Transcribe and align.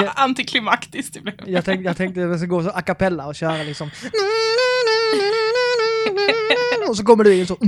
Vad 0.00 0.12
antiklimaktiskt 0.16 1.14
det 1.14 1.20
blev. 1.20 1.34
Jag 1.46 1.64
tänkte, 1.64 1.84
jag 1.84 1.96
tänkte 1.96 2.24
att 2.24 2.30
jag 2.30 2.38
ska 2.38 2.46
gå 2.46 2.62
så 2.62 2.70
a 2.70 2.82
cappella 2.82 3.26
och 3.26 3.34
köra 3.34 3.62
liksom. 3.62 3.90
Och 6.88 6.96
så 6.96 7.04
kommer 7.04 7.24
du 7.24 7.40
in 7.40 7.46
så 7.46 7.58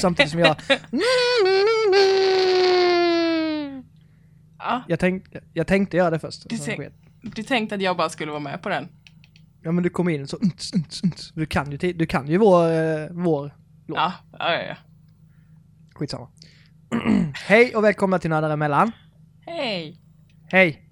samtidigt 0.00 0.30
som 0.30 0.40
jag. 0.40 0.56
Ja, 4.58 4.82
Jag, 4.88 4.98
tänk, 4.98 5.24
jag 5.52 5.66
tänkte 5.66 5.96
göra 5.96 6.10
det 6.10 6.18
först. 6.18 6.48
Du 6.48 6.58
sket. 6.58 6.92
du 7.22 7.42
tänkte 7.42 7.74
att 7.74 7.82
jag 7.82 7.96
bara 7.96 8.08
skulle 8.08 8.30
vara 8.30 8.40
med 8.40 8.62
på 8.62 8.68
den. 8.68 8.88
Ja 9.62 9.72
men 9.72 9.84
du 9.84 9.90
kom 9.90 10.08
in 10.08 10.28
så. 10.28 10.38
Du 11.34 11.46
kan 11.46 11.70
ju, 11.72 11.76
du 11.92 12.06
kan 12.06 12.28
ju 12.28 12.38
vår, 12.38 12.72
eh, 12.72 13.06
vår 13.10 13.54
låt. 13.86 13.96
Ja, 13.98 14.12
ja, 14.38 14.52
ja. 14.52 14.62
ja. 14.62 14.76
Skitsamma. 15.94 16.28
Hej 17.34 17.76
och 17.76 17.84
välkomna 17.84 18.18
till 18.18 18.30
Nördar 18.30 18.50
emellan. 18.50 18.92
Hej! 19.46 20.00
Hej! 20.48 20.85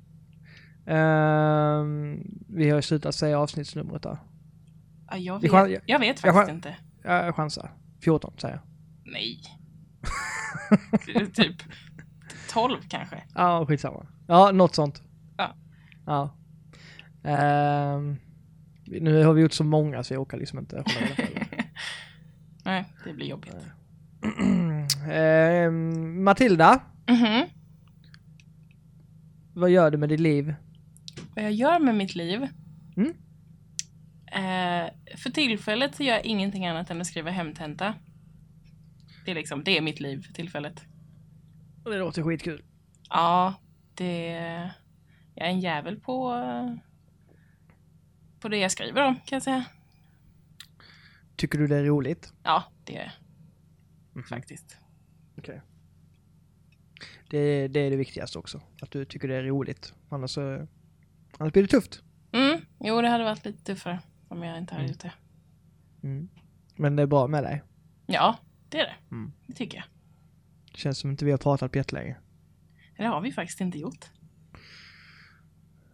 Ehm, 0.87 2.21
vi 2.49 2.69
har 2.71 2.77
ju 2.77 2.83
slutat 2.83 3.15
säga 3.15 3.39
avsnittsnumret 3.39 4.03
där. 4.03 4.19
Ja, 5.11 5.17
jag, 5.17 5.41
vet, 5.41 5.83
jag 5.87 5.99
vet 5.99 6.25
jag 6.25 6.35
faktiskt 6.35 6.49
chan- 6.49 6.55
inte. 6.55 6.77
Jag 7.03 7.35
chansar. 7.37 7.71
14 8.05 8.35
säger 8.39 8.55
jag. 8.55 8.63
Nej. 9.13 9.41
Typ 11.35 11.57
12 12.51 12.77
kanske. 12.89 13.23
Ja, 13.35 13.67
skitsamma. 13.67 14.07
Ja, 14.27 14.51
något 14.53 14.75
sånt. 14.75 15.03
Ja. 15.37 15.55
Ja. 16.07 16.31
Ehm, 17.23 18.17
nu 18.87 19.25
har 19.25 19.33
vi 19.33 19.43
gjort 19.43 19.53
så 19.53 19.65
många 19.65 20.03
så 20.03 20.15
jag 20.15 20.21
orkar 20.23 20.39
liksom 20.39 20.59
inte 20.59 20.77
hålla 20.77 21.07
reda. 21.17 21.41
Nej, 22.65 22.85
det 23.05 23.13
blir 23.13 23.27
jobbigt. 23.27 23.57
Ehm, 25.11 26.25
Matilda, 26.25 26.81
Mhm. 27.07 27.45
vad 29.55 29.71
gör 29.71 29.91
du 29.91 29.99
med 29.99 30.09
ditt 30.09 30.21
liv? 30.21 30.55
Vad 31.35 31.45
jag 31.45 31.53
gör 31.53 31.79
med 31.79 31.95
mitt 31.95 32.15
liv? 32.15 32.49
Mm. 32.97 33.15
Eh, 34.27 34.91
för 35.17 35.31
tillfället 35.31 35.95
så 35.95 36.03
gör 36.03 36.15
jag 36.15 36.25
ingenting 36.25 36.67
annat 36.67 36.91
än 36.91 37.01
att 37.01 37.07
skriva 37.07 37.31
hemtenta. 37.31 37.95
Det 39.25 39.31
är 39.31 39.35
liksom, 39.35 39.65
det 39.65 39.79
är 39.79 39.83
mitt 39.83 40.01
liv 40.01 40.23
för 40.23 40.33
tillfället. 40.33 40.83
Det 41.85 41.99
låter 41.99 42.23
skitkul. 42.23 42.63
Ja, 43.09 43.55
det... 43.95 44.31
Jag 45.35 45.47
är 45.47 45.51
en 45.51 45.61
jävel 45.61 46.01
på... 46.01 46.43
På 48.41 48.49
det 48.49 48.57
jag 48.57 48.71
skriver 48.71 49.03
om, 49.03 49.15
kan 49.15 49.37
jag 49.37 49.43
säga. 49.43 49.65
Tycker 51.37 51.59
du 51.59 51.67
det 51.67 51.77
är 51.77 51.85
roligt? 51.85 52.33
Ja, 52.43 52.65
det 52.85 52.97
är. 52.97 53.13
Mhm. 54.13 54.25
Faktiskt. 54.25 54.79
Okej. 55.39 55.61
Det, 57.31 57.69
det 57.69 57.81
är 57.81 57.91
det 57.91 57.97
viktigaste 57.97 58.39
också. 58.39 58.61
Att 58.81 58.91
du 58.91 59.05
tycker 59.05 59.29
det 59.29 59.35
är 59.35 59.43
roligt. 59.43 59.95
Annars, 60.09 60.31
så, 60.31 60.67
annars 61.39 61.53
blir 61.53 61.63
det 61.63 61.69
tufft. 61.69 62.03
Mm, 62.33 62.61
jo, 62.81 63.01
det 63.01 63.09
hade 63.09 63.25
varit 63.25 63.45
lite 63.45 63.65
tuffare 63.65 64.01
om 64.29 64.43
jag 64.43 64.59
inte 64.59 64.75
hade 64.75 64.85
Mm. 64.85 64.93
gjort 64.93 65.01
det. 65.03 65.13
Mm. 66.03 66.29
Men 66.77 66.97
det 66.97 67.03
är 67.03 67.07
bra 67.07 67.27
med 67.27 67.45
dig. 67.45 67.63
Ja, 68.07 68.39
det 68.69 68.81
är 68.81 68.85
det. 68.85 68.95
Mm. 69.11 69.33
Det 69.47 69.53
tycker 69.53 69.77
jag. 69.77 69.85
Det 70.73 70.79
känns 70.79 70.99
som 70.99 71.11
inte 71.11 71.25
vi 71.25 71.31
har 71.31 71.39
pratat 71.39 71.73
på 71.73 71.79
jättelänge. 71.79 72.17
Det 72.97 73.05
har 73.05 73.21
vi 73.21 73.33
faktiskt 73.33 73.61
inte 73.61 73.79
gjort. 73.79 74.05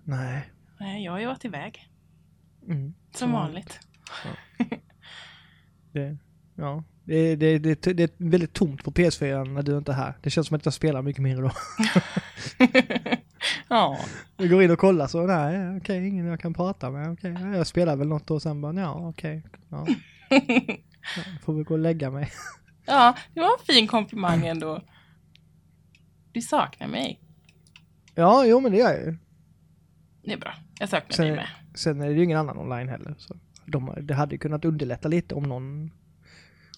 Nej. 0.05 0.50
Nej, 0.81 1.04
jag 1.04 1.12
har 1.12 1.19
ju 1.20 1.26
varit 1.26 1.44
iväg. 1.44 1.88
Mm. 2.66 2.94
Som 3.14 3.32
vanligt. 3.32 3.81
Det, 5.93 6.16
ja. 6.54 6.84
Det, 7.04 7.37
det, 7.37 7.59
det, 7.59 7.82
det 7.82 8.03
är 8.03 8.10
väldigt 8.31 8.53
tomt 8.53 8.84
på 8.84 8.91
PS4 8.93 9.44
när 9.44 9.62
du 9.62 9.78
inte 9.78 9.93
är 9.93 9.97
här. 9.97 10.14
Det 10.22 10.31
känns 10.31 10.47
som 10.47 10.56
att 10.56 10.64
jag 10.64 10.75
spelar 10.75 11.03
mycket 11.03 11.22
mindre 11.22 11.44
då. 11.44 11.53
ja. 13.69 13.99
Vi 14.37 14.49
går 14.49 14.62
in 14.62 14.71
och 14.71 14.78
kollar 14.78 15.06
så, 15.06 15.27
nej, 15.27 15.77
okej, 15.77 16.09
ingen 16.09 16.27
jag 16.27 16.41
kan 16.41 16.55
prata 16.55 16.91
med. 16.91 17.12
Okej, 17.12 17.37
ja, 17.41 17.56
jag 17.56 17.66
spelar 17.66 17.97
väl 17.97 18.09
något 18.09 18.31
och 18.31 18.43
sen 18.43 18.61
bara, 18.61 18.75
ja, 18.75 19.09
okej. 19.09 19.43
Ja. 19.69 19.87
Ja, 21.16 21.22
får 21.43 21.55
väl 21.55 21.65
gå 21.65 21.75
och 21.75 21.81
lägga 21.81 22.11
mig. 22.11 22.31
ja, 22.87 23.16
det 23.34 23.41
var 23.41 23.49
en 23.49 23.65
fin 23.66 23.87
komplimang 23.87 24.47
ändå. 24.47 24.83
Du 26.33 26.41
saknar 26.41 26.88
mig. 26.88 27.21
Ja, 28.15 28.44
jo 28.47 28.61
men 28.61 28.72
det 28.72 28.78
gör 28.78 28.93
jag 28.93 29.05
ju. 29.05 29.16
Det 30.22 30.32
är 30.32 30.37
bra. 30.38 30.55
Jag 30.78 30.88
saknar 30.88 31.17
Sen- 31.17 31.27
dig 31.27 31.37
med. 31.37 31.47
Sen 31.75 32.00
är 32.00 32.09
det 32.09 32.15
ju 32.15 32.25
ingen 32.25 32.38
annan 32.38 32.59
online 32.59 32.88
heller. 32.88 33.15
Så 33.19 33.37
de, 33.65 33.94
det 34.03 34.15
hade 34.15 34.34
ju 34.34 34.38
kunnat 34.38 34.65
underlätta 34.65 35.09
lite 35.09 35.34
om 35.34 35.43
någon... 35.43 35.91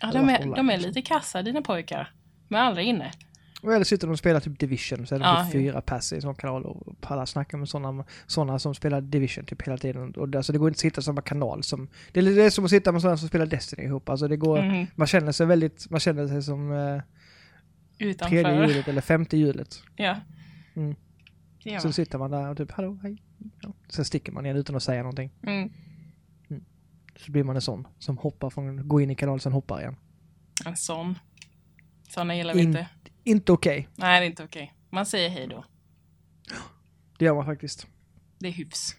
Ja, 0.01 0.13
de 0.13 0.29
är, 0.29 0.39
de 0.39 0.71
är 0.71 0.73
liksom. 0.73 0.89
lite 0.89 1.03
kassa 1.03 1.43
dina 1.43 1.63
pojkar. 1.63 2.13
De 2.49 2.55
är 2.55 2.61
aldrig 2.61 2.87
inne. 2.87 3.13
Eller 3.63 3.85
sitter 3.85 4.07
de 4.07 4.13
och 4.13 4.19
spelar 4.19 4.41
typ 4.41 4.59
Division 4.59 5.07
så 5.07 5.15
är 5.15 5.19
det 5.19 5.25
Ja, 5.25 5.45
typ 5.45 5.55
jo. 5.55 5.61
fyra 5.61 5.81
pass 5.81 6.13
i 6.13 6.17
en 6.17 6.23
sån 6.23 6.35
kanal 6.35 6.65
och 6.65 6.97
alla 7.03 7.27
snackar 7.27 7.59
med 7.59 7.69
sådana, 7.69 8.05
såna 8.27 8.59
som 8.59 8.75
spelar 8.75 9.01
Division 9.01 9.45
typ 9.45 9.63
hela 9.63 9.77
tiden. 9.79 10.11
Och 10.15 10.29
det, 10.29 10.39
alltså 10.39 10.53
det 10.53 10.59
går 10.59 10.69
inte 10.69 10.77
att 10.77 10.81
sitta 10.81 11.01
i 11.01 11.05
samma 11.05 11.23
kanal 11.23 11.63
som... 11.63 11.89
Det 12.13 12.21
är, 12.21 12.25
det 12.25 12.43
är 12.45 12.51
som 12.51 12.65
att 12.65 12.71
sitta 12.71 12.93
med 12.93 13.01
sådana 13.03 13.17
som 13.17 13.29
spelar 13.29 13.47
Destiny 13.47 13.83
ihop. 13.85 14.09
Alltså 14.09 14.29
det 14.29 14.37
går... 14.37 14.63
Mhm. 14.63 14.87
Man 14.95 15.07
känner 15.07 15.33
sig 15.33 15.47
väldigt... 15.47 15.91
Man 15.91 16.01
känner 16.01 16.29
sig 16.29 16.43
som 16.43 16.73
eh, 16.73 16.77
tredje 17.99 18.11
Utanför. 18.15 18.67
hjulet 18.69 18.89
eller 18.89 19.01
femte 19.01 19.37
hjulet. 19.37 19.83
Ja. 19.97 20.17
Mm. 20.77 20.95
Sen 21.63 21.73
man. 21.85 21.93
sitter 21.93 22.19
man 22.19 22.31
där 22.31 22.49
och 22.51 22.57
typ 22.57 22.71
hallå, 22.71 22.99
hej. 23.03 23.23
Ja. 23.61 23.73
Sen 23.89 24.05
sticker 24.05 24.33
man 24.33 24.45
igen 24.47 24.57
utan 24.57 24.77
att 24.77 24.83
säga 24.83 25.03
någonting. 25.03 25.31
Mm. 25.47 25.71
Så 27.17 27.33
blir 27.33 27.45
man 27.45 27.57
en 27.57 27.63
sån 27.63 27.87
som 27.99 28.19
hoppar 28.19 28.51
från, 28.51 28.89
går 28.89 29.03
in 29.03 29.11
i 29.11 29.15
kanalen 29.15 29.41
sen 29.41 29.53
hoppar 29.53 29.81
igen. 29.81 29.97
En 30.67 30.77
sån. 30.77 31.19
Såna 32.09 32.37
gillar 32.37 32.55
vi 32.55 32.61
In- 32.63 32.69
inte. 32.69 32.89
Inte 33.25 33.53
okej. 33.53 33.89
Nej, 33.97 34.21
det 34.21 34.27
är 34.27 34.31
inte 34.31 34.45
okej. 34.45 34.75
Man 34.91 35.07
säger 35.07 35.29
hej 35.29 35.47
då. 35.47 35.65
Det 37.19 37.25
gör 37.25 37.35
man 37.35 37.45
faktiskt. 37.47 37.87
Det 38.39 38.49
är 38.49 38.53
hyfs. 38.53 38.97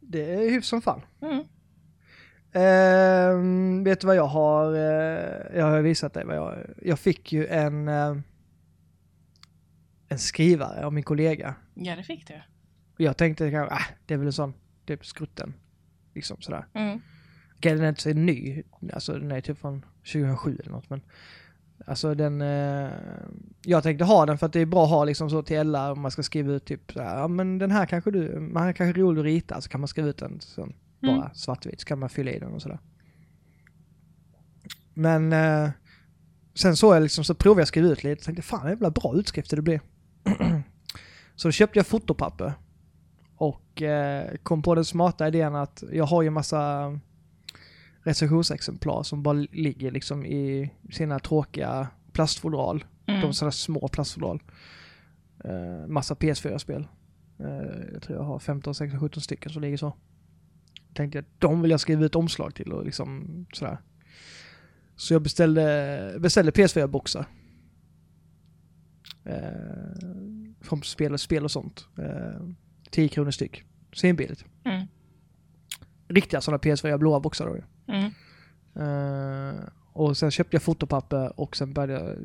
Det 0.00 0.34
är 0.34 0.50
hyfs 0.50 0.68
som 0.68 0.82
fan. 0.82 1.00
Mm. 1.22 1.44
Ehm, 2.52 3.84
vet 3.84 4.00
du 4.00 4.06
vad 4.06 4.16
jag 4.16 4.26
har? 4.26 4.74
eh, 4.74 5.58
jag 5.58 5.64
har 5.64 5.80
visat 5.82 6.14
dig 6.14 6.24
vad 6.24 6.36
jag... 6.36 6.58
Jag 6.82 6.98
fick 6.98 7.32
ju 7.32 7.46
en... 7.46 7.88
eh, 7.88 8.16
en 10.08 10.18
skrivare 10.18 10.86
av 10.86 10.92
min 10.92 11.04
kollega. 11.04 11.54
Ja, 11.74 11.96
det 11.96 12.02
fick 12.02 12.26
du. 12.28 12.34
Och 12.94 13.00
jag 13.00 13.16
tänkte 13.16 13.50
kanske, 13.50 13.74
ah, 13.74 13.84
det 14.06 14.14
är 14.14 14.18
väl 14.18 14.26
en 14.26 14.32
sån, 14.32 14.54
typ 14.86 15.06
skrutten. 15.06 15.54
Liksom 16.14 16.40
sådär. 16.40 16.66
Mm. 16.74 17.00
Okej, 17.56 17.74
den 17.74 17.84
är 17.84 17.88
inte 17.88 18.02
så 18.02 18.12
ny. 18.12 18.62
Alltså 18.92 19.12
den 19.12 19.30
är 19.32 19.40
typ 19.40 19.58
från 19.58 19.84
2007 20.12 20.58
eller 20.60 20.70
något 20.72 20.90
men. 20.90 21.02
Alltså 21.86 22.14
den, 22.14 22.42
eh, 22.42 22.90
jag 23.62 23.82
tänkte 23.82 24.04
ha 24.04 24.26
den 24.26 24.38
för 24.38 24.46
att 24.46 24.52
det 24.52 24.60
är 24.60 24.66
bra 24.66 24.84
att 24.84 24.90
ha 24.90 25.04
liksom 25.04 25.30
så 25.30 25.42
till 25.42 25.58
alla 25.58 25.92
om 25.92 26.00
man 26.00 26.10
ska 26.10 26.22
skriva 26.22 26.52
ut 26.52 26.64
typ 26.64 26.92
så 26.92 27.02
här, 27.02 27.18
ja 27.18 27.28
men 27.28 27.58
den 27.58 27.70
här 27.70 27.86
kanske 27.86 28.10
du, 28.10 28.40
man 28.40 28.62
här 28.62 28.72
kanske 28.72 29.00
är 29.00 29.02
rolig 29.02 29.20
att 29.20 29.24
rita 29.24 29.60
så 29.60 29.68
kan 29.68 29.80
man 29.80 29.88
skriva 29.88 30.08
ut 30.08 30.18
den 30.18 30.40
bara 31.02 31.16
Mm. 31.16 31.34
svartvit 31.34 31.80
så 31.80 31.86
kan 31.86 31.98
man 31.98 32.08
fylla 32.08 32.30
i 32.30 32.38
den 32.38 32.52
och 32.52 32.62
sådär. 32.62 32.78
Men 34.94 35.32
eh, 35.32 35.70
sen 36.54 36.76
så 36.76 36.94
jag 36.94 37.02
liksom 37.02 37.24
så 37.24 37.34
provade 37.34 37.60
jag 37.60 37.62
att 37.62 37.68
skriva 37.68 37.88
ut 37.88 38.04
lite 38.04 38.20
och 38.20 38.24
tänkte 38.24 38.42
fan 38.42 38.68
jävla 38.68 38.90
bra 38.90 39.14
utskrifter 39.14 39.56
det 39.56 39.62
blir. 39.62 39.80
så 41.36 41.48
då 41.48 41.52
köpte 41.52 41.78
jag 41.78 41.86
fotopapper. 41.86 42.52
Och 43.36 43.82
eh, 43.82 44.30
kom 44.42 44.62
på 44.62 44.74
den 44.74 44.84
smarta 44.84 45.28
idén 45.28 45.54
att 45.54 45.84
jag 45.92 46.04
har 46.04 46.22
ju 46.22 46.30
massa 46.30 46.92
recensionsexemplar 48.02 49.02
som 49.02 49.22
bara 49.22 49.46
ligger 49.52 49.90
liksom 49.90 50.26
i 50.26 50.70
sina 50.90 51.18
tråkiga 51.18 51.88
plastfodral. 52.12 52.84
Mm. 53.06 53.20
De 53.20 53.32
sådana 53.32 53.52
små 53.52 53.88
plastfodral. 53.88 54.42
Eh, 55.44 55.86
massa 55.86 56.14
PS4-spel. 56.14 56.86
Eh, 57.38 57.92
jag 57.92 58.02
tror 58.02 58.18
jag 58.18 58.24
har 58.24 58.38
15, 58.38 58.74
16, 58.74 59.00
17 59.00 59.22
stycken 59.22 59.52
som 59.52 59.62
ligger 59.62 59.76
så. 59.76 59.96
Tänkte 60.94 61.18
jag, 61.18 61.24
de 61.38 61.62
vill 61.62 61.70
jag 61.70 61.80
skriva 61.80 62.04
ut 62.04 62.14
omslag 62.14 62.54
till 62.54 62.72
och 62.72 62.84
liksom 62.84 63.46
sådär. 63.52 63.78
Så 64.96 65.14
jag 65.14 65.22
beställde, 65.22 66.16
beställde 66.18 66.52
PS4-boxar. 66.52 67.24
Eh, 69.24 70.08
från 70.60 70.82
spel, 70.82 71.18
spel 71.18 71.44
och 71.44 71.50
sånt. 71.50 71.86
Eh, 71.98 72.46
10 72.90 73.08
kronor 73.08 73.30
styck. 73.30 73.64
Svinbilligt. 73.92 74.44
Mm. 74.64 74.86
Riktiga 76.08 76.40
sådana 76.40 76.58
PS4 76.58 76.98
blåa 76.98 77.20
boxar 77.20 77.46
då 77.46 77.56
ju. 77.56 77.62
Mm. 77.86 78.10
Eh, 78.74 79.60
och 79.92 80.16
sen 80.16 80.30
köpte 80.30 80.54
jag 80.54 80.62
fotopapper 80.62 81.40
och 81.40 81.56
sen 81.56 81.72
började 81.72 81.92
jag... 81.92 82.16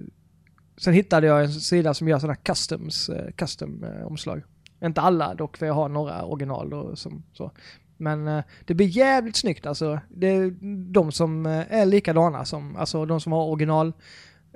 Sen 0.78 0.94
hittade 0.94 1.28
jag 1.28 1.44
en 1.44 1.52
sida 1.52 1.94
som 1.94 2.08
gör 2.08 2.20
sådana 2.20 2.36
customs, 2.36 3.10
eh, 3.10 3.32
custom 3.32 3.84
eh, 3.84 4.08
omslag. 4.08 4.44
Inte 4.84 5.02
alla 5.02 5.34
dock, 5.34 5.58
för 5.58 5.66
jag 5.66 5.74
har 5.74 5.90
några 5.90 6.26
original 6.26 6.74
och 6.74 7.00
som, 7.00 7.24
så. 7.34 7.52
Men 7.98 8.44
det 8.66 8.74
blir 8.74 8.88
jävligt 8.88 9.36
snyggt 9.36 9.66
alltså. 9.66 10.00
Det 10.10 10.28
är 10.28 10.52
de 10.92 11.12
som 11.12 11.46
är 11.46 11.86
likadana 11.86 12.46
som, 12.46 12.76
alltså 12.76 13.06
de 13.06 13.22
som 13.22 13.32
har 13.32 13.46
original 13.46 13.94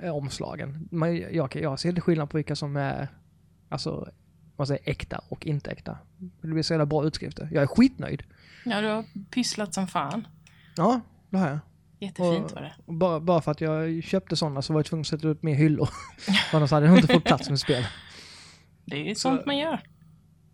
omslagen. 0.02 0.88
Man, 0.90 1.16
jag, 1.16 1.56
jag 1.56 1.80
ser 1.80 1.88
inte 1.88 2.00
skillnad 2.00 2.30
på 2.30 2.36
vilka 2.36 2.56
som 2.56 2.76
är, 2.76 3.08
alltså, 3.68 4.08
vad 4.56 4.68
säger 4.68 4.90
äkta 4.90 5.20
och 5.28 5.46
inte 5.46 5.70
äkta. 5.70 5.98
Det 6.16 6.48
blir 6.48 6.62
så 6.62 6.72
jävla 6.72 6.86
bra 6.86 7.04
utskrifter. 7.04 7.48
Jag 7.52 7.62
är 7.62 7.66
skitnöjd. 7.66 8.22
Ja, 8.64 8.80
du 8.80 8.88
har 8.88 9.04
pysslat 9.30 9.74
som 9.74 9.86
fan. 9.86 10.26
Ja, 10.76 11.00
det 11.30 11.38
har 11.38 11.48
jag. 11.48 11.58
Jättefint 12.00 12.44
Och- 12.44 12.52
var 12.52 12.62
det. 12.62 12.74
Bara, 12.92 13.20
bara 13.20 13.40
för 13.40 13.50
att 13.50 13.60
jag 13.60 14.02
köpte 14.04 14.36
sådana 14.36 14.62
så 14.62 14.72
var 14.72 14.80
jag 14.80 14.86
tvungen 14.86 15.00
att 15.00 15.06
sätta 15.06 15.28
upp 15.28 15.42
mer 15.42 15.54
hyllor. 15.54 15.88
Annars 16.52 16.70
hade 16.70 16.86
jag 16.86 16.96
inte 16.98 17.14
fått 17.14 17.24
plats 17.24 17.48
med 17.50 17.60
spel. 17.60 17.84
Det 18.84 18.96
är 18.96 19.04
ju 19.04 19.14
Så- 19.14 19.20
sånt 19.20 19.46
man 19.46 19.58
gör. 19.58 19.80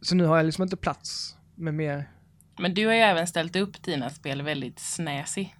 så 0.00 0.14
nu 0.14 0.24
har 0.24 0.36
jag 0.36 0.46
liksom 0.46 0.62
inte 0.62 0.76
plats 0.76 1.36
med 1.54 1.74
mer. 1.74 2.10
Men 2.60 2.74
du 2.74 2.86
har 2.86 2.94
ju 2.94 3.00
även 3.00 3.26
ställt 3.26 3.56
upp 3.56 3.82
dina 3.82 4.10
spel 4.10 4.42
väldigt 4.42 4.78
snäsig. 4.78 5.54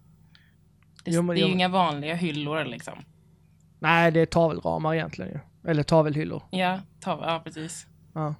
Det, 1.05 1.11
Jo, 1.11 1.23
men- 1.23 1.37
det 1.37 1.43
är 1.43 1.47
ju 1.47 1.53
inga 1.53 1.69
vanliga 1.69 2.15
hyllor 2.15 2.65
liksom. 2.65 2.95
Nej, 3.79 4.11
det 4.13 4.21
är 4.21 4.27
tavelramar 4.27 4.95
egentligen 4.95 5.31
ju. 5.33 5.71
Eller 5.71 5.83
tavelhyllor. 5.83 6.43
Ja, 6.51 6.81
ta, 7.01 7.11
ja 7.27 7.41
precis. 7.45 7.87
Ja. 8.15 8.35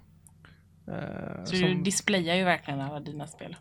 Eh, 0.87 1.43
Så 1.45 1.51
du 1.51 1.57
som, 1.59 1.83
displayar 1.83 2.35
ju 2.35 2.43
verkligen 2.43 2.81
alla 2.81 2.99
dina 2.99 3.27
spel. 3.27 3.55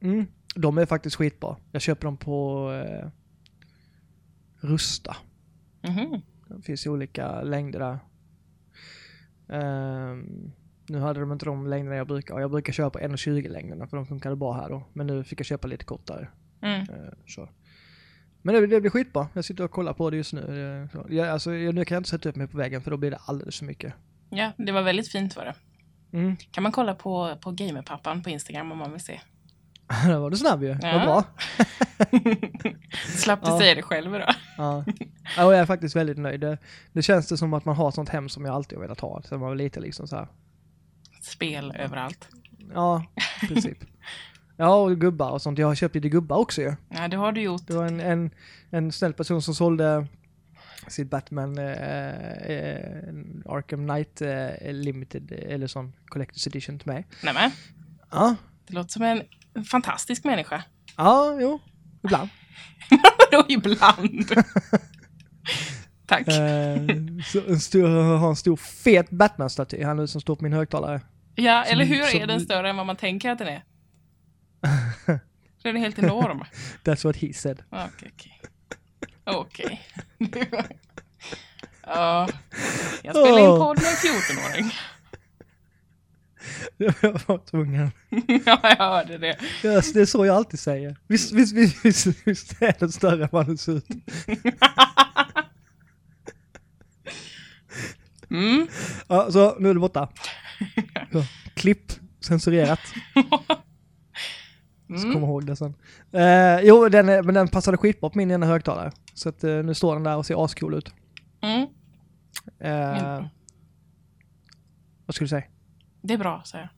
Mm, 0.00 0.26
de 0.54 0.78
är 0.78 0.86
faktiskt 0.86 1.16
skitbra. 1.16 1.56
Jag 1.72 1.82
köper 1.82 2.04
dem 2.04 2.16
på 2.16 2.70
eh, 2.72 3.08
Rusta. 4.60 5.16
Mhm. 5.82 6.20
Det 6.48 6.62
finns 6.62 6.86
ju 6.86 6.90
olika 6.90 7.42
längder 7.42 7.78
där. 7.78 7.98
Ehm, 9.48 10.52
nu 10.88 10.98
hade 10.98 11.20
de 11.20 11.32
inte 11.32 11.44
de 11.44 11.66
längderna 11.66 11.96
jag 11.96 12.06
brukar. 12.06 12.40
Jag 12.40 12.50
brukar 12.50 12.72
köpa 12.72 12.98
1,20 12.98 13.48
längderna 13.48 13.86
för 13.86 13.96
de 13.96 14.06
funkade 14.06 14.36
bra 14.36 14.52
här 14.52 14.68
då. 14.68 14.82
Men 14.92 15.06
nu 15.06 15.24
fick 15.24 15.40
jag 15.40 15.46
köpa 15.46 15.68
lite 15.68 15.84
kortare. 15.84 16.28
Mm. 16.60 16.80
Eh, 16.80 17.12
så. 17.26 17.48
Men 18.42 18.54
det, 18.54 18.66
det 18.66 18.80
blir 18.80 18.90
skitbra. 18.90 19.28
Jag 19.32 19.44
sitter 19.44 19.64
och 19.64 19.70
kollar 19.70 19.92
på 19.92 20.10
det 20.10 20.16
just 20.16 20.32
nu. 20.32 20.88
Så. 20.92 21.06
Jag, 21.08 21.28
alltså, 21.28 21.54
jag, 21.54 21.74
nu 21.74 21.84
kan 21.84 21.94
jag 21.94 22.00
inte 22.00 22.10
sätta 22.10 22.28
upp 22.28 22.36
mig 22.36 22.46
på 22.46 22.58
väggen 22.58 22.82
för 22.82 22.90
då 22.90 22.96
blir 22.96 23.10
det 23.10 23.18
alldeles 23.24 23.58
för 23.58 23.66
mycket. 23.66 23.94
Ja, 24.30 24.52
det 24.56 24.72
var 24.72 24.82
väldigt 24.82 25.08
fint 25.08 25.36
var 25.36 25.44
det. 25.44 25.54
Mm. 26.12 26.36
Kan 26.36 26.62
man 26.62 26.72
kolla 26.72 26.94
på, 26.94 27.36
på 27.40 27.50
Gamerpappan 27.50 28.22
på 28.22 28.30
Instagram 28.30 28.72
om 28.72 28.78
man 28.78 28.92
vill 28.92 29.00
se. 29.00 29.20
Där 29.88 30.18
var 30.18 30.30
du 30.30 30.36
snabb 30.36 30.62
ju. 30.62 30.76
Ja. 30.82 30.92
Vad 30.92 31.02
bra. 31.02 31.24
Slapp 33.16 33.44
du 33.44 33.50
Ja. 33.50 33.58
säga 33.58 33.74
det 33.74 33.82
själv 33.82 34.12
då. 34.12 34.18
Ja. 34.58 34.84
ja, 35.36 35.44
och 35.44 35.52
jag 35.54 35.60
är 35.60 35.66
faktiskt 35.66 35.96
väldigt 35.96 36.18
nöjd. 36.18 36.40
Det, 36.40 36.58
det 36.92 37.02
känns 37.02 37.28
det 37.28 37.36
som 37.36 37.54
att 37.54 37.64
man 37.64 37.76
har 37.76 37.88
ett 37.88 37.94
sånt 37.94 38.08
hem 38.08 38.28
som 38.28 38.44
jag 38.44 38.54
alltid 38.54 38.78
har 38.78 38.82
velat 38.82 39.00
ha. 39.00 39.22
Sen 39.22 39.40
man 39.40 39.48
var 39.48 39.54
lite 39.56 39.80
liksom 39.80 40.08
så 40.08 40.16
här. 40.16 40.28
Spel 41.22 41.72
överallt. 41.78 42.28
Ja, 42.74 43.04
i 43.42 43.46
princip. 43.46 43.78
Ja, 44.60 44.74
och 44.74 45.00
gubbar 45.00 45.30
och 45.30 45.42
sånt. 45.42 45.58
Jag 45.58 45.66
har 45.66 45.74
köpt 45.74 45.94
lite 45.94 46.08
gubbar 46.08 46.36
också 46.36 46.62
ju. 46.62 46.74
Ja, 46.88 47.08
det 47.08 47.16
har 47.16 47.32
du 47.32 47.40
gjort. 47.40 47.66
Det 47.66 47.72
var 47.74 47.86
en, 47.86 48.00
en, 48.00 48.30
en 48.70 48.92
snäll 48.92 49.12
person 49.12 49.42
som 49.42 49.54
sålde 49.54 50.06
sitt 50.88 51.10
Batman 51.10 51.58
eh, 51.58 51.64
eh, 51.66 53.08
Arkham 53.46 53.88
Knight 53.88 54.22
eh, 54.22 54.72
Limited 54.72 55.32
eller 55.32 55.66
sån 55.66 55.92
Collector's 56.14 56.48
Edition 56.48 56.78
till 56.78 56.88
mig. 56.92 57.06
Nämen, 57.22 57.50
Ja, 58.10 58.36
det 58.66 58.74
låter 58.74 58.90
som 58.90 59.02
en 59.02 59.22
fantastisk 59.64 60.24
människa. 60.24 60.62
ja, 60.96 61.38
jo, 61.40 61.60
ibland. 62.04 62.28
Vadå 63.30 63.44
ibland? 63.48 64.30
Tack. 66.06 66.28
Eh, 66.28 66.72
en 67.48 67.60
stor, 67.60 68.16
har 68.18 68.28
en 68.28 68.36
stor 68.36 68.56
fet 68.56 69.10
Batman-staty, 69.10 69.84
han 69.84 69.96
nu 69.96 70.06
som 70.06 70.20
står 70.20 70.36
på 70.36 70.42
min 70.44 70.52
högtalare. 70.52 71.00
Ja, 71.34 71.64
som- 71.64 71.72
eller 71.72 71.84
hur 71.84 72.02
som- 72.04 72.20
är 72.20 72.26
den 72.26 72.40
större 72.40 72.70
än 72.70 72.76
vad 72.76 72.86
man 72.86 72.96
tänker 72.96 73.30
att 73.30 73.38
den 73.38 73.48
är? 73.48 73.64
Så 75.62 75.68
är 75.68 75.72
den 75.72 75.82
helt 75.82 75.98
enorm. 75.98 76.44
That's 76.84 77.04
what 77.04 77.16
he 77.16 77.32
said. 77.32 77.62
Okej, 77.70 78.12
okej. 78.14 78.40
Okej. 79.24 79.80
Ja, 81.86 82.28
jag 83.02 83.16
spelar 83.16 83.38
in 83.38 83.60
podd 83.60 83.78
med 83.82 83.88
en 83.90 83.96
14-åring. 83.96 84.72
Jag 86.76 86.94
var 87.26 87.38
tvungen. 87.46 87.90
Ja, 88.46 88.60
jag 88.62 88.76
hörde 88.76 89.18
det. 89.18 89.36
Ja, 89.62 89.70
Det 89.94 90.00
är 90.00 90.06
så 90.06 90.26
jag 90.26 90.36
alltid 90.36 90.60
säger. 90.60 90.96
Visst, 91.06 91.32
visst, 91.32 91.52
visst, 91.56 91.84
visst, 91.84 92.06
visst 92.24 92.62
är 92.62 92.74
den 92.78 92.92
större 92.92 93.22
än 93.22 93.28
vad 93.32 93.46
den 93.46 93.58
ser 93.58 93.72
ut. 93.76 93.86
Mm. 98.30 98.66
Ja, 99.08 99.32
så 99.32 99.56
nu 99.58 99.70
är 99.70 99.74
det 99.74 99.80
borta. 99.80 100.08
Så, 101.12 101.22
klipp, 101.54 101.92
censurerat. 102.20 102.80
Så 104.88 104.94
Mm. 104.94 105.12
kom 105.12 105.22
ihåg 105.22 105.46
det 105.46 105.56
sen. 105.56 105.74
Eh, 106.12 106.60
jo, 106.62 106.88
den, 106.88 107.06
men 107.06 107.34
den 107.34 107.48
passade 107.48 107.76
skitbra 107.76 108.10
på 108.10 108.18
min 108.18 108.30
ena 108.30 108.46
högtalare. 108.46 108.92
Så 109.14 109.28
att, 109.28 109.44
eh, 109.44 109.50
nu 109.62 109.74
står 109.74 109.94
den 109.94 110.02
där 110.02 110.16
och 110.16 110.26
ser 110.26 110.44
ascool 110.44 110.74
ut. 110.74 110.90
Mm. 111.42 111.66
Eh, 112.60 113.24
vad 115.06 115.14
skulle 115.14 115.24
du 115.24 115.28
säga? 115.28 115.42
Det 116.00 116.14
är 116.14 116.18
bra, 116.18 116.42
säger 116.46 116.64
jag. 116.64 116.70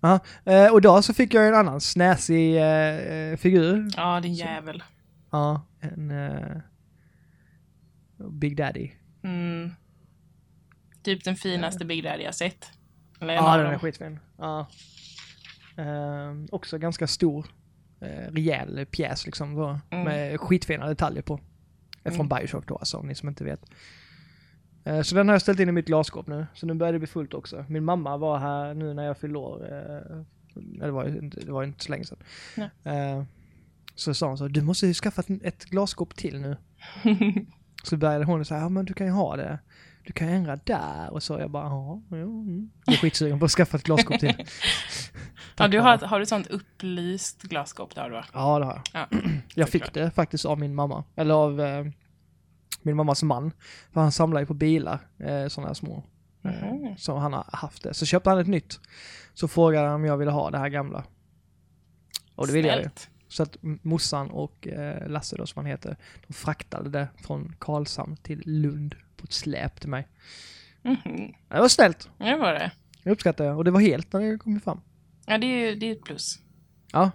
Ja, 0.00 0.20
eh, 0.52 0.72
och 0.72 0.78
idag 0.78 1.04
så 1.04 1.14
fick 1.14 1.34
jag 1.34 1.48
en 1.48 1.54
annan 1.54 1.80
snäsig 1.80 2.56
eh, 2.56 3.36
figur. 3.36 3.90
Ja, 3.96 4.20
din 4.20 4.34
jävel. 4.34 4.82
Ja, 5.30 5.62
en 5.80 6.10
eh, 6.10 6.56
Big 8.30 8.56
Daddy. 8.56 8.90
Mm. 9.22 9.70
Typ 11.02 11.24
den 11.24 11.36
finaste 11.36 11.84
Big 11.84 12.04
Daddy 12.04 12.22
jag 12.22 12.34
sett. 12.34 12.70
Eller 13.20 13.34
Ja, 13.34 13.56
den 13.56 13.66
är 13.66 13.78
skitfin. 13.78 14.18
Ja. 14.38 14.66
Eh, 15.76 16.34
också 16.52 16.78
ganska 16.78 17.06
stor, 17.06 17.46
eh, 18.00 18.32
rejäl 18.32 18.86
pjäs 18.86 19.26
liksom. 19.26 19.54
Då, 19.54 19.80
Mm. 19.90 20.04
Med 20.04 20.40
skitfina 20.40 20.86
detaljer 20.86 21.22
på. 21.22 21.40
Från 22.04 22.14
Mm. 22.14 22.28
Bioshock 22.28 22.66
då 22.66 22.76
alltså, 22.76 22.96
om 22.96 23.06
ni 23.06 23.14
som 23.14 23.28
inte 23.28 23.44
vet. 23.44 23.60
Eh, 24.88 25.02
så 25.02 25.14
den 25.14 25.28
har 25.28 25.34
jag 25.34 25.42
ställt 25.42 25.60
in 25.60 25.68
i 25.68 25.72
mitt 25.72 25.86
glasskåp 25.86 26.26
nu. 26.26 26.46
Så 26.54 26.66
nu 26.66 26.74
börjar 26.74 26.92
det 26.92 26.98
bli 26.98 27.08
fullt 27.08 27.34
också. 27.34 27.64
Min 27.68 27.84
mamma 27.84 28.16
var 28.16 28.38
här 28.38 28.74
nu 28.74 28.94
när 28.94 29.04
jag 29.04 29.18
fyllde 29.18 29.38
år. 29.38 29.72
Eh, 29.72 30.20
det 30.54 30.90
var 30.90 31.06
ju 31.06 31.18
inte, 31.18 31.40
det 31.40 31.52
var 31.52 31.64
inte 31.64 31.84
så 31.84 31.90
länge 31.90 32.04
sedan. 32.04 32.18
Nej. 32.56 32.70
Eh, 32.82 33.22
så 33.94 34.14
sa 34.14 34.26
hon 34.28 34.38
så, 34.38 34.48
du 34.48 34.62
måste 34.62 34.86
ju 34.86 34.94
skaffa 34.94 35.22
ett, 35.42 35.64
glasskåp 35.64 36.16
till 36.16 36.40
nu. 36.40 36.56
Så 37.82 37.96
började 37.96 38.24
hon 38.24 38.44
säga, 38.44 38.60
ja 38.60 38.68
men 38.68 38.84
du 38.84 38.94
kan 38.94 39.06
ju 39.06 39.12
ha 39.12 39.36
det. 39.36 39.58
Du 40.04 40.12
kan 40.12 40.28
ändra 40.28 40.56
där. 40.56 41.10
Och 41.10 41.22
så 41.22 41.38
jag 41.38 41.50
bara, 41.50 41.64
ja, 41.64 42.02
mm. 42.10 42.70
Jag 42.84 42.94
är 42.94 42.98
skitsugen 42.98 43.38
på 43.38 43.44
att 43.44 43.50
skaffa 43.50 43.76
ett 43.76 43.82
glasskåp 43.82 44.20
till. 44.20 44.34
ja, 45.56 45.68
du 45.68 45.80
har, 45.80 45.98
har 45.98 46.18
du 46.18 46.22
ett 46.22 46.28
sånt 46.28 46.46
upplyst 46.46 47.42
glasskåp 47.42 47.94
där 47.94 48.10
va? 48.10 48.24
Ja, 48.32 48.58
det 48.58 48.64
har 48.64 48.82
jag. 48.92 49.08
Ja, 49.10 49.18
jag 49.54 49.68
fick 49.68 49.84
såklart. 49.84 50.04
det 50.04 50.10
faktiskt 50.10 50.44
av 50.44 50.58
min 50.58 50.74
mamma. 50.74 51.04
Eller 51.16 51.34
av 51.34 51.60
eh, 51.60 51.84
min 52.88 52.96
mammas 52.96 53.22
man. 53.22 53.52
För 53.92 54.00
han 54.00 54.12
samlar 54.12 54.40
ju 54.40 54.46
på 54.46 54.54
bilar, 54.54 54.98
eh, 55.18 55.48
sådana 55.48 55.68
här 55.68 55.74
små. 55.74 56.04
Eh, 56.44 56.72
Mhm. 56.72 56.96
Så 56.96 57.16
han 57.16 57.32
har 57.32 57.44
haft 57.52 57.82
det. 57.82 57.94
Så 57.94 58.06
köpte 58.06 58.30
han 58.30 58.38
ett 58.38 58.46
nytt. 58.46 58.80
Så 59.34 59.48
frågade 59.48 59.86
han 59.86 59.94
om 59.94 60.04
jag 60.04 60.16
ville 60.16 60.30
ha 60.30 60.50
det 60.50 60.58
här 60.58 60.68
gamla. 60.68 61.04
Och 62.34 62.46
det 62.46 62.52
ville 62.52 62.68
jag 62.68 62.82
ju. 62.82 62.90
Så 63.28 63.42
att 63.42 63.56
morsan 63.62 64.30
och 64.30 64.68
eh, 64.68 65.08
Lasse 65.08 65.36
då 65.36 65.46
som 65.46 65.60
han 65.60 65.66
heter, 65.66 65.96
de 66.26 66.32
fraktade 66.32 66.90
det 66.90 67.08
från 67.16 67.54
Karlshamn 67.58 68.16
till 68.16 68.42
Lund 68.46 68.94
på 69.16 69.24
ett 69.24 69.32
släp 69.32 69.80
till 69.80 69.88
mig. 69.88 70.08
Mhm. 70.82 71.32
Det 71.48 71.60
var 71.60 71.68
snällt. 71.68 72.10
Det 72.18 72.36
var 72.36 72.52
det. 72.52 72.70
Jag 73.02 73.12
uppskattar 73.12 73.44
det. 73.44 73.52
Och 73.52 73.64
det 73.64 73.70
var 73.70 73.80
helt 73.80 74.12
när 74.12 74.20
det 74.20 74.38
kom 74.38 74.60
fram. 74.60 74.80
Ja, 75.26 75.38
det 75.38 75.46
är 75.46 75.68
ju 75.70 75.74
det 75.74 75.86
är 75.86 75.92
ett 75.92 76.04
plus. 76.04 76.38
Ja. 76.92 77.10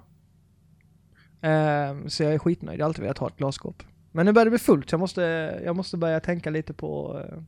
Ehm, 1.41 2.09
så 2.09 2.23
jag 2.23 2.33
är 2.33 2.39
skitnöjd. 2.39 2.79
Jag 2.79 2.85
har 2.85 2.89
alltid 2.89 3.01
velat 3.01 3.17
ha 3.17 3.27
ett 3.27 3.37
glasskåp. 3.37 3.83
Men 4.15 4.25
nu 4.25 4.31
börjar 4.31 4.45
det 4.45 4.51
bli 4.51 4.59
fullt. 4.59 4.89
så 4.89 4.93
Jag 4.93 4.99
måste, 4.99 5.21
jag 5.65 5.75
måste 5.75 5.97
börja 5.97 6.19
tänka 6.19 6.49
lite 6.49 6.73
på 6.73 7.21
eh, 7.25 7.43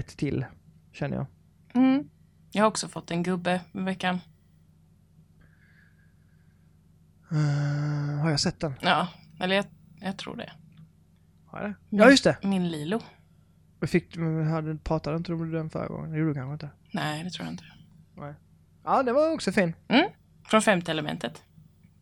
ett 0.00 0.16
till, 0.16 0.44
känner 0.92 1.16
jag. 1.16 1.26
Mm. 1.74 2.08
Jag 2.52 2.62
har 2.62 2.68
också 2.68 2.88
fått 2.88 3.10
en 3.10 3.22
gubbe 3.22 3.60
i 3.72 3.80
veckan. 3.80 4.18
Eh, 7.30 8.20
har 8.20 8.30
jag 8.30 8.40
sett 8.40 8.60
den? 8.60 8.74
Ja, 8.80 9.08
eller 9.40 9.56
jag, 9.56 9.64
jag 10.00 10.18
tror 10.18 10.36
det. 10.36 10.52
Har 11.46 11.60
jag 11.60 11.70
det? 11.70 11.76
Ja, 11.90 12.10
just 12.10 12.24
det! 12.24 12.36
Min 12.42 12.68
Lilo. 12.68 13.00
Vi 13.80 13.86
fick, 13.86 14.16
hade, 14.50 14.76
pratade 14.76 15.16
inte 15.16 15.32
du 15.32 15.36
om 15.36 15.50
den 15.52 15.70
förra 15.70 15.86
gången? 15.88 16.10
Det 16.10 16.18
gjorde 16.18 16.30
du 16.30 16.34
kanske 16.34 16.52
inte? 16.52 16.70
Nej, 16.90 17.24
det 17.24 17.30
tror 17.30 17.46
jag 17.46 17.52
inte. 17.52 17.64
Ja, 18.84 19.02
det 19.02 19.12
var 19.12 19.32
också 19.32 19.52
fin. 19.52 19.74
Från 20.44 20.62
femte 20.62 20.90
elementet. 20.90 21.42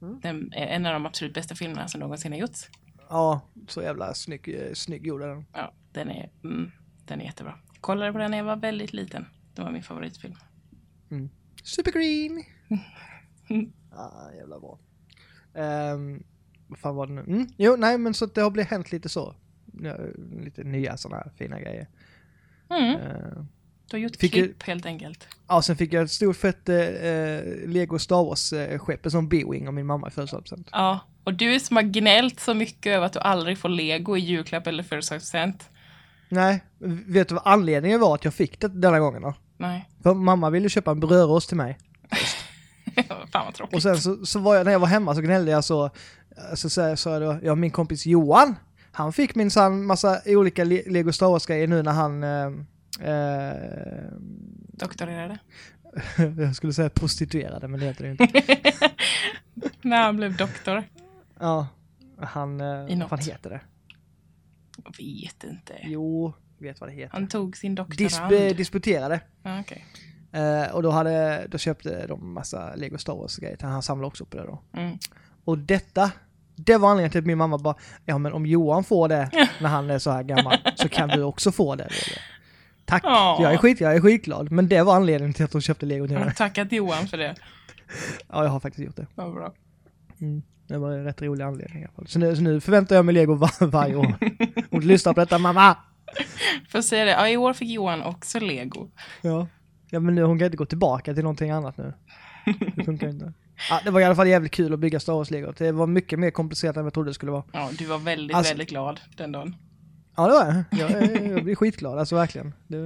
Mm. 0.02 0.20
Den 0.20 0.52
är 0.52 0.66
en 0.66 0.86
av 0.86 0.92
de 0.92 1.06
absolut 1.06 1.34
bästa 1.34 1.54
filmerna 1.54 1.88
som 1.88 2.00
någonsin 2.00 2.32
har 2.32 2.38
gjorts. 2.38 2.68
Ja, 3.10 3.40
så 3.68 3.82
jävla 3.82 4.14
snygg, 4.14 4.48
eh, 4.48 4.72
snygg 4.74 5.06
gjord 5.06 5.22
är 5.22 5.28
den. 5.28 5.44
Ja, 5.52 5.72
den 5.92 6.10
är, 6.10 6.30
mm, 6.44 6.70
den 7.04 7.20
är 7.20 7.24
jättebra. 7.24 7.58
Jag 7.72 7.80
kollade 7.82 8.12
på 8.12 8.18
den 8.18 8.30
när 8.30 8.38
jag 8.38 8.44
var 8.44 8.56
väldigt 8.56 8.92
liten. 8.92 9.26
Det 9.54 9.62
var 9.62 9.70
min 9.70 9.82
favoritfilm. 9.82 10.34
Supergreen! 11.64 12.42
ah, 13.92 14.32
jävla 14.32 14.60
bra. 14.60 14.78
Um, 15.94 16.22
vad 16.66 16.78
fan 16.78 16.94
var 16.96 17.06
det 17.06 17.12
nu? 17.12 17.20
Mm. 17.20 17.46
Jo, 17.56 17.76
nej 17.78 17.98
men 17.98 18.14
så 18.14 18.26
det 18.26 18.40
har 18.40 18.50
blivit 18.50 18.70
hänt 18.70 18.92
lite 18.92 19.08
så. 19.08 19.34
Lite 20.44 20.64
nya 20.64 20.96
sådana 20.96 21.16
här 21.22 21.30
fina 21.36 21.60
grejer. 21.60 21.88
Mm. 22.70 22.96
Eh, 23.00 23.44
Du 23.90 23.96
har 23.96 23.98
gjort 23.98 24.16
Fick 24.16 24.32
klipp 24.32 24.62
helt 24.62 24.86
enkelt. 24.86 25.28
ja, 25.48 25.62
sen 25.62 25.76
fick 25.76 25.92
jag 25.92 26.04
ett 26.04 26.10
stort 26.10 26.36
fett 26.36 26.68
eh, 26.68 26.76
eh, 26.76 27.68
Lego 27.68 27.98
Star 27.98 28.24
Wars-skepp, 28.24 29.04
en 29.04 29.10
sån 29.10 29.28
B-Wing 29.28 29.68
av 29.68 29.74
min 29.74 29.86
mamma 29.86 30.08
i 30.08 30.10
födelsedagspresent. 30.10 30.68
Ja, 30.72 31.00
och 31.28 31.34
du 31.34 31.60
som 31.60 31.76
har 31.76 31.82
gnällt 31.82 32.40
så 32.40 32.54
mycket 32.54 32.90
över 32.96 33.06
att 33.06 33.12
du 33.12 33.18
aldrig 33.18 33.58
får 33.58 33.68
lego 33.68 34.16
i 34.16 34.20
julklapp 34.20 34.66
eller 34.66 34.82
födelsedagspresent. 34.82 35.68
Nej, 36.28 36.64
vet 37.06 37.28
du 37.28 37.34
vad 37.34 37.42
anledningen 37.46 38.00
var 38.00 38.14
att 38.14 38.24
jag 38.24 38.34
fick 38.34 38.60
det 38.60 38.68
denna 38.68 38.98
gången 39.00 39.22
då? 39.22 39.34
Nej, 39.56 39.88
För 40.02 40.14
mamma 40.14 40.50
ville 40.50 40.68
köpa 40.68 40.90
en 40.90 41.00
brödrost 41.00 41.48
till 41.48 41.56
mig. 41.56 41.78
fan 43.32 43.44
vad 43.44 43.54
tråkigt. 43.54 43.74
Och 43.74 43.82
sen 43.82 43.98
så, 43.98 44.26
så 44.26 44.38
var 44.38 44.54
jag, 44.56 44.64
när 44.64 44.72
jag 44.72 44.78
var 44.78 44.86
hemma 44.86 45.14
så 45.14 45.20
gnällde 45.20 45.50
jag 45.50 45.64
så, 45.64 45.90
så 46.54 46.70
sa 46.96 47.10
jag, 47.12 47.22
då, 47.22 47.38
ja 47.42 47.54
min 47.54 47.70
kompis 47.70 48.06
Johan, 48.06 48.56
han 48.92 49.12
fick 49.12 49.34
minsann 49.34 49.84
massa 49.86 50.20
olika 50.26 50.64
Le- 50.64 50.82
Lego 50.86 51.12
Star 51.12 51.26
Wars-grejer 51.26 51.66
nu 51.66 51.82
när 51.82 51.92
han 51.92 52.24
eh, 52.24 52.46
eh, 53.10 53.54
Doktorerade. 54.72 55.38
jag 56.42 56.56
skulle 56.56 56.72
säga 56.72 56.90
prostituerade, 56.90 57.68
men 57.68 57.80
det 57.80 57.86
heter 57.86 58.04
det 58.04 58.10
inte. 58.10 58.58
När 59.82 60.02
han 60.02 60.16
blev 60.16 60.36
doktor. 60.36 60.84
Ja, 61.40 61.66
han, 62.18 62.60
eh, 62.60 62.66
I 62.66 62.70
vad 62.88 62.98
något. 62.98 63.08
fan 63.08 63.18
heter 63.18 63.50
det? 63.50 63.60
Jag 64.84 64.96
vet 64.98 65.44
inte. 65.44 65.74
Jo, 65.82 66.32
vet 66.58 66.80
vad 66.80 66.88
det 66.88 66.94
heter. 66.94 67.12
Han 67.12 67.28
tog 67.28 67.56
sin 67.56 67.74
doktorand. 67.74 68.30
Disp, 68.30 68.56
disputerade. 68.56 69.20
Ja, 69.42 69.60
okej. 69.60 69.84
Eh, 70.32 70.74
och 70.74 70.82
då, 70.82 70.90
hade, 70.90 71.46
då 71.48 71.58
köpte 71.58 72.06
de 72.06 72.32
massa 72.34 72.74
Lego 72.74 72.98
Star 72.98 73.14
Wars 73.14 73.36
grejer. 73.36 73.56
Han 73.62 73.82
samlade 73.82 74.06
också 74.06 74.24
på 74.24 74.36
det 74.36 74.42
då. 74.42 74.62
Mm. 74.72 74.98
Och 75.44 75.58
detta, 75.58 76.10
det 76.56 76.76
var 76.76 76.90
anledningen 76.90 77.10
till 77.10 77.18
att 77.20 77.26
min 77.26 77.38
mamma 77.38 77.58
bara, 77.58 77.74
ja 78.04 78.18
men 78.18 78.32
om 78.32 78.46
Johan 78.46 78.84
får 78.84 79.08
det 79.08 79.30
när 79.60 79.68
han 79.68 79.90
är 79.90 79.98
så 79.98 80.10
här 80.10 80.22
gammal 80.22 80.56
så 80.76 80.88
kan 80.88 81.08
du 81.08 81.22
också 81.22 81.52
få 81.52 81.74
det. 81.74 81.84
Lego. 81.84 82.20
Tack, 82.84 83.02
Ja. 83.04 83.38
jag 83.42 83.52
är, 83.52 83.56
skit, 83.56 83.80
jag 83.80 83.96
är 83.96 84.00
skitglad. 84.00 84.52
Men 84.52 84.68
det 84.68 84.82
var 84.82 84.96
anledningen 84.96 85.34
till 85.34 85.44
att 85.44 85.52
hon 85.52 85.62
köpte 85.62 85.86
Lego 85.86 86.06
till 86.08 86.18
mig. 86.18 86.34
tackat 86.34 86.72
Johan 86.72 87.06
för 87.08 87.16
det. 87.18 87.34
Ja, 88.28 88.44
jag 88.44 88.50
har 88.50 88.60
faktiskt 88.60 88.86
gjort 88.86 88.96
det. 88.96 89.06
Vad 89.14 89.34
bra. 89.34 89.54
Mm. 90.20 90.42
Det 90.66 90.78
var 90.78 90.92
en 90.92 91.04
rätt 91.04 91.22
rolig 91.22 91.44
anledning 91.44 91.82
i 91.82 91.84
alla 91.84 91.92
fall. 91.94 92.06
Så 92.06 92.18
nu, 92.18 92.36
så 92.36 92.42
nu 92.42 92.60
förväntar 92.60 92.96
jag 92.96 93.04
mig 93.04 93.14
Lego 93.14 93.34
var, 93.34 93.66
varje 93.66 93.94
år. 93.96 94.14
Du 94.70 94.80
lyssnar 94.80 95.12
på 95.14 95.20
detta, 95.20 95.38
mamma! 95.38 95.76
Får 96.68 96.82
säga 96.82 97.04
det. 97.04 97.10
Ja, 97.10 97.28
i 97.28 97.36
år 97.36 97.52
fick 97.52 97.68
Johan 97.68 98.02
också 98.02 98.40
lego. 98.40 98.90
Ja. 99.22 99.46
Ja 99.90 100.00
men 100.00 100.14
nu, 100.14 100.22
hon 100.22 100.38
kan 100.38 100.44
inte 100.46 100.56
gå 100.56 100.64
tillbaka 100.66 101.14
till 101.14 101.22
någonting 101.22 101.50
annat 101.50 101.76
nu. 101.76 101.92
Det 102.76 102.84
funkar 102.84 103.08
inte. 103.08 103.32
Ja, 103.70 103.80
det 103.84 103.90
var 103.90 104.00
i 104.00 104.04
alla 104.04 104.14
fall 104.14 104.28
jävligt 104.28 104.52
kul 104.52 104.72
att 104.72 104.78
bygga 104.78 105.00
Star 105.00 105.12
Wars-lego. 105.12 105.52
Det 105.58 105.72
var 105.72 105.86
mycket 105.86 106.18
mer 106.18 106.30
komplicerat 106.30 106.76
än 106.76 106.84
jag 106.84 106.94
trodde 106.94 107.10
det 107.10 107.14
skulle 107.14 107.32
vara. 107.32 107.44
Ja, 107.52 107.70
du 107.78 107.86
var 107.86 107.98
väldigt, 107.98 108.36
Alltså- 108.36 108.52
väldigt 108.52 108.68
glad 108.68 109.00
den 109.16 109.32
dagen. 109.32 109.56
Ja 110.16 110.26
det 110.26 110.32
var 110.32 110.44
jag. 110.46 110.80
Jag, 110.80 110.90
är- 111.02 111.30
jag 111.32 111.44
blir 111.44 111.54
skitglad, 111.54 111.98
alltså 111.98 112.14
verkligen. 112.16 112.54
Det, 112.66 112.78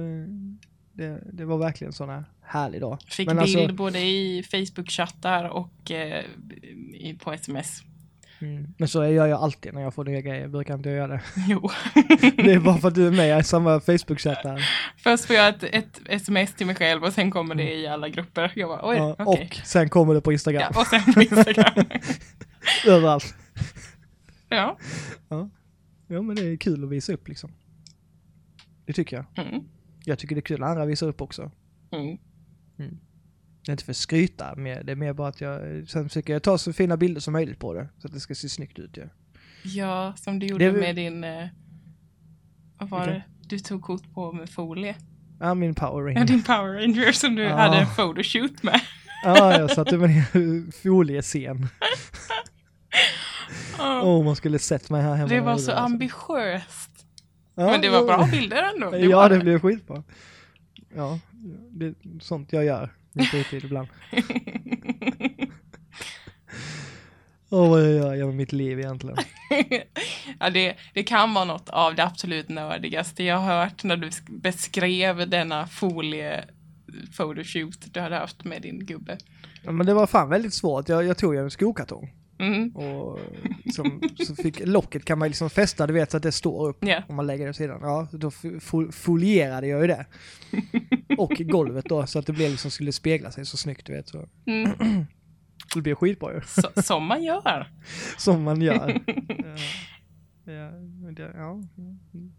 det, 0.93 1.23
det 1.33 1.45
var 1.45 1.57
verkligen 1.57 1.93
här 2.09 2.23
härlig 2.53 2.81
dag. 2.81 2.97
Fick 3.07 3.27
Men 3.27 3.37
bild 3.37 3.57
alltså- 3.59 3.75
både 3.75 3.99
i 3.99 4.43
Facebook-chattar 4.43 5.49
och 5.49 5.91
eh, 5.91 6.23
på 7.19 7.33
sms. 7.33 7.81
Mm. 8.41 8.73
Men 8.77 8.87
så 8.87 9.05
gör 9.05 9.27
jag 9.27 9.41
alltid 9.41 9.73
när 9.73 9.81
jag 9.81 9.93
får 9.93 10.05
nya 10.05 10.21
grejer, 10.21 10.47
brukar 10.47 10.73
inte 10.73 10.89
jag 10.89 10.97
göra 10.97 11.07
det. 11.07 11.21
Jo. 11.47 11.69
Det 12.43 12.51
är 12.53 12.59
bara 12.59 12.77
för 12.77 12.87
att 12.87 12.95
du 12.95 13.07
är 13.07 13.11
med 13.11 13.39
i 13.39 13.43
samma 13.43 13.79
Facebook-chatt 13.79 14.43
här. 14.43 14.69
Först 14.97 15.25
får 15.25 15.35
jag 15.35 15.49
ett, 15.49 15.63
ett 15.63 16.01
sms 16.05 16.53
till 16.53 16.65
mig 16.67 16.75
själv 16.75 17.03
och 17.03 17.13
sen 17.13 17.31
kommer 17.31 17.55
det 17.55 17.73
i 17.73 17.87
alla 17.87 18.09
grupper. 18.09 18.51
Jag 18.55 18.69
bara, 18.69 18.89
oj, 18.89 18.97
Ja, 18.97 19.15
okej. 19.19 19.49
Och 19.51 19.67
sen 19.67 19.89
kommer 19.89 20.13
det 20.13 20.21
på 20.21 20.31
Instagram. 20.31 20.71
Ja, 20.73 20.81
och 20.81 20.87
sen 20.87 21.13
på 21.13 21.21
Instagram. 21.21 21.85
Överallt. 22.87 23.35
ja. 24.49 24.77
Ja 26.07 26.21
men 26.21 26.35
det 26.35 26.41
är 26.41 26.57
kul 26.57 26.83
att 26.83 26.89
visa 26.89 27.13
upp 27.13 27.27
liksom. 27.27 27.51
Det 28.85 28.93
tycker 28.93 29.15
jag. 29.15 29.45
Mm. 29.47 29.63
Jag 30.05 30.19
tycker 30.19 30.35
det 30.35 30.39
är 30.39 30.41
kul 30.41 30.59
när 30.59 30.67
andra 30.67 30.85
visar 30.85 31.07
upp 31.07 31.21
också. 31.21 31.51
Mm. 31.91 32.17
Det 33.65 33.69
är 33.69 33.71
inte 33.71 33.83
för 33.85 33.91
att 33.91 33.97
skryta, 33.97 34.55
det 34.55 34.91
är 34.91 34.95
mer 34.95 35.13
bara 35.13 35.27
att 35.27 35.41
jag 35.41 35.59
sen 35.89 36.09
försöker 36.09 36.33
jag 36.33 36.43
ta 36.43 36.57
så 36.57 36.73
fina 36.73 36.97
bilder 36.97 37.21
som 37.21 37.33
möjligt 37.33 37.59
på 37.59 37.73
det. 37.73 37.87
Så 37.97 38.07
att 38.07 38.13
det 38.13 38.19
ska 38.19 38.35
se 38.35 38.49
snyggt 38.49 38.79
ut 38.79 38.97
ju. 38.97 39.09
Ja, 39.63 40.13
som 40.17 40.39
du 40.39 40.45
gjorde 40.47 40.65
Det 40.71 40.79
med 40.79 40.95
din... 40.95 41.23
Eh, 41.23 41.47
vad 42.77 42.89
var 42.89 42.99
Vilken? 42.99 43.13
det? 43.41 43.47
Du 43.47 43.59
tog 43.59 43.81
kort 43.81 44.13
på 44.13 44.31
med 44.31 44.49
folie. 44.49 44.95
Ja, 45.39 45.53
min 45.53 45.75
power 45.75 46.05
ring. 46.05 46.17
Ja, 46.17 46.23
din 46.23 46.43
Power 46.43 46.73
Ranger 46.81 47.11
som 47.11 47.35
du 47.35 47.43
Ja. 47.43 47.55
hade 47.57 47.77
en 47.77 47.87
photoshoot 47.95 48.63
med. 48.63 48.81
Ja, 49.23 49.57
jag 49.59 49.71
satte 49.71 49.97
mig 49.97 50.07
ner 50.33 50.37
i 50.41 50.71
foliescen. 50.71 51.67
Ja. 53.77 54.01
Åh, 54.03 54.25
man 54.25 54.35
skulle 54.35 54.59
sett 54.59 54.89
mig 54.89 55.01
här 55.01 55.15
hemma. 55.15 55.29
det 55.29 55.39
var 55.39 55.45
så 55.57 55.71
alltså. 55.71 55.71
ambitiöst. 55.71 57.05
Ja, 57.55 57.65
Men 57.65 57.81
det 57.81 57.89
var 57.89 58.05
bra 58.05 58.27
bilder 58.31 58.63
ändå. 58.75 58.97
Ja, 58.97 59.17
var 59.17 59.29
det 59.29 59.39
blev 59.39 59.59
skitbra. 59.59 60.03
Ja, 60.95 61.19
det 61.71 61.85
är 61.85 61.93
sånt 62.21 62.53
jag 62.53 62.65
gör. 62.65 62.89
Min 63.13 63.25
fritid 63.25 63.63
ibland. 63.63 63.87
Åh, 67.49 67.69
vad 67.69 67.81
jag 67.81 67.91
gör 67.91 68.13
jag 68.13 68.27
med 68.27 68.35
mitt 68.35 68.51
liv 68.51 68.79
egentligen. 68.79 69.17
ja, 70.39 70.49
det, 70.49 70.75
det 70.93 71.03
kan 71.03 71.33
vara 71.33 71.45
något 71.45 71.69
av 71.69 71.95
det 71.95 72.03
absolut 72.03 72.49
nördigaste 72.49 73.23
jag 73.23 73.37
har 73.37 73.59
hört 73.65 73.83
när 73.83 73.97
du 73.97 74.09
sk- 74.09 74.39
beskrev 74.41 75.29
denna 75.29 75.67
folie 75.67 76.45
photoshoot 77.17 77.93
du 77.93 77.99
hade 77.99 78.15
haft 78.15 78.43
med 78.43 78.61
din 78.61 78.85
gubbe. 78.85 79.17
Ja, 79.63 79.71
men 79.71 79.85
det 79.85 79.93
var 79.93 80.07
fan 80.07 80.29
väldigt 80.29 80.53
svårt. 80.53 80.89
Jag, 80.89 81.03
jag 81.05 81.17
tog 81.17 81.35
ju 81.35 81.41
en 81.41 81.51
skokartong. 81.51 82.13
Mm. 82.43 82.75
Och 82.75 83.19
som, 83.73 84.01
så 84.27 84.35
fick, 84.35 84.67
locket 84.67 85.05
kan 85.05 85.19
man 85.19 85.27
liksom 85.27 85.49
fästa, 85.49 85.87
du 85.87 85.93
vet, 85.93 86.11
så 86.11 86.17
att 86.17 86.23
det 86.23 86.31
står 86.31 86.67
upp. 86.69 86.77
Ja. 86.79 87.03
Om 87.07 87.15
man 87.15 87.27
lägger 87.27 87.43
det 87.45 87.49
åt 87.49 87.55
sidan. 87.55 87.79
Ja, 87.81 88.07
då 88.11 88.29
fo- 88.29 88.59
fo- 88.59 88.91
folierade 88.91 89.67
jag 89.67 89.81
ju 89.81 89.87
det. 89.87 90.05
Och 91.17 91.31
golvet 91.39 91.85
då, 91.85 92.07
så 92.07 92.19
att 92.19 92.25
det 92.25 92.33
blev 92.33 92.51
liksom, 92.51 92.71
skulle 92.71 92.91
spegla 92.91 93.31
sig 93.31 93.45
så 93.45 93.57
snyggt, 93.57 93.85
du 93.85 93.93
vet. 93.93 94.07
Så. 94.07 94.27
Mm. 94.45 94.71
Det 95.75 95.81
blev 95.81 95.95
skitbra 95.95 96.33
ju. 96.33 96.41
Så, 96.41 96.81
som 96.81 97.05
man 97.05 97.23
gör. 97.23 97.67
Som 98.17 98.43
man 98.43 98.61
gör. 98.61 99.01
ja, 100.45 100.53
ja, 100.53 101.11
det, 101.11 101.31
ja. 101.35 101.61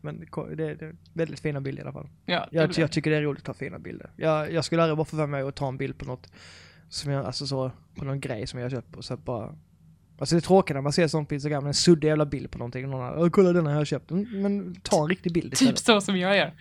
Men 0.00 0.20
det, 0.56 0.64
är 0.64 0.96
väldigt 1.12 1.40
fina 1.40 1.61
bilder 1.61 1.82
i 1.82 1.84
alla 1.84 1.92
fall. 1.92 2.08
Ja, 2.26 2.49
Jag, 2.50 2.78
jag 2.78 2.92
tycker 2.92 3.11
det 3.11 3.16
är 3.16 3.23
roligt 3.23 3.38
att 3.40 3.44
ta 3.46 3.54
fina 3.54 3.78
bilder. 3.78 4.11
Jag, 4.16 4.52
jag 4.52 4.64
skulle 4.64 4.82
aldrig 4.82 4.96
vara 4.96 5.04
för 5.04 5.26
mig 5.26 5.42
att 5.42 5.54
ta 5.56 5.68
en 5.68 5.76
bild 5.76 5.99
på 5.99 6.04
något 6.04 6.32
som 6.88 7.12
jag, 7.12 7.26
alltså 7.26 7.46
så, 7.46 7.70
på 7.94 8.04
någon 8.04 8.20
grej 8.20 8.46
som 8.46 8.61
jag 8.61 8.70
köpt 8.70 8.96
och 8.96 9.04
så 9.04 9.16
bara 9.16 9.54
Alltså 10.18 10.35
det 10.35 10.38
är 10.38 10.40
tråkigt 10.40 10.75
när 10.75 10.80
man 10.83 10.92
ser 10.92 11.09
sånt 11.09 11.28
på 11.28 11.35
Instagram, 11.35 11.66
en 11.66 11.75
suddig 11.75 12.09
jävla 12.09 12.26
bild 12.26 12.50
på 12.50 12.59
någonting. 12.59 12.90
Någon 12.90 13.00
har, 13.00 13.18
"Åh, 13.18 13.28
kolla 13.30 13.52
den 13.52 13.66
här 13.66 13.73
jag 13.73 13.80
har 13.80 13.85
köpt. 13.85 14.11
Mm, 14.11 14.42
Men 14.42 14.75
ta 14.83 15.02
en 15.02 15.09
riktig 15.09 15.33
bild 15.33 15.44
Typ 15.52 15.52
istället. 15.52 15.78
så 15.78 16.00
som 16.00 16.16
jag 16.18 16.37
gör. 16.37 16.52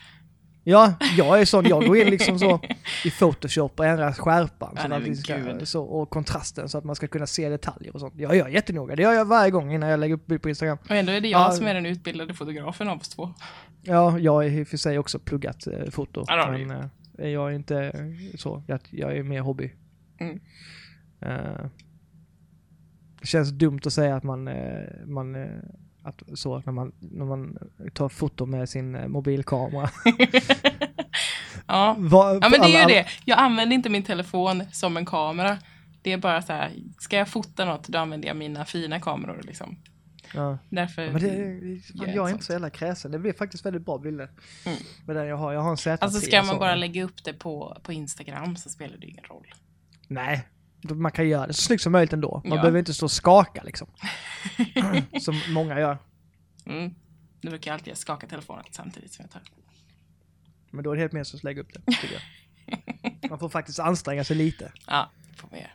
Ja, 0.66 0.94
jag 1.18 1.42
är 1.42 1.46
sån. 1.46 1.66
Jag 1.66 1.88
går 1.88 1.98
in 1.98 2.08
liksom 2.10 2.40
så 2.40 2.60
i 3.06 3.12
Photoshop 3.12 3.80
och 3.80 3.86
ändrar 3.86 4.12
skärpan 4.14 4.74
Ja, 4.76 5.16
så 5.16 5.16
ska, 5.16 5.66
så, 5.66 5.84
och 5.84 6.10
kontrasten 6.10 6.70
så 6.70 6.78
att 6.78 6.84
man 6.84 6.96
ska 6.96 7.08
kunna 7.08 7.28
se 7.28 7.50
detaljer 7.50 7.94
och 7.94 8.00
sånt. 8.00 8.14
Jag 8.18 8.36
gör 8.36 8.48
jättenoga. 8.48 8.96
Det 8.96 9.02
gör 9.02 9.14
jag 9.14 9.26
varje 9.26 9.52
gång 9.52 9.72
innan 9.74 9.90
jag 9.90 10.00
lägger 10.00 10.16
upp 10.16 10.26
bild 10.26 10.42
på 10.42 10.50
Instagram. 10.50 10.78
Och 10.90 10.96
ändå 10.96 11.12
är 11.12 11.22
det 11.22 11.28
jag 11.28 11.42
Ja. 11.42 11.52
som 11.52 11.68
är 11.68 11.74
den 11.74 11.86
utbildade 11.86 12.34
fotografen 12.34 12.88
av 12.90 12.98
oss 12.98 13.10
två. 13.10 13.34
Ja, 13.82 14.20
jag 14.20 14.32
har 14.32 14.44
i 14.44 14.64
och 14.64 14.68
för 14.68 14.78
sig 14.78 15.00
också 15.00 15.20
pluggat 15.20 15.68
eh, 15.68 15.90
foto. 15.92 16.24
Ja, 16.28 16.52
men 16.58 16.72
eh, 17.20 17.28
jag 17.30 17.52
är 17.52 17.56
inte 17.56 17.92
så. 18.38 18.64
Jag, 18.68 18.80
jag 18.90 19.18
är 19.18 19.24
mer 19.24 19.42
hobby. 19.42 19.72
Mm. 20.20 20.40
Eh, 21.22 21.66
det 23.24 23.28
känns 23.28 23.50
dumt 23.50 23.80
att 23.86 23.94
säga 23.94 24.16
att 24.16 24.24
man, 24.24 24.48
eh, 24.48 25.06
man 25.06 25.36
eh, 25.36 25.48
att, 26.04 26.24
så 26.34 26.62
när 26.66 26.72
man, 26.72 26.92
när 27.00 27.26
man 27.26 27.58
tar 27.94 28.10
foto 28.10 28.46
med 28.46 28.70
sin 28.70 28.96
eh, 28.96 29.08
mobilkamera. 29.08 29.90
ja. 31.68 31.96
Va, 32.00 32.40
ja, 32.42 32.50
men 32.50 32.62
det 32.62 32.76
är 32.76 32.90
ju 32.90 32.96
det. 32.96 33.08
Jag 33.26 33.40
använder 33.40 33.76
inte 33.76 33.90
min 33.90 34.04
telefon 34.04 34.64
som 34.72 34.98
en 34.98 35.06
kamera. 35.06 35.58
Det 36.02 36.12
är 36.12 36.18
bara 36.18 36.42
så 36.42 36.54
här, 36.54 36.72
ska 37.00 37.18
jag 37.18 37.28
fota 37.28 37.66
något 37.66 37.88
då 37.88 37.98
använder 37.98 38.28
jag 38.28 38.38
mina 38.38 38.66
fina 38.66 39.00
kameror 39.00 39.42
liksom. 39.44 39.78
Ja. 40.34 40.58
Därför... 40.70 41.02
Ja, 41.02 41.12
men 41.12 41.22
det, 41.22 41.30
ett 41.30 42.16
jag 42.16 42.30
är 42.30 42.32
inte 42.32 42.46
så 42.46 42.52
jävla 42.52 42.70
kräsen. 42.70 43.12
Det 43.12 43.20
blir 43.20 43.34
faktiskt 43.34 43.66
väldigt 43.66 43.86
bra 43.86 43.98
bilder. 43.98 44.30
Mm. 44.66 44.78
Med 45.06 45.16
den 45.16 45.28
jag 45.28 45.38
har. 45.38 45.54
Jag 45.54 45.62
har 45.62 45.70
en 45.70 45.76
Z3. 45.76 45.98
Alltså 46.02 46.22
ska 46.22 46.44
man 46.44 46.60
bara 46.60 46.76
lägga 46.76 47.04
upp 47.04 47.24
det 47.24 47.34
på, 47.34 47.78
på 47.84 47.94
Instagram 47.94 48.56
så 48.56 48.70
spelar 48.70 48.98
det 48.98 49.08
ingen 49.08 49.24
roll. 49.24 49.54
Nej. 50.08 50.48
Man 50.84 51.12
kan 51.12 51.30
göra 51.30 51.48
det 51.48 51.54
så 51.54 51.62
snyggt 51.62 51.84
som 51.84 51.92
möjligt 51.92 52.14
ändå. 52.14 52.42
Man 52.46 52.56
Ja. 52.58 52.62
behöver 52.62 52.80
inte 52.80 52.94
stå 52.94 53.06
och 53.06 53.12
skaka 53.12 53.64
liksom. 53.64 53.88
som 55.22 55.42
många 55.50 55.80
gör. 55.80 55.98
Mm. 56.66 56.94
Nu 57.42 57.50
brukar 57.50 57.72
jag 57.72 57.76
alltid 57.76 57.98
skaka 57.98 58.28
telefonen 58.28 58.64
samtidigt 58.72 59.14
som 59.14 59.24
jag 59.24 59.32
tar. 59.32 59.42
Men 60.72 60.84
då 60.84 60.92
är 60.92 60.96
det 60.96 61.02
helt 61.02 61.14
meningslöst 61.14 61.40
att 61.40 61.44
lägga 61.44 61.62
upp 61.62 61.74
det, 61.74 61.92
tycker 61.92 62.14
jag. 62.14 62.22
Man 63.30 63.40
får 63.40 63.50
faktiskt 63.50 63.80
anstränga 63.80 64.24
sig 64.24 64.36
lite. 64.36 64.72
Ja, 64.88 65.10
det 65.32 65.38
får 65.38 65.50
man 65.52 65.60
göra. 65.60 65.70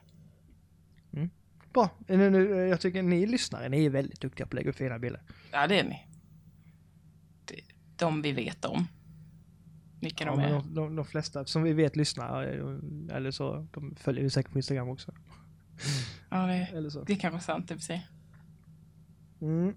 Bra. 1.73 1.91
Nu, 2.07 2.31
nu, 2.31 2.69
jag 2.69 2.81
tycker 2.81 3.03
ni 3.03 3.27
lyssnare, 3.27 3.69
ni 3.69 3.85
är 3.85 3.91
väldigt 3.91 4.21
duktiga 4.21 4.47
på 4.47 4.51
att 4.51 4.55
lägga 4.55 4.71
upp 4.71 4.77
fina 4.77 4.99
bilder. 4.99 5.23
Ja, 5.51 5.67
det 5.67 5.79
är 5.81 5.85
ni. 5.85 6.07
Det, 7.45 7.61
de 7.97 8.23
vi 8.23 8.33
vet 8.33 8.65
om. 8.65 8.89
Vilka 10.01 10.25
Ja, 10.25 10.31
de 10.31 10.41
är. 10.41 10.51
de, 10.51 10.75
de, 10.75 10.97
de 10.97 11.05
flesta 11.05 11.45
som 11.47 11.63
vi 11.63 11.73
vet 11.73 11.97
lyssnar, 11.97 12.43
eh, 12.43 13.17
eller 13.17 13.31
så, 13.31 13.67
de 13.73 13.95
följer 13.97 14.23
vi 14.23 14.31
säkert 14.31 14.53
på 14.53 14.59
Instagram 14.59 14.89
också. 14.89 15.13
Ja, 16.31 16.37
det, 16.47 16.55
Eller 16.55 16.91
så. 16.91 17.05
det 17.05 17.13
är 17.13 17.17
kanske 17.17 17.41
sant 17.41 17.71
i 17.71 17.75
och 17.75 17.79
för 17.79 17.85
sig. 17.85 18.09
Mm. 19.41 19.69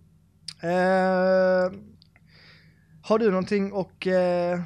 Eh, 0.61 1.79
har 3.01 3.19
du 3.19 3.29
någonting 3.29 3.71
och 3.73 4.07
eh, 4.07 4.61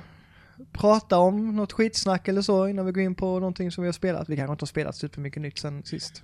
prata 0.72 1.18
om? 1.18 1.56
Något 1.56 1.72
skitsnack 1.74 2.28
eller 2.28 2.42
så 2.42 2.68
innan 2.68 2.86
vi 2.86 2.92
går 2.92 3.04
in 3.04 3.16
på 3.16 3.40
någonting 3.40 3.72
som 3.72 3.82
vi 3.82 3.88
har 3.88 3.94
spelat? 3.94 4.30
Vi 4.30 4.36
kanske 4.36 4.52
inte 4.52 4.64
har 4.64 4.68
spelat 4.68 4.96
supermycket 4.96 5.42
nytt 5.42 5.58
sen 5.60 5.84
sist. 5.84 6.24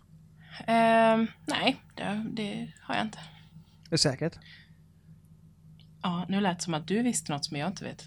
Ehm, 0.67 1.27
nej, 1.45 1.81
det, 1.95 2.25
det 2.33 2.73
har 2.81 2.95
jag 2.95 3.05
inte. 3.05 3.19
Är 3.91 3.97
säkert? 3.97 4.39
Ja, 6.03 6.25
nu 6.29 6.41
lät 6.41 6.57
det 6.57 6.63
som 6.63 6.73
att 6.73 6.87
du 6.87 7.03
visste 7.03 7.31
något 7.31 7.45
som 7.45 7.57
jag 7.57 7.67
inte 7.69 7.83
vet. 7.83 8.05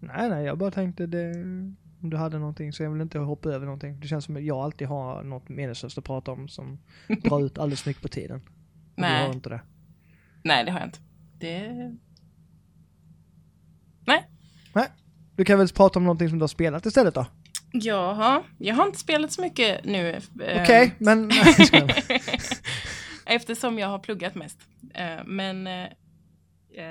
Nej, 0.00 0.28
nej, 0.30 0.44
jag 0.44 0.58
bara 0.58 0.70
tänkte 0.70 1.06
det, 1.06 1.30
om 2.02 2.10
du 2.10 2.16
hade 2.16 2.38
någonting 2.38 2.72
så 2.72 2.82
jag 2.82 2.90
vill 2.90 3.00
inte 3.02 3.18
hoppa 3.18 3.48
över 3.48 3.64
någonting. 3.66 4.00
Det 4.00 4.08
känns 4.08 4.24
som 4.24 4.36
att 4.36 4.44
jag 4.44 4.58
alltid 4.58 4.88
har 4.88 5.22
något 5.22 5.48
meningslöst 5.48 5.98
att 5.98 6.04
prata 6.04 6.32
om 6.32 6.48
som 6.48 6.78
drar 7.22 7.44
ut 7.46 7.58
alldeles 7.58 7.86
mycket 7.86 8.02
på 8.02 8.08
tiden. 8.08 8.36
Och 8.36 8.42
Du 8.96 9.02
Nej. 9.02 9.26
har 9.26 9.32
inte 9.34 9.48
det. 9.48 9.60
Nej, 10.44 10.64
det 10.64 10.70
har 10.70 10.78
jag 10.80 10.86
inte. 10.88 10.98
Det... 11.38 11.96
Du 15.36 15.44
kan 15.44 15.58
väl 15.58 15.68
prata 15.68 15.98
om 15.98 16.04
någonting 16.04 16.28
som 16.28 16.38
du 16.38 16.42
har 16.42 16.48
spelat 16.48 16.86
istället 16.86 17.14
då? 17.14 17.26
Jaha, 17.72 18.42
jag 18.58 18.74
har 18.74 18.86
inte 18.86 18.98
spelat 18.98 19.32
så 19.32 19.40
mycket 19.42 19.84
nu. 19.84 20.10
eh, 20.10 20.62
Okej, 20.62 20.94
men... 20.98 21.28
Nej, 21.28 21.38
jag 21.58 21.66
skojar. 21.66 21.92
Eftersom 23.26 23.78
jag 23.78 23.88
har 23.88 23.98
pluggat 23.98 24.34
mest. 24.34 24.58
Eh, 24.94 25.24
Men 25.26 25.66
eh, 25.66 25.86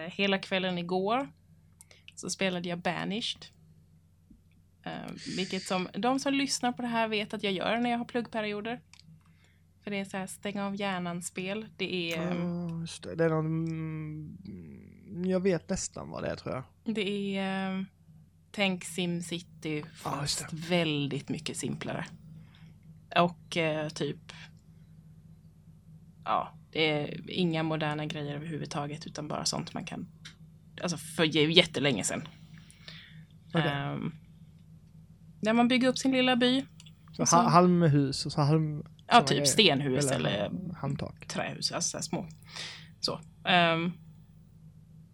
hela 0.08 0.38
kvällen 0.38 0.78
igår 0.78 1.28
så 2.16 2.30
spelade 2.30 2.70
jag 2.70 2.80
Banished. 2.80 3.46
Eh, 4.84 5.12
Vilket 5.38 5.64
som, 5.64 5.88
de 5.94 6.20
som 6.20 6.34
lyssnar 6.34 6.72
på 6.72 6.82
det 6.82 6.88
här 6.88 7.08
vet 7.08 7.34
att 7.34 7.44
jag 7.44 7.54
gör 7.54 7.78
när 7.78 7.90
jag 7.90 7.98
har 7.98 8.06
pluggperioder. 8.06 8.82
För 9.84 9.92
det 9.92 9.98
är 10.00 10.06
så 10.06 10.18
här 10.18 10.28
stänga 10.28 10.66
av 10.66 10.76
hjärnan-spel. 10.76 11.66
Det 11.78 12.14
är, 12.14 12.34
just 12.82 13.04
det. 13.04 13.24
är 13.24 13.30
någon... 13.30 13.68
mm, 13.68 15.26
Jag 15.26 15.40
vet 15.40 15.70
nästan 15.70 16.10
vad 16.10 16.24
det 16.24 16.30
är 16.30 16.36
tror 16.36 16.56
jag. 16.56 16.96
det 16.96 17.38
är 17.38 17.72
eh, 17.78 17.84
tänk 18.52 18.84
SimCity 18.84 19.84
fast 19.96 20.54
väldigt 20.54 21.30
mycket 21.30 21.58
simplare. 21.58 22.06
Och 23.16 23.58
eh, 23.58 23.90
typ 23.90 24.32
ja, 26.26 26.54
det 26.72 26.92
är 26.92 27.30
inga 27.32 27.64
moderna 27.64 28.06
grejer 28.06 28.36
överhuvudtaget 28.36 29.08
utan 29.08 29.28
bara 29.28 29.46
sånt 29.46 29.74
man 29.74 29.86
kan, 29.86 30.08
alltså 30.82 30.98
för 30.98 31.24
jättelänge 31.52 32.04
sedan. 32.04 32.28
Okej. 33.54 33.62
Ehm, 33.72 34.12
där 35.42 35.54
man 35.54 35.68
bygger 35.68 35.88
upp 35.88 35.98
sin 35.98 36.12
lilla 36.12 36.36
by. 36.36 36.66
Så 37.12 37.26
så- 37.26 37.36
ha- 37.36 37.50
halmhus 37.50 38.26
och 38.26 38.32
så 38.32 38.42
halm... 38.42 38.84
Ja, 39.08 39.20
typ 39.22 39.30
grejer. 39.30 39.46
stenhus 39.46 40.12
eller, 40.12 40.52
halmtak. 40.76 41.28
trähus, 41.28 41.72
alltså 41.72 41.98
så 41.98 42.04
små. 42.04 42.28
Så. 43.00 43.20
Ehm, 43.46 43.92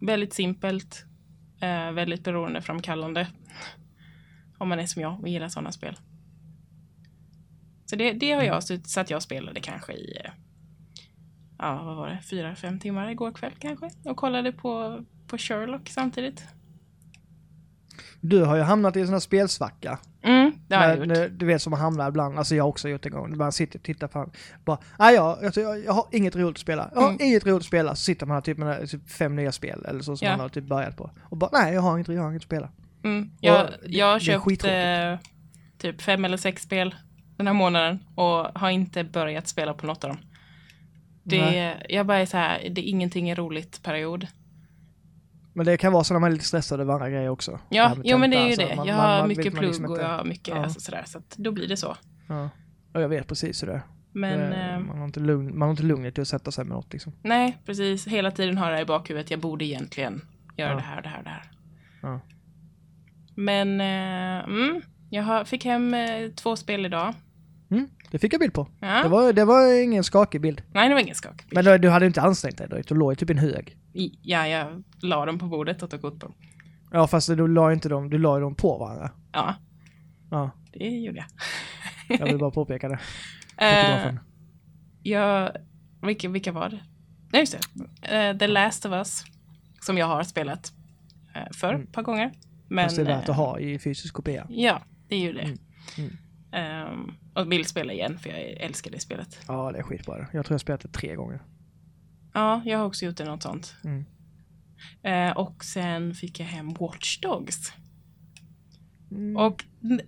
väldigt 0.00 0.32
simpelt. 0.34 1.04
Uh, 1.62 1.92
väldigt 1.92 2.24
beroendeframkallande. 2.24 3.26
Om 4.58 4.68
man 4.68 4.78
är 4.80 4.86
som 4.86 5.02
jag 5.02 5.20
och 5.20 5.28
gillar 5.28 5.48
sådana 5.48 5.72
spel. 5.72 5.96
Så 7.86 7.96
det, 7.96 8.12
det 8.12 8.32
har 8.32 8.42
jag 8.42 8.62
suttit- 8.64 8.86
så 8.88 9.00
att 9.00 9.10
jag 9.10 9.22
spelade 9.22 9.60
kanske 9.60 9.92
i, 9.92 10.16
eh, 10.24 10.30
ja 11.62 11.82
vad 11.84 11.96
var 11.96 12.08
det, 12.08 12.18
fyra, 12.30 12.54
fem 12.54 12.78
timmar 12.80 13.10
igår 13.10 13.32
kväll 13.32 13.52
kanske. 13.58 13.90
Och 14.04 14.16
kollade 14.16 14.52
på, 14.52 15.00
på 15.26 15.38
Sherlock 15.38 15.88
samtidigt. 15.88 16.44
Du 18.20 18.44
har 18.44 18.56
ju 18.56 18.62
hamnat 18.62 18.96
i 18.96 19.00
en 19.00 19.06
sån 19.06 19.12
här 19.12 19.20
spelsvacka. 19.20 19.98
Mm, 20.22 20.52
det 20.68 20.76
har 20.76 20.84
jag 20.88 20.98
gjort. 21.06 21.16
eh, 21.18 21.22
Du 21.24 21.46
vet 21.46 21.62
som 21.62 21.70
man 21.70 21.80
hamnar 21.80 22.08
ibland, 22.08 22.38
alltså 22.38 22.54
jag 22.54 22.64
har 22.64 22.68
också 22.68 22.88
gjort 22.88 23.02
det 23.02 23.08
en 23.08 23.12
gång. 23.12 23.36
Man 23.36 23.52
sitter 23.52 23.78
och 23.78 23.82
tittar 23.84 24.08
på 24.08 24.30
bara, 24.64 24.78
nej 24.98 25.14
jag, 25.14 25.38
jag, 25.42 25.52
jag, 25.56 25.84
jag 25.84 25.92
har 25.92 26.06
inget 26.12 26.36
roligt 26.36 26.56
att 26.56 26.58
spela. 26.60 26.90
Jag 26.94 27.00
har 27.00 27.08
Mm. 27.08 27.20
inget 27.22 27.46
roligt 27.46 27.60
att 27.60 27.64
spela. 27.66 27.94
Så 27.94 28.02
sitter 28.04 28.26
man 28.26 28.34
här 28.34 28.40
typ 28.40 28.58
med 28.58 28.90
typ 28.90 29.10
fem 29.10 29.36
nya 29.36 29.52
spel 29.52 29.84
eller 29.88 30.00
så 30.00 30.16
som 30.16 30.26
Ja. 30.26 30.32
man 30.32 30.40
har 30.40 30.48
typ 30.48 30.64
börjat 30.64 30.96
på. 30.96 31.10
Och 31.22 31.36
bara, 31.36 31.50
nej 31.52 31.74
jag 31.74 31.80
har 31.80 31.94
inget, 31.96 32.08
jag 32.08 32.22
har 32.22 32.30
inget 32.30 32.40
att 32.42 32.46
spela. 32.46 32.68
Mm. 33.04 33.30
Jag, 33.40 33.66
det- 33.66 33.78
jag 33.88 34.06
har 34.06 34.18
köpt 34.18 34.64
eh, 34.64 35.28
typ 35.78 36.02
fem 36.02 36.24
eller 36.24 36.36
sex 36.36 36.62
spel 36.62 36.94
den 37.36 37.46
här 37.46 37.54
månaden 37.54 37.98
och 38.14 38.46
har 38.60 38.70
inte 38.70 39.04
börjat 39.04 39.48
spela 39.48 39.74
på 39.74 39.86
något 39.86 40.04
av 40.04 40.10
dem. 40.10 40.18
Det, 41.22 41.76
jag 41.88 42.06
bara 42.06 42.18
är 42.18 42.26
så 42.26 42.36
här, 42.36 42.68
det 42.70 42.80
är 42.80 42.90
ingenting 42.90 43.30
är 43.30 43.36
roligt 43.36 43.82
period. 43.82 44.26
Men 45.54 45.66
det 45.66 45.76
kan 45.76 45.92
vara 45.92 46.04
så 46.04 46.14
när 46.14 46.20
man 46.20 46.28
är 46.30 46.32
lite 46.32 46.44
stressad 46.44 46.80
över 46.80 46.92
andra 46.94 47.10
grejer 47.10 47.28
också. 47.28 47.60
Det 47.70 47.76
Ja, 47.76 47.96
jo 48.04 48.18
men 48.18 48.30
det 48.30 48.36
är 48.36 48.48
ju 48.48 48.56
tenta, 48.56 48.62
det. 48.64 48.70
alltså, 48.70 48.76
man- 48.76 48.86
jag 48.86 48.94
har 48.94 49.18
man 49.18 49.28
mycket 49.28 49.44
man 49.52 49.52
plugg 49.60 49.68
liksom 49.70 49.84
och 49.84 49.98
jag 49.98 50.08
har 50.08 50.24
mycket 50.24 50.48
Ja. 50.54 50.62
alltså, 50.64 50.80
sådär. 50.80 51.02
Så 51.06 51.18
att 51.18 51.34
då 51.36 51.52
blir 51.52 51.68
det 51.68 51.76
så. 51.76 51.96
Ja. 52.28 52.48
Och 52.94 53.00
jag 53.02 53.08
vet 53.08 53.26
precis 53.28 53.62
hur 53.62 53.66
det 53.66 53.74
är. 53.74 53.82
Men 54.12 54.38
det, 54.50 54.56
eh, 54.56 54.78
man, 54.80 54.98
har 54.98 55.04
inte 55.04 55.20
lugn, 55.20 55.58
man 55.58 55.66
har 55.66 55.70
inte 55.70 55.82
lugnet 55.82 56.14
till 56.14 56.22
att 56.22 56.28
sätta 56.28 56.50
sig 56.52 56.64
med 56.64 56.74
något 56.74 56.92
liksom. 56.92 57.12
nej, 57.22 57.58
precis. 57.66 58.06
Hela 58.06 58.30
tiden 58.30 58.58
har 58.58 58.70
jag 58.70 58.80
i 58.80 58.84
bakhuvudet. 58.84 59.30
Jag 59.30 59.40
borde 59.40 59.64
egentligen 59.64 60.20
göra 60.56 60.70
Ja. 60.70 60.76
det 60.76 60.82
här, 60.82 61.02
det 61.02 61.08
här, 61.08 61.22
det 61.22 61.28
här. 61.30 61.50
Ja. 62.02 62.20
Men 63.34 63.80
eh, 63.80 64.44
mm, 64.44 64.80
jag 65.10 65.22
har, 65.22 65.44
fick 65.44 65.64
hem 65.64 65.94
eh, 65.94 66.30
två 66.36 66.56
spel 66.56 66.86
idag. 66.86 67.14
Det 68.12 68.18
fick 68.18 68.32
jag 68.32 68.40
bild 68.40 68.54
på. 68.54 68.68
Ja. 68.80 69.02
Det, 69.02 69.08
var, 69.08 69.32
det 69.32 69.44
var 69.44 69.82
ingen 69.82 70.04
skakig 70.04 70.40
bild. 70.40 70.62
Nej, 70.72 70.88
det 70.88 70.94
var 70.94 71.00
ingen 71.00 71.14
skak. 71.14 71.44
Men 71.50 71.64
du, 71.64 71.78
du 71.78 71.88
hade 71.90 72.06
inte 72.06 72.22
ansträngt 72.22 72.58
dig 72.58 72.66
då? 72.70 72.76
Du 72.88 72.94
låg 72.94 73.12
ju 73.12 73.16
typ 73.16 73.30
i 73.30 73.32
en 73.32 73.38
hög. 73.38 73.76
I- 73.92 74.18
Ja, 74.22 74.46
jag 74.48 74.82
la 75.02 75.26
dem 75.26 75.38
på 75.38 75.46
bordet 75.46 75.82
och 75.82 75.90
tog 75.90 76.00
kort 76.00 76.20
på 76.20 76.26
dem. 76.26 76.34
Ja 76.92 77.06
fast 77.06 77.28
du 77.28 77.48
la 77.48 77.72
inte 77.72 77.88
dem, 77.88 78.10
du 78.10 78.18
la 78.18 78.36
ju 78.36 78.40
dem 78.42 78.54
på 78.54 78.78
varandra. 78.78 79.10
Ja, 79.32 79.54
Ja, 80.30 80.50
det 80.72 80.88
gjorde 80.88 81.18
jag. 82.08 82.18
jag 82.20 82.26
vill 82.26 82.38
bara 82.38 82.50
påpeka 82.50 82.88
det. 82.88 82.98
Eh, 83.56 83.74
Fotografen. 83.84 84.20
jag 85.02 85.52
vilka, 86.02 86.28
vilka 86.28 86.52
var 86.52 86.68
det? 86.68 86.80
Nej, 87.32 87.42
just 87.42 87.56
det. 88.02 88.16
Eh, 88.16 88.36
The 88.38 88.46
Last 88.46 88.86
of 88.86 88.92
Us. 88.92 89.24
Som 89.80 89.98
jag 89.98 90.06
har 90.06 90.22
spelat 90.22 90.72
uh, 91.36 91.52
för 91.52 91.68
Mm. 91.74 91.82
ett 91.82 91.92
par 91.92 92.02
gånger. 92.02 92.32
Men, 92.68 92.84
Fast 92.84 92.96
det 92.96 93.02
är 93.02 93.06
värt 93.06 93.28
eh, 93.28 93.30
att 93.30 93.36
ha 93.36 93.58
i 93.58 93.78
fysisk 93.78 94.14
kopia. 94.14 94.46
Ja, 94.48 94.82
det 95.08 95.14
är 95.14 95.20
ju 95.20 95.32
det. 95.32 95.40
Mm, 95.42 95.58
mm. 95.98 96.16
Ehm, 96.52 97.14
och 97.34 97.52
vill 97.52 97.64
spela 97.64 97.92
igen 97.92 98.18
för 98.18 98.30
jag 98.30 98.38
älskar 98.40 98.90
det 98.90 99.00
spelet. 99.00 99.38
Ja, 99.48 99.72
det 99.72 99.78
är 99.78 99.82
skitbra. 99.82 100.26
Jag 100.32 100.46
tror 100.46 100.54
jag 100.54 100.60
spelat 100.60 100.80
det 100.80 100.88
tre 100.88 101.14
gånger. 101.14 101.42
Ja, 102.34 102.62
jag 102.64 102.78
har 102.78 102.86
också 102.86 103.04
gjort 103.04 103.16
det 103.16 103.24
något 103.24 103.42
sånt. 103.42 103.74
Mm. 103.84 104.04
Eh, 105.02 105.36
och 105.36 105.64
sen 105.64 106.14
fick 106.14 106.40
jag 106.40 106.46
hem 106.46 106.74
Watch 106.74 107.18
Dogs. 107.18 107.72
Mm. 109.10 109.36
Och 109.36 109.64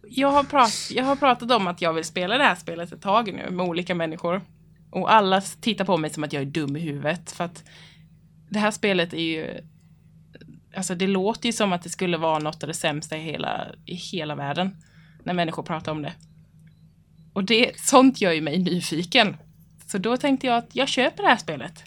jag 0.09 0.29
har, 0.29 0.45
prat, 0.45 0.91
jag 0.91 1.05
har 1.05 1.17
pratat 1.17 1.51
om 1.51 1.67
att 1.67 1.83
jag 1.83 1.93
vill 1.93 2.05
spela 2.05 2.39
det 2.39 2.45
här 2.45 2.55
spelet 2.55 2.93
ett 2.93 3.03
tag 3.03 3.35
nu 3.35 3.51
med 3.51 3.67
olika 3.67 3.95
människor. 3.95 4.41
Och 4.91 5.13
alla 5.13 5.41
tittar 5.41 5.85
på 5.85 5.97
mig 5.97 6.11
som 6.11 6.25
att 6.25 6.33
jag 6.33 6.43
är 6.43 6.47
dum 6.47 6.77
i 6.77 6.81
huvudet. 6.81 7.33
För 7.33 7.45
att 7.45 7.65
det 8.51 8.59
här 8.59 8.71
spelet 8.71 9.13
är 9.13 9.19
ju... 9.19 9.61
Alltså 10.77 10.95
det 10.95 11.07
låter 11.07 11.47
ju 11.47 11.53
som 11.53 11.73
att 11.73 11.83
det 11.83 11.89
skulle 11.89 12.17
vara 12.17 12.39
något 12.39 12.63
av 12.63 12.67
det 12.67 12.75
sämsta 12.75 13.17
i 13.17 13.21
hela, 13.21 13.67
i 13.87 13.95
hela 13.95 14.35
världen. 14.35 14.77
När 15.25 15.35
människor 15.35 15.63
pratar 15.63 15.93
om 15.93 16.03
det. 16.03 16.13
Och 17.35 17.45
det, 17.45 17.73
sånt 17.77 18.21
gör 18.21 18.33
ju 18.33 18.41
mig 18.41 18.59
nyfiken. 18.59 19.37
Så 19.87 19.99
då 19.99 20.17
tänkte 20.17 20.47
jag 20.47 20.57
att 20.57 20.77
jag 20.77 20.89
köper 20.89 21.23
det 21.23 21.29
här 21.29 21.37
spelet. 21.37 21.85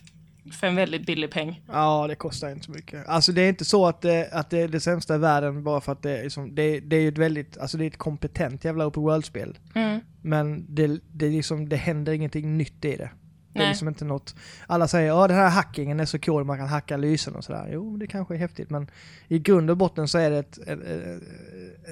För 0.51 0.67
en 0.67 0.75
väldigt 0.75 1.05
billig 1.05 1.31
peng. 1.31 1.61
Ja, 1.67 2.05
det 2.07 2.15
kostar 2.15 2.49
inte 2.49 2.65
så 2.65 2.71
mycket. 2.71 3.07
Alltså 3.07 3.31
det 3.31 3.41
är 3.41 3.49
inte 3.49 3.65
så 3.65 3.85
att 3.87 4.01
det, 4.01 4.29
att 4.31 4.49
det 4.49 4.59
är 4.59 4.67
det 4.67 4.79
sämsta 4.79 5.15
i 5.15 5.17
världen 5.17 5.63
bara 5.63 5.81
för 5.81 5.91
att 5.91 6.03
det 6.03 6.17
är 6.17 6.23
liksom, 6.23 6.55
det, 6.55 6.79
det 6.79 6.95
är 6.95 7.01
ju 7.01 7.07
ett 7.07 7.17
väldigt, 7.17 7.57
alltså 7.57 7.77
det 7.77 7.85
är 7.85 7.87
ett 7.87 7.97
kompetent 7.97 8.65
jävla 8.65 8.87
open 8.87 9.03
world-spel. 9.03 9.57
Mm. 9.75 9.99
Men 10.21 10.75
det, 10.75 10.99
det, 11.11 11.29
liksom, 11.29 11.69
det 11.69 11.75
händer 11.75 12.13
ingenting 12.13 12.57
nytt 12.57 12.85
i 12.85 12.95
det. 12.95 13.09
Det 13.57 13.63
är 13.63 13.69
liksom 13.69 13.87
inte 13.87 14.05
något, 14.05 14.35
alla 14.67 14.87
säger 14.87 15.07
ja 15.07 15.27
den 15.27 15.37
här 15.37 15.49
hackingen 15.49 15.99
är 15.99 16.05
så 16.05 16.19
cool, 16.19 16.43
man 16.43 16.57
kan 16.57 16.67
hacka 16.67 16.97
lysen 16.97 17.35
och 17.35 17.43
sådär. 17.43 17.69
Jo, 17.71 17.97
det 17.97 18.07
kanske 18.07 18.33
är 18.35 18.39
häftigt 18.39 18.69
men 18.69 18.89
i 19.27 19.39
grund 19.39 19.69
och 19.69 19.77
botten 19.77 20.07
så 20.07 20.17
är 20.17 20.29
det 20.29 20.37
ett, 20.37 20.57
ett, 20.57 20.67
ett, 20.83 21.21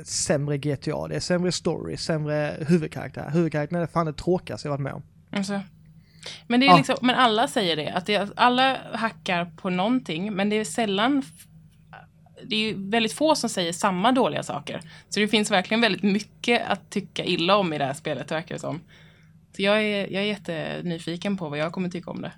ett 0.02 0.08
sämre 0.08 0.58
GTA. 0.58 1.08
Det 1.08 1.16
är 1.16 1.20
sämre 1.20 1.52
story, 1.52 1.98
sämre 1.98 2.56
huvudkaraktär. 2.68 3.30
Huvudkaraktären 3.30 3.84
är 3.84 3.88
fan 3.88 4.06
det 4.06 4.14
tråkigaste 4.14 4.68
jag 4.68 4.72
varit 4.72 4.82
med 4.82 4.94
om. 4.94 5.04
Alltså. 5.32 5.62
Men, 6.48 6.60
det 6.60 6.66
är 6.66 6.68
Ja. 6.70 6.78
liksom, 6.78 6.96
men 7.02 7.16
alla 7.16 7.48
säger 7.48 7.76
det, 7.76 7.90
att 7.90 8.06
det 8.06 8.30
alla 8.36 8.78
hackar 8.94 9.46
på 9.58 9.70
någonting, 9.70 10.34
men 10.34 10.50
det 10.50 10.56
är 10.56 10.66
sällan... 10.66 11.24
Det 12.44 12.56
är 12.56 12.60
ju 12.60 12.90
väldigt 12.90 13.14
få 13.14 13.36
som 13.36 13.50
säger 13.50 13.74
samma 13.74 14.12
dåliga 14.12 14.44
saker. 14.44 14.82
Så 15.10 15.20
det 15.20 15.28
finns 15.28 15.52
verkligen 15.52 15.82
väldigt 15.82 16.04
mycket 16.04 16.62
att 16.68 16.90
tycka 16.90 17.24
illa 17.26 17.56
om 17.56 17.74
i 17.74 17.78
det 17.78 17.86
här 17.86 17.94
spelet, 17.94 18.32
verkar 18.32 18.56
det 18.56 18.62
som. 18.62 18.80
Så 19.56 19.62
jag 19.62 19.84
är, 19.84 20.14
jag 20.14 20.24
är 20.24 20.28
jättenyfiken 20.28 21.38
på 21.38 21.50
vad 21.50 21.60
jag 21.60 21.72
kommer 21.72 21.90
tycka 21.90 22.12
om 22.12 22.22
det. 22.22 22.32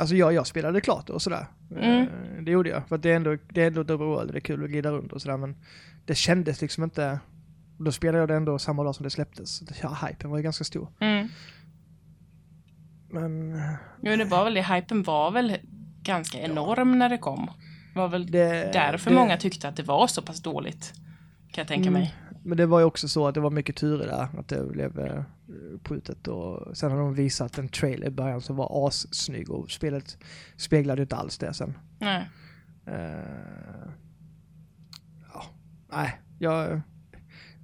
Alltså 0.00 0.14
jag, 0.16 0.32
jag 0.32 0.46
spelade 0.46 0.80
klart 0.80 1.10
och 1.10 1.22
sådär. 1.22 1.46
Mm. 1.70 2.02
Eh, 2.02 2.42
Det 2.42 2.50
gjorde 2.50 2.70
jag. 2.70 2.88
För 2.88 2.98
det 2.98 3.10
är 3.10 3.16
ändå, 3.16 3.36
det 3.48 3.62
är 3.62 3.66
ändå 3.66 3.80
ett 3.80 3.90
overworld, 3.90 4.32
det 4.32 4.38
är 4.38 4.40
kul 4.40 4.64
att 4.64 4.70
glida 4.70 4.90
runt 4.90 5.12
och 5.12 5.22
sådär 5.22 5.36
men 5.36 5.56
det 6.04 6.14
kändes 6.14 6.60
liksom 6.60 6.84
inte... 6.84 7.20
Då 7.78 7.92
spelade 7.92 8.18
jag 8.18 8.28
det 8.28 8.34
ändå 8.34 8.58
samma 8.58 8.84
dag 8.84 8.94
som 8.94 9.04
det 9.04 9.10
släpptes. 9.10 9.62
Ja, 9.82 9.98
hypen 10.08 10.30
var 10.30 10.36
ju 10.36 10.42
ganska 10.42 10.64
stor. 10.64 10.88
Mm. 11.00 11.28
Men 13.10 13.54
eh, 13.54 13.60
Jo, 14.02 14.16
det 14.16 14.24
var 14.24 14.44
väl 14.44 14.54
det. 14.54 14.62
Hypen 14.74 15.02
var 15.02 15.30
väl 15.30 15.56
ganska 16.02 16.38
enorm 16.38 16.98
när 16.98 17.08
det 17.08 17.18
kom. 17.18 17.50
Det 17.92 17.98
var 17.98 18.08
väl 18.08 18.30
det... 18.30 18.70
därför 18.72 19.10
det, 19.10 19.16
många 19.16 19.36
tyckte 19.36 19.68
att 19.68 19.76
det 19.76 19.82
var 19.82 20.06
så 20.06 20.22
pass 20.22 20.42
dåligt. 20.42 20.92
Kan 21.52 21.62
jag 21.62 21.68
tänka 21.68 21.88
Mm. 21.88 22.00
mig. 22.00 22.14
Men 22.42 22.56
det 22.58 22.66
var 22.66 22.78
ju 22.78 22.84
också 22.84 23.08
så 23.08 23.26
att 23.26 23.34
det 23.34 23.40
var 23.40 23.50
mycket 23.50 23.76
turer 23.76 24.06
där, 24.06 24.38
att 24.40 24.48
det 24.48 24.66
blev 24.66 24.98
eh, 24.98 25.22
uppskjutet 25.74 26.28
och 26.28 26.76
sen 26.76 26.90
har 26.90 26.98
de 26.98 27.14
visat 27.14 27.58
en 27.58 27.68
trailer 27.68 28.06
i 28.06 28.10
början 28.10 28.40
som 28.40 28.56
var 28.56 28.88
assnygg 28.88 29.50
och 29.50 29.70
spelet 29.70 30.18
speglade 30.56 31.02
inte 31.02 31.16
alls 31.16 31.38
det 31.38 31.54
sen. 31.54 31.78
Nej. 31.98 32.28
Eh, 32.86 33.90
ja, 35.34 35.44
nej, 35.92 36.20
jag 36.38 36.80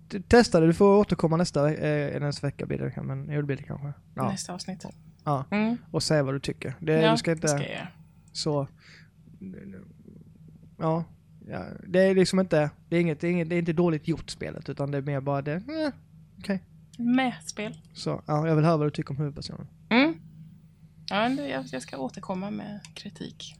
t- 0.08 0.20
testade, 0.28 0.66
du 0.66 0.74
får 0.74 0.96
återkomma 0.96 1.36
nästa, 1.36 1.74
eh, 1.74 2.20
nästa 2.20 2.46
vecka 2.46 2.66
blir 2.66 2.78
det, 2.78 3.02
men 3.02 3.26
det 3.26 3.42
blir 3.42 3.56
det 3.56 3.62
kanske. 3.62 3.92
Ja, 4.14 4.28
Nästa 4.30 4.54
avsnitt. 4.54 4.84
Ja. 5.24 5.44
Mm. 5.50 5.76
och 5.90 6.02
säga 6.02 6.22
vad 6.22 6.34
du 6.34 6.40
tycker. 6.40 6.74
Det, 6.80 7.00
Ja, 7.00 7.10
du 7.10 7.16
ska 7.16 7.32
inte, 7.32 7.48
ska 7.48 7.58
jag 7.62 7.86
så, 8.32 8.68
ja, 10.78 11.04
ja, 11.46 11.64
det 11.86 12.00
är 12.00 12.14
liksom 12.14 12.40
inte, 12.40 12.70
det 12.88 12.96
är 12.96 13.00
inget, 13.00 13.20
det 13.20 13.28
är 13.28 13.30
inget, 13.30 13.48
det 13.48 13.56
är 13.56 13.58
inte 13.58 13.72
dåligt 13.72 14.08
gjort 14.08 14.30
spelet 14.30 14.68
utan 14.68 14.90
det 14.90 14.98
är 14.98 15.02
mer 15.02 15.20
bara 15.20 15.42
det, 15.42 15.54
eh, 15.54 15.92
okej. 16.38 16.62
Med 16.98 17.34
spel. 17.46 17.78
Så, 17.92 18.22
ja, 18.26 18.48
jag 18.48 18.56
vill 18.56 18.64
höra 18.64 18.76
vad 18.76 18.86
du 18.86 18.90
tycker 18.90 19.10
om 19.10 19.16
huvudpersonen. 19.16 19.66
Mm. 19.88 20.14
Ja, 21.10 21.28
jag, 21.28 21.64
jag 21.66 21.82
ska 21.82 21.98
återkomma 21.98 22.50
med 22.50 22.80
kritik. 22.94 23.54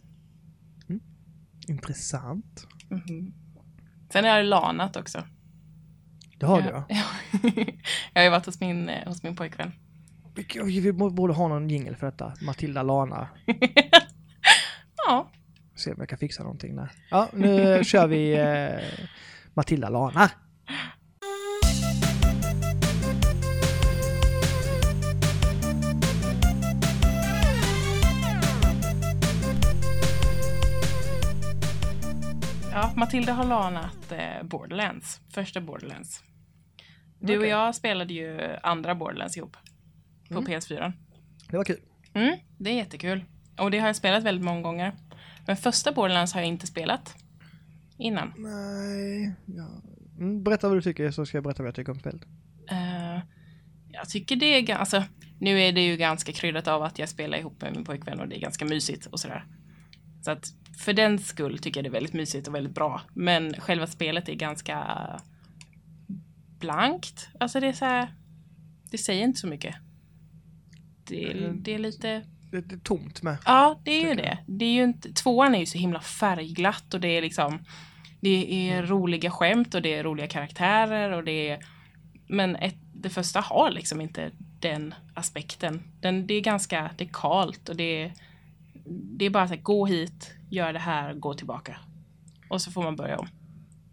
Intressant. 1.69 2.67
Mhm. 2.89 3.35
Sen 4.13 4.25
är 4.25 4.37
det 4.37 4.43
lanat 4.43 4.97
också. 4.97 5.23
Det 6.39 6.47
har 6.47 6.63
du 6.63 6.69
ja. 6.69 6.85
jag 8.13 8.21
har 8.21 8.23
ju 8.23 8.31
varit 8.31 8.47
hos 8.47 8.61
min, 8.61 8.89
eh, 8.89 9.09
hos 9.09 9.23
min 9.23 9.37
pojkvän. 9.37 9.73
Vi, 10.65 10.81
vi 10.81 10.93
borde 10.93 11.33
ha 11.33 11.49
någon 11.49 11.69
jingel 11.71 11.97
för 11.97 12.07
detta. 12.07 12.33
Matilda 12.41 12.83
Lana. 12.83 13.29
Ja, 15.09 15.31
Se 15.77 15.91
om 15.91 15.97
jag 15.99 16.09
kan 16.09 16.19
fixa 16.19 16.43
någonting 16.43 16.77
där. 16.77 16.91
Ja, 17.11 17.29
nu 17.33 17.81
kör 17.85 18.07
vi 18.07 18.33
eh, 18.33 19.07
Matilda 19.55 19.89
Lana. 19.89 20.31
ja 32.73 32.93
Matilda 32.97 33.33
har 33.33 33.45
lanat 33.45 34.13
eh, 34.13 34.43
Borderlands, 34.43 35.21
första 35.29 35.61
Borderlands. 35.61 36.25
Du 37.19 37.33
och 37.33 37.39
Okej. 37.39 37.51
jag 37.51 37.75
spelade 37.75 38.15
ju 38.15 38.41
andra 38.63 38.95
Borderlands 38.95 39.37
ihop 39.37 39.57
på 40.29 40.39
Mm. 40.39 40.47
PS4. 40.47 40.93
Det 41.51 41.57
var 41.57 41.65
kul. 41.65 41.81
Mm, 42.15 42.37
det 42.59 42.71
är 42.71 42.75
jättekul. 42.75 43.25
Och 43.59 43.71
det 43.71 43.79
har 43.79 43.87
jag 43.87 43.97
spelat 43.97 44.23
väldigt 44.25 44.45
många 44.45 44.61
gånger. 44.63 44.93
Men 45.47 45.57
första 45.57 45.93
Borderlands 45.93 46.33
har 46.33 46.41
jag 46.41 46.49
inte 46.49 46.67
spelat 46.67 47.15
innan. 47.99 48.33
Nej, 48.37 49.35
ja. 49.47 49.83
Mm, 50.19 50.43
berätta 50.43 50.69
vad 50.69 50.77
du 50.77 50.83
tycker 50.83 51.11
så 51.11 51.27
ska 51.27 51.37
jag 51.37 51.45
berätta 51.45 51.63
vad 51.63 51.69
jag 51.69 51.75
tycker 51.75 51.93
om 51.93 51.99
spelet. 52.01 52.23
Eh, 52.71 53.21
jag 53.93 54.09
tycker 54.09 54.37
det 54.37 54.47
är 54.47 54.63
ga- 54.63 54.77
alltså, 54.77 55.05
nu 55.41 55.61
är 55.61 55.73
det 55.73 55.87
ju 55.87 55.97
ganska 55.97 56.33
kryddat 56.33 56.69
av 56.69 56.83
att 56.83 56.99
jag 56.99 57.09
spelar 57.09 57.39
ihop 57.39 57.63
med 57.63 57.73
min 57.75 57.85
pojkvän 57.85 58.21
och 58.21 58.29
det 58.29 58.37
är 58.37 58.41
ganska 58.41 58.65
mysigt 58.65 59.07
och 59.07 59.21
sådär. 59.21 59.45
Så 60.23 60.31
att 60.31 60.47
för 60.85 60.93
den 60.93 61.19
skull 61.19 61.59
tycker 61.59 61.79
jag 61.81 61.85
det 61.85 61.89
är 61.89 61.93
väldigt 62.01 62.13
mysigt 62.15 62.49
och 62.49 62.55
väldigt 62.55 62.75
bra. 62.75 63.01
Men 63.15 63.55
själva 63.55 63.87
spelet 63.87 64.29
är 64.29 64.35
ganska 64.35 64.87
blankt. 66.59 67.29
Alltså 67.41 67.61
det 67.61 67.67
är 67.67 67.73
så 67.73 67.85
här, 67.85 68.09
det 68.91 68.99
säger 68.99 69.25
inte 69.25 69.39
så 69.41 69.47
mycket. 69.47 69.75
Det 71.05 71.33
Mm. 71.33 71.63
det 71.63 71.75
är 71.75 71.79
lite 71.79 72.23
Det, 72.57 72.69
det 72.69 72.75
är 72.75 72.79
tomt 72.79 73.23
med. 73.23 73.37
Ja, 73.45 73.81
det 73.85 73.91
är 73.91 74.09
ju 74.09 74.15
det. 74.15 74.39
det 74.47 74.65
är 74.65 74.73
ju 74.73 74.85
inte, 74.85 75.13
tvåan 75.13 75.55
är 75.55 75.59
ju 75.59 75.67
så 75.67 75.79
himla 75.79 76.01
färgglatt 76.01 76.95
och 76.95 77.01
det 77.01 77.09
är 77.09 77.23
liksom 77.23 77.59
det 78.21 78.71
är 78.71 78.83
roliga 78.83 79.31
skämt 79.31 79.75
och 79.75 79.83
det 79.83 79.95
är 79.95 80.03
roliga 80.03 80.27
karaktärer 80.27 81.13
och 81.13 81.25
det 81.25 81.49
är 81.49 81.59
men 82.29 82.57
ett, 82.57 82.77
det 82.93 83.11
första 83.11 83.41
har 83.41 83.71
liksom 83.71 84.01
inte 84.01 84.31
den 84.61 84.95
aspekten. 85.15 85.83
Den, 86.01 86.27
det 86.27 86.35
är 86.35 86.41
ganska, 86.41 86.91
det 86.97 87.05
är 87.05 87.11
kalt 87.13 87.69
och 87.69 87.77
det 87.77 88.03
är 88.03 88.13
det 88.89 89.25
är 89.25 89.31
bara 89.31 89.49
så 89.49 89.55
här, 89.55 89.63
gå 89.63 89.87
hit, 89.87 90.35
gör 90.51 90.73
det 90.73 90.79
här, 90.79 91.15
gå 91.15 91.35
tillbaka. 91.35 91.77
Och 92.49 92.63
så 92.63 92.71
får 92.71 92.83
man 92.83 92.97
börja 92.97 93.19
om. 93.19 93.29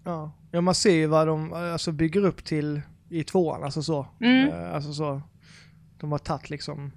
Ja. 0.04 0.32
ja, 0.52 0.62
man 0.62 0.76
ser 0.76 0.96
ju 0.96 1.08
vad 1.08 1.28
de 1.28 1.54
alltså, 1.54 1.92
bygger 1.92 2.26
upp 2.26 2.46
till 2.46 2.82
i 3.10 3.24
tvåan, 3.24 3.64
alltså 3.64 3.84
så. 3.84 4.08
Mm. 4.22 4.50
Eh, 4.50 4.76
alltså 4.76 4.94
så. 4.94 5.22
De 6.00 6.12
har 6.12 6.20
tagit 6.20 6.50
liksom 6.50 6.92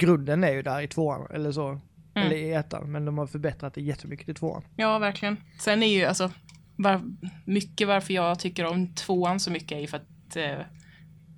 grunden 0.00 0.44
är 0.44 0.52
ju 0.52 0.62
där 0.62 0.80
i 0.80 0.88
tvåan, 0.88 1.26
eller 1.30 1.52
så. 1.52 1.80
Eller 2.14 2.36
i 2.36 2.52
ettan, 2.52 2.92
men 2.92 3.04
de 3.04 3.18
har 3.18 3.26
förbättrat 3.26 3.74
det 3.74 3.80
jättemycket 3.80 4.28
i 4.28 4.34
tvåan. 4.34 4.62
Ja, 4.76 4.98
verkligen. 4.98 5.36
Sen 5.58 5.82
är 5.82 5.86
ju 5.86 6.04
alltså 6.04 6.30
var, 6.76 7.02
mycket 7.44 7.88
varför 7.88 8.14
jag 8.14 8.38
tycker 8.38 8.64
om 8.66 8.94
tvåan 8.94 9.40
så 9.40 9.50
mycket 9.50 9.72
är 9.72 9.80
ju 9.80 9.86
för 9.86 9.96
att 9.96 10.36
eh, 10.36 10.66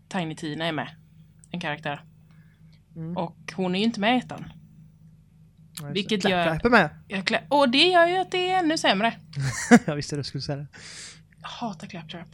Tiny 0.08 0.36
Tina 0.36 0.64
är 0.66 0.72
med. 0.72 0.88
En 1.50 1.60
karaktär. 1.60 2.04
Mm. 2.96 3.16
Och 3.16 3.52
hon 3.56 3.74
är 3.74 3.78
ju 3.78 3.84
inte 3.84 4.00
med 4.00 4.14
i 4.16 4.18
ettan. 4.18 4.44
Just 5.82 5.96
Vilket 5.96 6.24
gör- 6.24 6.44
Clap, 6.44 6.60
clap 6.60 6.64
är 6.72 6.76
med. 6.78 6.90
Jag 7.08 7.24
klä- 7.24 7.46
och 7.48 7.68
det 7.70 7.88
gör 7.88 8.06
ju 8.06 8.16
att 8.16 8.30
det 8.30 8.50
är 8.50 8.58
ännu 8.58 8.78
sämre. 8.78 9.14
jag 9.86 9.96
visste 9.96 10.16
du 10.16 10.24
skulle 10.24 10.42
säga 10.42 10.58
det. 10.58 10.66
Jag 11.40 11.48
hatar 11.48 11.86
claptrap. 11.86 12.28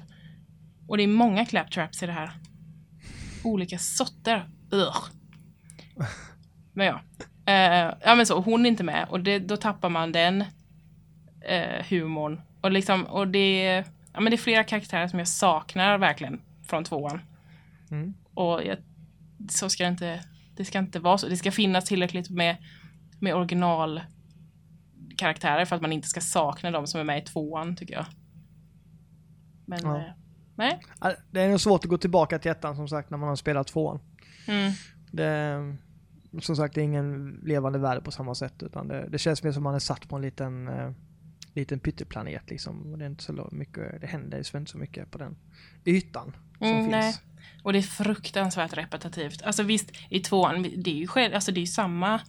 Och 0.88 0.96
det 0.96 1.02
är 1.02 1.08
många 1.08 1.46
claptraps 1.46 2.02
i 2.02 2.06
det 2.06 2.12
här. 2.12 2.30
Olika 3.44 3.78
sorter. 3.78 4.48
Ugh. 4.72 5.04
Men 6.72 6.86
ja. 6.86 7.00
Eh, 7.46 7.94
ja 8.04 8.14
men 8.14 8.26
så, 8.26 8.40
hon 8.40 8.66
är 8.66 8.70
inte 8.70 8.84
med 8.84 9.06
och 9.10 9.20
det, 9.20 9.38
då 9.38 9.56
tappar 9.56 9.88
man 9.88 10.12
den 10.12 10.44
eh, 11.40 11.84
humorn. 11.88 12.40
Och 12.60 12.70
liksom, 12.70 13.06
och 13.06 13.28
det, 13.28 13.84
ja, 14.12 14.20
men 14.20 14.24
det 14.30 14.34
är 14.34 14.38
flera 14.38 14.64
karaktärer 14.64 15.08
som 15.08 15.18
jag 15.18 15.28
saknar 15.28 15.98
verkligen 15.98 16.40
från 16.66 16.84
tvåan. 16.84 17.20
Mm. 17.90 18.14
Och 18.34 18.64
jag, 18.64 18.78
så 19.50 19.68
ska 19.70 19.84
det 19.84 19.90
inte, 19.90 20.20
det 20.56 20.64
ska 20.64 20.78
inte 20.78 20.98
vara 21.00 21.18
så. 21.18 21.28
Det 21.28 21.36
ska 21.36 21.52
finnas 21.52 21.84
tillräckligt 21.84 22.30
med, 22.30 22.56
med 23.20 23.34
original 23.34 24.00
karaktärer 25.16 25.64
för 25.64 25.76
att 25.76 25.82
man 25.82 25.92
inte 25.92 26.08
ska 26.08 26.20
sakna 26.20 26.70
de 26.70 26.86
som 26.86 27.00
är 27.00 27.04
med 27.04 27.18
i 27.18 27.24
tvåan 27.24 27.76
tycker 27.76 27.94
jag. 27.94 28.06
Men 29.66 29.80
Ja. 29.82 29.96
eh, 29.96 30.02
nej. 30.54 30.80
Det 31.30 31.40
är 31.40 31.48
nog 31.48 31.60
svårt 31.60 31.84
att 31.84 31.90
gå 31.90 31.98
tillbaka 31.98 32.38
till 32.38 32.50
ettan 32.50 32.76
som 32.76 32.88
sagt 32.88 33.10
när 33.10 33.18
man 33.18 33.28
har 33.28 33.36
spelat 33.36 33.66
tvåan. 33.66 34.00
Mm. 34.46 34.72
Det, 35.12 35.76
som 36.40 36.56
sagt, 36.56 36.74
det 36.74 36.80
är 36.80 36.84
ingen 36.84 37.40
levande 37.44 37.78
värld 37.78 38.04
på 38.04 38.10
samma 38.10 38.34
sätt 38.34 38.62
utan 38.62 38.88
det, 38.88 39.08
det 39.08 39.18
känns 39.18 39.42
mer 39.42 39.52
som 39.52 39.62
man 39.62 39.74
är 39.74 39.78
satt 39.78 40.08
på 40.08 40.16
en 40.16 40.22
liten, 40.22 40.68
eh, 40.68 40.90
liten 41.54 41.80
pytteplanet 41.80 42.50
liksom. 42.50 42.92
Och 42.92 42.98
det 42.98 43.04
är 43.04 43.08
inte 43.10 43.24
så 43.24 43.48
mycket, 43.52 44.00
det 44.00 44.06
händer 44.06 44.38
ju 44.52 44.58
inte 44.58 44.70
så 44.70 44.78
mycket 44.78 45.10
på 45.10 45.18
den 45.18 45.36
ytan 45.84 46.36
som 46.58 46.66
Mm, 46.66 46.78
finns. 46.78 46.90
nej. 46.90 47.14
Och 47.62 47.72
det 47.72 47.78
är 47.78 47.82
fruktansvärt 47.82 48.76
repetitivt. 48.76 49.42
Alltså 49.42 49.62
visst, 49.62 49.90
i 50.10 50.20
tvåan, 50.20 50.62
det 50.62 50.90
är 50.90 50.94
ju 50.94 51.06
själv, 51.06 51.34
alltså 51.34 51.52
det 51.52 51.60
är 51.60 51.66
samma... 51.66 52.20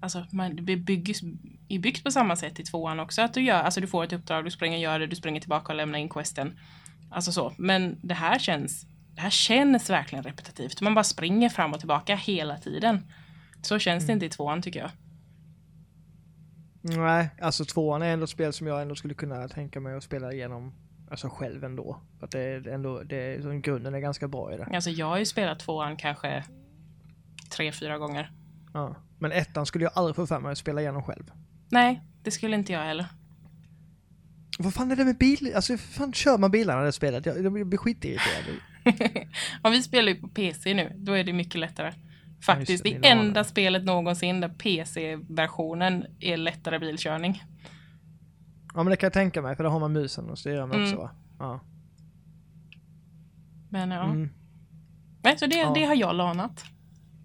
Alltså 0.00 0.26
man, 0.32 0.56
det 0.56 0.76
byggs, 0.76 1.22
är 1.68 1.78
byggt 1.78 2.04
på 2.04 2.10
samma 2.10 2.36
sätt 2.36 2.60
i 2.60 2.62
tvåan 2.64 3.00
också. 3.00 3.22
Att 3.22 3.34
du 3.34 3.40
gör, 3.42 3.62
alltså 3.62 3.80
du 3.80 3.86
får 3.86 4.04
ett 4.04 4.12
uppdrag, 4.12 4.44
du 4.44 4.50
springer 4.50 4.76
och 4.76 4.82
gör 4.82 4.98
det, 4.98 5.06
du 5.06 5.16
springer 5.16 5.40
tillbaka 5.40 5.72
och 5.72 5.76
lämnar 5.76 5.98
in 5.98 6.08
questen. 6.08 6.58
Alltså 7.10 7.32
så. 7.32 7.52
Men 7.58 7.98
det 8.02 8.14
här 8.14 8.38
känns, 8.38 8.86
det 9.18 9.22
här 9.22 9.30
känns 9.30 9.90
verkligen 9.90 10.24
repetitivt. 10.24 10.80
Man 10.80 10.94
bara 10.94 11.04
springer 11.04 11.48
fram 11.48 11.72
och 11.72 11.78
tillbaka 11.78 12.16
hela 12.16 12.58
tiden. 12.58 13.12
Så 13.62 13.78
känns 13.78 14.06
det 14.06 14.12
inte 14.12 14.26
i 14.26 14.28
tvåan 14.28 14.62
tycker 14.62 14.80
jag. 14.80 14.90
Nej, 16.82 17.30
alltså 17.40 17.64
tvåan 17.64 18.02
är 18.02 18.12
ändå 18.12 18.24
ett 18.24 18.30
spel 18.30 18.52
som 18.52 18.66
jag 18.66 18.82
ändå 18.82 18.94
skulle 18.94 19.14
kunna 19.14 19.48
tänka 19.48 19.80
mig 19.80 19.96
att 19.96 20.02
spela 20.02 20.32
igenom 20.32 20.72
alltså 21.10 21.28
själv 21.28 21.64
ändå. 21.64 22.00
För 22.18 22.26
att 22.26 22.30
det 22.30 22.40
är 22.40 22.68
ändå, 22.68 23.02
det 23.02 23.16
är, 23.16 23.60
grunden 23.60 23.94
är 23.94 23.98
ganska 23.98 24.28
bra 24.28 24.54
i 24.54 24.56
det. 24.56 24.64
Alltså 24.64 24.90
jag 24.90 25.06
har 25.06 25.18
ju 25.18 25.26
spelat 25.26 25.58
tvåan 25.58 25.96
kanske 25.96 26.44
tre, 27.50 27.72
fyra 27.72 27.98
gånger. 27.98 28.32
Ja. 28.74 28.96
Men 29.18 29.32
ettan 29.32 29.66
skulle 29.66 29.84
jag 29.84 29.92
aldrig 29.94 30.16
få 30.16 30.26
för 30.26 30.40
mig 30.40 30.52
att 30.52 30.58
spela 30.58 30.80
igenom 30.80 31.02
själv. 31.02 31.32
Nej, 31.68 32.02
det 32.22 32.30
skulle 32.30 32.56
inte 32.56 32.72
jag 32.72 32.80
heller. 32.84 33.06
Vad 34.58 34.74
fan 34.74 34.90
är 34.90 34.96
det 34.96 35.04
med 35.04 35.18
bil? 35.18 35.52
Alltså 35.54 35.72
hur 35.72 35.78
fan 35.78 36.12
kör 36.12 36.38
man 36.38 36.50
bilarna 36.50 36.82
i 36.82 36.84
det 36.84 36.92
spelet? 36.92 37.26
Jag, 37.26 37.44
jag 37.44 37.66
blir 37.66 37.78
skitirriterad. 37.78 38.44
Om 39.62 39.72
vi 39.72 39.82
spelar 39.82 40.08
ju 40.12 40.20
på 40.20 40.28
PC 40.28 40.74
nu, 40.74 40.92
då 40.96 41.12
är 41.12 41.24
det 41.24 41.32
mycket 41.32 41.60
lättare. 41.60 41.92
Faktiskt, 42.46 42.84
det, 42.84 42.98
det 42.98 43.08
enda 43.08 43.40
det. 43.40 43.44
spelet 43.48 43.84
någonsin 43.84 44.40
där 44.40 44.48
PC-versionen 44.48 46.06
är 46.20 46.36
lättare 46.36 46.78
bilkörning. 46.78 47.42
Ja 48.74 48.82
men 48.82 48.90
det 48.90 48.96
kan 48.96 49.06
jag 49.06 49.12
tänka 49.12 49.42
mig 49.42 49.56
för 49.56 49.64
då 49.64 49.70
har 49.70 49.80
man 49.80 49.92
musen 49.92 50.30
och 50.30 50.38
styra 50.38 50.66
med 50.66 50.76
Mm. 50.76 50.88
också 50.88 50.96
va? 51.02 51.10
Ja. 51.38 51.60
Men 53.70 53.90
ja, 53.90 54.04
Mm. 54.04 54.30
Nej, 55.22 55.38
så 55.38 55.46
det, 55.46 55.56
Ja. 55.56 55.72
det 55.74 55.84
har 55.84 55.94
jag 55.94 56.14
lanat. 56.14 56.64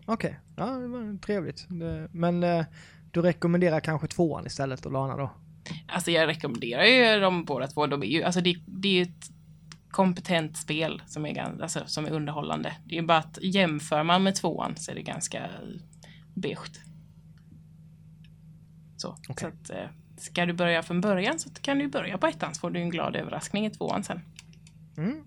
Okej, 0.06 0.40
ja 0.58 0.66
det 0.66 0.88
var 0.88 1.18
trevligt. 1.18 1.68
Men 2.12 2.44
eh, 2.44 2.66
du 3.12 3.22
rekommenderar 3.22 3.80
kanske 3.80 4.08
tvåan 4.08 4.46
istället 4.46 4.86
och 4.86 4.92
Lana 4.92 5.18
då? 5.18 5.32
Alltså 5.88 6.12
jag 6.12 6.28
rekommenderar 6.28 6.84
ju 6.84 7.20
dem 7.20 7.46
båda 7.46 7.68
två. 7.68 7.88
De 7.88 8.04
är 8.04 8.08
ju, 8.08 8.24
alltså 8.24 8.42
det, 8.42 8.56
det 8.68 8.88
är 8.88 8.94
ju 8.94 9.02
ett 9.02 9.30
kompetent 9.94 10.58
spel 10.58 11.02
som 11.06 11.26
är, 11.26 11.62
alltså, 11.62 11.84
som 11.86 12.06
är 12.06 12.12
underhållande. 12.12 12.76
Det 12.86 12.98
är 12.98 13.02
bara 13.02 13.18
att 13.18 13.38
jämför 13.42 14.04
man 14.04 14.24
med 14.24 14.36
tvåan 14.36 14.76
så 14.76 14.92
är 14.92 14.96
det 14.96 15.02
ganska 15.02 15.50
beige. 16.34 16.82
Så, 18.98 19.18
Okej. 19.30 19.36
så 19.38 19.48
att, 19.48 19.70
eh, 19.70 19.90
ska 20.18 20.46
du 20.46 20.54
börja 20.54 20.84
från 20.84 21.02
början 21.02 21.40
så 21.40 21.50
kan 21.50 21.80
du 21.80 21.88
börja 21.88 22.18
på 22.18 22.28
ettan 22.28 22.56
så 22.56 22.60
får 22.60 22.72
du 22.72 22.80
en 22.80 22.90
glad 22.90 23.16
överraskning 23.16 23.66
i 23.66 23.70
tvåan 23.70 24.04
sen. 24.04 24.20
Mm. 24.98 25.24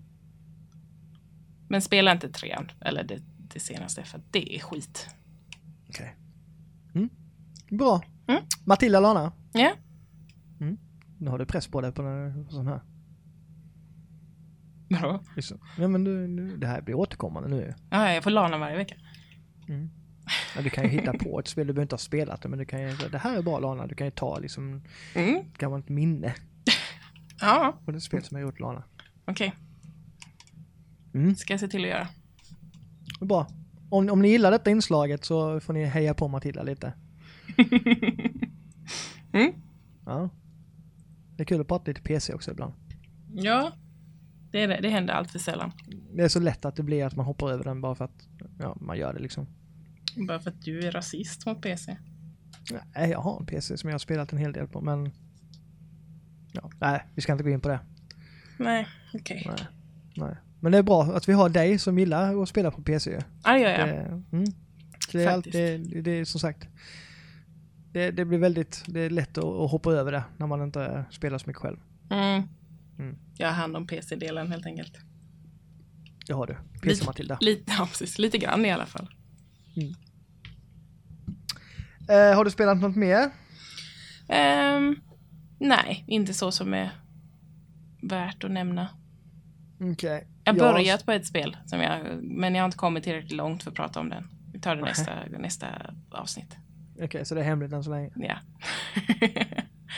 Men 1.69 1.81
spela 1.81 2.11
inte 2.11 2.29
trean, 2.29 2.71
eller 2.81 3.03
det, 3.03 3.19
det 3.53 3.59
senaste, 3.59 4.03
för 4.03 4.21
det 4.31 4.55
är 4.55 4.59
skit. 4.59 5.09
Okej. 5.89 6.15
Mm. 6.95 7.09
Bra. 7.69 8.01
Mm. 8.27 8.43
Matilda 8.65 8.99
Lana, 8.99 9.31
Ja, 9.53 9.71
nu 11.17 11.29
har 11.29 11.39
du 11.39 11.45
press 11.45 11.67
på 11.67 11.81
dig 11.81 11.91
på 11.91 12.01
den, 12.01 12.49
sån 12.49 12.67
här. 12.67 12.81
Vadå? 14.89 15.23
Liksom. 15.35 15.59
Ja 15.77 15.87
men 15.87 16.03
du, 16.03 16.27
nu, 16.27 16.57
det 16.57 16.67
här 16.67 16.81
blir 16.81 16.95
återkommande 16.95 17.49
nu. 17.49 17.73
Ja, 17.89 18.13
jag 18.13 18.23
får 18.23 18.31
lana 18.31 18.57
varje 18.57 18.77
vecka. 18.77 18.95
Ja, 20.55 20.61
du 20.61 20.69
kan 20.69 20.83
ju 20.83 20.89
hitta 20.89 21.13
på 21.13 21.39
ett 21.39 21.47
spel, 21.47 21.67
du 21.67 21.73
behöver 21.73 21.81
inte 21.85 21.93
ha 21.93 21.97
spelat 21.99 22.41
det 22.41 22.49
men 22.49 22.59
du 22.59 22.65
kan 22.65 22.81
ju, 22.81 22.95
det 23.11 23.17
här 23.17 23.37
är 23.37 23.41
bra 23.41 23.59
Lana, 23.59 23.87
du 23.87 23.95
kan 23.95 24.07
ju 24.07 24.11
ta 24.11 24.39
liksom 24.39 24.81
Mm. 25.15 25.35
ett 25.35 25.57
gammalt 25.57 25.89
minne 25.89 26.33
Ja, 27.41 27.79
på 27.85 27.91
det 27.91 28.01
spel 28.01 28.23
som 28.23 28.37
jag 28.37 28.45
gjort 28.47 28.59
Lana. 28.59 28.83
okej. 29.25 29.53
Mm. 31.13 31.35
Ska 31.35 31.53
jag 31.53 31.59
se 31.59 31.67
till 31.67 31.83
att 31.83 31.89
göra. 31.89 32.07
Bra. 33.21 33.47
Om, 33.89 34.09
om 34.09 34.21
ni 34.21 34.27
gillar 34.29 34.51
detta 34.51 34.69
inslaget 34.71 35.25
så 35.25 35.59
får 35.59 35.73
ni 35.73 35.85
heja 35.85 36.13
på 36.13 36.27
Matilda 36.27 36.63
lite. 36.63 36.93
Mm. 39.33 39.53
Ja. 40.05 40.29
Det 41.35 41.43
är 41.43 41.45
kul 41.45 41.61
att 41.61 41.67
prata 41.67 41.83
lite 41.85 42.01
PC 42.01 42.33
också 42.33 42.51
ibland. 42.51 42.73
Ja, 43.33 43.71
det, 44.57 44.63
är 44.63 44.67
det. 44.67 44.79
det 44.81 44.89
händer 44.89 45.13
allt 45.13 45.31
för 45.31 45.39
sällan. 45.39 45.71
Det 46.13 46.23
är 46.23 46.27
så 46.27 46.39
lätt 46.39 46.65
att 46.65 46.75
det 46.75 46.83
blir 46.83 47.05
att 47.05 47.15
man 47.15 47.25
hoppar 47.25 47.51
över 47.51 47.63
den 47.63 47.81
bara 47.81 47.95
för 47.95 48.05
att 48.05 48.27
ja, 48.59 48.77
man 48.81 48.97
gör 48.97 49.13
det 49.13 49.19
liksom. 49.19 49.47
Bara 50.27 50.39
för 50.39 50.49
att 50.49 50.61
du 50.61 50.79
är 50.79 50.91
rasist 50.91 51.45
mot 51.45 51.61
PC. 51.61 51.97
Nej, 52.95 53.09
jag 53.09 53.19
har 53.19 53.39
en 53.39 53.45
PC 53.45 53.77
som 53.77 53.89
jag 53.89 53.93
har 53.93 53.99
spelat 53.99 54.31
en 54.31 54.37
hel 54.37 54.53
del 54.53 54.67
på, 54.67 54.81
men... 54.81 55.11
Ja, 56.51 56.69
nej, 56.79 57.03
vi 57.15 57.21
ska 57.21 57.31
inte 57.31 57.43
gå 57.43 57.49
in 57.49 57.61
på 57.61 57.69
det. 57.69 57.79
Nej, 58.57 58.87
okej. 59.13 59.43
Nej, 59.45 59.67
nej. 60.15 60.35
Men 60.59 60.71
det 60.71 60.77
är 60.77 60.83
bra 60.83 61.03
att 61.03 61.29
vi 61.29 61.33
har 61.33 61.49
dig 61.49 61.79
som 61.79 61.99
gillar 61.99 62.43
att 62.43 62.49
spela 62.49 62.71
på 62.71 62.81
PC. 62.81 63.11
ju. 63.11 63.19
Ja, 63.43 63.53
det 63.53 63.59
gör 63.59 63.69
jag. 63.69 63.87
Det, 63.87 64.37
mm. 64.37 64.45
det, 65.11 65.23
är 65.23 65.41
det, 65.77 66.01
det 66.01 66.11
är 66.11 66.25
som 66.25 66.39
sagt, 66.39 66.67
det, 67.91 68.11
det 68.11 68.25
blir 68.25 68.39
väldigt, 68.39 68.83
det 68.87 68.99
är 68.99 69.09
lätt 69.09 69.37
att, 69.37 69.43
att 69.43 69.71
hoppa 69.71 69.91
över 69.91 70.11
det 70.11 70.23
när 70.37 70.47
man 70.47 70.63
inte 70.63 71.05
spelar 71.11 71.37
så 71.37 71.47
mycket 71.47 71.61
själv. 71.61 71.77
Mm. 72.09 72.43
Mm. 72.99 73.15
Jag 73.37 73.47
har 73.47 73.53
hand 73.53 73.77
om 73.77 73.87
PC-delen 73.87 74.51
helt 74.51 74.65
enkelt. 74.65 74.97
Det 76.27 76.33
har 76.33 76.47
du. 76.47 76.53
PC 76.53 76.87
Lite- 76.89 77.05
Matilda. 77.05 77.37
Lite, 77.41 77.71
ja, 77.77 77.85
precis. 77.91 78.19
Lite 78.19 78.37
grann 78.37 78.65
i 78.65 78.71
alla 78.71 78.85
fall. 78.85 79.07
Eh, 82.09 82.35
har 82.35 82.45
du 82.45 82.51
spelat 82.51 82.77
något 82.77 82.95
mer? 82.95 83.29
Ehm, 84.29 84.95
nej, 85.59 86.03
inte 86.07 86.33
så 86.33 86.51
som 86.51 86.73
är 86.73 86.89
värt 88.01 88.43
att 88.43 88.51
nämna. 88.51 88.89
Okej. 89.79 90.27
Jag 90.43 90.53
har 90.53 90.59
Ja, 90.67 90.73
börjat 90.73 91.05
på 91.05 91.11
ett 91.11 91.25
spel, 91.25 91.57
som 91.65 91.79
jag, 91.81 92.23
men 92.23 92.55
jag 92.55 92.61
har 92.61 92.65
inte 92.65 92.77
kommit 92.77 93.03
tillräckligt 93.03 93.31
långt 93.31 93.63
för 93.63 93.71
att 93.71 93.75
prata 93.77 93.99
om 93.99 94.09
den. 94.09 94.27
Vi 94.53 94.59
tar 94.59 94.75
det 94.75 94.81
Nähä. 94.81 94.91
nästa, 94.91 95.11
nästa 95.39 95.67
avsnitt. 96.11 96.55
Okej, 97.01 97.25
så 97.25 97.35
det 97.35 97.41
är 97.41 97.45
hemligt 97.45 97.71
än 97.71 97.83
så 97.83 97.89
länge. 97.89 98.11
Ja. 98.15 98.37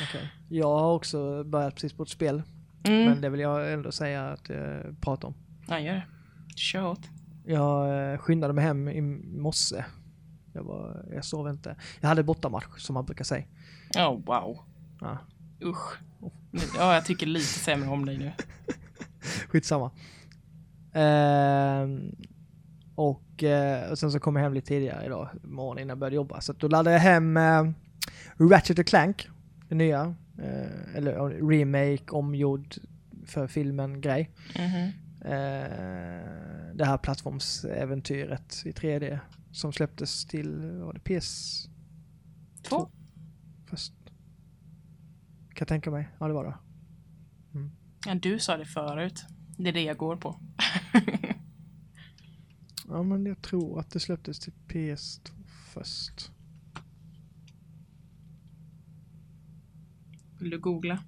Okej. 0.09 0.29
Jag 0.49 0.79
har 0.79 0.93
också 0.93 1.43
börjat 1.43 1.75
precis 1.75 1.93
på 1.93 2.03
ett 2.03 2.09
spel, 2.09 2.43
mm. 2.83 3.05
men 3.05 3.21
det 3.21 3.29
vill 3.29 3.39
jag 3.39 3.73
ändå 3.73 3.91
säga 3.91 4.29
att 4.29 4.49
jag 4.49 5.01
pratar 5.01 5.27
om. 5.27 5.33
Ja, 5.67 5.79
gör 5.79 5.93
det. 5.93 6.05
Kör 6.55 6.85
åt. 6.85 7.09
Jag 7.45 8.11
eh, 8.13 8.17
skyndade 8.17 8.53
mig 8.53 8.63
hem 8.63 8.89
i 8.89 9.01
morse. 9.01 9.85
Jag, 10.53 10.63
var, 10.63 11.05
jag 11.13 11.25
sov 11.25 11.49
inte. 11.49 11.75
Jag 11.99 12.09
hade 12.09 12.23
bortamatch 12.23 12.79
som 12.79 12.93
man 12.93 13.05
brukar 13.05 13.23
säga. 13.23 13.45
Oh, 13.95 14.25
wow. 14.25 14.59
Ja. 15.01 15.17
Usch. 15.63 15.99
Ja, 16.77 16.93
jag 16.93 17.05
tycker 17.05 17.25
lite 17.25 17.45
sämre 17.45 17.89
om 17.89 18.05
dig 18.05 18.17
nu. 18.17 18.31
Skitsamma. 19.47 19.91
Ehm, 20.93 22.15
och, 22.95 23.43
eh, 23.43 23.91
och 23.91 23.99
sen 23.99 24.11
så 24.11 24.19
kom 24.19 24.35
jag 24.35 24.43
hem 24.43 24.53
lite 24.53 24.67
tidigare 24.67 25.05
idag 25.05 25.29
morgon 25.43 25.77
innan 25.79 25.89
jag 25.89 25.97
började 25.97 26.15
jobba. 26.15 26.41
Så 26.41 26.53
då 26.53 26.67
laddade 26.67 26.91
jag 26.91 26.99
hem 26.99 27.37
eh, 27.37 27.71
Ratchet 28.37 28.87
Clank, 28.87 29.29
det 29.69 29.75
nya. 29.75 30.15
Eh, 30.41 30.95
eller 30.95 31.47
remake, 31.49 32.12
omgjord 32.12 32.75
för 33.25 33.47
filmen 33.47 34.02
grej. 34.02 34.30
Mhm. 34.56 34.91
Eh, 35.21 36.75
det 36.75 36.86
här 36.86 36.97
plattformsäventyret 36.97 38.62
i 38.65 38.71
3D 38.71 39.19
som 39.52 39.73
släpptes 39.73 40.25
till, 40.25 40.60
var 40.62 40.93
det 40.93 40.99
PS 41.19 41.69
Två. 42.63 42.89
först? 43.65 43.93
Kan 45.49 45.60
jag 45.60 45.67
tänka 45.67 45.91
mig. 45.91 46.10
Ja, 46.19 46.28
det 46.28 46.34
var 46.34 46.43
det. 46.45 46.58
Ja, 48.06 48.15
du 48.15 48.39
sa 48.39 48.58
det 48.58 48.65
förut. 48.65 49.25
Det 49.58 49.69
är 49.69 49.73
det 49.73 49.82
jag 49.84 49.97
går 49.97 50.15
på. 50.15 50.39
Ja, 52.91 53.04
men 53.04 53.25
jag 53.25 53.41
tror 53.41 53.80
att 53.80 53.91
det 53.91 53.99
släpptes 53.99 54.39
till 54.39 54.54
PS2 54.67 55.32
först. 55.73 56.32
Vill 60.39 60.49
du 60.49 60.60
googla? 60.60 60.99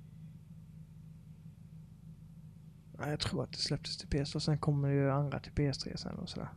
Ja, 2.98 3.10
jag 3.10 3.20
tror 3.20 3.44
att 3.44 3.52
det 3.52 3.58
släpptes 3.58 3.98
till 3.98 4.08
PS2 4.08 4.36
och 4.36 4.44
sen 4.44 4.58
kommer 4.58 4.88
det 4.90 4.94
ju 4.94 5.12
andra 5.12 5.40
till 5.40 5.52
PS3 5.52 5.96
sen 5.96 6.16
och 6.16 6.30
sådär. 6.30 6.50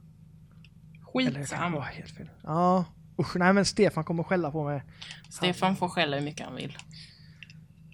Eller 1.20 1.40
Skitsamma. 1.40 1.76
vara 1.76 1.84
helt 1.84 2.10
fel. 2.10 2.30
Ja, 2.42 2.84
usch, 3.20 3.36
nej 3.36 3.52
men 3.52 3.64
Stefan 3.64 4.04
kommer 4.04 4.22
skälla 4.22 4.50
på 4.50 4.64
mig. 4.64 4.82
Stefan 5.30 5.76
får 5.76 5.88
skälla 5.88 6.16
hur 6.16 6.24
mycket 6.24 6.46
han 6.46 6.56
vill. 6.56 6.76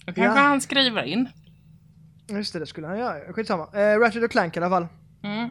Ja. 0.07 0.13
kanske 0.13 0.41
han 0.41 0.61
skriver 0.61 1.03
in. 1.03 1.29
Just 2.29 2.53
det, 2.53 2.59
det 2.59 2.67
skulle 2.67 2.87
han 2.87 2.99
göra. 2.99 3.33
Skitsamma. 3.33 3.69
Eh, 3.75 3.99
Ratchet 3.99 4.25
och 4.25 4.31
Clank 4.31 4.57
i 4.57 4.61
alla 4.61 4.71
fall. 4.71 4.87
Mm. 5.23 5.51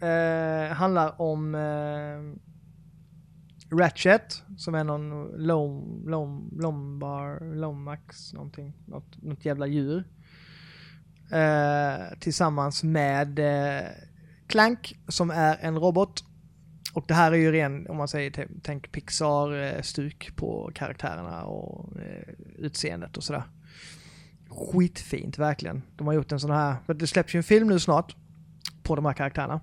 Eh, 0.00 0.72
handlar 0.76 1.20
om 1.20 1.54
eh, 1.54 2.40
Ratchet 3.78 4.42
som 4.56 4.74
är 4.74 4.84
någon 4.84 5.28
lom, 5.36 6.04
lom, 6.06 6.50
lombar, 6.60 7.54
lomax 7.54 8.32
någonting. 8.32 8.72
Något, 8.86 9.22
något 9.22 9.44
jävla 9.44 9.66
djur. 9.66 10.04
Eh, 11.30 12.18
tillsammans 12.20 12.82
med 12.82 13.38
eh, 13.38 13.88
Clank 14.46 14.98
som 15.08 15.30
är 15.30 15.58
en 15.60 15.78
robot. 15.78 16.24
Och 16.92 17.04
det 17.08 17.14
här 17.14 17.32
är 17.32 17.36
ju 17.36 17.52
ren, 17.52 17.86
om 17.88 17.96
man 17.96 18.08
säger, 18.08 18.48
tänk 18.62 18.92
Pixar-stuk 18.92 20.36
på 20.36 20.70
karaktärerna 20.74 21.44
och 21.44 22.00
eh, 22.00 22.34
utseendet 22.58 23.16
och 23.16 23.24
sådär. 23.24 23.42
Skitfint, 24.48 25.38
verkligen. 25.38 25.82
De 25.96 26.06
har 26.06 26.14
gjort 26.14 26.32
en 26.32 26.40
sån 26.40 26.50
här, 26.50 26.76
för 26.86 26.94
det 26.94 27.06
släpps 27.06 27.34
ju 27.34 27.36
en 27.36 27.44
film 27.44 27.68
nu 27.68 27.80
snart 27.80 28.16
på 28.82 28.96
de 28.96 29.04
här 29.04 29.12
karaktärerna. 29.12 29.60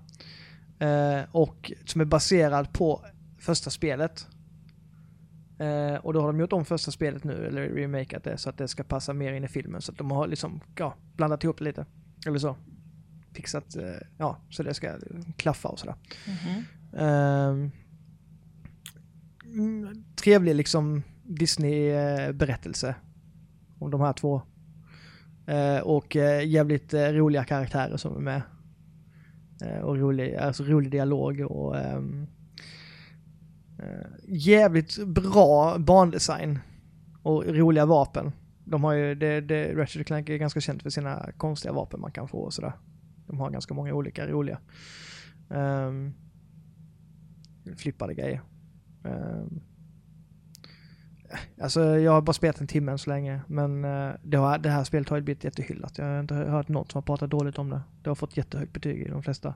Eh, 0.78 1.24
och 1.32 1.72
som 1.84 2.00
är 2.00 2.04
baserad 2.04 2.72
på 2.72 3.04
första 3.42 3.70
spelet. 3.70 4.26
Eh, 5.58 5.94
och 5.94 6.12
då 6.12 6.20
har 6.20 6.26
de 6.26 6.40
gjort 6.40 6.52
om 6.52 6.64
första 6.64 6.90
spelet 6.90 7.24
nu, 7.24 7.46
eller 7.46 7.68
remakat 7.68 8.24
det, 8.24 8.38
så 8.38 8.50
att 8.50 8.58
det 8.58 8.68
ska 8.68 8.82
passa 8.82 9.12
mer 9.12 9.32
in 9.32 9.44
i 9.44 9.48
filmen. 9.48 9.82
Så 9.82 9.92
att 9.92 9.98
de 9.98 10.10
har 10.10 10.26
liksom, 10.26 10.60
ja, 10.76 10.94
blandat 11.16 11.44
ihop 11.44 11.58
det 11.58 11.64
lite. 11.64 11.86
Eller 12.26 12.38
så. 12.38 12.56
Fixat, 13.32 13.76
eh, 13.76 13.84
ja, 14.18 14.36
så 14.50 14.62
det 14.62 14.74
ska 14.74 14.98
klaffa 15.36 15.68
och 15.68 15.78
sådär. 15.78 15.94
Mhm. 16.26 16.64
Ehm, 17.00 17.70
mm, 19.44 20.04
trevlig 20.16 20.54
liksom 20.54 21.02
Disney-berättelse 21.22 22.94
om 23.78 23.90
de 23.90 24.00
här 24.00 24.12
två. 24.12 24.42
Eh, 25.46 25.78
och 25.78 26.16
eh, 26.16 26.48
jävligt 26.48 26.94
eh, 26.94 27.08
roliga 27.08 27.44
karaktärer 27.44 27.96
som 27.96 28.16
är 28.16 28.20
med. 28.20 28.42
Eh, 29.62 29.78
och 29.78 29.98
rolig, 29.98 30.34
alltså 30.34 30.64
rolig 30.64 30.90
dialog 30.90 31.40
och 31.40 31.78
eh, 31.78 32.00
Eh, 33.82 34.06
jävligt 34.28 35.06
bra 35.06 35.78
bandesign. 35.78 36.58
Och 37.22 37.46
roliga 37.46 37.86
vapen. 37.86 38.32
De 38.64 38.84
har 38.84 38.92
ju, 38.92 39.14
det, 39.14 39.40
det, 39.40 39.74
Ratchet 39.74 40.06
Clank 40.06 40.28
är 40.28 40.36
ganska 40.36 40.60
känt 40.60 40.82
för 40.82 40.90
sina 40.90 41.32
konstiga 41.36 41.72
vapen 41.72 42.00
man 42.00 42.12
kan 42.12 42.28
få 42.28 42.38
och 42.38 42.54
sådär. 42.54 42.72
De 43.26 43.40
har 43.40 43.50
ganska 43.50 43.74
många 43.74 43.94
olika 43.94 44.26
roliga. 44.26 44.58
Um, 45.48 46.14
flippade 47.76 48.14
grejer. 48.14 48.42
Um, 49.02 49.60
alltså 51.60 51.98
jag 51.98 52.12
har 52.12 52.22
bara 52.22 52.32
spelat 52.32 52.60
en 52.60 52.66
timme 52.66 52.92
än 52.92 52.98
så 52.98 53.10
länge, 53.10 53.40
men 53.46 53.84
eh, 53.84 54.10
det, 54.22 54.36
har, 54.36 54.58
det 54.58 54.70
här 54.70 54.84
spelet 54.84 55.08
har 55.08 55.16
ju 55.16 55.22
blivit 55.22 55.44
jättehyllat. 55.44 55.98
Jag 55.98 56.04
har 56.04 56.20
inte 56.20 56.34
hört 56.34 56.68
något 56.68 56.92
som 56.92 56.98
har 56.98 57.02
pratat 57.02 57.30
dåligt 57.30 57.58
om 57.58 57.70
det. 57.70 57.80
Det 58.02 58.10
har 58.10 58.14
fått 58.14 58.36
jättehögt 58.36 58.72
betyg 58.72 59.02
i 59.02 59.08
de 59.08 59.22
flesta 59.22 59.54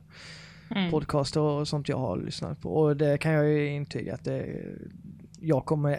Mm. 0.70 0.90
podcaster 0.90 1.40
och 1.40 1.68
sånt 1.68 1.88
jag 1.88 1.98
har 1.98 2.16
lyssnat 2.16 2.61
på. 2.61 2.74
Och 2.74 2.96
det 2.96 3.18
kan 3.18 3.33
jag 3.33 3.48
ju 3.48 3.68
intyga 3.68 4.14
att 4.14 4.24
det, 4.24 4.62
jag 5.40 5.64
kommer 5.64 5.98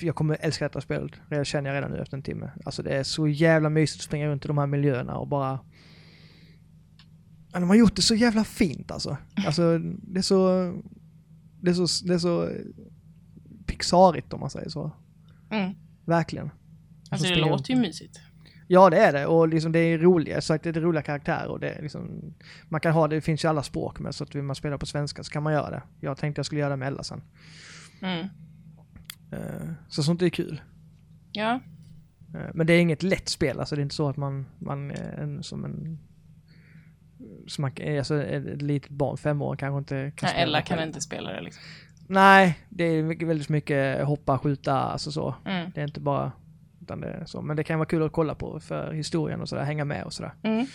jag 0.00 0.14
kommer 0.14 0.36
älska 0.40 0.64
detta 0.64 0.80
spelet. 0.80 1.12
Det 1.30 1.46
känner 1.46 1.70
jag 1.70 1.76
redan 1.76 1.90
nu 1.90 1.98
efter 1.98 2.16
en 2.16 2.22
timme. 2.22 2.50
Alltså 2.64 2.82
det 2.82 2.90
är 2.90 3.02
så 3.02 3.28
jävla 3.28 3.68
mysigt 3.70 4.00
att 4.00 4.04
springa 4.04 4.28
runt 4.28 4.44
i 4.44 4.48
de 4.48 4.58
här 4.58 4.66
miljöerna 4.66 5.16
och 5.16 5.28
bara... 5.28 5.60
Ja, 7.52 7.60
de 7.60 7.68
har 7.68 7.76
gjort 7.76 7.96
det 7.96 8.02
så 8.02 8.14
jävla 8.14 8.44
fint 8.44 8.90
alltså. 8.90 9.16
Alltså 9.46 9.78
det 9.78 10.18
är 10.18 10.22
så... 10.22 10.72
Det 11.60 11.70
är 11.70 11.74
så, 11.74 12.06
det 12.06 12.14
är 12.14 12.18
så 12.18 12.50
pixarigt 13.66 14.32
om 14.32 14.40
man 14.40 14.50
säger 14.50 14.68
så. 14.68 14.92
Mm. 15.50 15.74
Verkligen. 16.04 16.50
Alltså 17.10 17.26
det 17.26 17.32
springer 17.32 17.50
låter 17.50 17.74
ju 17.74 17.80
mysigt. 17.80 18.20
Ja 18.70 18.90
det 18.90 18.96
är 18.98 19.12
det 19.12 19.26
och 19.26 19.48
liksom 19.48 19.72
det 19.72 19.78
är 19.78 19.98
roliga, 19.98 20.40
så 20.40 20.54
att 20.54 20.62
det 20.62 20.76
är 20.76 20.80
roliga 20.80 21.02
karaktärer 21.02 21.48
och 21.48 21.60
det 21.60 21.70
är 21.70 21.82
liksom 21.82 22.34
Man 22.68 22.80
kan 22.80 22.92
ha 22.92 23.08
det, 23.08 23.14
det 23.16 23.20
finns 23.20 23.44
ju 23.44 23.48
alla 23.48 23.62
språk 23.62 23.98
med 24.00 24.14
så 24.14 24.24
att 24.24 24.34
vill 24.34 24.42
man 24.42 24.56
spela 24.56 24.78
på 24.78 24.86
svenska 24.86 25.24
så 25.24 25.32
kan 25.32 25.42
man 25.42 25.52
göra 25.52 25.70
det. 25.70 25.82
Jag 26.00 26.16
tänkte 26.16 26.38
jag 26.38 26.46
skulle 26.46 26.60
göra 26.60 26.70
det 26.70 26.76
med 26.76 26.88
Ella 26.88 27.02
sen. 27.02 27.22
Mm. 28.02 28.26
Eh, 29.32 29.70
Så 29.88 30.02
sånt 30.02 30.22
är 30.22 30.28
kul. 30.28 30.60
Ja. 31.32 31.60
Eh, 32.34 32.50
Men 32.54 32.66
det 32.66 32.72
är 32.72 32.80
inget 32.80 33.02
lätt 33.02 33.28
spel, 33.28 33.60
alltså 33.60 33.74
det 33.76 33.80
är 33.80 33.82
inte 33.82 33.94
så 33.94 34.08
att 34.08 34.16
man, 34.16 34.46
man 34.58 34.90
är 34.90 35.18
en, 35.18 35.42
som 35.42 35.64
en 35.64 35.98
som 37.46 37.62
man, 37.62 37.72
alltså 37.98 38.22
ett 38.22 38.62
litet 38.62 38.90
barn, 38.90 39.16
fem 39.16 39.42
år 39.42 39.56
kanske 39.56 39.78
inte 39.78 40.12
kan 40.16 40.26
Nej, 40.26 40.32
spela 40.32 40.42
Ella 40.42 40.62
kan 40.62 40.82
inte 40.82 41.00
spela 41.00 41.32
det 41.32 41.40
liksom. 41.40 41.62
Nej, 42.06 42.58
det 42.68 42.84
är 42.84 43.26
väldigt 43.26 43.48
mycket 43.48 44.04
hoppa, 44.06 44.38
skjuta, 44.38 44.74
alltså 44.74 45.12
så. 45.12 45.34
Mm. 45.44 45.70
Det 45.74 45.80
är 45.80 45.84
inte 45.84 46.00
bara, 46.00 46.32
utan 46.88 47.00
det 47.00 47.22
så. 47.26 47.42
Men 47.42 47.56
det 47.56 47.64
kan 47.64 47.78
vara 47.78 47.88
kul 47.88 48.02
att 48.02 48.12
kolla 48.12 48.34
på 48.34 48.60
för 48.60 48.92
historien 48.92 49.40
och 49.40 49.48
sådär, 49.48 49.64
hänga 49.64 49.84
med 49.84 50.04
och 50.04 50.12
sådär. 50.12 50.34
Mm. 50.42 50.66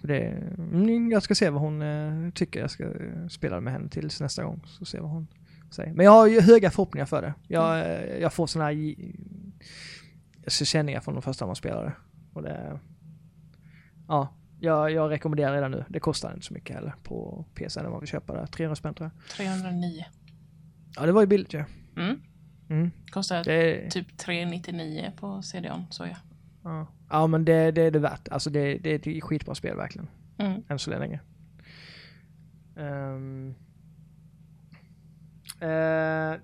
Det, 0.00 0.20
mm, 0.58 1.10
jag 1.10 1.22
ska 1.22 1.34
se 1.34 1.50
vad 1.50 1.62
hon 1.62 1.82
eh, 1.82 2.30
tycker. 2.30 2.60
Jag 2.60 2.70
ska 2.70 2.84
eh, 2.84 3.26
spela 3.28 3.60
med 3.60 3.72
henne 3.72 3.88
tills 3.88 4.20
nästa 4.20 4.44
gång. 4.44 4.62
Så 4.66 4.84
se 4.84 5.00
vad 5.00 5.10
hon 5.10 5.26
säger. 5.70 5.92
Men 5.92 6.04
jag 6.04 6.12
har 6.12 6.26
ju 6.26 6.40
höga 6.40 6.70
förhoppningar 6.70 7.06
för 7.06 7.22
det. 7.22 7.34
Jag, 7.46 7.78
eh, 7.78 8.18
jag 8.20 8.32
får 8.32 8.46
sådana 8.46 8.70
här 8.70 8.94
känningar 10.48 11.00
från 11.00 11.14
de 11.14 11.22
första 11.22 11.46
man 11.46 11.56
spelade. 11.56 11.92
Och 12.32 12.42
det, 12.42 12.80
Ja, 14.08 14.28
jag, 14.60 14.90
jag 14.90 15.10
rekommenderar 15.10 15.54
redan 15.54 15.70
nu. 15.70 15.84
Det 15.88 16.00
kostar 16.00 16.32
inte 16.34 16.46
så 16.46 16.54
mycket 16.54 16.76
heller 16.76 16.94
på 17.02 17.44
PC 17.54 17.82
när 17.82 17.90
man 17.90 18.00
vill 18.00 18.08
köpa 18.08 18.34
det. 18.34 18.46
300 18.46 18.76
spänn 18.76 18.94
tror 18.94 19.10
jag. 19.14 19.30
309. 19.36 20.04
Ja, 20.96 21.06
det 21.06 21.12
var 21.12 21.20
ju 21.20 21.26
billigt 21.26 21.54
ju. 21.54 21.64
Mm. 21.96 22.20
Mm. 22.70 22.90
Kostar 23.10 23.44
Det, 23.44 23.90
typ 23.90 24.18
399 24.18 25.12
på 25.16 25.42
CDON, 25.42 25.86
så 25.90 26.06
ja. 26.06 26.16
ja. 26.64 26.86
ja, 27.10 27.26
men 27.26 27.44
det, 27.44 27.70
det 27.70 27.82
är 27.82 27.90
det 27.90 27.98
värt. 27.98 28.28
Alltså 28.28 28.50
det, 28.50 28.78
det 28.78 28.90
är 28.90 29.16
ett 29.16 29.24
skitbra 29.24 29.54
spel 29.54 29.76
verkligen. 29.76 30.08
Mm. 30.38 30.62
Än 30.68 30.78
så 30.78 30.90
länge. 30.90 31.20
Um, 32.74 33.54
eh, 35.60 35.68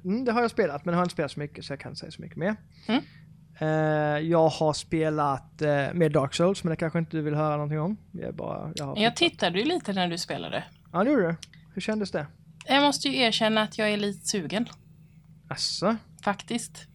mm, 0.05 0.25
det 0.25 0.33
har 0.33 0.41
jag 0.41 0.51
spelat, 0.51 0.85
men 0.85 0.93
det 0.93 0.97
har 0.97 1.03
inte 1.03 1.13
spelat 1.13 1.31
så 1.31 1.41
mycket 1.41 1.65
så 1.65 1.73
jag 1.73 1.81
kan 1.81 1.91
inte 1.91 2.01
säga 2.01 2.13
så 2.13 2.23
mycket 2.23 2.37
mer. 2.37 2.57
Mm. 2.87 3.03
Eh, 3.59 4.29
jag 4.29 4.49
har 4.49 4.73
spelat 4.73 5.63
uh, 5.63 5.95
med 5.95 6.13
Dark 6.13 6.35
Souls, 6.35 6.65
men 6.65 6.71
det 6.71 6.77
kanske 6.77 6.99
inte 6.99 7.17
du 7.17 7.23
vill 7.23 7.35
höra 7.35 7.57
någonting 7.57 7.81
om. 7.81 7.97
Jag, 8.13 8.35
bara, 8.35 8.73
jag, 8.75 8.99
Jag 8.99 9.17
tittade 9.17 9.59
ju 9.59 9.65
lite 9.65 9.93
när 9.93 10.09
du 10.09 10.19
spelade. 10.19 10.65
Ja, 10.93 11.05
det 11.05 11.11
gjorde 11.11 11.27
du. 11.27 11.37
Hur 11.75 11.81
kändes 11.81 12.11
det? 12.11 12.27
Jag 12.67 12.83
måste 12.83 13.09
ju 13.09 13.17
erkänna 13.19 13.63
att 13.63 13.79
jag 13.79 13.91
är 13.91 13.97
lite 13.97 14.29
sugen, 14.29 14.69
Asså? 15.49 15.97
Faktiskt. 16.25 16.87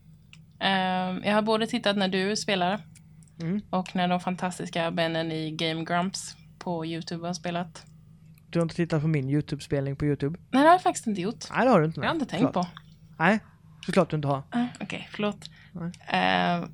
Ehm, 0.59 1.21
jag 1.23 1.33
har 1.35 1.41
både 1.41 1.67
tittat 1.67 1.97
när 1.97 2.07
du 2.07 2.35
spelar 2.35 2.81
Mm. 3.41 3.61
och 3.69 3.95
när 3.95 4.07
de 4.07 4.19
fantastiska 4.19 4.91
männen 4.91 5.31
i 5.31 5.51
Game 5.51 5.83
Grumps 5.85 6.35
på 6.59 6.85
Youtube 6.85 7.27
har 7.27 7.33
spelat. 7.33 7.85
Du 8.49 8.59
har 8.59 8.63
inte 8.63 8.75
tittat 8.75 9.01
på 9.01 9.07
min 9.07 9.29
YouTube-spelning 9.29 9.95
på 9.95 10.05
YouTube? 10.05 10.39
Nej, 10.39 10.61
det 10.63 10.67
har 10.67 10.73
jag 10.75 10.81
faktiskt 10.81 11.07
inte 11.07 11.21
gjort. 11.21 11.45
Nej, 11.55 11.65
det 11.65 11.71
har 11.71 11.79
du 11.79 11.85
inte. 11.85 11.99
Jag 12.01 12.07
har 12.07 12.13
inte 12.13 12.25
tänkt 12.25 12.53
på. 12.53 12.67
Nej, 13.19 13.39
såklart 13.85 14.09
du 14.09 14.15
inte 14.15 14.27
har. 14.27 14.43
Ah, 14.51 14.65
Okej, 14.81 15.07
förlåt. 15.11 15.49
Nej. 15.73 15.91
Ehm, 16.07 16.71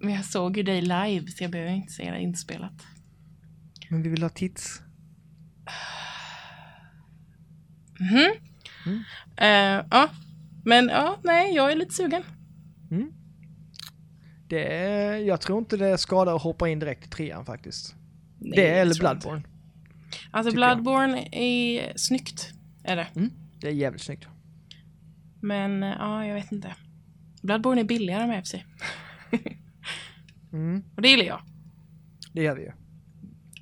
men 0.00 0.14
jag 0.14 0.24
såg 0.24 0.56
ju 0.56 0.62
dig 0.62 0.82
live, 0.82 1.26
så 1.30 1.44
jag 1.44 1.50
behöver 1.50 1.72
inte 1.72 1.92
se 1.92 2.10
det 2.10 2.20
inspelat. 2.20 2.86
Men 3.90 4.02
vi 4.02 4.08
vill 4.08 4.22
ha 4.22 4.30
tits. 4.30 4.80
Mhm. 8.00 8.32
Mm. 8.86 9.04
Eh, 9.36 9.86
ja, 9.90 10.08
men 10.64 10.88
ja, 10.88 11.18
nej, 11.22 11.54
jag 11.54 11.72
är 11.72 11.76
lite 11.76 11.94
sugen. 11.94 12.22
Det 14.48 14.74
är, 14.74 15.16
jag 15.16 15.40
tror 15.40 15.58
inte 15.58 15.76
det 15.76 15.98
skadar 15.98 16.36
att 16.36 16.42
hoppa 16.42 16.68
in 16.68 16.78
direkt 16.78 17.06
i 17.06 17.08
trean 17.08 17.44
faktiskt. 17.44 17.94
Nej, 18.38 18.52
det 18.56 18.68
eller 18.68 18.94
tror 18.94 19.10
inte. 19.10 19.26
Bloodborne. 19.26 19.48
Alltså 20.30 20.50
tycker 20.50 20.62
jag. 20.62 20.76
Bloodborne 20.76 21.28
är 21.32 21.92
snyggt, 21.96 22.52
är 22.84 22.96
det. 22.96 23.06
Det 23.60 23.68
är 23.68 23.72
jävligt 23.72 24.02
snyggt. 24.02 24.26
Men 25.40 25.82
ja, 25.82 26.26
jag 26.26 26.34
vet 26.34 26.52
inte. 26.52 26.74
Bloodborne 27.42 27.80
är 27.80 27.84
billigare 27.84 28.26
med 28.26 28.46
FC. 28.46 28.54
Mm. 30.52 30.84
Och 30.96 31.02
det 31.02 31.08
gillar 31.08 31.24
jag. 31.24 31.40
Det 32.32 32.42
gör 32.42 32.56
vi 32.56 32.62
ju. 32.62 32.72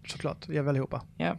Såklart, 0.07 0.49
vi 0.49 0.55
gör 0.57 0.63
vi 0.63 0.69
allihopa. 0.69 1.03
Ja. 1.17 1.37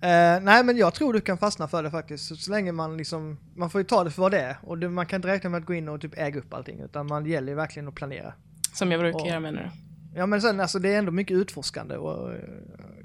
Eh, 0.00 0.42
nej 0.42 0.64
men 0.64 0.76
jag 0.76 0.94
tror 0.94 1.12
du 1.12 1.20
kan 1.20 1.38
fastna 1.38 1.68
för 1.68 1.82
det 1.82 1.90
faktiskt. 1.90 2.24
Så, 2.28 2.36
så 2.36 2.50
länge 2.50 2.72
man 2.72 2.96
liksom, 2.96 3.38
man 3.56 3.70
får 3.70 3.80
ju 3.80 3.84
ta 3.84 4.04
det 4.04 4.10
för 4.10 4.22
vad 4.22 4.30
det 4.32 4.40
är. 4.40 4.56
Och 4.62 4.78
det, 4.78 4.88
man 4.88 5.06
kan 5.06 5.16
inte 5.18 5.28
räkna 5.28 5.50
med 5.50 5.58
att 5.58 5.66
gå 5.66 5.74
in 5.74 5.88
och 5.88 6.00
typ 6.00 6.18
äga 6.18 6.38
upp 6.40 6.54
allting. 6.54 6.80
Utan 6.80 7.06
man 7.06 7.26
gäller 7.26 7.48
ju 7.48 7.56
verkligen 7.56 7.88
att 7.88 7.94
planera. 7.94 8.34
Som 8.72 8.92
jag 8.92 9.00
brukar 9.00 9.20
Och- 9.20 9.26
göra 9.26 9.40
menar 9.40 9.62
du? 9.62 9.70
Ja 10.18 10.26
men 10.26 10.40
sen 10.42 10.60
alltså 10.60 10.78
det 10.78 10.94
är 10.94 10.98
ändå 10.98 11.12
mycket 11.12 11.36
utforskande 11.36 11.96
och 11.96 12.32
eh, 12.32 12.38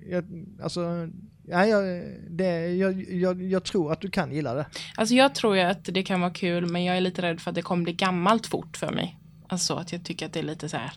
jag, 0.10 0.46
alltså, 0.64 1.10
ja, 1.48 1.66
jag, 1.66 2.04
det, 2.30 2.68
jag, 2.68 3.04
jag, 3.10 3.42
jag 3.42 3.64
tror 3.64 3.92
att 3.92 4.02
du 4.02 4.10
kan 4.10 4.32
gilla 4.32 4.54
det. 4.54 4.66
Alltså 4.96 5.16
jag 5.16 5.36
tror 5.36 5.56
ju 5.56 5.62
att 5.62 5.86
det 5.86 6.04
kan 6.04 6.22
vara 6.22 6.32
kul, 6.34 6.66
men 6.72 6.84
jag 6.84 6.98
är 6.98 7.02
lite 7.02 7.22
rädd 7.22 7.42
för 7.42 7.50
att 7.52 7.56
det 7.56 7.62
kommer 7.62 7.84
bli 7.84 7.94
gammalt 7.94 8.48
fort 8.48 8.78
för 8.78 8.92
mig. 8.92 9.18
Alltså 9.48 9.76
att 9.76 9.92
jag 9.92 10.04
tycker 10.04 10.26
att 10.26 10.34
det 10.34 10.40
är 10.40 10.44
lite 10.44 10.70
så 10.70 10.78
här. 10.78 10.92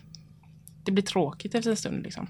Det 0.85 0.93
blir 0.93 1.05
tråkigt 1.05 1.55
efter 1.55 1.71
en 1.71 1.77
stund 1.77 2.03
liksom. 2.03 2.27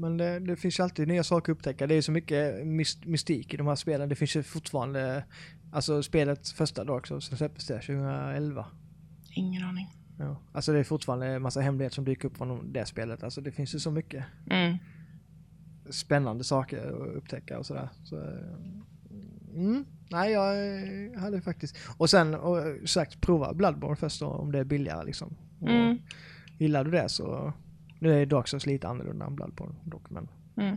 Men 0.00 0.16
det, 0.16 0.38
det 0.38 0.56
finns 0.56 0.78
ju 0.78 0.82
alltid 0.82 1.08
nya 1.08 1.24
saker 1.24 1.52
att 1.52 1.58
upptäcka. 1.58 1.86
Det 1.86 1.94
är 1.94 2.02
så 2.02 2.12
mycket 2.12 2.66
myst, 2.66 3.04
mystik 3.04 3.54
i 3.54 3.56
de 3.56 3.66
här 3.66 3.74
spelen. 3.74 4.08
Det 4.08 4.14
finns 4.14 4.36
ju 4.36 4.42
fortfarande, 4.42 5.24
alltså 5.72 6.02
spelet 6.02 6.48
första 6.48 6.84
Dark 6.84 7.06
Souls 7.06 7.24
som 7.24 7.36
släpptes 7.36 7.66
det 7.66 7.74
2011. 7.74 8.66
Ingen 9.34 9.64
aning. 9.64 9.86
Ja. 10.18 10.36
Alltså 10.52 10.72
det 10.72 10.78
är 10.78 10.84
fortfarande 10.84 11.26
en 11.26 11.42
massa 11.42 11.60
hemligheter 11.60 11.94
som 11.94 12.04
dyker 12.04 12.28
upp 12.28 12.36
från 12.36 12.72
det 12.72 12.86
spelet. 12.86 13.22
Alltså 13.22 13.40
det 13.40 13.52
finns 13.52 13.74
ju 13.74 13.78
så 13.78 13.90
mycket 13.90 14.24
Mm. 14.50 14.76
spännande 15.90 16.44
saker 16.44 16.86
att 16.86 17.16
upptäcka 17.16 17.58
och 17.58 17.66
sådär. 17.66 17.88
Så, 18.04 18.16
mm, 19.54 19.84
nej, 20.10 20.32
jag 20.32 21.20
hade 21.20 21.40
faktiskt... 21.40 21.76
Och 21.96 22.10
sen 22.10 22.34
och, 22.34 22.88
sagt 22.88 23.20
prova 23.20 23.54
Bloodborne 23.54 23.96
först 23.96 24.20
då, 24.20 24.26
om 24.26 24.52
det 24.52 24.58
är 24.58 24.64
billigare 24.64 25.04
liksom. 25.04 25.36
Mm. 25.62 25.98
Gillar 26.58 26.84
du 26.84 26.90
det 26.90 27.08
så... 27.08 27.52
Nu 28.00 28.22
är 28.22 28.26
Dark 28.26 28.48
Souls 28.48 28.66
lite 28.66 28.88
annorlunda 28.88 29.26
än 29.26 29.34
Bloodborne 29.34 29.74
dock, 29.84 30.10
men 30.10 30.28
Mm. 30.56 30.76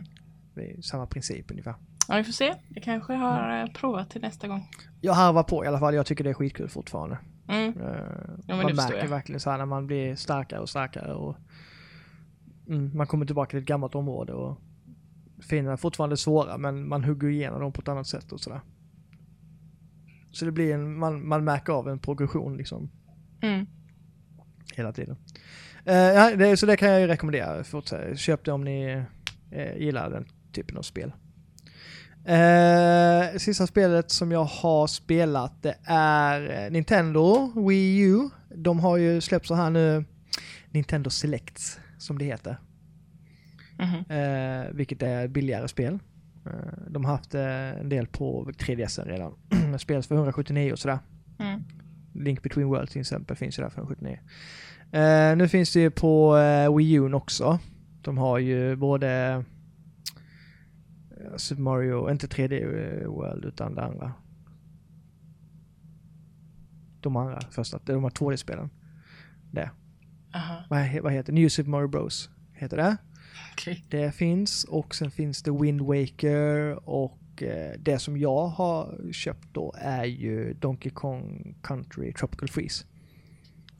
det 0.54 0.70
är 0.72 0.80
samma 0.80 1.06
princip 1.06 1.50
ungefär. 1.50 1.74
Ja, 2.08 2.16
vi 2.16 2.24
får 2.24 2.32
se. 2.32 2.54
Jag 2.68 2.82
kanske 2.82 3.14
har 3.14 3.60
eh, 3.60 3.66
provat 3.72 4.10
till 4.10 4.20
nästa 4.20 4.48
gång. 4.48 4.68
Jag 5.00 5.12
harvar 5.14 5.42
på 5.42 5.64
i 5.64 5.68
alla 5.68 5.78
fall, 5.78 5.94
jag 5.94 6.06
tycker 6.06 6.24
det 6.24 6.30
är 6.30 6.34
skitkul 6.34 6.68
fortfarande. 6.68 7.18
Mm. 7.48 7.68
Eh, 7.68 7.74
det 8.46 8.54
man 8.56 8.76
märker 8.76 8.98
jag. 8.98 9.08
verkligen 9.08 9.40
så 9.40 9.50
här 9.50 9.58
när 9.58 9.66
man 9.66 9.86
blir 9.86 10.14
starkare 10.16 10.60
och 10.60 10.68
starkare 10.68 11.14
och 11.14 11.36
mm, 12.68 12.96
man 12.96 13.06
kommer 13.06 13.26
tillbaka 13.26 13.50
till 13.50 13.58
ett 13.58 13.64
gammalt 13.64 13.94
område 13.94 14.32
och 14.32 14.60
fienderna 15.42 15.72
är 15.72 15.76
fortfarande 15.76 16.16
svåra 16.16 16.58
men 16.58 16.88
man 16.88 17.04
hugger 17.04 17.28
igenom 17.28 17.60
dem 17.60 17.72
på 17.72 17.80
ett 17.80 17.88
annat 17.88 18.06
sätt 18.06 18.32
och 18.32 18.40
sådär. 18.40 18.60
Så 20.32 20.44
det 20.44 20.52
blir 20.52 20.74
en, 20.74 20.98
man, 20.98 21.28
man 21.28 21.44
märker 21.44 21.72
av 21.72 21.88
en 21.88 21.98
progression 21.98 22.56
liksom 22.56 22.90
Mm. 23.42 23.66
hela 24.76 24.92
tiden. 24.92 25.16
Eh, 25.86 25.96
ja, 25.96 26.36
det, 26.36 26.56
så 26.56 26.66
det 26.66 26.76
kan 26.76 26.88
jag 26.88 27.00
ju 27.00 27.06
rekommendera. 27.06 27.64
Fortsätt. 27.64 28.18
Köp 28.18 28.44
det 28.44 28.52
om 28.52 28.64
ni 28.64 29.04
eh, 29.50 29.76
gillar 29.76 30.10
den 30.10 30.26
typen 30.52 30.76
av 30.76 30.82
spel. 30.82 31.12
Eh, 32.24 33.38
sista 33.38 33.66
spelet 33.66 34.10
som 34.10 34.32
jag 34.32 34.44
har 34.44 34.86
spelat 34.86 35.62
det 35.62 35.76
är 35.84 36.64
eh, 36.64 36.70
Nintendo 36.70 37.52
Wii 37.68 37.98
U. 38.00 38.28
De 38.54 38.80
har 38.80 38.96
ju 38.96 39.20
släppt 39.20 39.46
så 39.46 39.54
här 39.54 39.70
nu 39.70 40.04
Nintendo 40.70 41.10
Selects 41.10 41.80
som 41.98 42.18
det 42.18 42.24
heter. 42.24 42.58
Mhm. 43.78 44.18
Eh, 44.18 44.72
vilket 44.72 45.02
är 45.02 45.28
billigare 45.28 45.68
spel. 45.68 45.98
Eh, 46.46 46.52
de 46.88 47.04
har 47.04 47.12
haft 47.12 47.34
en 47.34 47.88
del 47.88 48.06
på 48.06 48.52
3DS 48.58 49.06
redan. 49.06 49.34
spel 49.78 50.02
för 50.02 50.14
179 50.14 50.72
och 50.72 50.78
sådär. 50.78 50.98
Mm. 51.38 51.62
Link 52.14 52.42
Between 52.42 52.68
Worlds 52.68 52.92
till 52.92 53.00
exempel 53.00 53.36
finns 53.36 53.58
ju 53.58 53.62
där 53.62 53.70
för 53.70 53.80
179. 53.80 54.18
Eh, 54.94 55.36
nu 55.36 55.48
finns 55.48 55.72
det 55.72 55.80
ju 55.80 55.90
på 55.90 56.36
eh, 56.36 56.76
Wii 56.76 56.92
U 56.92 57.12
också. 57.12 57.58
De 58.02 58.18
har 58.18 58.38
ju 58.38 58.76
både 58.76 59.44
eh, 61.10 61.36
Super 61.36 61.62
Mario, 61.62 62.10
inte 62.10 62.26
3D 62.26 63.06
World 63.06 63.44
utan 63.44 63.74
det 63.74 63.82
andra. 63.82 64.12
De 67.00 67.16
andra 67.16 67.40
första, 67.40 67.78
de 67.84 68.02
har 68.02 68.10
2D-spelen. 68.10 68.70
Det. 69.52 69.70
Aha. 70.34 70.64
Vad, 70.70 71.02
vad 71.02 71.12
heter 71.12 71.32
New 71.32 71.48
Super 71.48 71.70
Mario 71.70 71.88
Bros. 71.88 72.30
Heter 72.52 72.76
det. 72.76 72.96
Okej. 73.52 73.84
Det 73.88 74.12
finns 74.12 74.64
och 74.64 74.94
sen 74.94 75.10
finns 75.10 75.42
det 75.42 75.50
Wind 75.50 75.80
Waker 75.80 76.88
och 76.88 77.42
eh, 77.42 77.74
det 77.78 77.98
som 77.98 78.16
jag 78.16 78.46
har 78.46 79.12
köpt 79.12 79.48
då 79.52 79.74
är 79.78 80.04
ju 80.04 80.54
Donkey 80.54 80.92
Kong 80.92 81.54
Country 81.62 82.12
Tropical 82.12 82.48
Freeze. 82.48 82.84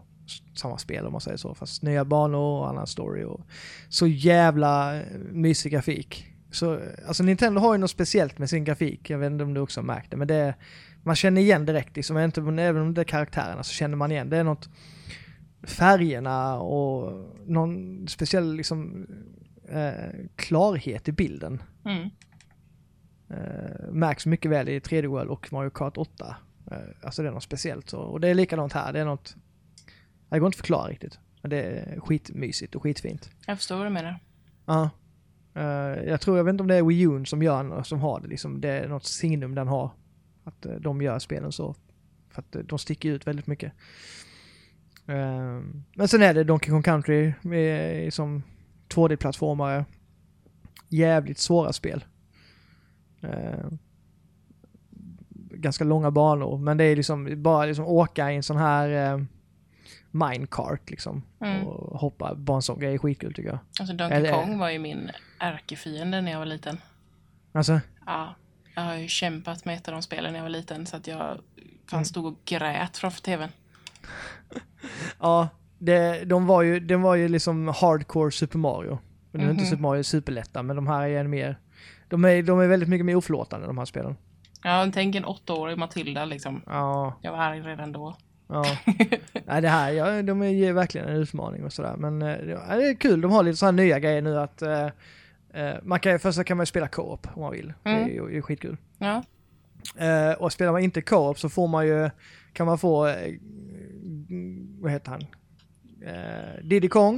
samma 0.55 0.77
spel 0.77 1.05
om 1.05 1.11
man 1.11 1.21
säger 1.21 1.38
så. 1.38 1.55
Fast 1.55 1.84
nya 1.84 2.05
banor 2.05 2.59
och 2.59 2.69
annan 2.69 2.88
story 2.88 3.23
och 3.23 3.41
så 3.89 4.07
jävla 4.07 4.95
eh, 4.95 5.03
mysig 5.32 5.71
grafik. 5.71 6.25
Så, 6.51 6.80
alltså 7.07 7.23
Nintendo 7.23 7.61
har 7.61 7.73
ju 7.73 7.77
något 7.77 7.91
speciellt 7.91 8.38
med 8.38 8.49
sin 8.49 8.63
grafik. 8.63 9.09
Jag 9.09 9.17
vet 9.17 9.32
inte 9.32 9.43
om 9.43 9.53
du 9.53 9.61
också 9.61 9.80
har 9.80 9.86
märkt 9.86 10.11
det, 10.11 10.17
men 10.17 10.27
det 10.27 10.55
man 11.03 11.15
känner 11.15 11.41
igen 11.41 11.65
direkt. 11.65 11.95
Liksom, 11.95 12.17
inte, 12.17 12.41
även 12.41 12.82
om 12.82 12.93
det 12.93 13.01
är 13.01 13.05
karaktärerna 13.05 13.63
så 13.63 13.73
känner 13.73 13.95
man 13.95 14.11
igen. 14.11 14.30
Det 14.30 14.38
är 14.38 14.43
något 14.43 14.69
färgerna 15.63 16.59
och 16.59 17.25
någon 17.45 18.07
speciell 18.07 18.53
liksom, 18.53 19.07
eh, 19.69 20.09
klarhet 20.36 21.07
i 21.07 21.11
bilden. 21.11 21.63
Mm. 21.86 22.09
Eh, 23.30 23.91
märks 23.91 24.25
mycket 24.25 24.51
väl 24.51 24.69
i 24.69 24.80
3D 24.80 25.07
World 25.07 25.30
och 25.30 25.53
Mario 25.53 25.69
Kart 25.69 25.97
8. 25.97 26.36
Eh, 26.71 26.77
alltså 27.01 27.21
det 27.21 27.27
är 27.27 27.34
något 27.34 27.43
speciellt. 27.43 27.89
Så, 27.89 27.99
och 27.99 28.19
det 28.19 28.27
är 28.27 28.34
likadant 28.34 28.73
här. 28.73 28.93
Det 28.93 28.99
är 28.99 29.05
något... 29.05 29.36
Det 30.30 30.39
går 30.39 30.47
inte 30.47 30.55
att 30.55 30.59
förklara 30.59 30.88
riktigt. 30.88 31.19
Men 31.41 31.49
det 31.49 31.61
är 31.61 31.99
skitmysigt 31.99 32.75
och 32.75 32.84
skitfint. 32.84 33.30
Jag 33.47 33.57
förstår 33.57 33.77
vad 33.77 33.86
du 33.86 33.89
menar. 33.89 34.19
Ja. 34.65 34.89
Eh, 35.53 35.63
jag 36.09 36.21
tror, 36.21 36.38
jag 36.38 36.43
vet 36.43 36.53
inte 36.53 36.61
om 36.61 36.67
det 36.67 36.75
är 36.75 36.84
Wii 36.84 37.01
U 37.01 37.25
som 37.25 37.43
gör 37.43 37.84
som 37.84 37.99
har 37.99 38.19
det 38.19 38.27
liksom. 38.27 38.61
Det 38.61 38.69
är 38.69 38.88
något 38.88 39.05
signum 39.05 39.55
den 39.55 39.67
har. 39.67 39.91
Att 40.43 40.65
eh, 40.65 40.73
de 40.73 41.01
gör 41.01 41.19
spelen 41.19 41.51
så. 41.51 41.75
För 42.30 42.41
att 42.41 42.55
eh, 42.55 42.61
de 42.61 42.80
sticker 42.80 43.09
ut 43.09 43.27
väldigt 43.27 43.47
mycket. 43.47 43.73
Eh, 45.07 45.61
men 45.95 46.07
sen 46.07 46.21
är 46.21 46.34
det 46.34 46.43
Donkey 46.43 46.69
Kong 46.71 46.84
Country 46.84 47.34
med, 47.41 48.13
som 48.13 48.43
2D-plattformare. 48.89 49.86
Jävligt 50.89 51.38
svåra 51.38 51.73
spel. 51.73 52.05
Eh, 53.21 53.69
ganska 55.51 55.84
långa 55.84 56.11
banor, 56.11 56.57
men 56.57 56.77
det 56.77 56.84
är 56.84 56.95
liksom 56.95 57.43
bara 57.43 57.65
liksom 57.65 57.86
åka 57.86 58.32
i 58.32 58.36
en 58.36 58.43
sån 58.43 58.57
här 58.57 59.13
eh, 59.13 59.23
minecart 60.12 60.89
liksom. 60.89 61.24
Mm. 61.41 61.68
Och 61.68 61.99
hoppa, 61.99 62.36
bara 62.36 62.55
en 62.55 62.62
sån 62.62 62.80
grej 62.80 62.93
är 62.93 62.97
skitkul 62.97 63.34
tycker 63.34 63.49
jag. 63.49 63.60
Alltså 63.80 63.95
Donkey 63.95 64.32
Kong 64.32 64.57
var 64.60 64.70
ju 64.70 64.80
min 64.80 65.12
ärkefiende 65.39 66.22
när 66.22 66.32
jag 66.32 66.39
var 66.39 66.45
liten. 66.45 66.78
Alltså, 67.51 67.80
Ja, 68.05 68.36
jag 68.76 68.82
har 68.82 68.95
ju 68.95 69.07
kämpat 69.07 69.66
med 69.66 69.76
ett 69.78 69.88
av 69.88 69.91
de 69.93 70.01
spelen 70.01 70.32
när 70.34 70.39
jag 70.39 70.43
var 70.43 70.49
liten 70.49 70.86
så 70.86 70.95
att 70.97 71.07
jag 71.07 71.22
Mm. 71.22 71.41
fan 71.97 72.05
stod 72.05 72.26
och 72.26 72.39
grät 72.45 72.97
framför 72.97 73.22
tvn. 73.22 73.49
ja, 75.20 75.47
det, 75.78 76.24
de 76.26 76.45
var 76.47 76.62
ju, 76.62 76.80
den 76.80 77.01
var 77.01 77.16
ju 77.16 77.28
liksom 77.28 77.68
hardcore 77.68 78.32
Super 78.32 78.57
Mario. 78.57 78.99
Nu 79.32 79.43
är 79.45 79.49
inte 79.49 79.62
Mhm. 79.64 79.70
Super 79.70 79.82
Mario 79.82 80.03
superlätta, 80.03 80.64
men 80.64 80.76
de 80.76 80.88
här 80.88 81.07
är 81.07 81.20
en 81.20 81.30
mer, 81.30 81.60
de 82.07 82.26
är, 82.26 82.43
de 82.43 82.60
är 82.60 82.68
väldigt 82.68 82.89
mycket 82.89 83.05
mer 83.05 83.16
oförlåtande 83.16 83.68
de 83.68 83.78
här 83.78 83.86
spelen. 83.86 84.16
Ja, 84.64 84.88
tänk 84.93 85.16
en 85.16 85.26
åttaårig 85.26 85.78
Matilda 85.78 86.26
liksom. 86.26 86.62
Ja, 86.66 87.14
Jag 87.22 87.32
var 87.32 87.39
arg 87.39 87.62
redan 87.62 87.91
då. 87.91 88.18
Ja. 88.50 88.66
Nej, 89.45 89.62
det 89.62 89.68
här, 89.70 89.91
ja, 89.91 90.22
de 90.22 90.41
är 90.43 90.74
verkligen 90.74 91.08
en 91.08 91.16
utmaning 91.16 91.64
och 91.64 91.74
sådär. 91.74 91.95
Men 91.97 92.22
eh, 92.22 92.28
ja, 92.50 92.76
det 92.76 92.88
är 92.89 92.93
kul, 92.95 93.22
de 93.22 93.32
har 93.32 93.43
lite 93.43 93.58
sådana 93.58 93.76
nya 93.76 94.00
grejer 94.00 94.22
nu 94.22 94.38
att 94.39 94.62
eh, 94.62 94.86
eh, 95.54 95.76
man 95.84 96.00
kan, 96.00 96.20
först 96.20 96.43
kan 96.43 96.58
man 96.58 96.62
ju 96.62 96.66
spela 96.66 96.88
co-op 96.88 97.28
om 97.34 97.41
man 97.41 97.52
vill. 97.52 97.74
Det 97.84 97.89
är 97.89 98.02
Mm. 98.04 98.34
ju 98.34 98.41
skitkul. 98.41 98.78
Ja, 98.97 99.24
Eh, 99.97 100.32
och 100.34 100.52
spelar 100.54 100.72
man 100.72 100.82
inte 100.84 101.02
co-op 101.02 101.39
så 101.39 101.50
får 101.50 101.68
man 101.68 101.88
ju, 101.88 102.10
kan 102.54 102.66
man 102.66 102.78
få, 102.78 103.08
eh, 103.08 103.34
vad 104.80 104.91
heter 104.91 105.12
han? 105.12 105.22
Eh, 106.06 106.64
Diddy 106.64 106.88
Kong. 106.88 107.18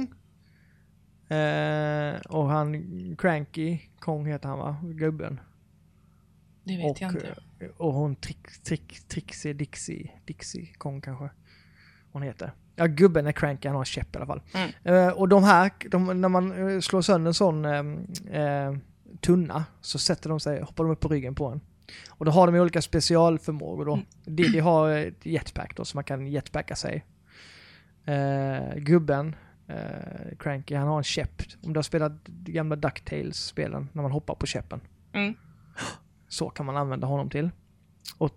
Eh, 1.28 2.20
och 2.28 2.46
han 2.48 2.82
Cranky 3.18 3.78
Kong 3.98 4.26
heter 4.26 4.48
han 4.48 4.58
va? 4.58 4.76
Gubben. 4.82 5.40
Det 6.64 6.76
vet 6.76 6.90
och, 6.90 7.00
jag 7.00 7.10
inte. 7.12 7.34
eh, 7.58 7.68
och 7.76 7.92
hon 7.92 8.16
Trick, 8.16 8.62
Trick, 8.64 9.08
Trixie 9.08 9.52
Dixie, 9.52 10.10
Dixie 10.24 10.66
Kong 10.78 11.00
kanske 11.00 11.30
hon 12.12 12.22
heter. 12.22 12.52
Ja, 12.76 12.86
gubben 12.86 13.26
är 13.26 13.32
cranky, 13.32 13.68
han 13.68 13.74
har 13.74 13.82
en 13.82 13.86
käpp 13.86 14.14
i 14.14 14.18
alla 14.18 14.26
fall. 14.26 14.42
Mm. 14.54 14.70
Eh, 14.84 15.08
och 15.12 15.28
de 15.28 15.44
här, 15.44 15.70
de, 15.90 16.20
när 16.20 16.28
man 16.28 16.70
eh, 16.70 16.80
slår 16.80 17.02
sönder 17.02 17.28
en 17.28 17.34
sån 17.34 17.64
eh, 17.64 18.76
tunna 19.20 19.64
så 19.80 19.98
sätter 19.98 20.28
de 20.28 20.40
sig, 20.40 20.60
hoppar 20.60 20.84
de 20.84 20.92
upp 20.92 21.00
på 21.00 21.08
ryggen 21.08 21.34
på 21.34 21.46
en. 21.46 21.60
Och 22.08 22.24
då 22.24 22.30
har 22.30 22.46
de 22.46 22.58
olika 22.60 22.82
specialförmågor 22.82 23.84
då. 23.84 24.00
Diddy 24.24 24.60
har 24.60 24.90
ett 24.90 25.26
jetpack 25.26 25.76
då, 25.76 25.84
så 25.84 25.96
man 25.96 26.04
kan 26.04 26.26
jetpacka 26.26 26.76
sig. 26.76 27.04
Eh, 28.04 28.76
gubben, 28.76 29.36
eh, 29.68 30.36
Cranky, 30.38 30.74
han 30.74 30.88
har 30.88 30.98
en 30.98 31.04
käpp. 31.04 31.42
Om 31.62 31.72
du 31.72 31.78
har 31.78 31.82
spelat 31.82 32.12
de 32.24 32.52
gamla 32.52 32.76
Ducktails-spelen, 32.76 33.88
när 33.92 34.02
man 34.02 34.12
hoppar 34.12 34.34
på 34.34 34.46
käppen. 34.46 34.80
Mm. 35.12 35.34
Så 36.32 36.50
kan 36.50 36.66
man 36.66 36.76
använda 36.76 37.06
honom 37.06 37.30
till. 37.30 37.50
Och 38.18 38.30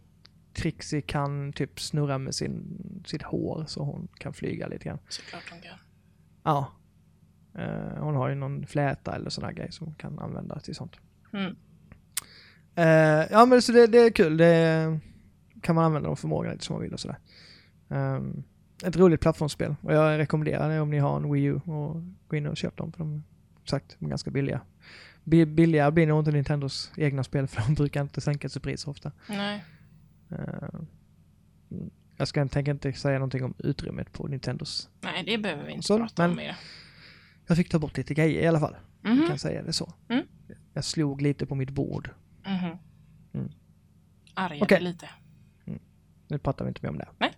Trixie 0.54 1.02
kan 1.02 1.54
typ 1.54 1.80
snurra 1.80 2.18
med 2.18 2.36
sin, 2.36 2.78
sitt 3.06 3.22
hår 3.22 3.66
så 3.68 3.84
hon 3.84 4.08
kan 4.18 4.34
flyga 4.34 4.68
lite 4.68 4.86
grann. 4.86 5.00
Såklart 5.10 5.44
de 5.50 5.68
kan. 5.68 5.78
Ja. 6.44 6.72
Eh, 7.58 8.04
hon 8.04 8.16
har 8.16 8.30
ju 8.30 8.36
någon 8.36 8.68
fläta 8.68 9.16
eller 9.16 9.30
sån 9.30 9.44
här 9.44 9.52
grej 9.52 9.72
som 9.72 9.88
hon 9.88 9.96
kan 9.96 10.20
använda 10.20 10.60
till 10.60 10.76
sånt. 10.76 10.96
Mm. 11.34 11.56
Eh, 12.76 13.28
ja 13.32 13.46
men 13.46 13.62
så 13.62 13.72
det, 13.72 13.88
det 13.88 13.98
är 13.98 14.10
kul. 14.10 14.38
Det 14.38 15.00
kan 15.62 15.76
man 15.76 15.84
använda 15.84 16.10
de 16.10 16.18
förmågorna 16.18 16.54
lite 16.54 16.66
som 16.66 16.74
man 16.74 16.82
vill 16.82 16.94
och 16.94 17.00
sådär. 17.00 17.18
Um, 17.88 18.44
ett 18.84 18.98
roligt 18.98 19.22
plattformsspel 19.22 19.76
och 19.82 19.94
jag 19.94 20.18
rekommenderar 20.18 20.70
det 20.70 20.80
om 20.80 20.90
ni 20.90 20.98
har 20.98 21.18
en 21.18 21.32
Wii 21.32 21.44
U 21.44 21.56
och 21.66 22.04
gå 22.28 22.36
in 22.36 22.48
och 22.48 22.58
köp 22.58 22.78
dem 22.78 22.92
för 22.92 23.00
de 23.00 23.24
sagt 23.66 23.96
de 24.00 24.06
är 24.06 24.10
ganska 24.10 24.32
billiga. 24.32 24.62
Bi- 25.26 25.46
Billigare 25.46 25.92
blir 25.92 26.08
nog 26.08 26.20
inte 26.22 26.32
Nintendos 26.32 26.92
egna 26.98 27.24
spel 27.24 27.48
för 27.52 27.62
de 27.62 27.74
brukar 27.74 28.02
inte 28.02 28.22
sänka 28.22 28.50
sitt 28.50 28.64
pris 28.64 28.82
så 28.82 28.92
ofta. 28.92 29.12
Nej. 29.30 29.64
Eh, 30.32 30.70
mm, 31.72 31.90
jag 32.18 32.28
ska, 32.28 32.48
tänker 32.48 32.72
inte 32.72 32.94
säga 32.94 33.20
någonting 33.20 33.44
om 33.44 33.54
utrymmet 33.58 34.12
på 34.14 34.28
Nintendos. 34.28 34.90
Nej, 35.02 35.24
det 35.26 35.38
behöver 35.38 35.66
vi 35.66 35.72
inte 35.72 35.88
Så, 35.88 35.98
prata 35.98 36.24
om 36.26 36.30
men- 36.30 36.38
mer. 36.38 36.56
Jag 37.48 37.58
fick 37.58 37.70
ta 37.70 37.80
bort 37.80 37.98
lite 37.98 38.14
grejer 38.14 38.42
i 38.42 38.48
alla 38.48 38.60
fall. 38.60 38.76
Jag 39.02 39.16
Mhm. 39.18 39.28
kan 39.28 39.40
säga 39.40 39.64
det 39.64 39.74
så. 39.74 39.94
Mm. 40.10 40.26
Jag 40.74 40.84
slog 40.84 41.22
lite 41.22 41.46
på 41.46 41.56
mitt 41.56 41.70
bord. 41.70 42.10
Mhm. 42.46 42.78
Mm. 43.34 43.52
Argade 44.34 44.62
Okej. 44.66 44.82
lite. 44.82 45.10
Nu 46.28 46.38
pratar 46.38 46.66
vi 46.66 46.70
inte 46.70 46.80
mer 46.84 46.90
om 46.90 46.98
det. 46.98 47.08
Nej. 47.18 47.32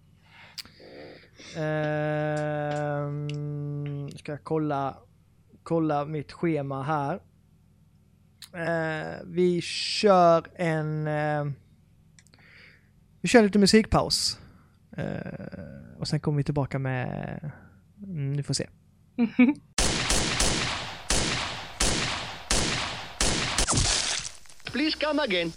Ehm, 2.77 4.09
ska 4.17 4.31
jag 4.31 4.43
kolla, 4.43 4.97
kolla 5.63 6.05
mitt 6.05 6.31
schema 6.31 6.83
här. 6.83 7.19
Eh, 8.53 9.21
vi 9.25 9.61
kör 9.61 10.47
en... 10.55 11.07
eh, 11.07 11.45
vi 13.21 13.27
kör 13.27 13.43
lite 13.43 13.59
musikpaus. 13.59 14.39
Eh, 14.97 15.97
och 15.99 16.07
sen 16.07 16.19
kommer 16.19 16.37
vi 16.37 16.43
tillbaka 16.43 16.79
med... 16.79 17.51
Mm, 18.03 18.33
ni 18.33 18.43
får 18.43 18.53
se. 18.53 18.67
Please 24.71 24.97
come 25.05 25.21
again. 25.23 25.51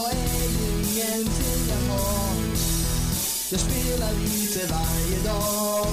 Bra, 0.00 0.10
jag 0.12 0.18
äger 0.18 0.70
ingenting 0.76 1.68
jag 1.68 1.94
har. 1.94 2.34
Jag 3.50 3.60
spelar 3.60 4.12
lite 4.12 4.66
varje 4.66 5.18
dag. 5.24 5.86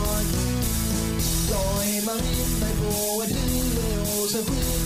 Jag 1.50 1.80
aimar 1.80 2.16
in 2.16 2.60
mig 2.60 2.74
på 2.82 3.24
ett 3.24 3.30
huvud 3.30 4.24
och 4.24 4.30
sen 4.30 4.46
skjuter 4.46 4.77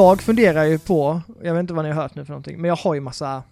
Jag 0.00 0.22
funderar 0.22 0.64
ju 0.64 0.78
på, 0.78 1.22
jag 1.42 1.54
vet 1.54 1.60
inte 1.60 1.74
vad 1.74 1.84
ni 1.84 1.90
har 1.90 2.02
hört 2.02 2.14
nu 2.14 2.24
för 2.24 2.32
någonting, 2.32 2.60
men 2.60 2.68
jag 2.68 2.76
har 2.76 2.94
ju 2.94 3.00
massa 3.00 3.42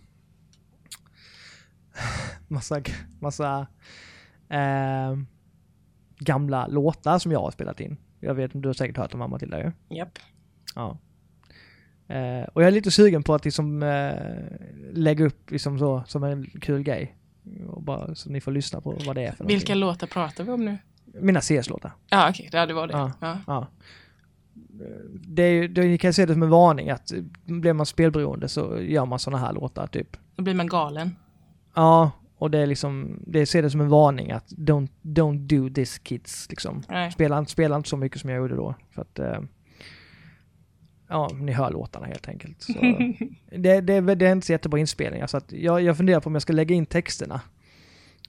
massa, 2.49 2.83
massa 3.21 3.67
eh, 4.49 5.17
gamla 6.19 6.67
låtar 6.67 7.19
som 7.19 7.33
jag 7.33 7.41
har 7.41 7.51
spelat 7.51 7.81
in. 7.81 7.97
Jag 8.21 8.35
vet 8.35 8.55
inte, 8.55 8.59
du 8.59 8.69
har 8.69 8.75
säkert 8.75 8.97
hört 8.97 9.11
dem 9.11 9.31
Matilda 9.31 9.63
ju. 9.63 9.73
Japp. 9.97 10.19
Ja. 10.75 10.99
Eh, 12.15 12.43
och 12.43 12.63
jag 12.63 12.67
är 12.67 12.71
lite 12.73 12.91
sugen 12.91 13.23
på 13.23 13.35
att 13.35 13.45
liksom 13.45 13.83
eh, 13.83 14.15
lägga 14.93 15.25
upp 15.25 15.51
liksom 15.51 15.79
så, 15.79 16.03
som 16.07 16.25
en 16.25 16.47
kul 16.47 16.83
grej. 16.83 17.17
Och 17.69 17.83
bara, 17.83 18.15
så 18.15 18.31
ni 18.31 18.41
får 18.41 18.53
lyssna 18.53 18.81
på 18.81 18.99
vad 19.07 19.17
det 19.17 19.23
är 19.25 19.33
för 19.33 19.45
Vilka 19.45 19.75
någonting. 19.75 19.81
låtar 19.81 20.07
pratar 20.07 20.45
vi 20.45 20.51
om 20.51 20.65
nu? 20.65 20.79
Mina 21.05 21.41
CS-låtar. 21.41 21.93
Ja, 22.11 22.31
okej, 22.31 22.49
det 22.53 22.73
var 22.73 22.87
det. 22.87 22.93
Ja. 22.93 23.13
Ja. 23.21 23.39
Ja. 23.47 23.67
Det 25.13 25.69
det, 25.69 25.99
kan 25.99 26.13
se 26.13 26.27
det 26.27 26.33
som 26.33 26.43
en 26.43 26.51
varning 26.51 26.91
att 26.91 27.13
blir 27.45 27.73
man 27.73 27.87
spelberoende 27.87 28.49
så 28.49 28.81
gör 28.81 29.07
man 29.07 29.19
sådana 29.19 29.39
här 29.47 29.53
låtar 29.53 29.87
typ. 29.87 30.17
Då 30.37 30.43
blir 30.43 30.55
man 30.55 30.67
galen. 30.67 31.17
Ja, 31.75 32.11
och 32.39 32.51
det 32.51 32.59
är 32.59 32.67
liksom, 32.67 33.23
det 33.27 33.47
ser 33.47 33.63
det 33.63 33.71
som 33.71 33.81
en 33.81 33.89
varning 33.89 34.31
att 34.31 34.49
don't, 34.49 34.89
don't 35.03 35.39
do 35.39 35.75
this 35.75 35.99
kids 35.99 36.47
liksom. 36.51 36.83
Nej. 36.89 37.13
Spela, 37.13 37.45
spela 37.45 37.77
inte 37.77 37.89
så 37.89 37.97
mycket 37.97 38.21
som 38.21 38.31
jag 38.31 38.39
gjorde 38.39 38.57
då. 38.57 38.75
För 38.91 39.03
att, 39.03 39.19
eh, 39.19 39.41
ja, 41.09 41.31
ni 41.35 41.53
hör 41.53 41.71
låtarna 41.71 42.07
helt 42.07 42.29
enkelt. 42.29 42.63
Så, 42.63 42.73
det, 43.57 43.81
det, 43.81 44.15
det 44.15 44.27
är 44.27 44.33
inte 44.33 44.47
så 44.47 44.53
jättebra 44.53 44.81
inspelningar 44.81 45.27
så 45.27 45.37
att 45.37 45.53
jag, 45.53 45.83
jag 45.83 45.97
funderar 45.97 46.21
på 46.21 46.27
om 46.27 46.35
jag 46.35 46.43
ska 46.43 46.53
lägga 46.53 46.75
in 46.75 46.87
texterna 46.87 47.41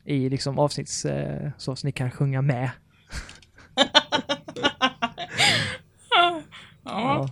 i 0.03 0.29
liksom 0.29 0.59
avsnitts, 0.59 1.05
eh, 1.05 1.49
så, 1.57 1.75
så 1.75 1.87
ni 1.87 1.91
kan 1.91 2.11
sjunga 2.11 2.41
med. 2.41 2.69
Ja. 6.91 7.29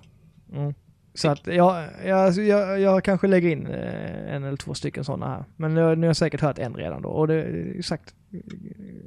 Mm. 0.53 0.73
Så 1.13 1.29
att 1.29 1.47
jag, 1.47 1.89
jag, 2.05 2.33
jag, 2.33 2.79
jag 2.79 3.03
kanske 3.03 3.27
lägger 3.27 3.49
in 3.49 3.67
eh, 3.67 4.35
en 4.35 4.43
eller 4.43 4.57
två 4.57 4.73
stycken 4.73 5.03
sådana 5.03 5.27
här. 5.27 5.45
Men 5.55 5.73
nu, 5.73 5.81
nu 5.81 6.01
har 6.01 6.05
jag 6.05 6.17
säkert 6.17 6.41
hört 6.41 6.59
en 6.59 6.75
redan 6.75 7.01
då. 7.01 7.09
Och 7.09 7.27
det 7.27 7.85
sagt, 7.85 8.15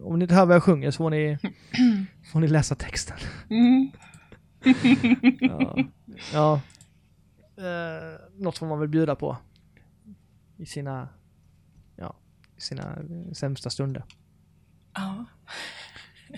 om 0.02 0.18
ni 0.18 0.24
inte 0.24 0.34
hör 0.34 0.46
vad 0.46 0.56
jag 0.56 0.62
sjunger 0.62 0.90
så 0.90 0.96
får 0.96 1.10
ni, 1.10 1.38
får 2.32 2.40
ni 2.40 2.48
läsa 2.48 2.74
texten. 2.74 3.16
Mm. 3.50 3.90
Ja. 5.40 5.76
ja. 6.32 6.60
Eh, 7.56 8.20
något 8.36 8.58
får 8.58 8.66
man 8.66 8.78
väl 8.78 8.88
bjuda 8.88 9.14
på. 9.14 9.36
I 10.56 10.66
sina, 10.66 11.08
ja, 11.96 12.14
i 12.56 12.60
sina 12.60 12.82
eh, 12.82 13.32
sämsta 13.32 13.70
stunder. 13.70 14.04
Ja. 14.94 15.24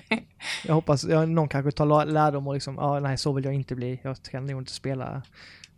Jag 0.65 0.75
hoppas, 0.75 1.05
ja, 1.05 1.27
någon 1.27 1.49
kanske 1.49 1.71
tar 1.73 2.05
lärdom 2.07 2.47
och 2.47 2.55
liksom, 2.55 2.75
ja 2.75 3.01
nej 3.01 3.19
så 3.19 3.33
vill 3.33 3.45
jag 3.45 3.55
inte 3.55 3.75
bli. 3.75 4.01
Jag 4.03 4.23
kan 4.23 4.47
nog 4.47 4.61
inte 4.61 4.73
spela 4.73 5.23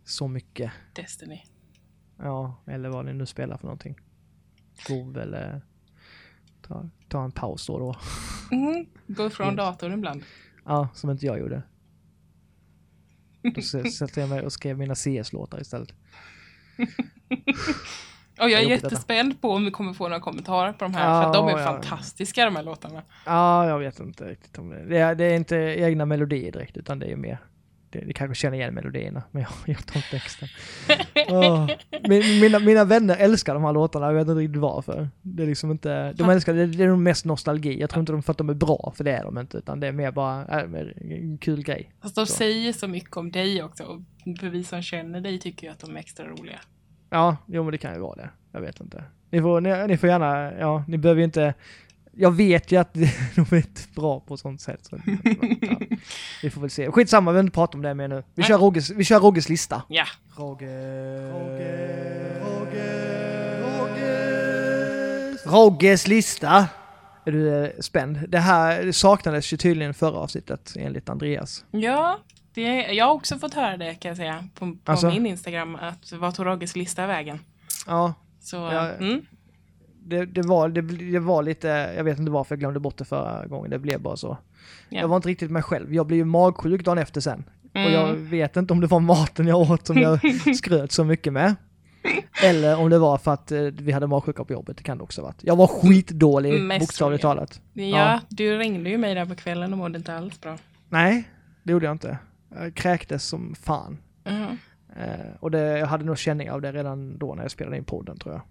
så 0.03 0.27
mycket. 0.27 0.71
Destiny. 0.93 1.43
Ja, 2.17 2.63
eller 2.67 2.89
vad 2.89 3.05
ni 3.05 3.13
nu 3.13 3.25
spelar 3.25 3.57
för 3.57 3.65
någonting. 3.65 3.99
WoW 4.89 5.17
eller 5.17 5.61
ta, 6.61 6.89
ta 7.09 7.23
en 7.23 7.31
paus 7.31 7.67
då 7.67 7.79
då. 7.79 7.95
Mm. 8.51 8.85
Gå 9.07 9.29
från 9.29 9.47
Yes. 9.47 9.57
datorn 9.57 9.93
ibland. 9.93 10.23
Ja, 10.65 10.87
som 10.93 11.09
inte 11.09 11.25
jag 11.25 11.39
gjorde. 11.39 11.63
Då 13.41 13.51
s- 13.59 13.97
satte 13.97 14.19
jag 14.19 14.29
mig 14.29 14.41
och 14.45 14.53
skrev 14.53 14.77
mina 14.77 14.95
CS-låtar 14.95 15.61
istället. 15.61 15.93
Och 18.39 18.49
jag 18.49 18.61
är 18.61 18.69
jättespänd 18.69 19.41
på 19.41 19.51
om 19.51 19.65
vi 19.65 19.71
kommer 19.71 19.93
få 19.93 20.03
några 20.03 20.19
kommentarer 20.19 20.73
på 20.73 20.85
de 20.85 20.93
här. 20.93 21.09
Ja, 21.09 21.21
för 21.21 21.27
att 21.27 21.33
de 21.33 21.47
är 21.47 21.59
ja. 21.59 21.65
fantastiska 21.65 22.45
de 22.45 22.55
här 22.55 22.63
låtarna. 22.63 23.01
Ja, 23.25 23.67
jag 23.67 23.79
vet 23.79 23.99
inte 23.99 24.23
riktigt 24.23 24.57
om 24.57 24.69
det. 24.69 24.85
Det 24.85 24.97
är, 24.97 25.15
det 25.15 25.25
är 25.25 25.35
inte 25.35 25.55
egna 25.57 26.05
melodier 26.05 26.51
direkt, 26.51 26.77
utan 26.77 26.99
det 26.99 27.11
är 27.11 27.15
mer 27.15 27.39
det, 27.99 28.05
ni 28.05 28.13
kanske 28.13 28.35
känner 28.35 28.57
igen 28.57 28.73
melodierna, 28.73 29.23
men 29.31 29.41
jag, 29.41 29.51
jag 29.65 29.85
tar 29.85 29.95
inte 29.95 30.09
texten. 30.09 30.47
Åh. 31.27 31.69
Min, 32.09 32.39
mina, 32.39 32.59
mina 32.59 32.83
vänner 32.83 33.17
älskar 33.17 33.53
de 33.53 33.63
här 33.63 33.73
låtarna, 33.73 34.05
jag 34.05 34.13
vet 34.13 34.27
inte 34.27 34.41
riktigt 34.41 34.61
varför. 34.61 35.09
Det 35.21 35.43
är 35.43 35.47
liksom 35.47 35.71
inte, 35.71 36.13
de 36.13 36.29
älskar 36.29 36.53
det, 36.53 36.65
det 36.65 36.83
är 36.83 36.87
nog 36.87 36.99
mest 36.99 37.25
nostalgi. 37.25 37.79
Jag 37.79 37.89
tror 37.89 37.99
inte 37.99 38.11
de 38.11 38.23
för 38.23 38.31
att 38.31 38.37
de 38.37 38.49
är 38.49 38.53
bra, 38.53 38.93
för 38.97 39.03
det 39.03 39.11
är 39.11 39.23
de 39.23 39.37
inte, 39.37 39.57
utan 39.57 39.79
det 39.79 39.87
är 39.87 39.91
mer 39.91 40.11
bara 40.11 40.45
äh, 40.45 40.81
en 41.11 41.37
kul 41.37 41.63
grej. 41.63 41.91
Fast 42.01 42.15
de 42.15 42.25
Så. 42.25 42.33
säger 42.33 42.73
så 42.73 42.87
mycket 42.87 43.17
om 43.17 43.31
dig 43.31 43.63
också. 43.63 43.83
Och 43.83 44.01
för 44.39 44.49
vi 44.49 44.63
som 44.63 44.81
känner 44.81 45.21
dig 45.21 45.39
tycker 45.39 45.67
ju 45.67 45.73
att 45.73 45.79
de 45.79 45.95
är 45.95 45.99
extra 45.99 46.27
roliga. 46.27 46.59
Ja, 47.15 47.37
jo 47.45 47.63
men 47.63 47.71
det 47.71 47.77
kan 47.77 47.93
ju 47.93 47.99
vara 47.99 48.15
det. 48.15 48.29
Jag 48.51 48.61
vet 48.61 48.79
inte. 48.79 49.03
Ni 49.29 49.41
får, 49.41 49.61
ni, 49.61 49.87
ni 49.87 49.97
får 49.97 50.09
gärna, 50.09 50.53
ja, 50.59 50.83
ni 50.87 50.97
behöver 50.97 51.19
ju 51.19 51.25
inte... 51.25 51.53
Jag 52.11 52.31
vet 52.31 52.71
ju 52.71 52.77
att 52.77 52.93
de 53.35 53.41
är 53.51 53.55
inte 53.55 53.81
bra 53.95 54.19
på 54.19 54.37
sånt 54.37 54.61
sätt. 54.61 54.79
Så, 54.85 54.97
ja, 55.61 55.79
vi 56.41 56.49
får 56.49 56.61
väl 56.61 56.69
se. 56.69 56.91
Skitsamma, 56.91 57.31
vi 57.31 57.33
behöver 57.33 57.47
inte 57.47 57.55
prata 57.55 57.77
om 57.77 57.81
det 57.81 57.93
mer 57.93 58.07
nu. 58.07 58.23
Vi 58.33 58.43
kör 58.43 58.57
Rogges, 58.57 58.89
vi 58.89 59.03
kör 59.03 59.19
Rogges 59.19 59.49
lista. 59.49 59.83
Ja. 59.87 60.05
Rogge, 60.37 60.65
Rogge, 61.31 62.39
Rogge, 62.41 63.05
Rogges. 65.45 66.07
Lista. 66.07 66.67
Är 67.25 67.31
du 67.31 67.65
eh, 67.65 67.69
spänd? 67.79 68.19
Det 68.29 68.39
här 68.39 68.91
saknades 68.91 69.53
ju 69.53 69.57
tydligen 69.57 69.93
förra 69.93 70.17
avsnittet 70.17 70.73
enligt 70.77 71.09
Andreas. 71.09 71.65
Ja, 71.71 72.19
det, 72.55 72.93
jag 72.93 73.05
har 73.05 73.13
också 73.13 73.37
fått 73.39 73.53
höra 73.53 73.77
det 73.77 73.93
kan 73.95 74.09
jag 74.09 74.17
säga. 74.17 74.43
På, 74.55 74.75
på 74.83 74.91
Alltså? 74.91 75.07
min 75.09 75.25
Instagram. 75.25 75.75
Att 75.75 76.11
vad 76.11 76.35
tog 76.35 76.45
Rogges 76.45 76.75
lista 76.75 77.07
vägen? 77.07 77.39
Ja, 77.87 78.13
Så, 78.39 78.55
Ja. 78.55 78.89
mm. 78.91 79.21
det, 80.03 80.25
det, 80.25 80.41
var, 80.41 80.69
det, 80.69 80.81
det 80.81 81.19
var 81.19 81.43
lite, 81.43 81.67
jag 81.97 82.03
vet 82.03 82.19
inte 82.19 82.31
varför 82.31 82.55
jag 82.55 82.59
glömde 82.59 82.79
bort 82.79 82.97
det 82.97 83.05
förra 83.05 83.45
gången, 83.47 83.69
det 83.71 83.79
blev 83.79 84.01
bara 84.01 84.17
så. 84.17 84.37
Ja. 84.89 84.99
Jag 85.01 85.07
var 85.07 85.15
inte 85.15 85.29
riktigt 85.29 85.51
mig 85.51 85.61
själv, 85.63 85.93
jag 85.93 86.07
blev 86.07 86.17
ju 86.17 86.25
magsjuk 86.25 86.85
dagen 86.85 86.97
efter 86.97 87.21
sen. 87.21 87.43
Mm. 87.73 87.87
Och 87.87 87.93
jag 87.93 88.13
vet 88.15 88.55
inte 88.57 88.73
om 88.73 88.79
det 88.81 88.87
var 88.87 88.99
maten 88.99 89.47
jag 89.47 89.71
åt 89.71 89.87
som 89.87 89.97
jag 89.97 90.19
skröt 90.57 90.91
så 90.91 91.03
mycket 91.03 91.33
med. 91.33 91.55
Eller 92.43 92.77
om 92.79 92.89
det 92.89 92.99
var 92.99 93.17
för 93.17 93.33
att 93.33 93.51
eh, 93.51 93.61
vi 93.61 93.91
hade 93.91 94.07
magsjuka 94.07 94.43
på 94.43 94.53
jobbet, 94.53 94.77
det 94.77 94.83
kan 94.83 94.97
det 94.97 95.03
också 95.03 95.21
ha 95.21 95.27
varit. 95.27 95.43
Jag 95.43 95.55
var 95.55 95.67
skitdålig, 95.67 96.61
Mest 96.61 96.79
bokstavligt 96.79 97.21
talat. 97.21 97.61
ja, 97.73 97.83
Ja. 97.83 98.19
du 98.29 98.57
ringde 98.57 98.89
ju 98.89 98.97
mig 98.97 99.15
där 99.15 99.25
på 99.25 99.35
kvällen 99.35 99.71
och 99.73 99.77
mådde 99.77 99.97
inte 99.97 100.15
alls 100.15 100.41
bra. 100.41 100.57
Nej, 100.89 101.23
det 101.63 101.71
gjorde 101.71 101.85
jag 101.85 101.93
inte. 101.93 102.17
Jag 102.55 102.75
kräktes 102.75 103.23
som 103.25 103.55
fan. 103.55 103.97
Mhm. 104.25 104.57
Eh, 104.95 105.35
och 105.39 105.51
det, 105.51 105.79
jag 105.79 105.87
hade 105.87 106.05
nog 106.05 106.17
känning 106.17 106.51
av 106.51 106.61
det 106.61 106.71
redan 106.71 107.17
då 107.17 107.35
när 107.35 107.41
jag 107.43 107.51
spelade 107.51 107.77
in 107.77 107.83
podden 107.85 108.17
tror 108.19 108.33
jag. 108.33 108.41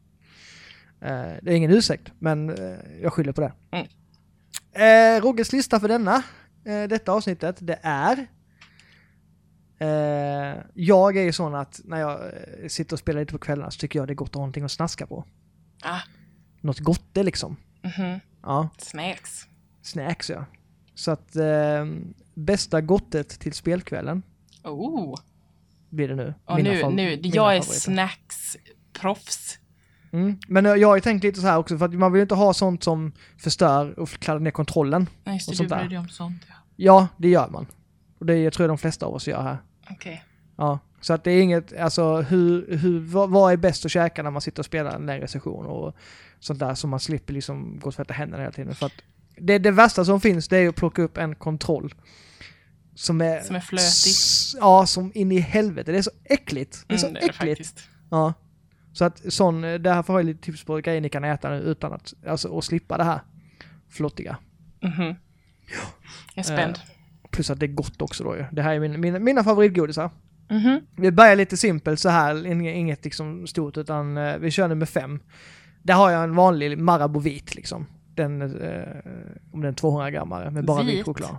Eh, 1.10 1.36
det 1.42 1.52
är 1.52 1.56
ingen 1.56 1.70
ursäkt, 1.70 2.12
men 2.18 2.50
eh, 2.50 2.78
jag 3.02 3.12
skyller 3.12 3.32
på 3.32 3.40
det. 3.40 3.52
Mm. 3.70 3.86
Eh, 4.72 5.22
Rogges 5.22 5.52
lista 5.52 5.80
för 5.80 5.88
denna, 5.88 6.22
eh, 6.64 6.82
detta 6.88 7.12
avsnittet, 7.12 7.56
det 7.60 7.78
är 7.82 8.26
eh, 9.78 10.62
jag 10.74 11.16
är 11.16 11.22
ju 11.22 11.32
sån 11.32 11.54
att 11.54 11.80
när 11.84 12.00
jag 12.00 12.20
eh, 12.20 12.68
sitter 12.68 12.94
och 12.96 12.98
spelar 12.98 13.20
lite 13.20 13.32
på 13.32 13.38
kvällarna 13.38 13.70
så 13.70 13.78
tycker 13.78 13.98
jag 13.98 14.08
det 14.08 14.12
är 14.12 14.14
gott 14.14 14.28
att 14.28 14.34
ha 14.34 14.40
någonting 14.40 14.64
att 14.64 14.72
snaska 14.72 15.06
på. 15.06 15.24
Ah. 15.82 16.00
Något 16.60 16.78
gott 16.78 17.04
det 17.12 17.22
liksom. 17.22 17.56
Mhm. 17.82 18.20
Ja, 18.42 18.68
Snacks. 18.78 19.46
snacks 19.82 20.30
ja. 20.30 20.44
Så 20.94 21.10
att 21.10 21.36
eh, 21.36 21.86
bästa 22.34 22.80
gottet 22.80 23.28
till 23.28 23.52
spelkvällen 23.52 24.22
Oh. 24.64 25.14
blir 25.90 26.08
det 26.08 26.14
nu. 26.14 26.34
Mina 26.56 26.70
nu, 26.70 26.90
nu, 26.90 27.20
jag 27.22 27.56
är 27.56 27.60
favoriter. 27.60 27.80
snacksproffs. 27.80 29.58
Mm. 30.12 30.38
Men 30.48 30.66
eh, 30.66 30.72
jag 30.72 30.88
har 30.88 30.94
ju 30.94 31.00
tänkt 31.00 31.22
lite 31.24 31.40
så 31.40 31.46
här 31.46 31.58
också, 31.58 31.78
för 31.78 31.84
att 31.84 31.94
man 31.94 32.12
vill 32.12 32.22
inte 32.22 32.34
ha 32.34 32.54
sånt 32.54 32.82
som 32.84 33.12
förstör 33.38 33.98
och 33.98 34.08
kladdar 34.08 34.40
ner 34.40 34.50
kontrollen. 34.50 35.08
Nej, 35.24 35.34
just 35.34 35.48
Och 35.48 35.52
det, 35.52 35.56
sånt 35.56 35.70
du 35.70 35.76
bryr 35.76 35.88
dig 35.88 35.98
om 35.98 36.08
sånt. 36.08 36.42
Ja. 36.48 36.54
Ja, 36.76 37.08
det 37.16 37.28
gör 37.28 37.48
man. 37.48 37.66
Och 38.18 38.26
det 38.26 38.50
tror 38.50 38.64
jag 38.64 38.70
de 38.70 38.78
flesta 38.78 39.06
av 39.06 39.14
oss 39.14 39.28
gör 39.28 39.42
här. 39.42 39.56
Okej. 39.90 40.24
Ja, 40.56 40.78
så 41.00 41.12
att 41.12 41.24
det 41.24 41.30
är 41.32 41.42
inget, 41.42 41.76
alltså 41.76 42.20
hur, 42.20 42.76
hur, 42.76 43.00
vad, 43.00 43.30
vad 43.30 43.52
är 43.52 43.56
bäst 43.56 43.84
att 43.84 43.90
käka 43.90 44.22
när 44.22 44.30
man 44.30 44.40
sitter 44.40 44.60
och 44.60 44.66
spelar 44.66 44.94
en 44.96 45.06
längre 45.06 45.28
session 45.28 45.66
och 45.66 45.96
sånt 46.40 46.58
där 46.58 46.74
så 46.74 46.86
man 46.86 47.00
slipper 47.00 47.32
liksom 47.32 47.78
gå 47.82 47.88
och 47.88 47.94
tvätta 47.94 48.14
händerna 48.14 48.42
hela 48.42 48.52
tiden. 48.52 48.74
För 48.74 48.86
att 48.86 48.92
det, 49.36 49.58
det 49.58 49.70
värsta 49.70 50.04
som 50.04 50.20
finns 50.20 50.48
det 50.48 50.58
är 50.58 50.68
att 50.68 50.74
plocka 50.76 51.02
upp 51.02 51.16
en 51.16 51.34
kontroll 51.34 51.94
som 52.94 53.20
är... 53.20 53.40
Som 53.40 53.56
är 53.56 53.60
flötig. 53.60 53.86
s- 53.86 54.54
Ja, 54.60 54.86
som 54.86 55.12
in 55.14 55.32
i 55.32 55.38
helvete. 55.38 55.92
Det 55.92 55.98
är 55.98 56.02
så 56.02 56.10
äckligt. 56.24 56.84
Det 56.88 56.94
är 56.94 56.98
så 56.98 57.06
Mm, 57.06 57.14
det 57.14 57.20
är 57.20 57.22
det 57.28 57.34
äckligt. 57.34 57.58
faktiskt. 57.68 57.88
Ja. 58.10 58.32
Så 58.92 59.04
att 59.04 59.32
sån, 59.32 59.60
det 59.60 59.90
här 59.90 60.02
får 60.02 60.18
jag 60.20 60.26
lite 60.26 60.40
tips 60.42 60.64
på 60.64 60.76
grejer 60.76 61.00
ni 61.00 61.08
kan 61.08 61.24
äta 61.24 61.50
nu 61.50 61.56
utan 61.56 61.92
att, 61.92 62.14
alltså 62.26 62.48
och 62.48 62.64
slippa 62.64 62.96
det 62.98 63.04
här 63.04 63.20
flottiga. 63.90 64.36
Mhm. 64.82 65.02
Jag 65.04 65.14
är 66.34 66.42
spänd. 66.42 66.78
Plus 67.30 67.50
att 67.50 67.60
det 67.60 67.66
är 67.66 67.72
gott 67.74 68.02
också 68.02 68.24
då 68.24 68.36
ju. 68.36 68.44
Det 68.52 68.62
här 68.62 68.74
är 68.74 68.80
min, 68.80 69.00
mina, 69.00 69.18
mina 69.18 69.44
favoritgodisar. 69.44 70.10
Mhm. 70.50 70.80
Vi 70.96 71.10
börjar 71.10 71.36
lite 71.36 71.56
simpelt 71.56 72.00
så 72.00 72.08
här, 72.08 72.34
ing- 72.34 72.72
inget 72.72 73.04
liksom 73.04 73.46
stort 73.46 73.76
utan 73.76 74.16
eh, 74.16 74.36
vi 74.38 74.50
kör 74.50 74.68
nummer 74.68 74.86
fem. 74.86 75.20
Där 75.82 75.94
har 75.94 76.10
jag 76.10 76.24
en 76.24 76.34
vanlig 76.34 76.78
Marabou 76.78 77.20
vit 77.22 77.54
liksom. 77.54 77.86
Den, 78.14 78.42
eh, 78.42 78.82
om 79.52 79.60
den 79.60 79.70
är 79.70 79.76
200 79.76 80.10
grammare 80.10 80.50
med 80.50 80.64
bara 80.64 80.82
vit, 80.82 80.98
Vit? 80.98 81.04
choklad. 81.06 81.36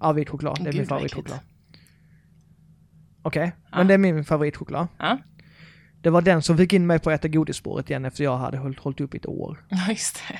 Ja, 0.00 0.12
vit 0.12 0.28
choklad. 0.28 0.56
Det 0.56 0.62
är 0.62 0.72
Gud, 0.72 0.74
min 0.80 0.86
favoritchoklad. 0.86 1.38
Okej, 3.22 3.52
Ja. 3.70 3.76
men 3.78 3.86
det 3.86 3.94
är 3.94 3.98
min 3.98 4.24
favoritchoklad. 4.24 4.86
Ja. 4.98 5.18
Det 6.00 6.10
var 6.10 6.22
den 6.22 6.42
som 6.42 6.56
fick 6.56 6.72
in 6.72 6.86
mig 6.86 6.98
på 6.98 7.10
att 7.10 7.14
äta 7.20 7.28
godisspåret 7.28 7.90
igen 7.90 8.04
efter 8.04 8.24
jag 8.24 8.36
hade 8.38 8.58
hållit, 8.58 8.78
hållit 8.78 9.00
upp 9.00 9.14
i 9.14 9.16
ett 9.18 9.26
år. 9.26 9.64
Ja, 9.68 9.86
just 9.88 10.22
det. 10.28 10.38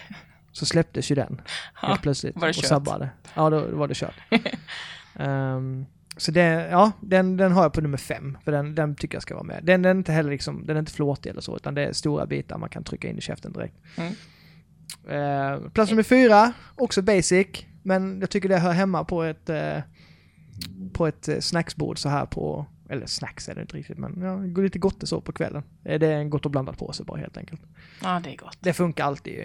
Så 0.52 0.66
släpptes 0.66 1.10
ju 1.10 1.14
den 1.14 1.40
Ja, 1.82 1.88
helt 1.88 2.02
plötsligt 2.02 2.36
var 2.36 2.42
det 2.42 2.48
och 2.48 2.54
kört? 2.54 2.64
sabbade. 2.64 3.10
Ja, 3.34 3.50
då 3.50 3.60
var 3.76 3.88
det 3.88 3.94
kört. 3.94 4.14
Ehm, 5.16 5.86
så 6.16 6.30
det, 6.30 6.68
ja, 6.70 6.92
den, 7.00 7.36
den 7.36 7.52
har 7.52 7.62
jag 7.62 7.72
på 7.72 7.80
nummer 7.80 7.96
fem, 7.98 8.38
för 8.44 8.52
den, 8.52 8.74
den 8.74 8.94
tycker 8.96 9.14
jag 9.16 9.22
ska 9.22 9.34
vara 9.34 9.44
med. 9.44 9.60
Den, 9.64 9.82
den 9.82 9.96
är 9.96 9.98
inte 9.98 10.12
heller 10.12 10.30
liksom, 10.30 10.66
den 10.66 10.76
är 10.76 10.80
inte 10.80 10.92
flåtig 10.92 11.30
eller 11.30 11.40
så, 11.40 11.56
utan 11.56 11.74
det 11.74 11.86
är 11.86 11.92
stora 11.92 12.26
bitar 12.26 12.58
man 12.58 12.68
kan 12.68 12.84
trycka 12.84 13.08
in 13.08 13.18
i 13.18 13.20
käften 13.20 13.52
direkt. 13.52 13.74
Mm. 13.96 14.12
Ehm, 15.08 15.70
plats 15.70 15.90
nummer 15.90 16.02
fyra, 16.02 16.52
också 16.76 17.02
basic, 17.02 17.46
men 17.82 18.20
jag 18.20 18.30
tycker 18.30 18.48
det 18.48 18.58
hör 18.58 18.72
hemma 18.72 19.04
på 19.04 19.22
ett, 19.22 19.48
eh, 19.48 19.78
på 20.92 21.06
ett 21.06 21.28
eh, 21.28 21.38
snacksbord 21.38 21.98
så 21.98 22.08
här 22.08 22.26
på, 22.26 22.66
eller 22.88 23.06
snacks 23.06 23.48
är 23.48 23.54
det 23.54 23.60
inte 23.60 23.76
riktigt, 23.76 23.98
men 23.98 24.20
ja, 24.22 24.36
går 24.36 24.62
lite 24.62 24.78
gott 24.78 25.08
så 25.08 25.20
på 25.20 25.32
kvällen. 25.32 25.62
Eh, 25.84 25.98
Det 25.98 26.06
är 26.06 26.16
en 26.18 26.30
gott 26.30 26.44
och 26.44 26.50
blandat 26.50 26.78
påse 26.78 27.04
bara 27.04 27.20
helt 27.20 27.36
enkelt. 27.36 27.60
Ja, 28.02 28.20
det 28.24 28.32
är 28.32 28.36
gott. 28.36 28.58
Det 28.60 28.72
funkar 28.72 29.04
alltid. 29.04 29.40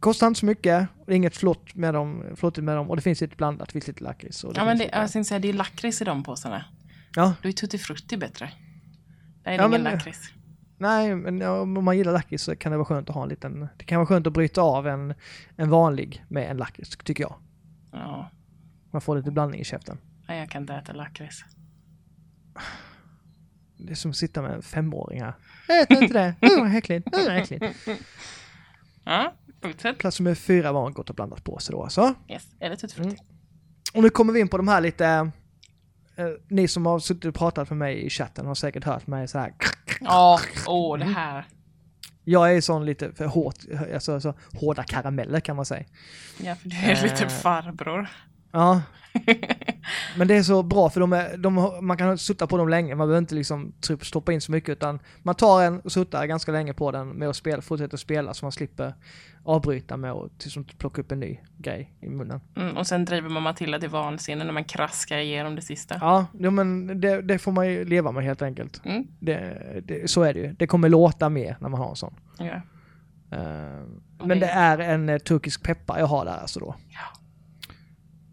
Kostar 0.00 0.26
inte 0.26 0.40
så 0.40 0.46
mycket, 0.46 0.88
och 0.98 1.04
det 1.06 1.12
är 1.12 1.16
inget 1.16 1.36
flott 1.36 1.74
med 1.74 1.94
dem, 1.94 2.24
flottigt 2.36 2.64
med 2.64 2.76
dem 2.76 2.90
och 2.90 2.96
det 2.96 3.02
finns 3.02 3.20
lite 3.20 3.36
blandat, 3.36 3.68
det 3.68 3.72
finns 3.72 3.86
lite 3.86 4.04
lakrits. 4.04 4.44
Ja, 4.44 4.64
men 4.64 4.78
det, 4.78 4.84
lite- 4.84 4.98
jag 4.98 5.12
tänkte 5.12 5.28
säga, 5.28 5.38
det 5.38 5.48
är 5.48 5.52
lakrits 5.52 6.00
i 6.02 6.04
de 6.04 6.22
påsarna. 6.24 6.64
ja. 7.14 7.34
Då 7.42 7.48
är 7.48 7.52
tutti 7.52 7.78
frutti 7.78 8.16
bättre. 8.16 8.50
Är 9.44 9.50
det 9.50 9.56
Ja, 9.56 9.66
ingen 9.68 9.82
lakrits. 9.82 10.32
Nej, 10.78 11.14
men 11.16 11.42
om 11.42 11.84
man 11.84 11.96
gillar 11.98 12.12
lakrits 12.12 12.44
så 12.44 12.56
kan 12.56 12.72
det 12.72 12.78
vara 12.78 12.84
skönt 12.86 13.08
att 13.08 13.14
ha 13.14 13.22
en 13.22 13.28
liten... 13.28 13.68
Det 13.76 13.84
kan 13.84 13.96
vara 13.98 14.06
skönt 14.06 14.26
att 14.26 14.32
bryta 14.32 14.60
av 14.62 14.86
en, 14.86 15.14
en 15.56 15.70
vanlig 15.70 16.24
med 16.28 16.50
en 16.50 16.56
lakrits, 16.56 16.96
tycker 16.96 17.24
jag. 17.24 17.34
Ja, 17.92 18.30
Man 18.90 19.00
får 19.00 19.16
lite 19.16 19.30
blandning 19.30 19.60
i 19.60 19.64
käften. 19.64 19.98
nej, 20.28 20.38
jag 20.40 20.50
kan 20.50 20.62
inte 20.62 20.74
äta 20.74 20.92
lakrits. 20.92 21.44
Det 23.76 23.90
är 23.90 23.94
som 23.94 24.10
att 24.10 24.16
sitta 24.16 24.42
med 24.42 24.50
en 24.50 24.62
femåring 24.62 25.22
här. 25.22 25.34
Jag 25.68 25.80
äter 25.82 26.02
inte 26.02 26.14
det. 26.14 26.34
Mm, 26.52 26.64
vad 26.64 26.76
äckligt. 26.76 27.14
Mm, 27.14 27.26
vad 27.26 27.36
äckligt. 27.36 27.64
Ja, 29.04 29.32
fortsätt. 29.62 29.98
Plats 29.98 30.20
nummer 30.20 30.34
fyra 30.34 30.72
var 30.72 30.90
gott 30.90 31.10
och 31.10 31.16
blandat 31.16 31.44
påse 31.44 31.72
då 31.72 31.82
alltså. 31.82 32.14
Yes, 32.28 32.46
är 32.60 32.70
det 32.70 32.76
tutti 32.76 32.94
frutti? 32.94 33.08
Mm. 33.10 33.24
Och 33.94 34.02
nu 34.02 34.10
kommer 34.10 34.32
vi 34.32 34.40
in 34.40 34.48
på 34.48 34.56
de 34.56 34.68
här 34.68 34.80
lite... 34.80 35.30
eh, 36.18 36.26
ni 36.48 36.68
som 36.68 36.86
har 36.86 36.98
suttit 36.98 37.24
och 37.24 37.34
pratat 37.34 37.70
med 37.70 37.78
mig 37.78 38.06
i 38.06 38.10
chatten 38.10 38.46
har 38.46 38.54
säkert 38.54 38.84
hört 38.84 39.06
mig 39.06 39.28
så 39.28 39.38
här. 39.38 39.52
Ja, 40.00 40.40
åh, 40.66 40.98
det 40.98 41.04
här. 41.04 41.44
Jag 42.24 42.56
är 42.56 42.60
sån 42.60 42.84
lite 42.86 43.12
för 43.12 43.24
hårt, 43.26 43.54
alltså 43.94 44.20
så 44.20 44.34
hårda 44.60 44.82
karameller 44.84 45.40
kan 45.40 45.56
man 45.56 45.64
säga. 45.64 45.84
Ja, 46.38 46.54
för 46.54 46.68
du 46.68 46.76
är 46.76 47.02
lite 47.02 47.24
Eh. 47.24 47.28
farbror. 47.30 48.08
Ja. 48.52 48.82
Men 50.18 50.28
det 50.28 50.34
är 50.36 50.42
så 50.42 50.62
bra 50.62 50.90
för 50.90 51.00
de 51.00 51.12
är, 51.12 51.36
de, 51.36 51.78
man 51.80 51.96
kan 51.96 52.18
sutta 52.18 52.46
på 52.46 52.56
dem 52.56 52.68
länge, 52.68 52.94
man 52.94 53.06
behöver 53.08 53.18
inte 53.18 53.34
liksom 53.34 53.72
typ 53.80 54.04
stoppa 54.06 54.32
in 54.32 54.40
så 54.40 54.52
mycket 54.52 54.68
utan 54.68 54.98
man 55.22 55.34
tar 55.34 55.62
en 55.62 55.80
och 55.80 55.92
suttar 55.92 56.26
ganska 56.26 56.52
länge 56.52 56.72
på 56.74 56.90
den 56.90 57.08
med 57.08 57.28
att 57.28 57.36
spela, 57.36 57.62
fortsätta 57.62 57.96
spela 57.96 58.34
så 58.34 58.44
man 58.44 58.52
slipper 58.52 58.94
avbryta 59.44 59.96
med 59.96 60.12
att 60.12 60.44
liksom 60.44 60.64
plocka 60.64 61.00
upp 61.00 61.12
en 61.12 61.20
ny 61.20 61.38
grej 61.56 61.92
i 62.00 62.08
munnen. 62.08 62.40
Mm, 62.56 62.76
och 62.76 62.86
sen 62.86 63.04
driver 63.04 63.28
man 63.28 63.42
Matilda 63.42 63.78
till 63.78 63.88
vansinne 63.88 64.44
när 64.44 64.52
man 64.52 64.64
kraskar 64.64 65.18
igenom 65.18 65.54
det 65.56 65.62
sista. 65.62 65.98
Ja, 66.00 66.26
jo, 66.38 66.50
men 66.50 67.00
det, 67.00 67.22
det 67.22 67.38
får 67.38 67.52
man 67.52 67.68
ju 67.68 67.84
leva 67.84 68.12
med 68.12 68.24
helt 68.24 68.42
enkelt. 68.42 68.80
Mm, 68.84 69.06
Det, 69.20 69.82
det, 69.86 70.10
så 70.10 70.22
är 70.22 70.34
det 70.34 70.40
ju. 70.40 70.52
Det 70.52 70.66
kommer 70.66 70.88
låta 70.88 71.28
mer 71.28 71.56
när 71.60 71.68
man 71.68 71.80
har 71.80 71.90
en 71.90 71.96
sån. 71.96 72.14
ja. 72.38 72.60
Och 74.18 74.26
men 74.28 74.40
det- 74.40 74.46
det 74.46 74.52
är 74.52 74.78
en 74.78 75.08
eh, 75.08 75.18
turkisk 75.18 75.62
peppar 75.62 75.98
jag 75.98 76.06
har 76.06 76.24
där 76.24 76.38
alltså 76.38 76.60
då. 76.60 76.74
Ja. 76.88 77.17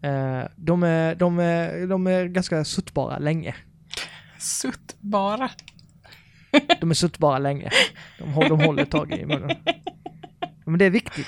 Eh, 0.02 0.42
de, 0.56 0.82
är, 0.82 1.14
de, 1.14 1.38
är, 1.38 1.86
de 1.86 2.06
är 2.06 2.24
ganska 2.24 2.64
suttbara 2.64 3.18
länge. 3.18 3.54
Sutt 4.38 4.96
bara. 5.00 5.50
De 6.80 6.90
är 6.90 6.94
suttbara 6.94 7.38
länge. 7.38 7.70
De, 8.18 8.32
håller- 8.32 8.48
de 8.48 8.60
håller 8.60 8.84
tag 8.84 9.12
i 9.12 9.26
munnen. 9.26 9.56
Men 10.66 10.78
det 10.78 10.84
är 10.84 10.90
viktigt. 10.90 11.26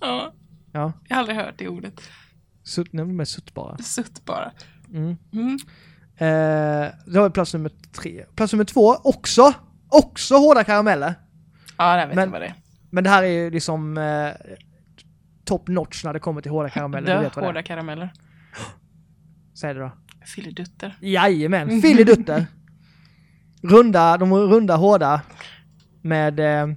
Ja, 0.00 0.32
Ja, 0.72 0.92
jag 1.08 1.16
har 1.16 1.20
aldrig 1.20 1.38
hört 1.38 1.54
det 1.58 1.68
ordet. 1.68 2.00
sutt, 2.64 2.92
nej, 2.92 3.04
de 3.04 3.20
är 3.20 3.24
suttbara. 3.24 3.78
Sutt 3.78 4.24
bara. 4.24 4.52
Mm. 4.94 5.16
Mm. 5.32 5.58
Eh, 6.18 6.92
då 7.06 7.20
har 7.20 7.28
vi 7.28 7.30
plats 7.32 7.54
nummer 7.54 7.70
tre. 8.00 8.24
Plats 8.34 8.52
nummer 8.52 8.64
två, 8.64 8.88
också, 9.04 9.52
också 9.88 10.34
hårda 10.36 10.64
karameller. 10.64 11.14
Ja, 11.78 11.96
där 11.96 12.06
vet 12.06 12.16
Men- 12.16 12.24
jag 12.24 12.32
vad 12.32 12.40
det 12.40 12.46
är. 12.46 12.54
Men 12.90 13.04
det 13.04 13.10
här 13.10 13.22
är 13.22 13.26
ju 13.28 13.50
liksom 13.50 13.98
eh, 13.98 14.30
top 15.46 15.68
notch 15.68 16.04
när 16.04 16.12
det 16.12 16.18
kommer 16.20 16.40
till 16.40 16.50
hårda 16.50 16.68
karameller. 16.70 17.16
Du 17.16 17.22
vet 17.24 17.36
vad 17.36 17.42
det 17.44 17.48
hårda 17.48 17.58
är. 17.60 17.64
karameller. 17.64 18.12
Säg 19.60 19.74
det 19.74 19.80
då. 19.80 19.90
Filledutter. 20.24 20.96
Jajamän, 21.00 21.82
filidutter. 21.82 22.46
runda, 23.62 24.16
de 24.16 24.32
runda, 24.34 24.76
hårda. 24.76 25.20
Med 26.02 26.40
eh, 26.40 26.68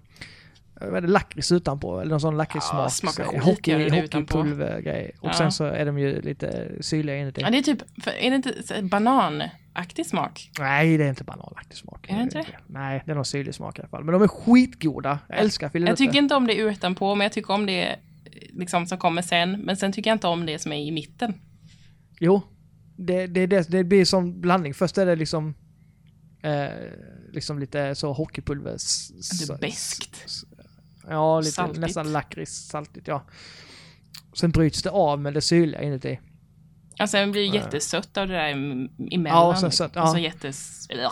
vad 0.81 0.95
är 0.95 1.01
det, 1.01 1.07
lakrits 1.07 1.51
utanpå, 1.51 1.99
eller 1.99 2.09
någon 2.09 2.21
sån 2.21 2.37
lakritssmak. 2.37 2.85
Ja, 2.85 2.89
smakar 2.89 3.23
Så, 3.23 3.29
skit, 3.31 3.43
hockey, 3.43 3.89
hockeypulvergrej. 4.01 5.11
Och 5.19 5.29
Ja. 5.29 5.33
sen 5.33 5.51
så 5.51 5.63
är 5.65 5.85
de 5.85 5.99
ju 5.99 6.21
lite 6.21 6.71
syrliga 6.81 7.17
inuti. 7.17 7.41
Ja, 7.41 7.49
det 7.49 7.57
är 7.57 7.61
typ, 7.61 8.03
för 8.03 8.11
är 8.11 8.29
det 8.29 8.35
inte 8.35 8.53
bananaktig 8.83 10.05
smak? 10.05 10.51
Nej, 10.59 10.97
det 10.97 11.03
är 11.05 11.09
inte 11.09 11.23
bananaktig 11.23 11.77
smak. 11.77 12.09
Är 12.09 12.15
det 12.17 12.23
inte 12.23 12.37
det? 12.37 12.45
Nej, 12.67 13.01
det 13.05 13.11
är 13.11 13.15
någon 13.15 13.25
syrlig 13.25 13.55
smak 13.55 13.79
i 13.79 13.81
alla 13.81 13.89
fall. 13.89 14.03
Men 14.03 14.13
de 14.13 14.21
är 14.21 14.27
skitgoda. 14.27 15.19
Jag 15.29 15.37
älskar 15.39 15.69
filidutter. 15.69 15.91
Jag 15.91 15.97
tycker 15.97 16.19
inte 16.19 16.35
om 16.35 16.47
det 16.47 16.55
utanpå, 16.55 17.15
men 17.15 17.25
jag 17.25 17.31
tycker 17.31 17.53
om 17.53 17.65
det 17.65 17.95
liksom 18.53 18.85
som 18.87 18.97
kommer 18.97 19.21
sen. 19.21 19.51
Men 19.51 19.77
sen 19.77 19.91
tycker 19.91 20.09
jag 20.09 20.15
inte 20.15 20.27
om 20.27 20.45
det 20.45 20.59
som 20.59 20.71
är 20.71 20.77
i 20.77 20.91
mitten. 20.91 21.33
Jo, 22.19 22.41
det, 22.95 23.27
det, 23.27 23.45
det, 23.45 23.71
det 23.71 23.83
blir 23.83 24.05
som 24.05 24.41
blandning. 24.41 24.73
Först 24.73 24.97
är 24.97 25.05
det 25.05 25.15
liksom 25.15 25.55
eh, 26.41 26.67
liksom 27.33 27.59
lite 27.59 27.95
så 27.95 28.13
hockeypulver. 28.13 28.77
Det 29.39 29.53
är 29.53 29.57
beskt. 29.57 30.25
Ja, 31.09 31.39
lite, 31.39 31.51
Saltigt. 31.51 31.79
nästan 31.79 32.11
lakrits, 32.11 32.67
saltigt 32.67 33.07
ja. 33.07 33.23
Sen 34.33 34.51
bryts 34.51 34.83
det 34.83 34.89
av 34.89 35.19
med 35.19 35.33
det 35.33 35.41
syrliga 35.41 35.81
inuti. 35.81 36.19
Alltså 36.97 37.17
den 37.17 37.31
blir 37.31 37.55
jättesött 37.55 38.17
av 38.17 38.27
det 38.27 38.33
där 38.33 38.53
em- 38.53 38.89
emellan. 39.11 39.37
Ja, 39.37 39.47
och 39.47 39.57
sen 39.57 39.71
sött, 39.71 39.91
ja. 39.95 40.03
Och 40.03 40.09
så 40.09 40.17
jättes... 40.17 40.87
Ja. 40.89 41.11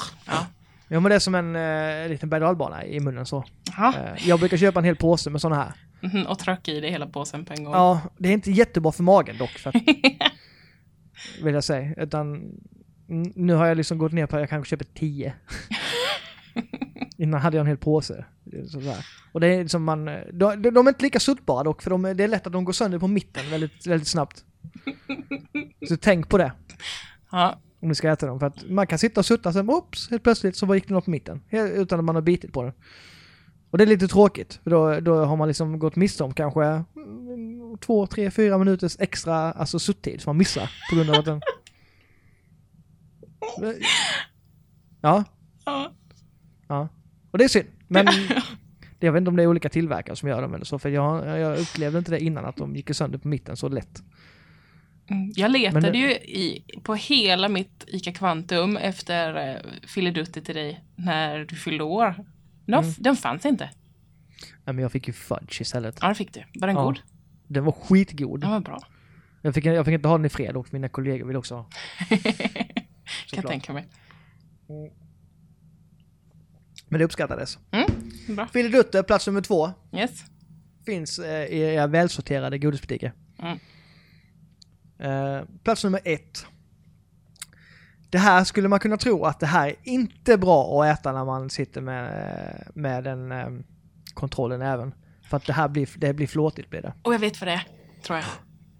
Ja, 0.89 0.99
men 0.99 1.03
det 1.09 1.15
är 1.15 1.19
som 1.19 1.35
en 1.35 1.55
eh, 1.55 2.09
liten 2.09 2.29
berg 2.29 2.95
i 2.95 2.99
munnen 2.99 3.25
så. 3.25 3.43
Eh, 3.77 4.27
jag 4.27 4.39
brukar 4.39 4.57
köpa 4.57 4.79
en 4.79 4.85
hel 4.85 4.95
påse 4.95 5.29
med 5.29 5.41
sådana 5.41 5.63
här. 5.63 5.73
Mhm, 6.01 6.25
Och 6.27 6.39
trycka 6.39 6.71
i 6.71 6.79
det 6.79 6.89
hela 6.89 7.07
påsen 7.07 7.45
på 7.45 7.53
en 7.53 7.63
gång. 7.63 7.73
Ja, 7.73 8.01
det 8.17 8.29
är 8.29 8.33
inte 8.33 8.51
jättebra 8.51 8.91
för 8.91 9.03
magen 9.03 9.37
dock. 9.37 9.49
För 9.49 9.69
att, 9.69 9.75
vill 11.43 11.53
jag 11.53 11.63
säga. 11.63 11.93
Utan 11.97 12.35
mm, 13.09 13.31
nu 13.35 13.53
har 13.53 13.65
jag 13.65 13.77
liksom 13.77 13.97
gått 13.97 14.11
ner 14.11 14.25
på 14.25 14.35
att 14.35 14.41
jag 14.41 14.49
kanske 14.49 14.69
köper 14.69 14.85
tio. 14.85 15.33
Innan 17.17 17.41
hade 17.41 17.57
jag 17.57 17.61
en 17.61 17.67
hel 17.67 17.77
påse. 17.77 18.25
Sådär. 18.71 19.05
Och 19.31 19.39
det 19.39 19.47
är 19.47 19.67
som 19.67 19.83
man, 19.83 20.05
de, 20.33 20.61
de 20.61 20.87
är 20.87 20.89
inte 20.89 21.03
lika 21.03 21.19
suttbara 21.19 21.63
dock, 21.63 21.81
för 21.81 21.89
de, 21.89 22.01
det 22.01 22.23
är 22.23 22.27
lätt 22.27 22.47
att 22.47 22.53
de 22.53 22.65
går 22.65 22.73
sönder 22.73 22.99
på 22.99 23.07
mitten 23.07 23.49
väldigt, 23.49 23.87
väldigt 23.87 24.07
snabbt. 24.07 24.43
Så 25.89 25.97
tänk 25.97 26.29
på 26.29 26.37
det, 26.37 26.51
Ja. 27.31 27.59
om 27.81 27.87
ni 27.89 27.95
ska 27.95 28.11
äta 28.11 28.25
dem. 28.27 28.39
För 28.39 28.47
att 28.47 28.69
man 28.69 28.87
kan 28.87 28.99
sitta 28.99 29.21
och 29.21 29.25
sutta 29.25 29.53
sen, 29.53 29.69
oops, 29.69 30.09
helt 30.09 30.23
plötsligt 30.23 30.55
så 30.55 30.75
gick 30.75 30.87
den 30.87 30.97
upp 30.97 31.05
på 31.05 31.11
mitten. 31.11 31.41
Utan 31.51 31.99
att 31.99 32.05
man 32.05 32.15
har 32.15 32.21
bitit 32.21 32.53
på 32.53 32.63
den. 32.63 32.73
Och 33.69 33.77
det 33.77 33.83
är 33.83 33.85
lite 33.87 34.07
tråkigt, 34.07 34.59
för 34.63 34.69
då, 34.71 34.99
då 34.99 35.25
har 35.25 35.35
man 35.35 35.47
liksom 35.47 35.79
gått 35.79 35.95
miste 35.95 36.23
om 36.23 36.33
kanske 36.33 36.83
två, 37.81 38.07
tre, 38.07 38.31
fyra 38.31 38.57
minuters 38.57 38.95
extra 38.99 39.51
alltså 39.51 39.79
suttid 39.79 40.21
som 40.21 40.29
man 40.29 40.37
missar 40.37 40.71
på 40.89 40.95
grund 40.95 41.09
av 41.09 41.15
att 41.15 41.25
den... 41.25 41.41
Ja, 45.01 45.23
Ja. 45.65 45.91
ja. 46.67 46.87
Och 47.31 47.37
det 47.37 47.43
är 47.43 47.47
synd. 47.47 47.67
Men 47.87 48.07
jag 48.99 49.11
vet 49.11 49.19
inte 49.21 49.29
om 49.29 49.35
det 49.35 49.43
är 49.43 49.47
olika 49.47 49.69
tillverkare 49.69 50.15
som 50.15 50.29
gör 50.29 50.41
dem 50.41 50.53
eller 50.53 50.65
så, 50.65 50.79
för 50.79 50.89
jag, 50.89 51.39
jag 51.39 51.57
upplevde 51.59 51.97
inte 51.97 52.11
det 52.11 52.19
innan 52.19 52.45
att 52.45 52.55
de 52.57 52.75
gick 52.75 52.95
sönder 52.95 53.17
på 53.19 53.27
mitten 53.27 53.57
så 53.57 53.69
lätt. 53.69 54.01
Mm. 55.09 55.31
Jag 55.35 55.51
letade 55.51 55.91
det- 55.91 55.97
ju 55.97 56.11
i, 56.11 56.63
på 56.83 56.95
hela 56.95 57.49
mitt 57.49 57.83
ICA 57.87 58.11
Kvantum 58.11 58.77
efter 58.77 59.55
uh, 59.55 59.61
filidutti 59.87 60.41
till 60.41 60.55
dig 60.55 60.83
när 60.95 61.39
du 61.39 61.55
fyllde 61.55 61.83
år. 61.83 62.15
Den, 62.67 62.79
Mm. 62.83 62.93
den 62.97 63.15
fanns 63.15 63.45
inte. 63.45 63.69
Nej, 64.65 64.75
men 64.75 64.77
jag 64.79 64.91
fick 64.91 65.07
ju 65.07 65.13
fudge 65.13 65.61
istället. 65.61 65.97
Ja, 66.01 66.07
det 66.07 66.15
fick 66.15 66.33
du. 66.33 66.43
Var 66.59 66.67
den 66.67 66.75
Ja. 66.75 66.83
god? 66.83 66.99
Den 67.47 67.63
var 67.63 67.71
skitgod. 67.71 68.41
Den 68.41 68.49
var 68.51 68.59
bra. 68.59 68.79
Jag 69.41 69.53
fick, 69.53 69.65
jag 69.65 69.85
fick 69.85 69.93
inte 69.93 70.07
ha 70.07 70.17
den 70.17 70.25
i 70.25 70.29
fred 70.29 70.57
och 70.57 70.73
mina 70.73 70.89
kollegor 70.89 71.27
vill 71.27 71.35
också 71.35 71.55
ha. 71.55 71.69
kan 72.09 72.19
jag 73.31 73.47
tänka 73.47 73.73
mig. 73.73 73.87
Men 76.89 76.99
det 76.99 77.05
uppskattades. 77.05 77.59
Mm, 77.71 77.89
bra. 78.35 79.03
Plats 79.03 79.27
nummer 79.27 79.41
två. 79.41 79.71
Yes. 79.93 80.23
Finns 80.85 81.19
eh, 81.19 81.45
i 81.45 81.59
era 81.59 81.87
välsorterade 81.87 82.57
godisbutiker. 82.57 83.13
Mm. 83.39 83.59
Eh, 84.99 85.45
plats 85.63 85.83
nummer 85.83 85.99
ett. 86.05 86.45
Det 88.09 88.17
här 88.17 88.43
skulle 88.43 88.67
man 88.67 88.79
kunna 88.79 88.97
tro 88.97 89.25
att 89.25 89.39
det 89.39 89.45
här 89.45 89.67
är 89.67 89.75
inte 89.83 90.37
bra 90.37 90.81
att 90.83 90.99
äta 90.99 91.11
när 91.11 91.25
man 91.25 91.49
sitter 91.49 91.81
med, 91.81 92.71
med 92.75 93.03
den 93.03 93.31
eh, 93.31 93.49
kontrollen 94.13 94.61
även. 94.61 94.93
För 95.21 95.37
att 95.37 95.45
det 95.45 95.53
här 95.53 95.67
blir, 95.67 95.89
det 95.97 96.13
blir 96.13 96.27
flåtigt 96.27 96.69
blir 96.69 96.81
det. 96.81 96.93
Och 97.03 97.13
jag 97.13 97.19
vet 97.19 97.41
vad 97.41 97.47
det 97.47 97.53
är, 97.53 97.67
tror 98.03 98.17
jag. 98.17 98.25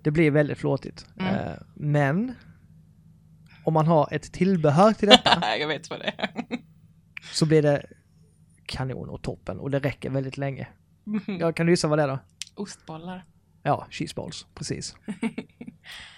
Det 0.02 0.12
blir 0.12 0.32
väldigt 0.32 0.58
flåtigt. 0.58 1.06
Mm. 1.20 1.36
Eh, 1.36 1.54
men 1.76 2.34
om 3.64 3.74
man 3.74 3.88
har 3.88 4.08
ett 4.12 4.34
tillbehör 4.34 4.94
till 4.94 5.10
detta 5.10 5.44
jag 5.60 5.68
vet 5.68 5.90
vad 5.90 6.00
det 6.00 6.14
är. 6.18 6.30
så 7.34 7.46
blir 7.46 7.62
det 7.62 7.86
kanon 8.66 9.10
och 9.10 9.22
toppen 9.22 9.60
och 9.60 9.72
det 9.72 9.80
räcker 9.80 10.10
väldigt 10.10 10.38
länge. 10.38 10.68
Mhm. 11.04 11.38
Ja, 11.40 11.52
kan 11.52 11.66
du 11.66 11.72
gissa 11.72 11.88
vad 11.88 12.00
det 12.00 12.04
är 12.04 12.08
då? 12.08 12.20
Ostbollar. 12.56 13.24
Ja, 13.64 13.88
cheeseballs, 13.90 14.46
precis. 14.54 14.96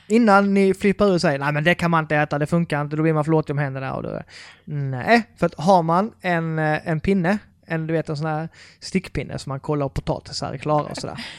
Innan 0.10 0.53
ni 0.53 0.74
flippar 0.74 1.05
ur 1.05 1.14
och 1.14 1.22
säger 1.22 1.39
nej 1.39 1.53
men 1.53 1.64
det 1.64 1.76
kan 1.76 1.91
man 1.91 2.03
inte 2.03 2.16
äta, 2.16 2.39
det 2.39 2.47
funkar 2.47 2.82
inte, 2.82 2.95
då 2.95 3.03
blir 3.03 3.14
man 3.14 3.24
förlåtig 3.26 3.53
om 3.53 3.57
händerna 3.57 3.93
och 3.93 4.03
då. 4.03 4.22
Nej, 4.66 5.24
för 5.38 5.45
att 5.45 5.55
har 5.55 5.84
man 5.84 6.12
en, 6.22 6.60
eh, 6.60 6.88
en 6.88 6.99
pinne, 6.99 7.38
en 7.66 7.88
du 7.88 7.93
vet 7.93 8.10
en 8.10 8.18
sån 8.18 8.26
här 8.28 8.49
stickpinne 8.80 9.39
som 9.39 9.49
man 9.49 9.60
kollar 9.60 9.89
potatisar 9.89 10.53
är 10.53 10.57
klara 10.57 10.84
och 10.84 10.97
sådär. 10.97 11.26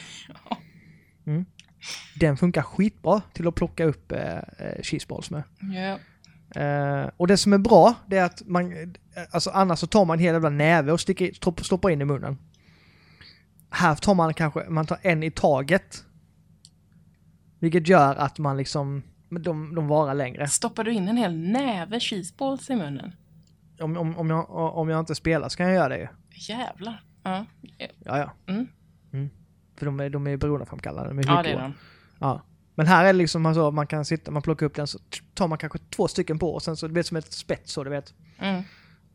Mm. 1.27 1.45
Den 2.19 2.37
funkar 2.37 2.61
skitbra 2.61 3.21
till 3.33 3.47
att 3.47 3.55
plocka 3.55 3.83
upp 3.85 4.11
eh, 4.11 4.37
eh, 4.37 4.81
cheeseballs 4.83 5.31
med. 5.31 5.43
Ja. 5.59 5.99
Eh, 6.61 7.09
och 7.17 7.27
det 7.27 7.37
som 7.37 7.53
är 7.53 7.57
bra, 7.57 7.93
det 8.07 8.17
är 8.17 8.23
att 8.23 8.41
man, 8.47 8.71
eh, 8.71 8.87
alltså 9.31 9.49
annars 9.49 9.79
så 9.79 9.87
tar 9.87 10.05
man 10.05 10.17
en 10.19 10.23
hel 10.23 10.33
jävla 10.33 10.49
näve 10.49 10.91
och 10.91 10.99
sticker, 10.99 11.31
stopp- 11.31 11.63
stoppar 11.63 11.89
in 11.89 12.01
i 12.01 12.05
munnen. 12.05 12.37
Här 13.69 13.95
tar 13.95 14.13
man 14.13 14.33
kanske, 14.33 14.69
man 14.69 14.85
tar 14.85 14.97
en 15.01 15.23
i 15.23 15.31
taget. 15.31 16.03
Vilket 17.61 17.87
gör 17.87 18.15
att 18.15 18.39
man 18.39 18.57
liksom, 18.57 19.03
de, 19.29 19.75
de 19.75 19.87
varar 19.87 20.13
längre. 20.13 20.47
Stoppar 20.47 20.83
du 20.83 20.91
in 20.91 21.07
en 21.07 21.17
hel 21.17 21.37
näve 21.37 21.99
cheeseballs 21.99 22.69
i 22.69 22.75
munnen? 22.75 23.11
Om, 23.79 23.97
om, 23.97 24.17
om, 24.17 24.29
jag, 24.29 24.49
om 24.49 24.89
jag 24.89 24.99
inte 24.99 25.15
spelar 25.15 25.49
så 25.49 25.57
kan 25.57 25.65
jag 25.65 25.75
göra 25.75 25.89
det 25.89 25.97
ju. 25.97 26.07
Jävlar. 26.29 27.03
Ja, 27.23 27.45
Ja, 27.77 28.17
ja. 28.17 28.31
Mm. 28.47 28.67
Mm. 29.13 29.29
För 29.77 29.85
de 29.85 29.99
är, 29.99 30.09
de 30.09 30.27
är 30.27 30.37
beroendeframkallande, 30.37 31.09
de 31.09 31.19
är 31.19 31.35
ja 31.35 31.43
det 31.43 31.49
är 31.49 31.61
de. 31.61 31.73
Ja. 32.19 32.41
Men 32.75 32.87
här 32.87 33.03
är 33.03 33.07
det 33.07 33.13
liksom 33.13 33.45
alltså, 33.45 33.71
man 33.71 33.87
kan 33.87 34.05
sitta, 34.05 34.31
man 34.31 34.41
plockar 34.41 34.65
upp 34.65 34.75
den 34.75 34.87
så 34.87 34.99
tar 35.33 35.47
man 35.47 35.57
kanske 35.57 35.79
två 35.79 36.07
stycken 36.07 36.39
på 36.39 36.53
och 36.53 36.63
sen 36.63 36.77
så 36.77 36.87
det 36.87 36.93
blir 36.93 37.03
som 37.03 37.17
ett 37.17 37.31
spett 37.31 37.67
så 37.67 37.83
du 37.83 37.89
vet. 37.89 38.13
Mm. 38.37 38.63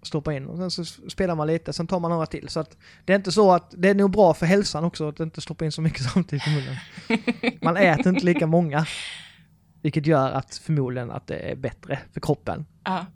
Stoppa 0.06 0.32
in 0.34 0.46
och 0.46 0.56
sen 0.58 0.70
så 0.70 0.84
spelar 0.84 1.34
man 1.34 1.46
lite, 1.46 1.72
sen 1.72 1.86
tar 1.86 2.00
man 2.00 2.10
några 2.10 2.26
till. 2.26 2.48
Så 2.48 2.60
att 2.60 2.76
det 3.04 3.12
är 3.12 3.16
inte 3.16 3.32
så 3.32 3.52
att, 3.52 3.74
det 3.76 3.88
är 3.88 3.94
nog 3.94 4.10
bra 4.10 4.34
för 4.34 4.46
hälsan 4.46 4.84
också 4.84 5.08
att 5.08 5.20
inte 5.20 5.40
stoppa 5.40 5.64
in 5.64 5.72
så 5.72 5.82
mycket 5.82 6.02
samtidigt 6.12 6.46
i 6.46 6.50
munnen. 6.50 6.76
Man 7.62 7.76
äter 7.76 8.08
inte 8.08 8.24
lika 8.24 8.46
många. 8.46 8.86
Vilket 9.82 10.06
gör 10.06 10.30
att 10.30 10.54
förmodligen 10.56 11.10
att 11.10 11.26
det 11.26 11.36
är 11.36 11.56
bättre 11.56 11.98
för 12.12 12.20
kroppen. 12.20 12.66
Ja. 12.84 13.06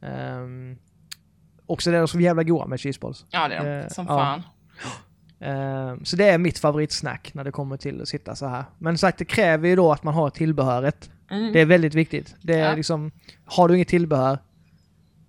Um, 0.00 0.78
också 1.66 1.90
det 1.90 1.96
är 1.98 2.06
så 2.06 2.20
jävla 2.20 2.42
goda 2.42 2.66
med 2.66 2.80
cheeseballs. 2.80 3.24
ja, 3.30 3.48
det 3.48 3.54
är 3.54 3.64
de. 3.78 3.84
Eh, 3.84 3.88
Som 3.88 4.06
ja. 4.08 4.18
fan. 4.18 4.42
Ehm, 5.40 6.04
så 6.04 6.16
det 6.16 6.28
är 6.28 6.38
mitt 6.38 6.58
favoritsnack 6.58 7.34
när 7.34 7.44
det 7.44 7.50
kommer 7.50 7.76
till 7.76 8.02
att 8.02 8.08
sitta 8.08 8.36
så 8.36 8.46
här. 8.46 8.64
Men 8.78 8.98
sagt, 8.98 9.18
det 9.18 9.24
kräver 9.24 9.68
ju 9.68 9.76
då 9.76 9.92
att 9.92 10.02
man 10.02 10.14
har 10.14 10.30
tillbehöret. 10.30 11.10
Mm. 11.30 11.52
Det 11.52 11.60
är 11.60 11.66
väldigt 11.66 11.94
viktigt. 11.94 12.36
Det 12.42 12.54
är 12.54 12.68
Ja. 12.70 12.74
liksom, 12.74 13.10
har 13.44 13.68
du 13.68 13.74
inget 13.74 13.88
tillbehör, 13.88 14.38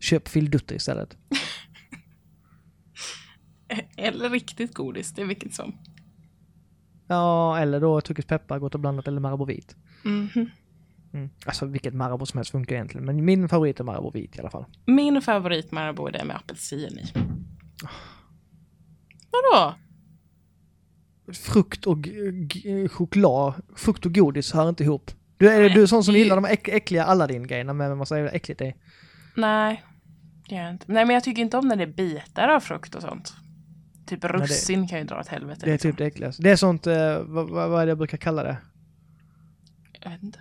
köp 0.04 0.28
fildutter 0.28 0.76
istället. 0.76 1.18
Eller 3.98 4.30
riktigt 4.30 4.74
godis, 4.74 5.14
det 5.14 5.22
är 5.22 5.26
vilket 5.26 5.54
som. 5.54 5.78
Ja, 7.08 7.58
eller 7.60 7.80
då 7.82 8.02
turkisk 8.02 8.28
peppar, 8.28 8.60
gott 8.60 8.74
och 8.76 8.80
blandat 8.82 9.08
eller 9.08 9.20
Marabou 9.20 9.46
vit. 9.46 9.76
Mhm. 10.04 10.50
Mm. 11.14 11.30
Alltså 11.46 11.66
vilket 11.66 11.94
Marabou 11.94 12.26
som 12.26 12.38
helst 12.38 12.52
funkar 12.52 12.76
egentligen, 12.76 13.06
men 13.06 13.26
min 13.26 13.50
favorit 13.50 13.80
är 13.80 13.84
Marabou 13.84 14.12
vit 14.12 14.36
i 14.36 14.40
alla 14.40 14.50
fall. 14.50 14.66
Min 14.86 15.22
favorit 15.22 15.72
Marabou 15.72 16.08
är 16.08 16.12
det 16.12 16.26
med 16.26 16.36
apelsin 16.36 17.00
i. 17.00 17.12
Vadå? 19.32 19.76
Frukt 21.34 21.88
och 21.88 21.98
choklad, 22.92 23.54
frukt 23.76 24.06
och 24.06 24.14
godis 24.14 24.54
hör 24.54 24.70
inte 24.70 24.84
ihop. 24.84 25.12
Du 25.38 25.50
är, 25.50 25.70
du 25.70 25.82
är 25.82 25.86
sån 25.86 26.04
som 26.04 26.14
det- 26.14 26.20
gillar 26.20 26.36
de 26.36 26.46
äck, 26.46 26.68
äckliga 26.68 27.06
Aladdin-grejerna 27.06 27.74
med 27.74 27.98
massa 27.98 28.18
jävla 28.18 28.32
äckligt 28.32 28.62
i. 28.62 28.74
Nej, 29.36 29.84
det 30.50 30.56
gör 30.56 30.64
jag 30.64 30.72
inte. 30.74 30.86
Nej, 30.88 31.06
men 31.06 31.14
jag 31.14 31.24
tycker 31.24 31.42
inte 31.42 31.58
om 31.58 31.68
när 31.68 31.76
det 31.76 31.84
är 31.84 31.88
bitar 31.88 32.48
av 32.50 32.60
frukt 32.60 32.96
och 32.96 33.02
sånt. 33.02 33.34
Typ 34.06 34.22
det- 34.22 34.28
russin 34.28 34.88
kan 34.88 35.00
ju 35.00 35.06
dra 35.06 35.20
åt 35.20 35.28
helvete. 35.28 35.62
Det 35.64 35.70
är 35.72 35.74
liksom. 35.74 35.92
typ 35.92 35.98
det 35.98 36.06
äckligaste. 36.06 36.44
Det 36.44 36.50
är 36.50 36.56
sånt, 36.56 36.88
eh, 36.88 37.20
vad, 37.24 37.50
vad 37.50 37.82
är 37.82 37.86
det 37.86 37.90
jag 37.90 37.98
brukar 37.98 38.18
kalla 38.18 38.44
det? 38.44 38.58
Jag 40.02 40.10
vet 40.12 40.24
inte. 40.24 40.40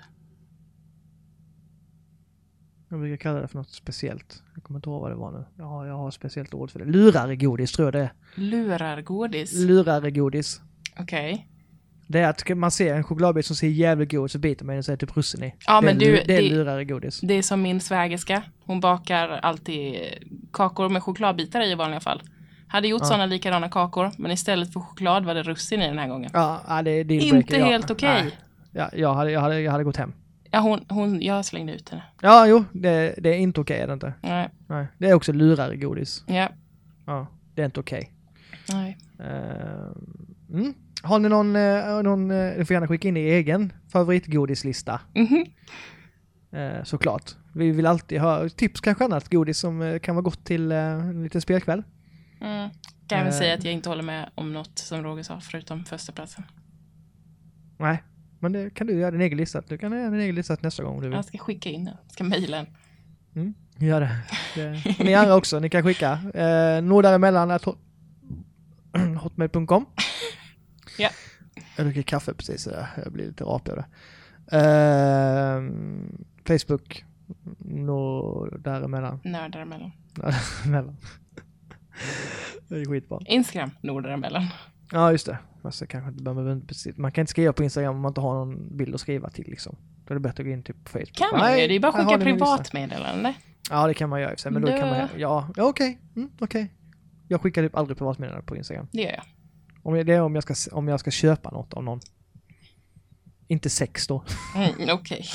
Jag 2.89 3.01
brukar 3.01 3.17
kalla 3.17 3.41
det 3.41 3.49
för 3.49 3.59
något 3.59 3.71
speciellt. 3.71 4.43
Jag 4.55 4.63
kommer 4.65 4.79
inte 4.79 4.89
ihåg 4.91 5.01
vad 5.01 5.11
det 5.11 5.15
var 5.17 5.33
nu. 5.33 5.45
Ja, 5.59 5.87
jag 5.87 5.95
har 5.97 6.09
ett 6.09 6.15
speciellt 6.15 6.55
ord 6.55 6.71
för 6.71 6.79
det. 6.79 6.85
Luraregodis 6.85 7.73
tror 7.73 7.87
jag 7.87 7.93
det 7.95 8.01
är. 8.01 8.13
Lurargodis. 8.35 9.53
Luraregodis. 9.55 10.61
Okej. 10.99 11.49
Det 12.13 12.19
är 12.21 12.29
att 12.29 12.57
man 12.59 12.71
ser 12.71 12.95
en 12.95 13.05
chokladbit 13.05 13.47
som 13.47 13.57
ser 13.57 13.69
jävligt 13.69 14.11
god 14.11 14.25
ut 14.25 14.33
så 14.33 14.39
biter 14.39 14.65
man 14.65 14.73
den 14.73 14.79
och 14.79 14.85
så 14.85 14.93
är 14.93 14.97
det 14.97 15.07
typ 15.07 15.17
russin 15.17 15.45
i. 15.45 15.55
Ja, 15.67 15.81
det 15.81 15.87
men 15.87 15.97
är, 15.97 16.01
du, 16.01 16.13
det 16.13 16.37
är 16.37 16.43
det- 16.43 16.49
luraregodis. 16.49 17.21
Det 17.21 17.35
är 17.35 17.43
som 17.43 17.63
min 17.63 17.81
svägerska. 17.81 18.43
Hon 18.65 18.81
bakar 18.81 19.29
alltid 19.29 19.97
kakor 20.53 20.89
med 20.89 21.03
chokladbitar 21.03 21.61
i 21.61 21.71
i 21.71 21.75
vanliga 21.75 22.01
fall. 22.01 22.23
Hade 22.67 22.89
gjort 22.89 23.03
Ja. 23.03 23.07
sådana 23.07 23.27
likadana 23.27 23.69
kakor, 23.69 24.11
men 24.19 24.31
istället 24.31 24.73
för 24.73 24.81
choklad 24.81 25.25
var 25.25 25.35
det 25.35 25.43
russin 25.43 25.83
i 25.83 25.87
den 25.89 25.99
här 25.99 26.09
gången. 26.09 26.31
Ja, 26.35 26.83
det 26.85 26.91
är 26.91 27.05
dealbreaker. 27.05 27.37
Inte 27.37 27.57
ja. 27.57 27.65
helt 27.65 27.91
okej. 27.91 28.23
Nej. 28.23 28.39
Ja, 28.73 28.91
jag 28.93 29.15
hade, 29.15 29.31
jag, 29.31 29.41
hade, 29.41 29.61
jag 29.61 29.73
hade 29.73 29.85
gått 29.85 29.97
hem. 29.97 30.13
Ja, 30.51 30.59
hon, 30.61 30.85
hon, 30.89 31.23
jag 31.23 31.45
slängde 31.45 31.73
ut 31.75 31.89
henne. 31.89 32.03
Ja, 32.23 32.47
jo, 32.47 32.65
det, 32.73 33.15
det 33.19 33.29
är 33.29 33.39
inte 33.39 33.61
okej 33.61 33.81
är 33.81 33.87
det 33.87 33.93
inte. 33.93 34.13
Nej. 34.23 34.49
Nej. 34.67 34.87
Det 34.99 35.09
är 35.09 35.15
också 35.15 35.33
luraregodis. 35.33 36.25
Ja. 36.27 36.49
Ja, 37.07 37.27
det 37.55 37.63
är 37.63 37.67
inte 37.67 37.81
okej. 37.81 38.13
Nej. 38.73 38.99
Eh, 39.19 39.27
mm. 40.53 40.75
Har 41.03 41.19
ni 41.19 41.29
någon, 41.29 41.57
uh, 41.57 42.03
någon 42.03 42.31
uh, 42.31 42.59
ni 42.59 42.65
får 42.65 42.75
gärna 42.75 42.89
skicka 42.89 43.09
in 43.09 43.17
er 43.17 43.33
egen 43.35 43.73
favoritgodislista. 43.93 45.01
Mhm. 45.15 45.45
eh, 46.53 46.85
såklart. 46.85 47.35
Vi 47.55 47.71
vill 47.71 47.87
alltid 47.87 48.21
ha 48.21 48.49
tips 48.49 48.81
kanske 48.81 49.05
annat 49.05 49.29
godis 49.31 49.59
som 49.59 49.83
eh, 49.83 49.99
kan 49.99 50.15
vara 50.15 50.23
gott 50.23 50.45
till 50.45 50.73
eh, 50.73 50.79
en 50.79 51.23
liten 51.23 51.41
spelkväll. 51.41 51.83
Mm. 52.41 52.71
Kan 53.07 53.19
jag 53.19 53.25
väl 53.25 53.33
Eh. 53.35 53.39
säga 53.39 53.55
att 53.55 53.65
jag 53.65 53.73
inte 53.75 53.89
håller 53.89 54.03
med 54.03 54.31
om 54.35 54.53
något 54.53 54.79
som 54.79 55.03
Roger 55.03 55.23
sa, 55.23 55.41
förutom 55.41 55.85
första 55.85 56.13
platsen. 56.13 56.45
Nej, 57.79 58.03
men 58.41 58.53
det 58.53 58.71
kan 58.75 58.87
du 58.87 58.93
göra 58.99 59.11
din 59.11 59.21
egen 59.21 59.39
lista. 59.39 59.63
Du 59.69 59.79
kan 59.79 59.93
göra 59.93 60.11
din 60.11 60.21
egen 60.21 60.35
lista 60.35 60.57
nästa 60.61 60.83
gång 60.83 60.95
om 60.95 61.01
du 61.03 61.09
vill. 61.09 61.17
Jag 61.17 61.25
ska 61.25 61.39
skicka 61.39 61.71
in 61.71 61.85
den. 61.85 61.95
Jag 62.05 62.13
ska 62.13 62.25
mejla 62.25 62.57
den. 62.57 62.67
Mm, 63.35 63.55
gör 63.79 64.01
det. 64.01 64.17
det. 64.55 65.05
Ni 65.05 65.15
andra 65.15 65.35
också, 65.37 65.59
ni 65.59 65.71
kan 65.71 65.83
skicka. 65.83 66.13
Eh, 66.35 66.83
hot- 66.83 67.79
hotmail.com. 69.23 69.87
Ja. 70.99 71.09
Jag 71.77 71.87
dricker 71.87 72.03
kaffe 72.03 72.35
precis 72.35 72.63
sådär. 72.63 72.87
Jag 73.05 73.13
blir 73.13 73.27
lite 73.27 73.45
rapig 73.45 73.73
av 73.73 73.77
det. 73.77 73.87
Eh, 74.57 75.63
Facebook. 76.47 77.05
Nå 77.59 78.47
däremellan. 78.59 79.21
Nördar 79.25 79.61
emellan. 79.61 79.93
Däremellan. 80.15 80.97
det 82.69 82.75
är 82.81 82.85
skitbra. 82.85 83.21
Instagram, 83.27 83.71
nordar 83.81 84.11
emellan. 84.11 84.47
Ja, 84.93 85.13
just 85.13 85.27
det. 85.27 85.39
Jag 85.63 85.89
kanske 85.89 86.11
inte 86.11 86.23
behöver, 86.23 86.61
precis. 86.61 86.97
Man 86.97 87.13
kan 87.13 87.23
inte 87.23 87.31
skriva 87.31 87.53
på 87.53 87.63
Instagram 87.63 87.95
om 87.95 88.01
man 88.01 88.11
inte 88.11 88.21
har 88.21 88.35
någon 88.35 88.77
bild 88.77 88.95
att 88.95 89.01
skriva 89.01 89.31
till 89.31 89.47
liksom. 89.49 89.77
Då 90.07 90.13
är 90.13 90.15
det 90.15 90.21
bättre 90.21 90.43
att 90.43 90.47
gå 90.47 90.53
in 90.53 90.63
typ 90.63 90.85
på 90.85 90.91
Facebook. 90.91 91.13
Kan 91.13 91.39
man 91.39 91.61
ju. 91.61 91.69
Det 91.69 91.75
är 91.75 91.81
bara 91.81 91.93
att 91.93 92.07
skicka 92.07 92.25
privatmeddelande. 92.25 93.35
Ja, 93.71 93.87
det 93.87 93.95
kan 93.95 94.11
man 94.11 94.21
göra 94.21 94.33
i 94.33 94.51
men 94.51 94.63
då 94.63 94.69
kan 94.69 94.89
man... 94.89 95.09
Ja, 95.17 95.49
ja 95.57 95.65
okej. 95.65 95.99
Mm, 96.17 96.31
okej. 96.41 96.73
Jag 97.29 97.41
skickar 97.41 97.63
typ 97.63 97.77
aldrig 97.77 97.99
privatmeddelanden 97.99 98.47
på 98.47 98.57
Instagram. 98.57 98.87
Det 98.93 99.03
gör 99.03 99.11
jag. 99.11 99.25
Om 99.83 99.97
jag, 99.97 100.07
det 100.07 100.15
är 100.15 100.21
om 100.23 100.35
jag, 100.35 100.43
ska, 100.43 100.77
om 100.77 100.89
jag 100.89 101.01
ska 101.01 101.11
köpa 101.11 101.51
något 101.51 101.73
av 101.75 101.85
någon. 101.85 102.01
Inte 103.49 103.71
sex 103.71 104.07
då. 104.07 104.25
Mm, 104.57 104.89
Okej. 104.91 105.27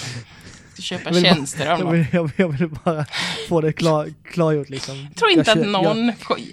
Ska 0.73 0.81
köpa 0.81 1.03
Jag 1.09 1.13
vill 1.13 1.23
bara- 1.23 1.35
tjänster 1.35 1.67
av 1.71 1.79
Jag 1.79 1.85
någon. 1.85 1.93
vill, 1.93 2.05
jag, 2.11 2.31
jag 2.35 2.49
vill 2.49 2.69
bara 2.69 3.05
få 3.49 3.61
det 3.61 3.73
klar, 3.73 4.13
klargjort 4.31 4.69
liksom. 4.69 4.97
Jag 4.97 5.15
tror 5.15 5.31
inte 5.31 5.49
jag 5.51 5.59
att 5.59 5.67
någon 5.67 6.11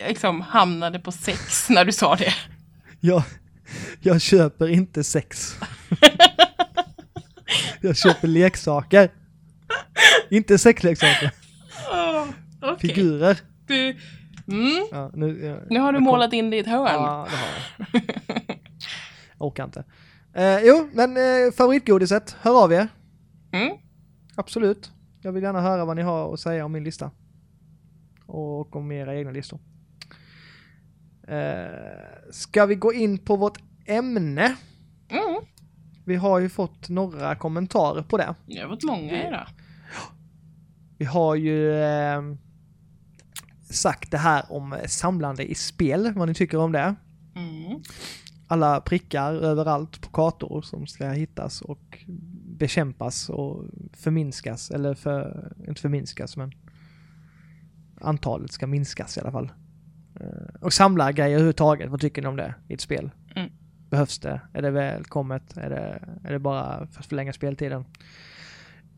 liksom 0.09 0.41
hamnade 0.41 0.99
på 0.99 1.13
sex 1.13 1.69
när 1.71 1.85
du 1.85 1.93
sa 1.93 2.17
det. 2.17 2.25
Jag, 3.01 3.23
jag, 4.01 4.15
jag 4.15 4.21
köper 4.21 4.69
inte 4.69 5.05
sex. 5.05 5.57
jag 7.81 7.97
köper 7.97 8.29
leksaker. 8.29 9.11
Inte 10.31 10.59
sexleksaker. 10.59 11.31
Oh, 11.93 12.27
Okej. 12.63 12.89
Figurer. 12.95 13.39
Du, 13.67 13.97
mm, 14.49 14.87
Ja, 14.91 15.11
nu, 15.15 15.45
jag, 15.45 15.59
nu 15.71 15.79
har 15.81 15.93
du 15.93 15.97
jag 15.97 16.01
kom- 16.01 16.05
målat 16.05 16.33
in 16.33 16.53
ett 16.53 16.67
hörn. 16.67 16.89
Ja, 16.93 17.27
det 17.31 17.37
har 17.37 17.47
jag. 17.93 18.03
Jag 19.39 19.47
orkar 19.47 19.65
inte. 19.65 19.85
Eh, 20.35 20.59
jo, 20.65 20.89
men 20.93 21.17
eh, 21.17 21.53
favoritgodiset, 21.57 22.37
hör 22.41 22.65
av 22.65 22.73
er. 22.73 22.89
Mm. 23.53 23.77
Absolut. 24.37 24.93
Jag 25.23 25.33
vill 25.33 25.43
gärna 25.43 25.61
höra 25.61 25.85
vad 25.85 25.97
ni 25.97 26.03
har 26.03 26.35
att 26.35 26.41
säga 26.41 26.65
om 26.65 26.73
min 26.73 26.85
lista. 26.85 27.11
Och 28.27 28.77
om 28.77 28.93
era 28.93 29.17
egna 29.17 29.31
listor. 29.31 29.59
Eh, 31.29 32.31
ska 32.33 32.67
vi 32.67 32.75
gå 32.75 32.93
in 32.93 33.19
på 33.19 33.37
vårt 33.37 33.59
ämne? 33.87 34.57
Mm. 35.09 35.41
Vi 36.05 36.17
har 36.17 36.39
ju 36.39 36.49
fått 36.49 36.89
några 36.89 37.35
kommentarer 37.37 38.03
på 38.03 38.17
det. 38.17 38.35
Det 38.47 38.61
har 38.61 38.69
varit 38.69 38.85
många 38.85 39.29
idag. 39.29 39.47
Vi 40.99 41.05
har 41.05 41.35
ju 41.35 41.83
eh, 41.83 42.23
sagt 43.71 44.11
det 44.11 44.19
här 44.19 44.53
om 44.53 44.77
samlande 44.87 45.51
i 45.51 45.55
spel, 45.55 46.13
vad 46.17 46.29
ni 46.29 46.35
tycker 46.35 46.59
om 46.59 46.73
det. 46.73 46.95
Mm. 47.37 47.83
Alla 48.47 48.81
prickar 48.81 49.35
överallt 49.35 50.01
på 50.01 50.11
kartor 50.11 50.63
som 50.63 50.87
ska 50.87 51.09
hittas 51.09 51.63
och 51.63 52.05
bekämpas 52.59 53.29
och 53.29 53.65
förminskas, 53.93 54.71
eller 54.71 54.95
för, 54.95 55.53
inte 55.69 55.81
förminskas 55.81 56.37
men 56.37 56.53
antalet 58.01 58.53
ska 58.53 58.67
minskas 58.67 59.17
i 59.17 59.21
alla 59.21 59.33
fall. 59.33 59.53
Eh, 60.21 60.55
och 60.61 60.73
samla 60.73 61.13
grejer 61.13 61.31
överhuvudtaget. 61.31 61.91
Vad 61.91 62.01
tycker 62.01 62.23
ni 62.23 62.29
om 62.29 62.37
det 62.37 62.55
i 62.69 62.75
ett 62.75 62.81
spel? 62.81 63.11
Mm. 63.37 63.51
Behövs 63.91 64.19
det? 64.19 64.41
Är 64.53 64.63
det 64.63 64.71
välkommet? 64.71 65.57
Är 65.57 65.71
det, 65.71 66.09
är 66.25 66.33
det 66.33 66.39
bara 66.39 66.87
för 66.87 67.01
att 67.01 67.07
förlänga 67.07 67.33
speltiden? 67.33 67.85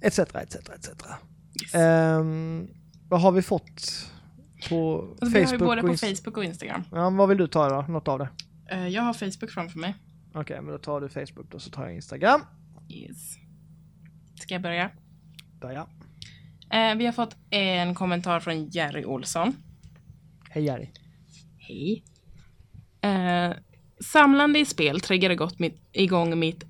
Etc, 0.01 0.19
etc, 0.19 0.57
etc. 0.57 0.89
Yes. 1.63 1.75
Ehm, 1.75 2.69
vad 3.09 3.21
har 3.21 3.33
vi 3.33 3.43
fått 3.43 4.11
på 4.69 5.09
Alltså, 5.21 5.27
vi 5.27 5.33
har 5.33 5.41
ju 5.41 5.47
Facebook 5.47 5.69
både 5.69 5.83
på 5.83 5.97
Facebook 5.97 6.37
och 6.37 6.45
Instagram. 6.45 6.83
Ja, 6.93 7.11
vad 7.11 7.29
vill 7.29 7.39
du 7.39 7.47
ta 7.47 7.69
då? 7.69 7.93
Något 7.93 8.09
av 8.09 8.19
det? 8.19 8.29
Eh, 8.71 8.89
jag 8.89 9.03
har 9.03 9.13
Facebook 9.13 9.51
framför 9.51 9.79
mig. 9.79 9.95
Okej, 10.35 10.61
men 10.63 10.73
då 10.73 10.79
tar 10.79 11.01
du 11.01 11.09
Facebook 11.09 11.51
då 11.51 11.59
så 11.59 11.71
tar 11.71 11.83
jag 11.83 11.95
Instagram. 11.95 12.41
Yes. 12.89 13.37
Ska 14.41 14.55
jag 14.55 14.63
börja? 14.63 14.91
Där 15.61 15.71
ja. 15.71 15.89
Eh, 16.79 16.97
vi 16.97 17.07
har 17.07 17.13
fått 17.13 17.37
en 17.51 17.95
kommentar 17.95 18.41
från 18.41 18.69
Jerry 18.69 19.05
Olsson. 19.05 19.57
Hej 20.51 20.65
Jerry. 20.65 20.89
Hej. 21.59 22.05
Eh, 23.01 23.57
samlande 24.01 24.59
i 24.59 24.65
spel 24.65 25.01
triggade 25.01 25.35
gott 25.35 25.59
mitt, 25.59 25.81
igång 25.93 26.39
mitt 26.39 26.65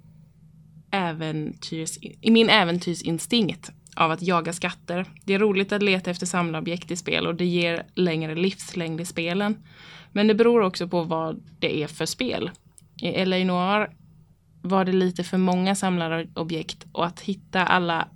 äventyrs, 0.91 1.99
min 2.23 2.49
äventyrsinstinkt 2.49 3.71
av 3.97 4.11
att 4.11 4.23
jaga 4.23 4.53
skatter. 4.53 5.07
Det 5.25 5.35
är 5.35 5.39
roligt 5.39 5.73
att 5.73 5.83
leta 5.83 6.11
efter 6.11 6.27
samlarobjekt 6.27 6.91
i 6.91 6.97
spel 6.97 7.27
och 7.27 7.35
det 7.35 7.45
ger 7.45 7.87
längre 7.95 8.35
livslängd 8.35 9.01
i 9.01 9.05
spelen. 9.05 9.57
Men 10.13 10.27
det 10.27 10.35
beror 10.35 10.63
också 10.63 10.89
på 10.89 11.03
vad 11.03 11.43
det 11.59 11.83
är 11.83 11.87
för 11.87 12.07
spel. 12.07 12.51
I 13.03 13.25
LA 13.25 13.37
Noir 13.37 13.91
var 14.63 14.85
det 14.85 14.93
lite 14.93 15.25
för 15.25 15.39
många 15.39 15.75
samlarobjekt 15.75 16.87
och 16.93 17.07
att 17.07 17.21
hitta 17.21 17.67
alla 17.67 18.09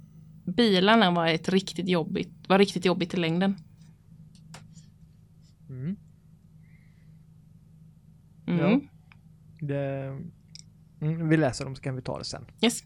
bilarna 0.57 1.11
var 1.11 1.27
ett 1.27 1.49
riktigt 1.49 1.89
jobbigt, 1.89 2.31
var 2.49 2.59
riktigt 2.59 2.85
jobbigt 2.85 3.15
i 3.15 3.17
längden. 3.17 3.57
Mm. 5.69 5.97
Mm. 8.47 8.61
Ja. 8.61 8.81
Det, 9.67 10.19
mm, 11.01 11.29
vi 11.29 11.37
läser 11.37 11.65
dem 11.65 11.77
så 11.77 11.83
kan 11.83 11.97
vi 11.97 12.03
ta 12.03 12.19
det 12.19 12.25
sen. 12.25 12.45
Yes. 12.63 12.83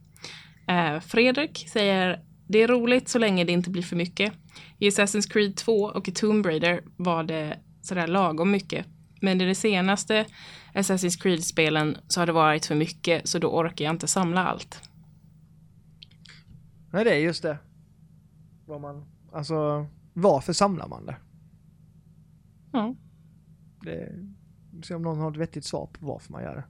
Eh, 0.69 1.01
Fredrik 1.01 1.67
säger 1.69 2.25
det 2.47 2.63
är 2.63 2.69
roligt 2.69 3.09
så 3.09 3.19
länge 3.19 3.45
det 3.45 3.53
inte 3.53 3.71
blir 3.71 3.83
för 3.83 3.97
mycket. 3.97 4.33
I 4.79 4.89
Assassin's 4.89 5.31
Creed 5.31 5.57
2 5.57 5.73
och 5.73 6.09
i 6.09 6.13
Tomb 6.13 6.47
Raider 6.47 6.83
var 6.97 7.23
det 7.23 7.59
sådär 7.83 8.07
lagom 8.07 8.51
mycket. 8.51 8.87
Men 9.21 9.41
i 9.41 9.47
de 9.47 9.55
senaste 9.55 10.27
Assassin's 10.75 11.23
Creed-spelen 11.23 11.97
så 12.09 12.21
har 12.21 12.27
det 12.27 12.33
varit 12.33 12.67
för 12.67 12.75
mycket 12.75 13.29
så 13.29 13.39
då 13.39 13.49
orkar 13.49 13.85
jag 13.85 13.95
inte 13.95 14.07
samla 14.07 14.47
allt. 14.47 14.89
Nej, 16.93 17.05
det 17.05 17.11
är 17.15 17.19
just 17.19 17.43
det. 17.43 17.59
Vad 18.67 18.81
man, 18.81 19.05
alltså, 19.33 19.87
varför 20.13 20.53
samlar 20.53 20.89
man 20.89 21.07
det? 21.07 21.17
Ja. 22.73 22.95
det 23.83 24.13
se 24.85 24.95
om 24.95 25.03
någon 25.03 25.19
har 25.19 25.31
ett 25.31 25.37
vettigt 25.37 25.65
svar 25.65 25.87
på 25.87 26.07
varför 26.07 26.33
man 26.33 26.43
gör 26.43 26.55
det. 26.57 26.65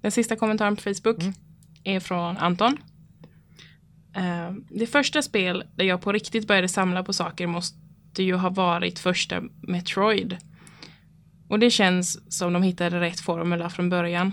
Den 0.00 0.10
sista 0.10 0.36
kommentaren 0.36 0.76
på 0.76 0.82
Facebook 0.82 1.22
Mm. 1.22 1.32
är 1.84 2.00
från 2.00 2.36
Anton. 2.36 2.76
Ehm, 4.14 4.64
det 4.68 4.86
första 4.86 5.22
spel 5.22 5.64
där 5.74 5.84
jag 5.84 6.00
på 6.00 6.12
riktigt 6.12 6.48
började 6.48 6.68
samla 6.68 7.02
på 7.02 7.12
saker 7.12 7.46
måste 7.46 8.22
ju 8.22 8.34
ha 8.34 8.50
varit 8.50 8.98
första 8.98 9.42
Metroid. 9.62 10.36
Och 11.48 11.58
det 11.58 11.70
känns 11.70 12.36
som 12.38 12.52
de 12.52 12.62
hittade 12.62 13.00
rätt 13.00 13.20
formula 13.20 13.70
från 13.70 13.90
början. 13.90 14.32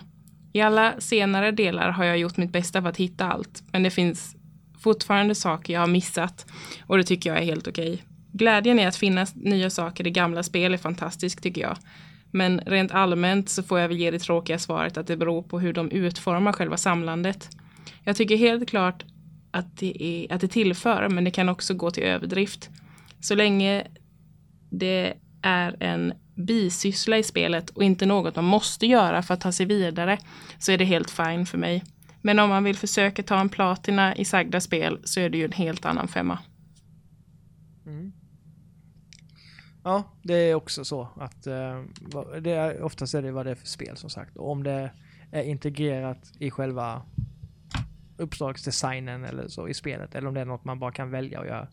I 0.54 0.62
alla 0.62 0.94
senare 1.00 1.52
delar 1.52 1.90
har 1.92 2.04
jag 2.04 2.18
gjort 2.18 2.38
mitt 2.38 2.52
bästa 2.52 2.82
för 2.82 2.90
att 2.90 2.98
hitta 2.98 3.32
allt, 3.32 3.64
men 3.72 3.84
det 3.84 3.92
finns 3.92 4.36
fortfarande 4.80 5.36
saker 5.36 5.74
jag 5.74 5.80
har 5.80 5.88
missat 5.88 6.46
och 6.82 6.98
det 6.98 7.04
tycker 7.04 7.30
jag 7.30 7.40
är 7.40 7.46
helt 7.46 7.68
okej. 7.68 8.04
Glädjen 8.32 8.80
i 8.80 8.86
att 8.86 8.96
finna 8.96 9.28
nya 9.36 9.70
saker 9.70 10.08
i 10.08 10.12
gamla 10.12 10.44
spel 10.44 10.74
är 10.74 10.78
fantastisk 10.78 11.42
tycker 11.42 11.62
jag. 11.62 11.78
Men 12.32 12.60
rent 12.60 12.92
allmänt 12.92 13.50
så 13.50 13.64
får 13.64 13.80
jag 13.80 13.88
väl 13.88 13.98
ge 13.98 14.12
det 14.12 14.20
tråkiga 14.20 14.60
svaret 14.60 14.98
att 14.98 15.08
det 15.08 15.18
beror 15.18 15.42
på 15.42 15.60
hur 15.60 15.74
de 15.74 15.92
utformar 15.92 16.54
själva 16.54 16.78
samlandet. 16.78 17.50
Jag 18.04 18.16
tycker 18.16 18.38
helt 18.38 18.70
klart 18.70 19.04
att 19.52 19.78
det, 19.78 20.04
är, 20.04 20.34
att 20.34 20.42
det 20.42 20.48
tillför, 20.48 21.10
men 21.10 21.24
det 21.24 21.32
kan 21.32 21.50
också 21.50 21.74
gå 21.74 21.92
till 21.92 22.04
överdrift. 22.04 22.70
Så 23.20 23.36
länge 23.36 23.88
det 24.70 25.14
är 25.42 25.84
en 25.84 26.14
bisyssla 26.36 27.18
i 27.18 27.24
spelet 27.24 27.70
och 27.70 27.84
inte 27.84 28.06
något 28.06 28.36
man 28.36 28.46
måste 28.46 28.86
göra 28.86 29.22
för 29.22 29.34
att 29.34 29.42
ta 29.42 29.52
sig 29.52 29.66
vidare 29.66 30.18
så 30.60 30.72
är 30.72 30.78
det 30.78 30.86
helt 30.86 31.10
fine 31.10 31.46
för 31.46 31.58
mig. 31.58 31.84
Men 32.22 32.40
om 32.40 32.50
man 32.50 32.64
vill 32.64 32.76
försöka 32.76 33.24
ta 33.24 33.40
en 33.40 33.50
platina 33.50 34.16
i 34.16 34.26
sagda 34.26 34.62
spel 34.62 35.00
så 35.04 35.20
är 35.20 35.30
det 35.30 35.38
ju 35.38 35.46
en 35.46 35.52
helt 35.52 35.86
annan 35.86 36.08
femma. 36.08 36.40
Mm. 37.86 38.12
Ja, 39.84 40.04
det 40.24 40.34
är 40.34 40.56
också 40.56 40.86
så 40.86 41.10
att 41.16 41.48
eh, 41.48 41.84
det 42.42 42.52
är, 42.52 42.82
oftast 42.82 43.14
är 43.14 43.22
det 43.22 43.32
vad 43.32 43.46
det 43.46 43.52
är 43.52 43.56
för 43.56 43.68
spel 43.68 43.98
som 43.98 44.10
sagt. 44.10 44.38
Och 44.38 44.52
om 44.52 44.64
det 44.64 44.92
är 45.32 45.44
integrerat 45.44 46.32
i 46.40 46.52
själva 46.52 47.02
uppdragsdesignen 48.18 49.24
eller 49.24 49.48
så 49.48 49.68
i 49.68 49.74
spelet. 49.74 50.16
Eller 50.16 50.28
om 50.28 50.34
det 50.34 50.42
är 50.42 50.46
något 50.46 50.66
man 50.66 50.80
bara 50.80 50.92
kan 50.92 51.12
välja 51.12 51.40
att 51.40 51.48
göra. 51.48 51.68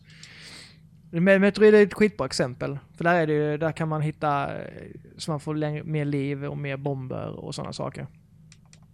Men 1.11 1.41
Metroid 1.41 1.75
är 1.75 1.83
ett 1.83 1.93
skitbra 1.93 2.25
exempel. 2.25 2.79
För 2.93 3.03
där, 3.03 3.15
är 3.15 3.27
det, 3.27 3.33
ju- 3.33 3.57
där 3.57 3.71
kan 3.71 3.87
man 3.89 4.01
hitta 4.01 4.57
eh, 4.61 4.91
så 5.17 5.31
man 5.31 5.39
får 5.39 5.55
längre, 5.55 5.83
mer 5.83 6.05
liv 6.05 6.45
och 6.45 6.57
mer 6.57 6.77
bomber 6.77 7.27
och 7.27 7.55
sådana 7.55 7.73
saker. 7.73 8.07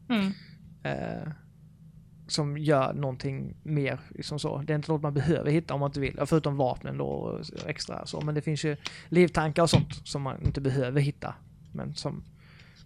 Mm. 0.09 0.31
Eh, 0.83 1.31
som 2.27 2.57
gör 2.57 2.93
någonting 2.93 3.55
mer. 3.63 3.99
Liksom 4.09 4.39
så. 4.39 4.57
Det 4.57 4.73
är 4.73 4.75
inte 4.75 4.91
något 4.91 5.01
man 5.01 5.13
behöver 5.13 5.51
hitta 5.51 5.73
om 5.73 5.79
man 5.79 5.89
inte 5.89 5.99
vill. 5.99 6.19
Förutom 6.25 6.57
vapnen 6.57 6.97
då 6.97 7.05
och 7.05 7.39
extra 7.67 8.05
så. 8.05 8.21
Men 8.21 8.35
det 8.35 8.41
finns 8.41 8.63
ju 8.65 8.75
livtankar 9.09 9.63
och 9.63 9.69
sånt 9.69 10.07
som 10.07 10.21
man 10.21 10.41
inte 10.45 10.61
behöver 10.61 11.01
hitta. 11.01 11.35
Men 11.73 11.95
som 11.95 12.23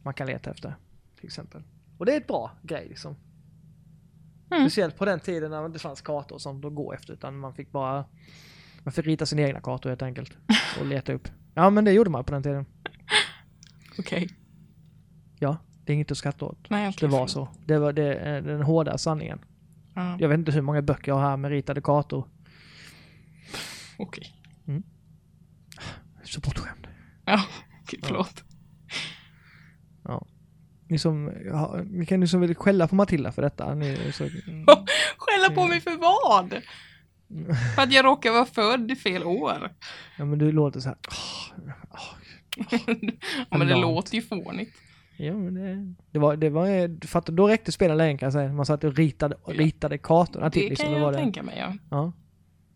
man 0.04 0.14
kan 0.14 0.28
leta 0.28 0.52
efter. 0.52 0.76
Till 1.16 1.26
exempel. 1.26 1.62
Och 1.98 2.06
det 2.06 2.14
är 2.14 2.18
ett 2.18 2.28
bra 2.28 2.52
grej 2.64 2.86
liksom. 2.90 3.16
Mm. 4.52 4.64
Speciellt 4.70 4.98
på 4.98 5.06
den 5.06 5.20
tiden 5.20 5.52
när 5.52 5.60
det 5.62 5.66
inte 5.66 5.80
fanns 5.80 6.02
kartor 6.02 6.38
som 6.38 6.66
att 6.66 6.76
gå 6.76 6.94
efter. 6.94 7.14
Utan 7.14 7.38
man 7.40 7.54
fick 7.54 7.72
bara 7.72 8.06
man 8.84 8.92
fick 8.92 9.06
rita 9.06 9.26
sina 9.26 9.42
egna 9.42 9.62
kartor 9.62 9.90
helt 9.90 10.02
enkelt. 10.02 10.38
Och 10.80 10.86
leta 10.86 11.14
upp. 11.14 11.28
Ja 11.54 11.70
men 11.70 11.86
det 11.86 11.92
gjorde 11.92 12.10
man 12.10 12.24
på 12.24 12.34
den 12.34 12.44
tiden. 12.44 12.66
Okej. 14.00 14.30
Ja, 15.40 15.58
det 15.86 15.92
är 15.92 15.96
inget 15.96 16.12
att 16.12 16.18
skratta 16.18 16.46
åt. 16.46 16.70
Nej, 16.70 16.90
okej, 16.90 16.98
Det 17.10 17.16
var 17.18 17.28
så. 17.28 17.50
Det 17.66 17.78
var 17.78 17.94
det, 17.94 18.42
den 18.42 18.62
hårda 18.62 18.98
sanningen. 18.98 19.40
Ja, 19.94 20.18
Jag 20.20 20.30
vet 20.30 20.38
inte 20.40 20.52
hur 20.52 20.62
många 20.62 20.82
böcker 20.82 21.12
jag 21.12 21.16
har 21.16 21.30
här 21.30 21.38
med 21.38 21.52
ritade 21.52 21.82
kartor. 21.82 22.28
okej. 23.98 24.32
Så 26.24 26.40
bortskämd. 26.40 26.88
Ja, 27.26 27.46
okej, 27.84 28.00
förlåt. 28.04 28.44
Ni 30.88 31.00
som, 31.00 31.32
ja, 31.46 31.80
ni 31.86 32.06
kan 32.06 32.28
som 32.28 32.42
vill 32.42 32.56
skälla 32.56 32.88
på 32.88 32.96
Matilda 32.96 33.32
för 33.32 33.42
detta. 33.42 33.76
Ni, 33.76 34.12
så, 34.14 34.24
Skälla 35.18 35.56
på 35.56 35.66
mig 35.68 35.82
för 35.82 35.98
vad? 35.98 36.50
För 37.76 37.82
att 37.82 37.94
jag 37.94 38.06
råkar 38.06 38.32
vara 38.32 38.46
född 38.46 38.92
i 38.92 38.96
fel 38.96 39.24
år. 39.24 39.72
ja 40.18 40.26
men 40.26 40.40
du 40.40 40.52
låter 40.52 40.80
så 40.80 40.90
här. 40.90 40.98
"Åh, 41.08 41.64
åh." 41.92 42.00
ja, 43.50 43.58
men 43.58 43.68
det 43.68 43.76
låter 43.76 44.16
ju 44.16 44.22
fånigt. 44.22 44.76
Ja 45.18 45.34
men 45.34 45.54
det, 45.54 45.94
det 46.12 46.20
var, 46.20 46.36
det 46.36 46.50
var, 46.50 47.08
för 47.08 47.20
att 47.20 47.26
då 47.26 47.48
räckte 47.48 47.72
spelen 47.72 47.98
längre 47.98 48.18
kan 48.18 48.26
jag 48.26 48.34
säga. 48.34 48.54
Man 48.54 48.66
satt 48.66 48.84
och 48.84 48.96
ritade, 48.96 49.36
och 49.42 49.54
ritade 49.56 49.98
kartorna 49.98 50.52
till. 50.52 50.64
Det 50.64 50.70
liksom, 50.70 50.90
kan 50.90 51.02
jag 51.02 51.14
det, 51.14 51.18
tänka 51.18 51.44
mig, 51.44 51.58
ja. 51.60 51.74
ja. 51.90 52.12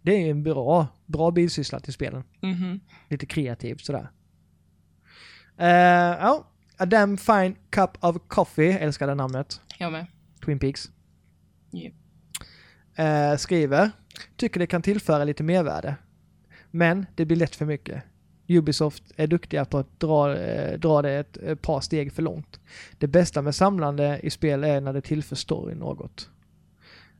Det 0.01 0.15
är 0.15 0.19
ju 0.19 0.29
en 0.29 0.43
bra, 0.43 0.87
bra 1.05 1.31
bilsyssla 1.31 1.79
till 1.79 1.93
spelen. 1.93 2.23
Mhm. 2.41 2.79
Lite 3.09 3.25
kreativt 3.25 3.81
sådär. 3.85 4.09
Uh, 5.61 5.67
ja, 6.21 6.47
A 6.81 6.85
Damn 6.85 7.17
Fine 7.17 7.55
Cup 7.69 7.97
of 7.99 8.17
Coffee, 8.27 8.77
älskar 8.77 9.07
det 9.07 9.15
namnet. 9.15 9.61
Jag 9.77 9.91
med. 9.91 10.05
Twin 10.45 10.59
Peaks. 10.59 10.91
Ja. 11.71 11.89
Eh, 13.03 13.37
skriver, 13.37 13.91
tycker 14.35 14.59
det 14.59 14.67
kan 14.67 14.81
tillföra 14.81 15.23
lite 15.23 15.43
mervärde. 15.43 15.95
Men 16.71 17.05
det 17.15 17.25
blir 17.25 17.37
lätt 17.37 17.55
för 17.55 17.65
mycket. 17.65 18.03
Ubisoft 18.47 19.03
är 19.15 19.27
duktiga 19.27 19.65
på 19.65 19.77
att 19.77 19.99
dra, 19.99 20.37
eh, 20.37 20.79
dra 20.79 21.01
det 21.01 21.11
ett, 21.11 21.61
par 21.61 21.81
steg 21.81 22.13
för 22.13 22.21
långt. 22.21 22.59
Det 22.97 23.07
bästa 23.07 23.41
med 23.41 23.55
samlande 23.55 24.19
i 24.23 24.29
spel 24.29 24.63
är 24.63 24.81
när 24.81 24.93
det 24.93 25.01
tillför 25.01 25.35
storyn 25.35 25.77
något. 25.77 26.29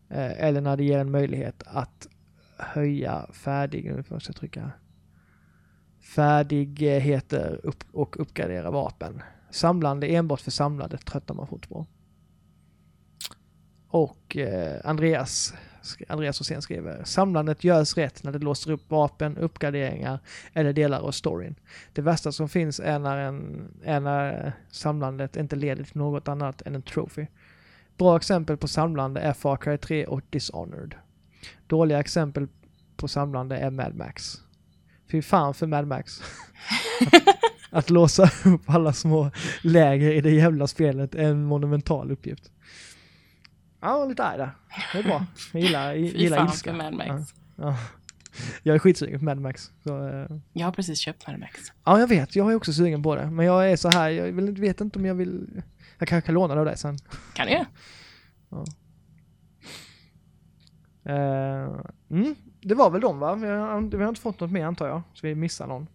Eh, 0.10 0.44
eller 0.44 0.62
när 0.62 0.78
det 0.78 0.84
ger 0.84 1.00
en 1.00 1.12
möjlighet 1.12 1.64
att 1.66 2.08
höja 2.58 3.28
färdig, 3.34 3.96
nu 3.96 4.04
får 4.04 4.22
jag 4.28 4.36
trycka, 4.36 4.72
färdigheter 6.16 7.62
och 7.92 8.20
uppgradera 8.20 8.72
vapen. 8.72 9.22
Samlande 9.52 10.08
enbart 10.08 10.42
för 10.42 10.52
samlande 10.52 10.98
tröttar 10.98 11.34
man 11.34 11.48
fort 11.48 11.70
på. 11.70 11.88
Och 13.90 14.38
eh, 14.38 14.82
Andreas, 14.84 15.54
Andreas 16.08 16.40
Rosén 16.40 16.62
skriver 16.62 17.04
Samlandet 17.04 17.64
görs 17.64 17.98
rätt 17.98 18.24
när 18.24 18.32
det 18.32 18.40
låser 18.40 18.72
upp 18.72 18.90
vapen, 18.90 19.38
uppgraderingar 19.38 20.20
eller 20.54 20.74
delar 20.74 21.00
av 21.00 21.12
storyn. 21.12 21.56
Det 21.94 22.02
värsta 22.02 22.32
som 22.32 22.50
finns 22.50 22.80
är 22.80 23.00
när, 23.00 23.18
en, 23.18 23.68
är 23.84 24.00
när 24.00 24.54
samlandet 24.72 25.36
inte 25.36 25.56
leder 25.56 25.84
till 25.84 25.98
något 25.98 26.28
annat 26.28 26.62
än 26.62 26.76
en 26.76 26.82
trophy. 26.82 27.26
Bra 27.98 28.18
exempel 28.18 28.58
på 28.58 28.68
samlande 28.68 29.22
är 29.22 29.34
Far 29.34 29.58
Cry 29.58 29.78
3 29.78 30.06
och 30.06 30.22
Dishonored. 30.30 30.96
Dåliga 31.68 32.00
exempel 32.00 32.48
på 32.96 33.08
samlande 33.08 33.58
är 33.58 33.70
Mad 33.70 33.96
Max. 33.96 34.36
Fy 35.12 35.22
fan 35.22 35.54
för 35.54 35.68
Mad 35.68 35.88
Max. 35.88 36.22
Att 37.70 37.90
låsa 37.90 38.24
upp 38.46 38.62
alla 38.70 38.94
små 38.94 39.32
läger 39.62 40.12
i 40.12 40.22
det 40.22 40.32
jävla 40.32 40.68
spelet 40.68 41.16
är 41.16 41.24
en 41.24 41.46
monumental 41.46 42.12
uppgift. 42.12 42.52
Ja, 43.82 44.06
lite 44.06 44.24
arg 44.24 44.38
där. 44.38 44.52
Det 44.94 45.00
är 45.00 45.04
bra. 45.04 45.26
Jag 45.54 45.62
gillar, 45.62 45.94
Fy 45.94 46.00
gillar 46.00 46.38
fan 46.38 46.48
ilska. 46.48 46.74
Mad 46.74 46.94
Max. 46.94 47.34
Ja. 47.56 47.78
Jag 48.64 48.76
är 48.76 48.80
skitsugen 48.80 49.20
på 49.20 49.26
Mad 49.26 49.38
Max. 49.42 49.72
Så, 49.84 50.08
eh, 50.08 50.26
Jag 50.54 50.68
har 50.68 50.72
precis 50.72 51.00
köpt 51.00 51.28
Mad 51.28 51.40
Max. 51.40 51.60
ja, 51.84 52.00
jag 52.00 52.08
vet. 52.08 52.36
Jag 52.36 52.52
är 52.52 52.56
också 52.56 52.74
sugen 52.74 53.04
på 53.04 53.16
det. 53.16 53.32
Men 53.32 53.46
jag 53.46 53.72
är 53.72 53.76
så 53.76 53.90
här, 53.90 54.10
jag 54.10 54.32
vill, 54.32 54.52
vet 54.52 54.82
inte 54.82 55.00
om 55.00 55.06
jag 55.06 55.16
vill... 55.16 55.62
Jag 55.98 56.08
kanske 56.08 56.26
kan 56.26 56.36
låna 56.36 56.54
det 56.54 56.60
av 56.60 56.66
dig 56.66 56.78
sen. 56.78 56.98
Kan 57.34 57.48
du 57.48 57.54
göra? 57.54 57.66
Eh, 61.04 61.82
mm, 62.10 62.36
det 62.62 62.76
var 62.76 62.90
väl 62.90 63.02
de 63.02 63.20
va? 63.20 63.36
Vi 63.36 63.48
har, 63.48 63.98
vi 63.98 64.04
har 64.04 64.10
inte 64.10 64.22
fått 64.22 64.40
något 64.40 64.52
mer 64.52 64.66
antar 64.66 64.88
jag. 64.88 65.02
Så 65.14 65.28
vi 65.28 65.36
missar 65.36 65.68
någon. 65.68 65.88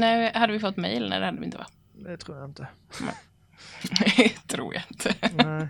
Nej, 0.00 0.32
hade 0.34 0.52
vi 0.52 0.58
fått 0.60 0.76
mail? 0.76 1.08
Nej, 1.08 1.20
det 1.20 1.26
hade 1.26 1.38
vi 1.38 1.44
inte 1.44 1.58
va? 1.58 1.66
Det 1.92 2.16
tror 2.16 2.36
jag 2.38 2.48
inte. 2.48 2.66
Nej, 4.00 4.36
tror 4.46 4.74
jag 4.74 4.82
inte. 4.90 5.14
Nej. 5.44 5.68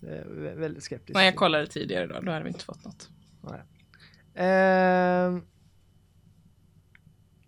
Det 0.00 0.24
vä- 0.24 0.54
väldigt 0.60 0.84
skeptiskt. 0.84 1.14
Nej, 1.14 1.24
jag 1.24 1.36
kollade 1.36 1.66
tidigare 1.66 2.06
då. 2.06 2.20
Då 2.20 2.32
hade 2.32 2.44
vi 2.44 2.48
inte 2.50 2.64
fått 2.64 2.84
något. 2.84 3.08
Eh, 4.34 5.38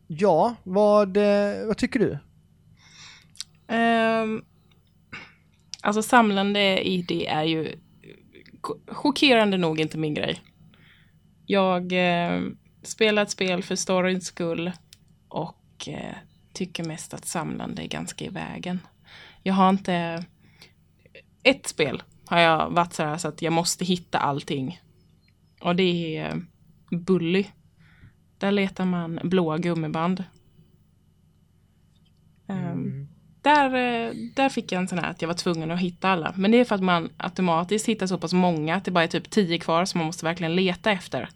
ja, 0.07 0.55
vad, 0.63 1.17
eh, 1.17 1.67
vad 1.67 1.77
tycker 1.77 2.01
du? 2.01 2.19
Um, 3.75 4.45
alltså 5.83 6.03
samlande 6.03 6.89
i 6.89 7.03
det 7.03 7.27
är 7.27 7.45
ju 7.45 7.75
ch- 8.63 8.95
chockerande 8.95 9.57
nog 9.57 9.81
inte 9.81 9.99
min 9.99 10.15
grej. 10.15 10.41
Jag 11.47 11.93
eh, 11.93 12.41
spelar 12.83 13.23
ett 13.23 13.31
spel 13.31 13.63
för 13.63 13.77
storyns 13.77 14.27
skull 14.27 14.73
och 15.29 15.60
eh, 15.89 16.15
tycker 16.53 16.85
mest 16.85 17.15
att 17.15 17.25
samlande 17.25 17.83
är 17.83 17.87
ganska 17.87 18.25
i 18.25 18.29
vägen. 18.29 18.81
Jag 19.43 19.55
har 19.55 19.71
inte... 19.71 20.25
Ett 21.43 21.67
spel 21.67 22.03
har 22.27 22.41
jag 22.41 22.71
varit 22.71 22.93
så 22.93 23.03
här 23.03 23.19
så 23.19 23.29
att 23.29 23.43
jag 23.43 23.53
måste 23.53 23.85
hitta 23.85 24.19
allting. 24.19 24.81
Och 25.61 25.77
det 25.77 26.17
är 26.17 26.31
eh, 26.31 26.37
Bully. 26.99 27.47
Där 28.39 28.53
letar 28.53 28.85
man 28.85 29.21
blåa 29.23 29.59
gummiband. 29.59 30.25
Ehm, 32.47 33.09
där, 33.43 33.67
eh, 33.67 34.15
där 34.35 34.49
fick 34.49 34.73
jag 34.73 34.81
en 34.81 34.89
sån 34.89 34.99
här 34.99 35.11
att 35.11 35.23
jag 35.23 35.29
var 35.29 35.35
tvungen 35.35 35.71
att 35.71 35.81
hitta 35.81 36.09
alla. 36.09 36.35
Men 36.37 36.51
det 36.51 36.61
är 36.61 36.65
för 36.65 36.75
att 36.75 36.83
man 36.83 37.11
automatiskt 37.17 37.89
hittar 37.89 38.07
så 38.07 38.19
pass 38.19 38.33
många 38.33 38.77
att 38.77 38.85
det 38.85 38.91
bara 38.91 39.05
är 39.05 39.09
typ 39.09 39.31
tio 39.31 39.59
kvar 39.59 39.85
som 39.85 39.99
man 39.99 40.07
måste 40.07 40.25
verkligen 40.25 40.57
leta 40.57 40.91
efter. 40.91 41.29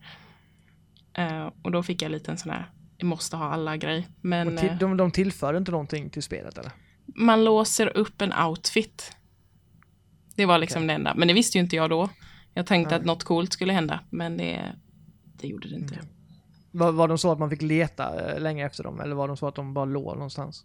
Eh, 1.15 1.51
och 1.63 1.71
då 1.71 1.83
fick 1.83 2.03
jag 2.03 2.11
lite 2.11 2.31
en 2.31 2.39
sån 2.39 2.51
här, 2.51 2.71
måste 3.03 3.37
ha 3.37 3.49
alla 3.49 3.77
grej. 3.77 4.09
Men 4.21 4.57
till, 4.57 4.69
eh, 4.69 4.79
de, 4.79 4.97
de 4.97 5.11
tillför 5.11 5.57
inte 5.57 5.71
någonting 5.71 6.11
till 6.11 6.23
spelet 6.23 6.59
eller? 6.59 6.73
man 7.07 7.45
låser 7.45 7.97
upp 7.97 8.23
en 8.23 8.33
outfit. 8.33 9.17
Det 10.35 10.47
var 10.47 10.59
liksom 10.59 10.87
det 10.87 10.93
enda. 10.95 11.15
Men 11.15 11.29
det 11.29 11.35
visste 11.35 11.59
ju 11.59 11.65
inte 11.65 11.77
jag 11.77 11.91
då. 11.91 12.09
Jag 12.55 12.67
tänkte 12.67 12.95
Nej. 12.95 13.01
att 13.01 13.07
något 13.07 13.25
coolt 13.25 13.53
skulle 13.53 13.73
hända. 13.73 14.01
Men 14.11 14.37
det, 14.37 14.73
det 15.41 15.49
gjorde 15.49 15.69
det 15.69 15.75
inte. 15.75 15.99
Var, 16.71 16.93
var 16.93 17.09
de 17.09 17.19
så 17.19 17.33
att 17.33 17.39
man 17.39 17.51
fick 17.51 17.63
leta 17.63 18.33
eh, 18.33 18.41
länge 18.41 18.67
efter 18.67 18.85
dem 18.85 19.01
eller 19.01 19.15
var 19.15 19.29
de 19.29 19.37
så 19.37 19.49
att 19.49 19.55
de 19.55 19.75
bara 19.75 19.85
låg 19.85 20.15
någonstans? 20.15 20.65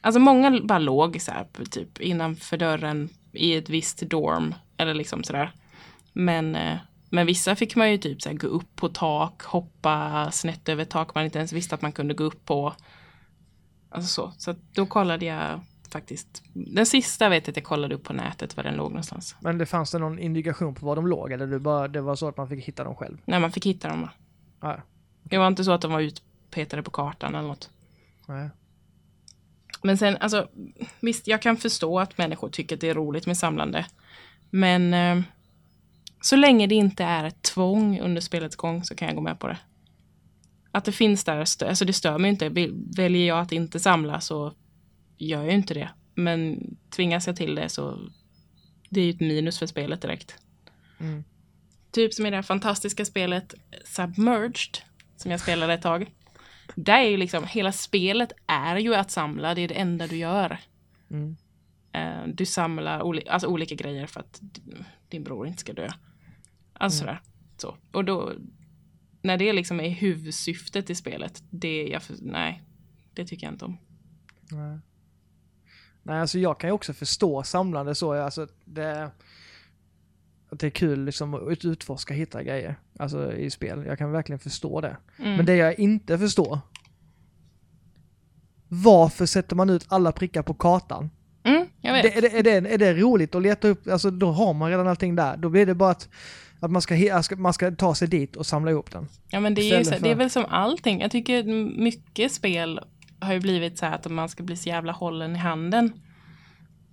Alltså 0.00 0.20
många 0.20 0.60
bara 0.64 0.78
låg 0.78 1.20
så 1.20 1.32
här, 1.32 1.46
typ 1.70 2.00
innanför 2.00 2.56
dörren 2.56 3.08
i 3.32 3.56
ett 3.56 3.68
visst 3.68 4.00
dorm. 4.00 4.54
Eller 4.76 4.94
liksom 4.94 5.24
sådär. 5.24 5.52
Men, 6.12 6.56
eh, 6.56 6.76
men 7.10 7.26
vissa 7.26 7.56
fick 7.56 7.76
man 7.76 7.90
ju 7.90 7.98
typ 7.98 8.22
så 8.22 8.28
här, 8.28 8.36
gå 8.36 8.46
upp 8.46 8.76
på 8.76 8.88
tak, 8.88 9.42
hoppa 9.42 10.30
snett 10.30 10.68
över 10.68 10.84
tak 10.84 11.14
man 11.14 11.24
inte 11.24 11.38
ens 11.38 11.52
visste 11.52 11.74
att 11.74 11.82
man 11.82 11.92
kunde 11.92 12.14
gå 12.14 12.24
upp 12.24 12.44
på. 12.44 12.74
Alltså 13.90 14.08
så. 14.08 14.32
Så 14.38 14.54
då 14.72 14.86
kollade 14.86 15.26
jag 15.26 15.60
faktiskt. 15.90 16.42
Den 16.52 16.86
sista 16.86 17.28
vet 17.28 17.46
jag 17.46 17.52
att 17.52 17.56
jag 17.56 17.64
kollade 17.64 17.94
upp 17.94 18.04
på 18.04 18.12
nätet 18.12 18.56
var 18.56 18.64
den 18.64 18.74
låg 18.74 18.90
någonstans. 18.90 19.36
Men 19.40 19.58
det 19.58 19.66
fanns 19.66 19.90
det 19.90 19.98
någon 19.98 20.18
indikation 20.18 20.74
på 20.74 20.86
var 20.86 20.96
de 20.96 21.06
låg 21.06 21.32
eller 21.32 21.46
det, 21.46 21.58
bara, 21.58 21.88
det 21.88 22.00
var 22.00 22.16
så 22.16 22.28
att 22.28 22.36
man 22.36 22.48
fick 22.48 22.64
hitta 22.64 22.84
dem 22.84 22.94
själv? 22.94 23.18
När 23.24 23.40
man 23.40 23.52
fick 23.52 23.66
hitta 23.66 23.88
dem. 23.88 24.00
va? 24.02 24.10
Ja, 24.60 24.82
Det 25.22 25.38
var 25.38 25.46
inte 25.46 25.64
så 25.64 25.72
att 25.72 25.80
de 25.80 25.92
var 25.92 26.00
utpetade 26.00 26.82
på 26.82 26.90
kartan 26.90 27.34
eller 27.34 27.48
något. 27.48 27.70
nej. 28.26 28.50
Men 29.82 29.98
sen, 29.98 30.16
alltså, 30.20 30.48
visst, 31.00 31.26
jag 31.26 31.42
kan 31.42 31.56
förstå 31.56 31.98
att 32.00 32.18
människor 32.18 32.48
tycker 32.48 32.76
att 32.76 32.80
det 32.80 32.88
är 32.88 32.94
roligt 32.94 33.26
med 33.26 33.38
samlande. 33.38 33.86
Men 34.50 34.94
eh, 34.94 35.24
så 36.20 36.36
länge 36.36 36.66
det 36.66 36.74
inte 36.74 37.04
är 37.04 37.24
ett 37.24 37.42
tvång 37.42 38.00
under 38.00 38.20
spelets 38.20 38.56
gång 38.56 38.84
så 38.84 38.94
kan 38.94 39.08
jag 39.08 39.14
gå 39.14 39.22
med 39.22 39.38
på 39.38 39.46
det. 39.46 39.58
Att 40.72 40.84
det 40.84 40.92
finns 40.92 41.24
där, 41.24 41.38
alltså 41.38 41.84
det 41.84 41.92
stör 41.92 42.18
mig 42.18 42.30
inte. 42.30 42.48
Väljer 42.96 43.26
jag 43.26 43.40
att 43.40 43.52
inte 43.52 43.80
samla 43.80 44.20
så 44.20 44.54
gör 45.18 45.42
jag 45.42 45.54
inte 45.54 45.74
det. 45.74 45.90
Men 46.14 46.58
tvingas 46.90 47.26
jag 47.26 47.36
till 47.36 47.54
det 47.54 47.68
så 47.68 47.98
det 48.90 49.00
är 49.00 49.04
ju 49.04 49.10
ett 49.10 49.20
minus 49.20 49.58
för 49.58 49.66
spelet 49.66 50.02
direkt. 50.02 50.34
Mm. 51.00 51.24
Typ 51.90 52.14
som 52.14 52.26
i 52.26 52.30
det 52.30 52.36
här 52.36 52.42
fantastiska 52.42 53.04
spelet 53.04 53.54
Submerged, 53.84 54.78
som 55.16 55.30
jag 55.30 55.40
spelade 55.40 55.74
ett 55.74 55.82
tag. 55.82 56.10
Där 56.74 56.98
är 57.00 57.08
ju 57.08 57.16
liksom, 57.16 57.44
hela 57.44 57.72
spelet 57.72 58.32
är 58.46 58.76
ju 58.76 58.94
att 58.94 59.10
samla, 59.10 59.54
det 59.54 59.60
är 59.60 59.68
det 59.68 59.74
enda 59.78 60.06
du 60.06 60.16
gör. 60.16 60.58
Mm. 61.10 61.36
Eh, 61.92 62.28
du 62.34 62.46
samlar 62.46 63.00
oli- 63.00 63.28
alltså 63.28 63.48
olika 63.48 63.74
grejer 63.74 64.06
för 64.06 64.20
att 64.20 64.40
din 65.08 65.24
bror 65.24 65.46
inte 65.46 65.60
ska 65.60 65.72
dö. 65.72 65.88
Alltså 66.78 66.98
sådär. 66.98 67.20
Så. 67.56 67.76
Och 67.92 68.04
då, 68.04 68.32
när 69.22 69.38
det 69.38 69.52
liksom 69.52 69.80
är 69.80 69.88
huvudsyftet 69.88 70.90
i 70.90 70.94
spelet, 70.94 71.42
det, 71.50 71.88
jag, 71.88 72.02
nej, 72.20 72.62
det 73.14 73.24
tycker 73.24 73.46
jag 73.46 73.54
inte 73.54 73.64
om. 73.64 73.78
Nej. 74.50 74.78
Nej, 76.02 76.20
alltså 76.20 76.38
jag 76.38 76.60
kan 76.60 76.68
ju 76.68 76.74
också 76.74 76.92
förstå 76.92 77.42
samlande 77.42 77.94
så. 77.94 78.12
Alltså 78.12 78.46
det, 78.64 79.10
att 80.48 80.60
det 80.60 80.66
är 80.66 80.70
kul 80.70 81.04
liksom 81.04 81.34
att 81.34 81.64
utforska, 81.64 82.14
hitta 82.14 82.42
grejer. 82.42 82.76
Alltså 82.98 83.32
i 83.32 83.50
spel. 83.50 83.84
Jag 83.86 83.98
kan 83.98 84.12
verkligen 84.12 84.38
förstå 84.38 84.80
det. 84.80 84.96
Mm. 85.18 85.36
Men 85.36 85.46
det 85.46 85.56
jag 85.56 85.78
inte 85.78 86.18
förstår. 86.18 86.58
Varför 88.68 89.26
sätter 89.26 89.56
man 89.56 89.70
ut 89.70 89.84
alla 89.88 90.12
prickar 90.12 90.42
på 90.42 90.54
kartan? 90.54 91.10
Mm. 91.42 91.66
Det, 91.80 91.88
är, 91.88 92.22
det, 92.22 92.38
är, 92.38 92.42
det, 92.42 92.70
är 92.74 92.78
det 92.78 92.94
roligt 92.94 93.34
att 93.34 93.42
leta 93.42 93.68
upp? 93.68 93.88
Alltså 93.88 94.10
då 94.10 94.30
har 94.32 94.54
man 94.54 94.70
redan 94.70 94.88
allting 94.88 95.16
där. 95.16 95.36
Då 95.36 95.48
blir 95.48 95.66
det 95.66 95.74
bara 95.74 95.90
att, 95.90 96.08
att 96.60 96.70
man, 96.70 96.82
ska, 96.82 96.96
man 97.36 97.52
ska 97.52 97.70
ta 97.70 97.94
sig 97.94 98.08
dit 98.08 98.36
och 98.36 98.46
samla 98.46 98.70
ihop 98.70 98.90
den. 98.90 99.08
Ja 99.30 99.40
men 99.40 99.54
det 99.54 99.60
är, 99.72 99.78
ju 99.78 99.84
så, 99.84 99.90
det 99.90 99.96
är 99.96 100.00
för- 100.00 100.14
väl 100.14 100.30
som 100.30 100.44
allting. 100.48 101.00
Jag 101.00 101.10
tycker 101.10 101.44
mycket 101.78 102.32
spel 102.32 102.80
har 103.20 103.32
ju 103.32 103.40
blivit 103.40 103.78
så 103.78 103.86
här 103.86 103.94
att 103.94 104.10
man 104.10 104.28
ska 104.28 104.42
bli 104.42 104.56
så 104.56 104.68
jävla 104.68 104.92
hållen 104.92 105.36
i 105.36 105.38
handen. 105.38 105.92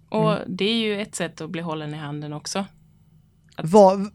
Och 0.09 0.33
Mm. 0.33 0.55
det 0.57 0.65
är 0.65 0.75
ju 0.75 1.01
ett 1.01 1.15
sätt 1.15 1.41
att 1.41 1.49
bli 1.49 1.61
hållen 1.61 1.93
i 1.93 1.97
handen 1.97 2.33
också. 2.33 2.65
Att- 3.55 3.65
Var, 3.69 4.07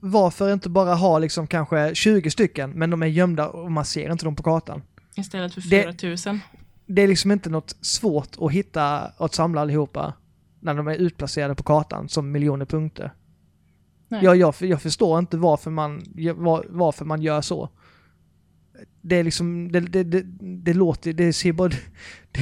varför 0.00 0.52
inte 0.52 0.68
bara 0.68 0.94
ha 0.94 1.18
liksom 1.18 1.46
kanske 1.46 1.94
20 1.94 2.30
stycken, 2.30 2.70
men 2.70 2.90
de 2.90 3.02
är 3.02 3.06
gömda 3.06 3.48
och 3.48 3.72
man 3.72 3.84
ser 3.84 4.12
inte 4.12 4.24
dem 4.24 4.36
på 4.36 4.42
kartan? 4.42 4.82
Istället 5.16 5.54
för 5.54 5.60
Det- 5.60 5.82
4000. 5.82 6.40
Det 6.86 7.02
är 7.02 7.08
liksom 7.08 7.30
inte 7.30 7.50
något 7.50 7.76
svårt 7.80 8.36
att 8.40 8.52
hitta 8.52 9.12
och 9.16 9.24
att 9.26 9.34
samla 9.34 9.60
allihopa 9.60 10.14
när 10.60 10.74
de 10.74 10.88
är 10.88 10.94
utplacerade 10.94 11.54
på 11.54 11.62
kartan 11.62 12.08
som 12.08 12.32
miljoner 12.32 12.64
punkter. 12.66 13.12
Nej. 14.10 14.24
Jag, 14.24 14.36
jag, 14.36 14.54
jag 14.60 14.82
förstår 14.82 15.18
inte 15.18 15.36
varför 15.36 15.70
man, 15.70 16.02
var, 16.34 16.66
varför 16.68 17.04
man 17.04 17.22
gör 17.22 17.40
så. 17.40 17.68
Det 19.00 19.16
är 19.16 19.24
liksom, 19.24 19.72
det, 19.72 19.80
det, 19.80 20.04
det, 20.04 20.22
det 20.40 20.74
låter, 20.74 21.12
det 21.12 21.32
ser 21.32 21.52
bara... 21.52 21.68
Det, 21.68 22.40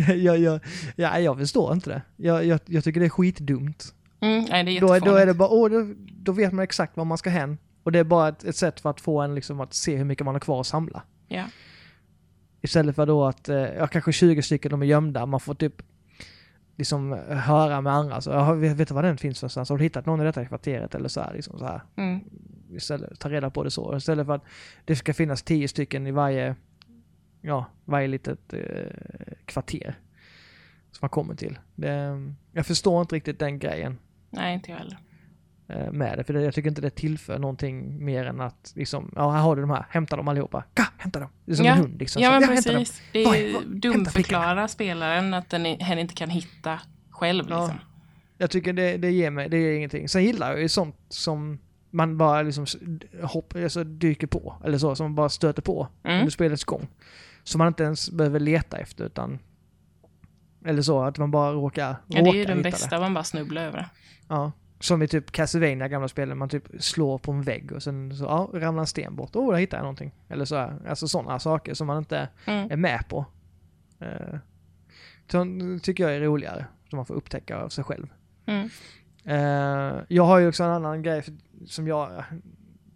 jag, 0.14 0.38
jag, 0.38 0.60
ja, 0.96 1.18
jag 1.18 1.38
förstår 1.38 1.72
inte 1.72 1.90
det. 1.90 2.02
Jag, 2.16 2.44
jag, 2.44 2.60
jag 2.66 2.84
tycker 2.84 3.00
det 3.00 3.06
är 3.06 3.10
skitdumt. 3.10 3.94
Mm, 4.20 4.44
nej, 4.50 4.64
det 4.64 4.70
är 4.76 4.80
Då 4.80 4.98
då 4.98 5.14
är 5.14 5.26
det 5.26 5.34
bara, 5.34 5.48
åh, 5.48 5.70
då, 5.70 5.94
då 6.12 6.32
vet 6.32 6.52
man 6.52 6.62
exakt 6.62 6.96
var 6.96 7.04
man 7.04 7.18
ska 7.18 7.30
hän. 7.30 7.58
Och 7.82 7.92
det 7.92 7.98
är 7.98 8.04
bara 8.04 8.28
ett, 8.28 8.44
ett 8.44 8.56
sätt 8.56 8.80
för 8.80 8.90
att 8.90 9.00
få 9.00 9.20
en 9.20 9.34
liksom 9.34 9.60
att 9.60 9.74
se 9.74 9.96
hur 9.96 10.04
mycket 10.04 10.24
man 10.24 10.34
har 10.34 10.40
kvar 10.40 10.60
att 10.60 10.66
samla. 10.66 11.02
Ja. 11.28 11.44
Istället 12.62 12.96
för 12.96 13.06
då 13.06 13.24
att, 13.24 13.48
eh, 13.48 13.56
ja 13.56 13.86
kanske 13.86 14.12
20 14.12 14.42
stycken 14.42 14.70
de 14.70 14.82
är 14.82 14.86
gömda, 14.86 15.26
man 15.26 15.40
får 15.40 15.54
typ 15.54 15.82
liksom 16.80 17.12
eh, 17.12 17.36
höra 17.36 17.80
med 17.80 17.92
andra. 17.92 18.20
Så, 18.20 18.30
jag 18.30 18.56
vet, 18.56 18.88
du 18.88 18.94
vad 18.94 19.04
den 19.04 19.16
finns 19.16 19.42
någonstans? 19.42 19.68
Har 19.68 19.78
du 19.78 19.84
hittat 19.84 20.06
någon 20.06 20.20
i 20.20 20.24
detta 20.24 20.44
kvarteret 20.44 20.94
eller 20.94 21.08
så 21.08 21.20
här? 21.20 21.34
Liksom 21.34 21.58
så 21.58 21.64
här. 21.64 21.82
Mm. 21.96 22.20
Istället, 22.70 23.20
ta 23.20 23.28
reda 23.28 23.50
på 23.50 23.64
det 23.64 23.70
så. 23.70 23.96
Istället 23.96 24.26
för 24.26 24.34
att 24.34 24.44
det 24.84 24.96
ska 24.96 25.14
finnas 25.14 25.42
10 25.42 25.68
stycken 25.68 26.06
i 26.06 26.10
varje, 26.10 26.56
ja, 27.40 27.66
varje 27.84 28.08
litet 28.08 28.52
eh, 28.52 28.60
kvarter. 29.44 29.98
Som 30.92 30.98
man 31.00 31.10
kommer 31.10 31.34
till. 31.34 31.58
Det, 31.74 32.22
jag 32.52 32.66
förstår 32.66 33.00
inte 33.00 33.14
riktigt 33.14 33.38
den 33.38 33.58
grejen 33.58 33.98
Nej, 34.30 34.54
inte 34.54 34.70
jag 34.70 34.78
heller. 34.78 34.98
Eh, 35.72 35.92
med 35.92 36.18
det. 36.18 36.24
För 36.24 36.32
det, 36.34 36.42
jag 36.42 36.54
tycker 36.54 36.68
inte 36.68 36.80
det 36.80 36.90
tillför 36.90 37.38
någonting 37.38 38.04
mer 38.04 38.24
än 38.26 38.40
att 38.40 38.72
liksom, 38.76 39.12
ja 39.16 39.30
här 39.30 39.40
har 39.40 39.56
du 39.56 39.62
de 39.62 39.70
här, 39.70 39.86
hämta 39.90 40.16
dem 40.16 40.28
allihopa. 40.28 40.64
Ka, 40.74 40.84
hämta 40.98 41.20
dem! 41.20 41.28
Det 41.44 41.52
är 41.52 41.56
som 41.56 41.66
Ja. 41.66 41.72
en 41.72 41.78
hund 41.78 41.98
liksom. 41.98 42.22
Ja, 42.22 42.30
men 42.30 42.40
dem. 42.40 42.48
precis. 42.56 43.02
Det 43.12 43.24
är 43.24 43.34
ju 43.36 43.56
dumförklara 43.66 44.68
spelaren 44.68 45.34
att 45.34 45.50
den, 45.50 45.64
hen 45.64 45.98
inte 45.98 46.14
kan 46.14 46.30
hitta 46.30 46.80
själv. 47.10 47.44
Ja. 47.48 47.60
Liksom. 47.60 47.80
Jag 48.38 48.50
tycker 48.50 48.72
det, 48.72 48.96
det 48.96 49.10
ger 49.10 49.30
mig, 49.30 49.48
det 49.48 49.58
ger 49.58 49.72
ingenting. 49.72 50.08
Sen 50.08 50.24
gillar 50.24 50.50
jag 50.50 50.60
ju 50.60 50.68
sånt 50.68 50.96
som 51.08 51.58
man 51.90 52.18
bara 52.18 52.42
liksom 52.42 52.66
hopp, 53.22 53.54
alltså 53.56 53.84
dyker 53.84 54.26
på. 54.26 54.54
Eller 54.64 54.78
så, 54.78 54.94
som 54.96 55.04
man 55.04 55.14
bara 55.14 55.28
stöter 55.28 55.62
på 55.62 55.88
Mm. 56.04 56.18
under 56.18 56.30
spelets 56.30 56.64
gång. 56.64 56.88
Som 57.44 57.58
man 57.58 57.68
inte 57.68 57.82
ens 57.82 58.10
behöver 58.10 58.40
leta 58.40 58.78
efter 58.78 59.04
utan 59.04 59.38
Eller 60.64 60.82
så, 60.82 61.02
att 61.02 61.18
man 61.18 61.30
bara 61.30 61.52
råkar, 61.52 61.96
Ja, 62.06 62.22
det 62.22 62.28
är 62.30 62.34
ju 62.34 62.40
råkar 62.42 62.54
den 62.54 62.62
bästa, 62.62 63.00
man 63.00 63.14
bara 63.14 63.24
snubblar 63.24 63.62
över 63.62 63.78
det. 63.78 63.88
Ja. 64.28 64.52
Som 64.80 65.02
i 65.02 65.08
typ 65.08 65.32
Castlevania 65.32 65.88
gamla 65.88 66.08
spelen, 66.08 66.38
man 66.38 66.48
typ 66.48 66.68
slår 66.78 67.18
på 67.18 67.32
en 67.32 67.42
vägg 67.42 67.72
och 67.72 67.82
sen 67.82 68.16
så, 68.16 68.24
ja, 68.24 68.50
ramlar 68.52 68.80
en 68.80 68.86
sten 68.86 69.16
bort. 69.16 69.30
Åh, 69.36 69.48
oh, 69.48 69.52
där 69.52 69.58
hittade 69.58 69.78
jag 69.78 69.84
någonting. 69.84 70.12
Eller 70.28 70.44
så 70.44 70.56
här. 70.56 70.76
Alltså 70.88 71.08
sådana 71.08 71.38
saker 71.38 71.74
som 71.74 71.86
man 71.86 71.98
inte 71.98 72.28
Mm. 72.46 72.70
är 72.70 72.76
med 72.76 73.08
på. 73.08 73.24
Uh, 74.02 75.78
tycker 75.78 76.04
jag 76.04 76.16
är 76.16 76.20
roligare, 76.20 76.66
som 76.88 76.96
man 76.96 77.06
får 77.06 77.14
upptäcka 77.14 77.58
av 77.58 77.68
sig 77.68 77.84
själv. 77.84 78.06
Mm. 78.46 78.68
Eh, 79.24 80.02
jag 80.08 80.24
har 80.24 80.38
ju 80.38 80.48
också 80.48 80.64
en 80.64 80.70
annan 80.70 81.02
grej 81.02 81.22
som 81.66 81.86
jag... 81.86 82.24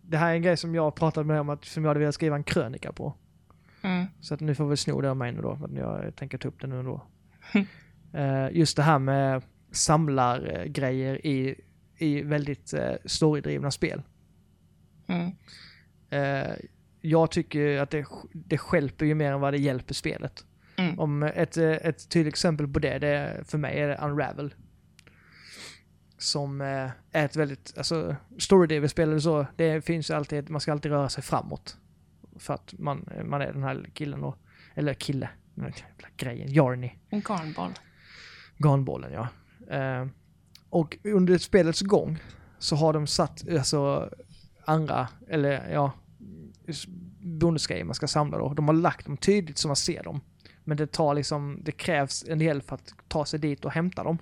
Det 0.02 0.16
här 0.16 0.30
är 0.30 0.34
en 0.34 0.42
grej 0.42 0.56
som 0.56 0.74
jag 0.74 0.94
pratade 0.94 1.26
med 1.26 1.40
om 1.40 1.48
att 1.48 1.64
som 1.64 1.84
jag 1.84 1.90
hade 1.90 2.00
velat 2.00 2.14
skriva 2.14 2.36
en 2.36 2.44
krönika 2.44 2.92
på. 2.92 3.14
Mm. 3.82 4.06
Så 4.20 4.34
att 4.34 4.40
nu 4.40 4.54
får 4.54 4.66
vi 4.66 4.76
sno 4.76 5.00
det 5.00 5.10
av 5.10 5.16
mig 5.16 5.32
nu 5.32 5.42
då, 5.42 5.56
för 5.56 5.70
jag 5.76 6.16
tänker 6.16 6.38
ta 6.38 6.48
upp 6.48 6.60
det 6.60 6.66
nu 6.66 6.78
ändå. 6.78 7.02
Eh, 8.12 8.48
just 8.52 8.76
det 8.76 8.82
här 8.82 8.98
med 8.98 9.42
samlargrejer 9.70 11.26
i, 11.26 11.60
i 12.04 12.22
väldigt 12.22 12.74
uh, 12.74 12.80
storydrivna 13.04 13.70
spel. 13.70 14.02
Mm. 15.06 15.32
Eh, 16.10 16.56
jag 17.00 17.30
tycker 17.30 17.78
att 17.78 17.90
det, 17.90 18.06
det 18.32 18.58
skälper 18.58 19.06
ju 19.06 19.14
mer 19.14 19.32
än 19.32 19.40
vad 19.40 19.52
det 19.52 19.58
hjälper 19.58 19.94
spelet. 19.94 20.44
Mm. 20.76 21.00
Om 21.00 21.22
ett, 21.22 21.56
eh, 21.56 21.70
ett 21.70 22.08
tydligt 22.08 22.34
exempel 22.34 22.68
på 22.68 22.78
det, 22.78 22.98
det 22.98 23.44
för 23.44 23.58
mig 23.58 23.80
är 23.80 23.88
det 23.88 23.96
Unravel. 23.96 24.54
Som 26.18 26.60
eh, 26.60 26.90
är 27.12 27.24
ett 27.24 27.36
väldigt, 27.36 27.74
alltså 27.76 28.16
story 28.38 28.88
spel 28.88 29.08
eller 29.08 29.18
så, 29.18 29.46
det 29.56 29.84
finns 29.84 30.10
ju 30.10 30.14
alltid, 30.14 30.50
man 30.50 30.60
ska 30.60 30.72
alltid 30.72 30.92
röra 30.92 31.08
sig 31.08 31.22
framåt. 31.22 31.76
För 32.38 32.54
att 32.54 32.74
man, 32.78 33.08
man 33.24 33.40
är 33.40 33.52
den 33.52 33.62
här 33.62 33.90
killen 33.94 34.20
då, 34.20 34.36
eller 34.74 34.94
kille, 34.94 35.28
den 35.54 35.64
jävla 35.64 36.08
grejen, 36.16 36.52
Jarny. 36.52 36.92
En 37.10 37.20
garnboll. 37.20 37.70
Garnbollen 38.56 39.12
ja. 39.12 39.28
Och 40.74 40.98
under 41.04 41.38
spelets 41.38 41.80
gång 41.80 42.18
så 42.58 42.76
har 42.76 42.92
de 42.92 43.06
satt 43.06 43.48
alltså 43.48 44.10
andra, 44.64 45.08
eller 45.28 45.70
ja, 45.72 45.92
bonusgrejer 47.20 47.84
man 47.84 47.94
ska 47.94 48.06
samla 48.06 48.38
då. 48.38 48.54
De 48.54 48.68
har 48.68 48.74
lagt 48.74 49.06
dem 49.06 49.16
tydligt 49.16 49.58
så 49.58 49.68
man 49.68 49.76
ser 49.76 50.02
dem. 50.02 50.20
Men 50.64 50.76
det 50.76 50.92
tar 50.92 51.14
liksom, 51.14 51.60
det 51.62 51.72
krävs 51.72 52.24
en 52.28 52.38
del 52.38 52.62
för 52.62 52.74
att 52.74 52.94
ta 53.08 53.24
sig 53.24 53.40
dit 53.40 53.64
och 53.64 53.72
hämta 53.72 54.04
dem. 54.04 54.18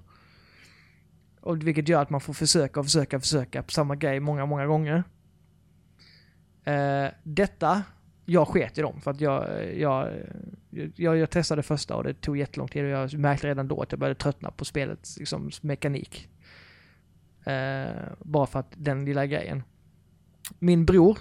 Och 1.40 1.66
vilket 1.66 1.88
gör 1.88 2.03
att 2.03 2.11
man 2.11 2.20
får 2.20 2.32
försöka 2.32 2.80
och 2.80 2.86
försöka 2.86 3.16
och 3.16 3.22
försöka 3.22 3.62
på 3.62 3.70
samma 3.70 3.96
grej 3.96 4.20
många, 4.20 4.46
många 4.46 4.66
gånger. 4.66 5.05
Eh, 6.64 7.07
detta, 7.22 7.82
jag 8.24 8.48
sket 8.48 8.78
i 8.78 8.82
dem 8.82 9.00
för 9.00 9.11
att 9.11 9.20
jag, 9.20 9.74
jag, 9.78 10.09
jag, 10.96 11.16
jag 11.16 11.30
testade 11.30 11.62
första 11.62 11.96
och 11.96 12.05
det 12.05 12.14
tog 12.14 12.36
jättelång 12.36 12.68
tid 12.68 12.84
och 12.84 12.90
jag 12.90 13.14
märkte 13.14 13.46
redan 13.46 13.68
då 13.68 13.82
att 13.82 13.92
jag 13.92 13.98
började 13.98 14.20
tröttna 14.20 14.50
på 14.50 14.64
spelets 14.64 15.18
liksom, 15.18 15.50
mekanik. 15.61 16.28
Eh, 17.45 18.03
bara 18.18 18.47
för 18.47 18.59
att 18.59 18.72
den 18.76 19.05
lilla 19.05 19.26
grejen. 19.26 19.62
Min 20.59 20.84
bror, 20.86 21.18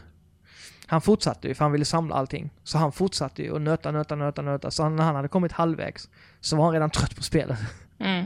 han 0.86 1.01
fortsatte 1.01 1.47
ju 1.47 1.53
för 1.53 1.65
han 1.65 1.72
ville 1.72 1.86
samla 1.86 2.15
allting. 2.15 2.49
Så 2.63 2.78
han 2.78 2.91
fortsatte 2.91 3.43
ju 3.43 3.51
och 3.51 3.61
nöta, 3.61 3.91
nöta, 3.91 4.15
nöta, 4.15 4.41
nöta. 4.41 4.72
Så 4.72 4.89
när 4.89 5.03
han 5.03 5.15
hade 5.15 5.28
kommit 5.28 5.51
halvvägs 5.51 6.09
så 6.39 6.55
var 6.55 6.63
han 6.63 6.74
redan 6.74 6.89
trött 6.89 7.15
på 7.15 7.24
spelet. 7.24 7.59
Mm. 7.99 8.26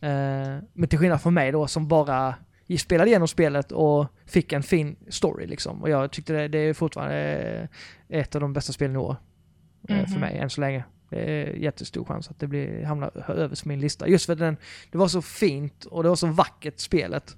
Eh, 0.00 0.62
men 0.72 0.88
till 0.88 0.98
skillnad 0.98 1.22
från 1.22 1.34
mig 1.34 1.52
då 1.52 1.66
som 1.66 1.88
bara 1.88 2.34
spelade 2.78 3.10
igenom 3.10 3.28
spelet 3.28 3.72
och 3.72 4.06
fick 4.26 4.52
en 4.52 4.62
fin 4.62 4.96
story 5.08 5.46
liksom. 5.46 5.82
Och 5.82 5.90
jag 5.90 6.10
tyckte 6.12 6.32
det, 6.32 6.48
det 6.48 6.58
är 6.58 6.74
fortfarande 6.74 7.68
ett 8.08 8.34
av 8.34 8.40
de 8.40 8.52
bästa 8.52 8.72
spelen 8.72 8.96
i 8.96 8.98
år. 8.98 9.16
eh, 9.88 9.96
Mhm. 9.96 10.06
För 10.06 10.20
mig 10.20 10.38
än 10.38 10.50
så 10.50 10.60
länge. 10.60 10.84
Är 11.12 11.56
jättestor 11.56 12.04
chans 12.04 12.30
att 12.30 12.38
det 12.38 12.46
blir, 12.46 12.84
hamnar 12.84 13.30
överst 13.30 13.62
på 13.62 13.68
min 13.68 13.80
lista. 13.80 14.08
Just 14.08 14.26
för 14.26 14.32
att 14.32 14.38
den, 14.38 14.56
det 14.90 14.98
var 14.98 15.08
så 15.08 15.22
fint 15.22 15.84
och 15.84 16.02
det 16.02 16.08
var 16.08 16.16
så 16.16 16.26
vackert 16.26 16.78
spelet. 16.78 17.36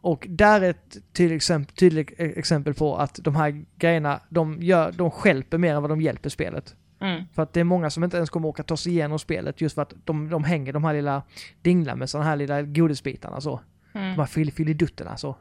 Och 0.00 0.26
där 0.30 0.60
är 0.60 0.70
ett 0.70 0.96
tydligt 1.12 1.36
exempel, 1.36 1.76
tydligt 1.76 2.10
exempel 2.18 2.74
på 2.74 2.96
att 2.96 3.18
de 3.22 3.36
här 3.36 3.64
grejerna, 3.76 4.20
de, 4.28 4.62
gör, 4.62 4.92
de 4.92 5.10
stjälper 5.10 5.58
mer 5.58 5.74
än 5.74 5.82
vad 5.82 5.90
de 5.90 6.00
hjälper 6.00 6.28
spelet. 6.28 6.74
Mm. 7.00 7.22
För 7.34 7.42
att 7.42 7.52
det 7.52 7.60
är 7.60 7.64
många 7.64 7.90
som 7.90 8.04
inte 8.04 8.16
ens 8.16 8.30
kommer 8.30 8.48
åka 8.48 8.62
ta 8.62 8.76
sig 8.76 8.92
igenom 8.92 9.18
spelet 9.18 9.60
just 9.60 9.74
för 9.74 9.82
att 9.82 9.94
de, 10.04 10.28
de 10.28 10.44
hänger 10.44 10.72
de 10.72 10.84
här 10.84 10.94
lilla 10.94 11.22
dinglar 11.62 11.96
med 11.96 12.10
sådana 12.10 12.28
här 12.30 12.36
lilla 12.36 12.62
godisbitarna 12.62 13.40
så. 13.40 13.60
De 13.92 13.98
Mm. 13.98 14.18
här 14.18 14.26
fill- 14.26 14.52
filidutterna 14.52 15.16
så 15.16 15.36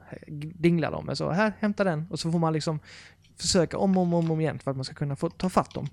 dinglar 0.56 0.92
de 0.92 1.06
med 1.06 1.18
så. 1.18 1.32
Här, 1.32 1.54
hämta 1.60 1.84
den. 1.84 2.08
Och 2.10 2.20
så 2.20 2.32
får 2.32 2.40
man 2.40 2.54
liksom 2.54 2.80
försöka 3.38 3.78
om 3.78 3.98
och 3.98 4.04
om, 4.18 4.32
om 4.32 4.42
igen 4.42 4.60
för 4.60 4.72
att 4.72 4.78
man 4.78 4.84
ska 4.86 4.96
kunna 4.96 5.16
få 5.16 5.30
ta 5.30 5.50
fatt 5.50 5.74
dem. 5.74 5.88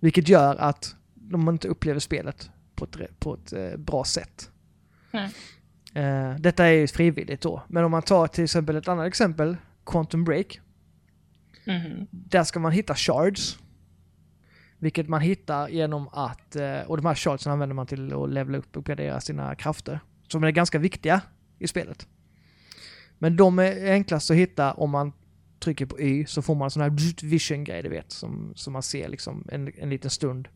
Vilket 0.00 0.28
gör 0.28 0.56
att 0.56 0.96
de 1.14 1.48
inte 1.48 1.68
upplever 1.68 2.00
spelet 2.00 2.50
på 2.74 2.84
ett, 2.84 3.20
på 3.20 3.34
ett 3.34 3.52
eh, 3.52 3.76
bra 3.76 4.04
sätt. 4.04 4.50
Nej. 5.10 5.30
Eh, 5.94 6.34
detta 6.38 6.66
är 6.66 6.72
ju 6.72 6.86
frivilligt 6.86 7.40
då. 7.40 7.62
Men 7.68 7.84
om 7.84 7.90
man 7.90 8.02
tar 8.02 8.26
till 8.26 8.44
exempel 8.44 8.76
ett 8.76 8.88
annat 8.88 9.06
exempel, 9.06 9.56
Quantum 9.86 10.24
Break. 10.24 10.60
Mhm. 11.66 12.06
Där 12.10 12.44
ska 12.44 12.60
man 12.60 12.72
hitta 12.72 12.94
shards. 12.94 13.58
Vilket 14.78 15.08
man 15.08 15.20
hittar 15.20 15.68
genom 15.68 16.08
att, 16.08 16.56
eh, 16.56 16.80
och 16.80 16.96
de 16.96 17.06
här 17.06 17.14
shardsen 17.14 17.52
använder 17.52 17.74
man 17.74 17.86
till 17.86 18.12
att 18.12 18.30
levela 18.30 18.58
upp 18.58 18.76
och 18.76 18.80
uppgradera 18.80 19.20
sina 19.20 19.54
krafter. 19.54 20.00
Som 20.28 20.44
är 20.44 20.50
ganska 20.50 20.78
viktiga 20.78 21.20
i 21.58 21.68
spelet. 21.68 22.08
Men 23.18 23.36
de 23.36 23.58
är 23.58 23.92
enklast 23.92 24.30
att 24.30 24.36
hitta 24.36 24.72
om 24.72 24.90
man 24.90 25.12
trycker 25.68 25.86
på 25.86 26.00
Y 26.00 26.26
så 26.26 26.42
får 26.42 26.54
man 26.54 26.66
en 26.66 26.70
sån 26.70 26.82
här 26.82 27.24
vision-grej 27.26 27.82
du 27.82 27.88
vet. 27.88 28.12
Som, 28.12 28.52
som 28.54 28.72
man 28.72 28.82
ser 28.82 29.08
liksom 29.08 29.48
en, 29.52 29.72
en 29.78 29.90
liten 29.90 30.10
stund. 30.10 30.48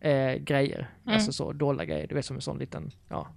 Eh, 0.00 0.34
grejer. 0.34 0.90
Mm. 1.02 1.14
Alltså 1.14 1.32
så 1.32 1.52
dolda 1.52 1.84
grejer. 1.84 2.06
Du 2.06 2.14
vet 2.14 2.24
som 2.24 2.36
en 2.36 2.42
sån 2.42 2.58
liten, 2.58 2.90
ja. 3.08 3.28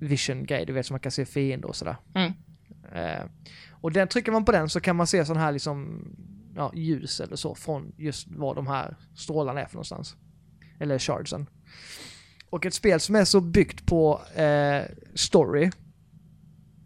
Vision-grej. 0.00 0.66
Du 0.66 0.72
vet 0.72 0.86
som 0.86 0.94
man 0.94 1.00
kan 1.00 1.12
se 1.12 1.24
fiender 1.24 1.68
och 1.68 1.76
sådär. 1.76 1.96
Mm. 2.14 2.32
Eh, 2.92 3.24
och 3.70 3.92
den, 3.92 4.08
trycker 4.08 4.32
man 4.32 4.44
på 4.44 4.52
den 4.52 4.68
så 4.68 4.80
kan 4.80 4.96
man 4.96 5.06
se 5.06 5.24
sån 5.24 5.36
här 5.36 5.52
liksom 5.52 6.08
ja, 6.56 6.72
ljus 6.74 7.20
eller 7.20 7.36
så 7.36 7.54
från 7.54 7.92
just 7.96 8.28
var 8.28 8.54
de 8.54 8.66
här 8.66 8.96
strålarna 9.14 9.60
är 9.60 9.66
för 9.66 9.74
någonstans. 9.74 10.16
Eller 10.78 10.98
shardsen. 10.98 11.46
Och 12.50 12.66
ett 12.66 12.74
spel 12.74 13.00
som 13.00 13.14
är 13.14 13.24
så 13.24 13.40
byggt 13.40 13.86
på 13.86 14.20
eh, 14.34 14.82
story 15.14 15.70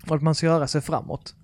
och 0.06 0.16
att 0.16 0.22
man 0.22 0.34
ska 0.34 0.46
röra 0.46 0.66
sig 0.66 0.80
framåt. 0.80 1.34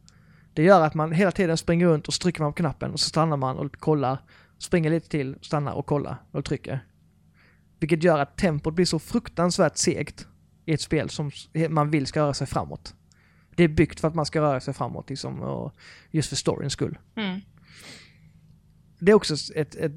Det 0.54 0.62
gör 0.62 0.80
att 0.80 0.94
man 0.94 1.12
hela 1.12 1.30
tiden 1.30 1.56
springer 1.56 1.86
runt 1.86 2.08
och 2.08 2.14
så 2.14 2.22
trycker 2.22 2.42
man 2.42 2.52
på 2.52 2.56
knappen 2.56 2.92
och 2.92 3.00
så 3.00 3.08
stannar 3.08 3.36
man 3.36 3.56
och 3.56 3.76
kollar. 3.76 4.18
Springer 4.58 4.90
lite 4.90 5.08
till, 5.08 5.36
stannar 5.40 5.72
och 5.72 5.86
kollar 5.86 6.16
och 6.30 6.44
trycker. 6.44 6.80
Vilket 7.80 8.02
gör 8.02 8.18
att 8.18 8.36
tempot 8.36 8.74
blir 8.74 8.86
så 8.86 8.98
fruktansvärt 8.98 9.76
segt 9.76 10.26
i 10.64 10.72
ett 10.72 10.80
spel 10.80 11.10
som 11.10 11.30
man 11.68 11.90
vill 11.90 12.06
ska 12.06 12.20
röra 12.20 12.34
sig 12.34 12.46
framåt. 12.46 12.94
Det 13.56 13.64
är 13.64 13.68
byggt 13.68 14.00
för 14.00 14.08
att 14.08 14.14
man 14.14 14.26
ska 14.26 14.40
röra 14.40 14.60
sig 14.60 14.74
framåt 14.74 15.10
liksom, 15.10 15.40
och 15.40 15.74
just 16.10 16.28
för 16.28 16.36
storyns 16.36 16.72
skull. 16.72 16.98
Mm. 17.16 17.40
Det 18.98 19.12
är 19.12 19.14
också 19.14 19.34
ett, 19.54 19.74
ett, 19.74 19.94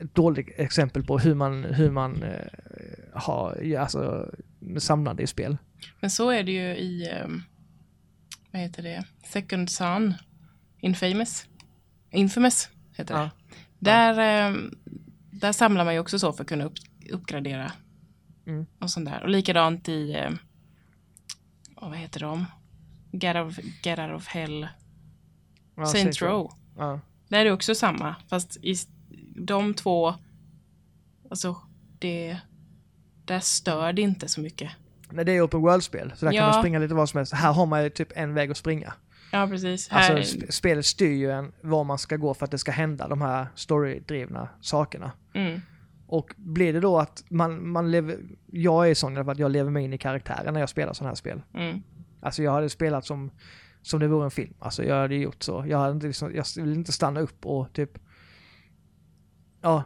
ett 0.00 0.14
dåligt 0.14 0.48
exempel 0.56 1.04
på 1.04 1.18
hur 1.18 1.34
man, 1.34 1.64
hur 1.64 1.90
man 1.90 2.22
eh, 2.22 2.46
har, 3.12 3.74
alltså, 3.78 4.30
samlande 4.78 5.22
i 5.22 5.26
spel. 5.26 5.56
Men 6.00 6.10
så 6.10 6.30
är 6.30 6.42
det 6.42 6.52
ju 6.52 6.76
i, 6.76 7.10
ehm, 7.10 7.42
vad 8.50 8.62
heter 8.62 8.82
det, 8.82 9.04
Second 9.24 9.70
Son, 9.70 10.14
Infamous. 10.80 11.46
Infamous 12.10 12.68
heter 12.92 13.14
det. 13.14 13.20
Ja. 13.20 13.30
Där, 13.78 14.18
ehm, 14.18 14.74
där 15.30 15.52
samlar 15.52 15.84
man 15.84 15.94
ju 15.94 16.00
också 16.00 16.18
så 16.18 16.32
för 16.32 16.42
att 16.42 16.48
kunna 16.48 16.64
upp, 16.64 16.74
uppgradera. 17.10 17.72
Mm. 18.46 18.66
Och 18.78 18.90
sånt 18.90 19.06
där. 19.06 19.22
Och 19.22 19.28
likadant 19.28 19.88
i, 19.88 20.26
oh, 21.76 21.88
vad 21.88 21.98
heter 21.98 22.20
de? 22.20 22.46
Get 23.12 23.36
out 23.36 23.46
of, 23.46 23.64
Get 23.82 23.98
out 23.98 24.12
of 24.16 24.26
Hell, 24.26 24.68
Ja, 25.76 25.86
Saints 25.86 26.22
Row. 26.22 26.52
Ja. 26.76 27.00
Där 27.28 27.38
är 27.38 27.44
det 27.44 27.52
också 27.52 27.74
samma, 27.74 28.16
fast 28.28 28.56
i 28.56 28.74
de 29.36 29.74
två, 29.74 30.14
alltså 31.30 31.56
det, 31.98 32.38
där 33.24 33.40
stör 33.40 33.92
det 33.92 34.02
inte 34.02 34.28
så 34.28 34.40
mycket. 34.40 34.72
Nej, 35.10 35.24
det 35.24 35.32
är 35.32 35.46
open 35.46 35.60
world-spel, 35.60 36.12
så 36.16 36.24
där 36.24 36.32
kan 36.32 36.36
Ja. 36.44 36.50
man 36.50 36.60
springa 36.62 36.78
lite 36.78 36.94
vad 36.94 37.08
som 37.08 37.18
helst. 37.18 37.32
Här 37.32 37.52
har 37.52 37.66
man 37.66 37.82
ju 37.84 37.90
typ 37.90 38.08
en 38.14 38.34
väg 38.34 38.50
att 38.50 38.56
springa. 38.56 38.92
Ja, 39.32 39.46
precis. 39.50 39.88
Alltså 39.92 40.12
Här, 40.12 40.20
sp- 40.20 40.50
spelet 40.50 40.86
styr 40.86 41.12
ju 41.12 41.30
en 41.30 41.52
var 41.60 41.84
man 41.84 41.98
ska 41.98 42.16
gå 42.16 42.34
för 42.34 42.44
att 42.44 42.50
det 42.50 42.58
ska 42.58 42.72
hända 42.72 43.08
de 43.08 43.20
här 43.22 43.46
storydrivna 43.54 44.48
sakerna. 44.60 45.12
mm, 45.34 45.60
Och 46.06 46.30
blir 46.36 46.72
det 46.72 46.80
då 46.80 46.98
att 46.98 47.24
man, 47.28 47.68
man 47.68 47.90
lever, 47.90 48.18
jag 48.46 48.90
är 48.90 48.94
sån 48.94 49.12
i 49.12 49.16
alla 49.16 49.24
fall 49.24 49.32
att 49.32 49.38
jag 49.38 49.50
lever 49.50 49.70
mig 49.70 49.84
in 49.84 49.92
i 49.92 49.98
karaktären 49.98 50.54
när 50.54 50.60
jag 50.60 50.68
spelar 50.68 50.92
sådana 50.92 51.10
här 51.10 51.14
spel. 51.14 51.42
mm, 51.54 51.82
Alltså 52.20 52.42
jag 52.42 52.52
hade 52.52 52.68
spelat 52.70 53.04
som, 53.06 53.30
som 53.82 54.00
det 54.00 54.08
vore 54.08 54.24
en 54.24 54.30
film. 54.30 54.54
Alltså 54.58 54.84
jag 54.84 54.94
hade 54.96 55.14
gjort 55.14 55.42
så. 55.42 55.64
Jag, 55.68 55.78
hade 55.78 55.92
inte, 55.92 56.06
liksom, 56.06 56.34
jag 56.34 56.44
vill 56.56 56.72
inte 56.72 56.92
stanna 56.92 57.20
upp 57.20 57.46
och 57.46 57.72
typ, 57.72 57.98
ja, 59.62 59.82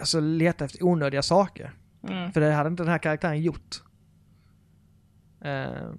alltså 0.00 0.20
leta 0.20 0.64
efter 0.64 0.82
onödiga 0.84 1.22
saker. 1.22 1.74
mm, 2.08 2.32
För 2.32 2.40
det 2.40 2.52
hade 2.52 2.68
inte 2.68 2.82
den 2.82 2.90
här 2.92 2.98
karaktären 2.98 3.42
gjort. 3.42 3.82
Eh, 5.40 5.90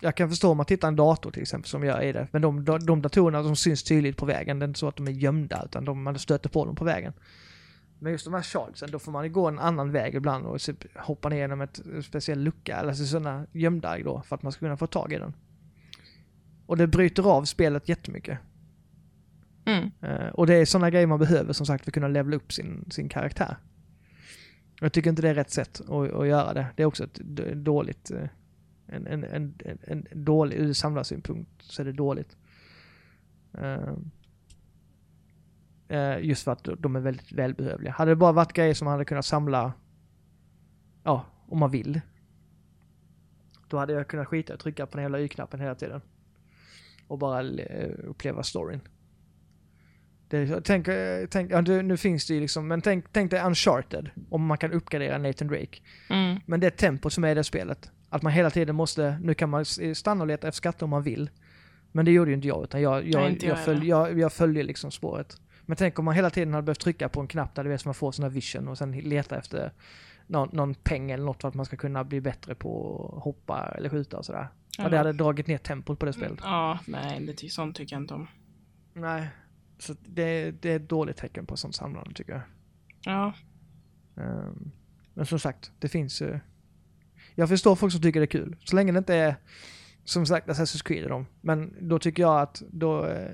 jag 0.00 0.16
kan 0.16 0.28
förstå 0.28 0.50
om 0.50 0.56
man 0.56 0.66
tittar 0.66 0.88
en 0.88 0.96
dator 0.96 1.30
till 1.30 1.42
exempel 1.42 1.68
som 1.68 1.84
gör 1.84 2.02
i 2.02 2.12
det. 2.12 2.28
Men 2.32 2.42
de, 2.42 2.64
de 2.64 3.02
datorerna 3.02 3.42
som 3.42 3.56
syns 3.56 3.82
tydligt 3.82 4.16
på 4.16 4.26
vägen, 4.26 4.58
det 4.58 4.64
är 4.64 4.68
inte 4.68 4.80
så 4.80 4.88
att 4.88 4.96
de 4.96 5.06
är 5.06 5.12
gömda 5.12 5.62
utan 5.64 5.84
de, 5.84 6.02
man 6.02 6.18
stöter 6.18 6.48
på 6.48 6.64
dem 6.64 6.76
på 6.76 6.84
vägen. 6.84 7.12
Men 7.98 8.12
just 8.12 8.24
de 8.24 8.34
här 8.34 8.42
shardsen, 8.42 8.90
då 8.90 8.98
får 8.98 9.12
man 9.12 9.32
gå 9.32 9.48
en 9.48 9.58
annan 9.58 9.92
väg 9.92 10.14
ibland 10.14 10.46
och 10.46 10.60
typ 10.60 10.96
hoppa 10.98 11.28
ner 11.28 11.36
genom 11.36 11.60
ett 11.60 11.80
speciell 12.04 12.38
lucka 12.38 12.76
eller 12.76 12.92
så 12.92 13.06
sådana 13.06 13.46
gömda 13.52 13.98
då 13.98 14.22
för 14.22 14.36
att 14.36 14.42
man 14.42 14.52
ska 14.52 14.58
kunna 14.58 14.76
få 14.76 14.86
tag 14.86 15.12
i 15.12 15.18
den. 15.18 15.34
Och 16.66 16.76
det 16.76 16.86
bryter 16.86 17.30
av 17.30 17.44
spelet 17.44 17.88
jättemycket. 17.88 18.38
Mm. 19.64 19.90
Eh, 20.00 20.28
och 20.28 20.46
det 20.46 20.54
är 20.54 20.64
sådana 20.64 20.90
grejer 20.90 21.06
man 21.06 21.18
behöver 21.18 21.52
som 21.52 21.66
sagt 21.66 21.84
för 21.84 21.90
att 21.90 21.94
kunna 21.94 22.08
levela 22.08 22.36
upp 22.36 22.52
sin, 22.52 22.84
sin 22.90 23.08
karaktär. 23.08 23.56
Jag 24.80 24.92
tycker 24.92 25.10
inte 25.10 25.22
det 25.22 25.28
är 25.28 25.34
rätt 25.34 25.50
sätt 25.50 25.80
att, 25.80 26.12
att 26.12 26.26
göra 26.26 26.54
det. 26.54 26.66
Det 26.76 26.82
är 26.82 26.86
också 26.86 27.04
ett 27.04 27.14
dåligt, 27.54 28.10
eh, 28.10 28.28
en, 28.92 29.06
en, 29.06 29.24
en, 29.24 29.54
en, 29.64 29.78
en 29.82 30.24
dålig, 30.24 30.56
ur 30.56 30.72
samlarsynpunkt 30.72 31.62
så 31.62 31.82
är 31.82 31.86
det 31.86 31.92
dåligt. 31.92 32.36
Eh, 33.58 33.92
eh, 35.88 36.18
just 36.20 36.44
för 36.44 36.52
att 36.52 36.68
de 36.78 36.96
är 36.96 37.00
väldigt 37.00 37.32
välbehövliga. 37.32 37.92
Hade 37.92 38.10
det 38.10 38.16
bara 38.16 38.32
varit 38.32 38.52
grejer 38.52 38.74
som 38.74 38.84
man 38.84 38.92
hade 38.92 39.04
kunnat 39.04 39.24
samla, 39.24 39.72
ja, 41.02 41.26
om 41.46 41.58
man 41.58 41.70
vill. 41.70 42.00
Då 43.68 43.78
hade 43.78 43.92
jag 43.92 44.08
kunnat 44.08 44.28
skita 44.28 44.54
och 44.54 44.60
trycka 44.60 44.86
på 44.86 44.96
den 44.96 45.04
jävla 45.04 45.20
Y-knappen 45.20 45.60
hela 45.60 45.74
tiden. 45.74 46.00
Och 47.08 47.18
bara 47.18 47.40
eh, 47.40 47.90
uppleva 48.04 48.42
storyn. 48.42 48.80
Det 50.28 50.38
är, 50.38 50.60
tänk, 50.60 50.88
eh, 50.88 51.26
tänk, 51.30 51.52
ja, 51.52 51.60
nu 51.60 51.96
finns 51.96 52.26
det 52.26 52.34
ju 52.34 52.40
liksom, 52.40 52.68
men 52.68 52.80
tänk, 52.80 53.04
tänk 53.12 53.30
dig 53.30 53.42
Uncharted, 53.42 54.10
om 54.30 54.46
man 54.46 54.58
kan 54.58 54.72
uppgradera 54.72 55.18
Nathan 55.18 55.48
Drake. 55.48 55.78
Mm. 56.10 56.40
Men 56.46 56.60
det 56.60 56.70
tempot 56.70 57.12
som 57.12 57.24
är 57.24 57.28
i 57.28 57.34
det 57.34 57.44
spelet, 57.44 57.90
att 58.12 58.22
man 58.22 58.32
hela 58.32 58.50
tiden 58.50 58.76
måste, 58.76 59.18
nu 59.22 59.34
kan 59.34 59.50
man 59.50 59.62
s- 59.62 59.98
stanna 59.98 60.20
och 60.20 60.26
leta 60.26 60.48
efter 60.48 60.56
skatter 60.56 60.84
om 60.84 60.90
man 60.90 61.02
vill. 61.02 61.30
Men 61.92 62.04
det 62.04 62.10
gjorde 62.10 62.30
ju 62.30 62.34
inte 62.34 62.48
jag, 62.48 62.64
utan 62.64 62.82
jag, 62.82 63.08
jag, 63.08 63.20
Nej, 63.22 63.38
jag 63.42 63.64
följ, 63.64 63.88
jag, 63.88 64.18
jag 64.18 64.32
följde 64.32 64.62
liksom 64.62 64.90
spåret. 64.90 65.40
Men 65.66 65.76
tänk 65.76 65.98
om 65.98 66.04
man 66.04 66.14
hela 66.14 66.30
tiden 66.30 66.54
hade 66.54 66.62
behövt 66.64 66.80
trycka 66.80 67.08
på 67.08 67.20
en 67.20 67.26
knapp 67.28 67.54
där 67.54 67.64
du 67.64 67.70
vet 67.70 67.80
så 67.80 67.88
man 67.88 67.94
får 67.94 68.12
sån 68.12 68.22
här 68.22 68.30
vision 68.30 68.68
och 68.68 68.78
sen 68.78 68.92
leta 68.92 69.36
efter 69.38 69.72
någon, 70.26 70.48
någon 70.52 70.74
peng 70.74 71.10
eller 71.10 71.24
något 71.24 71.40
för 71.40 71.48
att 71.48 71.54
man 71.54 71.66
ska 71.66 71.76
kunna 71.76 72.04
bli 72.04 72.20
bättre 72.20 72.54
på 72.54 73.12
att 73.16 73.22
hoppa 73.24 73.72
eller 73.76 73.88
skjuta 73.88 74.18
och 74.18 74.24
sådär. 74.24 74.48
Ja, 74.78 74.88
det 74.88 74.96
hade 74.98 75.12
dragit 75.12 75.46
ner 75.46 75.58
tempot 75.58 75.98
på 75.98 76.06
det 76.06 76.12
spelet. 76.12 76.38
Ja, 76.42 76.78
nej, 76.86 77.34
det, 77.40 77.48
sånt 77.52 77.76
tycker 77.76 77.96
jag 77.96 78.02
inte 78.02 78.14
om. 78.14 78.26
Nej. 78.94 79.28
Så 79.78 79.94
det, 80.06 80.50
det 80.50 80.70
är 80.72 80.76
ett 80.76 80.88
dåligt 80.88 81.16
tecken 81.16 81.46
på 81.46 81.56
sånt 81.56 81.74
samlande 81.74 82.14
tycker 82.14 82.32
jag. 82.32 82.42
Ja, 83.04 83.32
Ehm, 84.16 84.70
men 85.14 85.26
som 85.26 85.38
sagt, 85.38 85.72
det 85.78 85.88
finns 85.88 86.22
ju... 86.22 86.40
Jag 87.34 87.48
förstår 87.48 87.76
folk 87.76 87.92
som 87.92 88.02
tycker 88.02 88.20
det 88.20 88.24
är 88.24 88.40
kul. 88.40 88.56
Så 88.64 88.76
länge 88.76 88.92
det 88.92 88.98
inte 88.98 89.14
är 89.14 89.36
som 90.04 90.26
sagt 90.26 90.48
Assassin's 90.48 90.84
Creed 90.84 91.04
är 91.04 91.08
de. 91.08 91.26
Men 91.40 91.74
då 91.80 91.98
tycker 91.98 92.22
jag 92.22 92.40
att 92.40 92.62
då, 92.70 93.06
eh, 93.06 93.30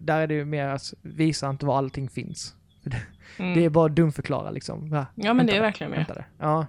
där 0.00 0.20
är 0.20 0.26
det 0.26 0.34
ju 0.34 0.44
mer 0.44 0.66
att 0.66 0.94
visa 1.02 1.50
inte 1.50 1.66
var 1.66 1.78
allting 1.78 2.08
finns. 2.08 2.54
Mm. 3.38 3.54
det 3.54 3.64
är 3.64 3.70
bara 3.70 3.88
dumförklara 3.88 4.50
liksom. 4.50 4.88
Ja, 4.92 5.06
ja 5.14 5.34
men 5.34 5.46
det 5.46 5.56
är 5.56 5.60
verkligen 5.60 5.90
det. 5.90 5.96
vänta 5.96 6.14
det. 6.14 6.24
Ja. 6.38 6.66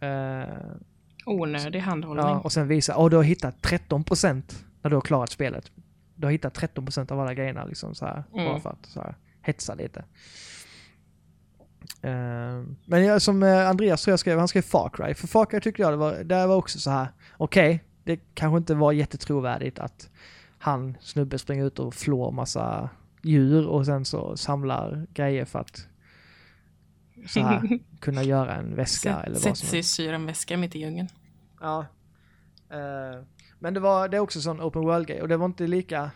Eh, 0.00 0.54
Onödig 1.26 1.80
handhållning. 1.80 2.26
ja, 2.26 2.38
och 2.40 2.52
sen 2.52 2.68
visa, 2.68 2.96
åh 2.96 3.10
du 3.10 3.16
har 3.16 3.22
hittat 3.22 3.54
13% 3.62 4.64
när 4.82 4.90
du 4.90 4.96
har 4.96 5.00
klarat 5.00 5.30
spelet. 5.30 5.70
Du 6.14 6.26
har 6.26 6.32
hittat 6.32 6.54
13% 6.58 7.12
av 7.12 7.20
alla 7.20 7.34
grejerna 7.34 7.64
liksom 7.64 7.94
så 7.94 8.06
här. 8.06 8.24
Bara 8.32 8.42
Mm. 8.48 8.60
för 8.60 8.70
att 8.70 8.86
så 8.86 9.00
här, 9.00 9.14
hetsa 9.42 9.74
lite. 9.74 10.04
Eh, 12.02 12.62
men 12.84 13.04
jag, 13.04 13.22
som 13.22 13.42
eh, 13.42 13.68
Andreas 13.68 14.02
tror 14.02 14.12
jag 14.12 14.20
skrev, 14.20 14.38
han 14.38 14.48
skrev 14.48 14.62
Far 14.62 14.88
Cry. 14.88 15.14
För 15.14 15.26
Far 15.26 15.46
Cry 15.46 15.60
tyckte 15.60 15.82
jag 15.82 15.92
det 15.92 15.96
var, 15.96 16.24
där 16.24 16.46
var 16.46 16.56
också 16.56 16.78
så 16.78 16.90
här, 16.90 17.08
okej, 17.36 17.84
det 18.04 18.20
kanske 18.34 18.58
inte 18.58 18.74
var 18.74 18.92
jättetrovärdigt 18.92 19.78
att 19.78 20.10
han, 20.58 20.96
snubbe, 21.00 21.38
springer 21.38 21.64
ut 21.64 21.78
och 21.78 21.94
flår 21.94 22.30
massa 22.32 22.90
djur 23.22 23.66
och 23.66 23.86
sen 23.86 24.04
så 24.04 24.36
samlar 24.36 25.06
grejer 25.14 25.44
för 25.44 25.58
att 25.58 25.86
så 27.26 27.40
här, 27.40 27.78
kunna 28.00 28.22
göra 28.22 28.56
en 28.56 28.74
väska 28.74 29.20
eller 29.20 29.34
vad 29.34 29.42
Sätt 29.42 29.56
som 29.56 29.68
sig 29.68 29.78
i 29.78 29.82
syr 29.82 30.12
en 30.12 30.26
väska 30.26 30.56
mitt 30.56 30.76
i 30.76 30.78
djungeln. 30.78 31.08
Ja. 31.60 31.86
Eh, 32.70 33.24
men 33.58 33.74
det 33.74 33.80
var 33.80 34.08
det 34.08 34.16
är 34.16 34.20
också 34.20 34.40
sån 34.40 34.60
open 34.60 34.82
world-grej 34.82 35.22
och 35.22 35.28
det 35.28 35.36
var 35.36 35.46
inte 35.46 35.66
lika... 35.66 36.10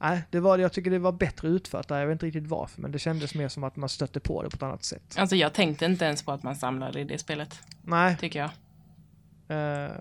Nej, 0.00 0.24
det 0.30 0.40
var, 0.40 0.58
jag 0.58 0.72
tycker 0.72 0.90
det 0.90 0.98
var 0.98 1.12
bättre 1.12 1.48
utfört 1.48 1.88
där. 1.88 2.00
Jag 2.00 2.06
vet 2.06 2.12
inte 2.12 2.26
riktigt 2.26 2.46
varför, 2.46 2.82
men 2.82 2.92
det 2.92 2.98
kändes 2.98 3.34
mer 3.34 3.48
som 3.48 3.64
att 3.64 3.76
man 3.76 3.88
stötte 3.88 4.20
på 4.20 4.42
det 4.42 4.50
på 4.50 4.56
ett 4.56 4.62
annat 4.62 4.84
sätt. 4.84 5.14
Alltså 5.18 5.36
jag 5.36 5.54
tänkte 5.54 5.84
inte 5.84 6.04
ens 6.04 6.22
på 6.22 6.32
att 6.32 6.42
man 6.42 6.56
samlade 6.56 7.00
i 7.00 7.04
det 7.04 7.18
spelet, 7.18 7.60
Nej, 7.82 8.16
tycker 8.16 8.38
jag. 8.38 8.50
eh, 9.48 9.92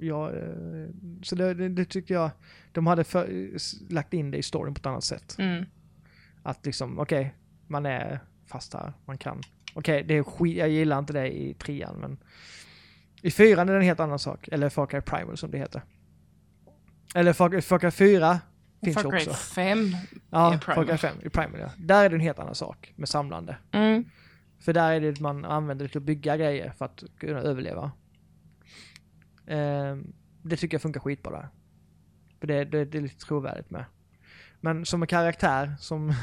ja, 0.00 0.32
eh, 0.32 0.88
så 1.22 1.34
det, 1.34 1.54
det, 1.54 1.68
det 1.68 1.84
tyckte 1.84 2.12
jag, 2.12 2.30
de 2.72 2.86
hade 2.86 3.04
för, 3.04 3.50
lagt 3.92 4.14
in 4.14 4.30
det 4.30 4.38
i 4.38 4.42
storyn 4.42 4.74
på 4.74 4.78
ett 4.78 4.86
annat 4.86 5.04
sätt. 5.04 5.36
Mm. 5.38 5.64
Att 6.42 6.66
liksom, 6.66 6.98
okej, 6.98 7.34
man 7.66 7.86
är 7.86 8.20
fast 8.46 8.74
här, 8.74 8.92
man 9.04 9.18
kan. 9.18 9.40
Okej, 9.74 10.04
det 10.08 10.14
är 10.14 10.22
skit, 10.22 10.56
jag 10.56 10.68
gillar 10.68 10.98
inte 10.98 11.12
det 11.12 11.36
i 11.36 11.54
trean, 11.54 11.96
men 12.00 12.18
i 13.22 13.30
fyran 13.30 13.68
är 13.68 13.72
det 13.72 13.78
en 13.78 13.84
helt 13.84 14.00
annan 14.00 14.18
sak. 14.18 14.48
Eller 14.48 14.68
Far 14.68 14.86
Cry 14.86 15.00
Primal 15.00 15.36
som 15.36 15.50
det 15.50 15.58
heter. 15.58 15.82
Eller 17.14 17.32
Far, 17.32 17.60
Far 17.60 17.78
Cry 17.78 17.90
4 17.90 18.40
finns 18.84 18.94
Far 18.94 19.10
Cry 19.10 19.18
också. 19.18 19.32
5. 19.32 19.78
Ja, 20.30 20.58
Far. 20.62 20.84
Cry 20.84 20.96
5 20.96 21.16
i 21.22 21.28
Primal 21.28 21.60
ja. 21.60 21.70
Där 21.78 22.04
är 22.04 22.08
det 22.08 22.14
en 22.16 22.20
helt 22.20 22.38
annan 22.38 22.54
sak 22.54 22.92
med 22.96 23.08
samlande. 23.08 23.56
Mm. 23.72 24.04
För 24.58 24.72
där 24.72 24.92
är 24.92 25.00
det 25.00 25.08
att 25.08 25.20
man 25.20 25.44
använder 25.44 25.84
det 25.84 25.88
till 25.88 25.98
att 25.98 26.04
bygga 26.04 26.36
grejer 26.36 26.72
för 26.78 26.84
att 26.84 27.04
kunna 27.18 27.40
överleva. 27.40 27.92
Ehm, 29.46 30.12
det 30.42 30.56
tycker 30.56 30.74
jag 30.74 30.82
funkar 30.82 31.00
skitbra 31.00 31.32
där. 31.32 31.48
För 32.40 32.46
det, 32.46 32.64
det, 32.64 32.84
det 32.84 32.98
är 32.98 33.02
lite 33.02 33.26
trovärdigt 33.26 33.70
med. 33.70 33.84
Men 34.60 34.86
som 34.86 35.02
en 35.02 35.08
karaktär 35.08 35.76
som, 35.78 36.14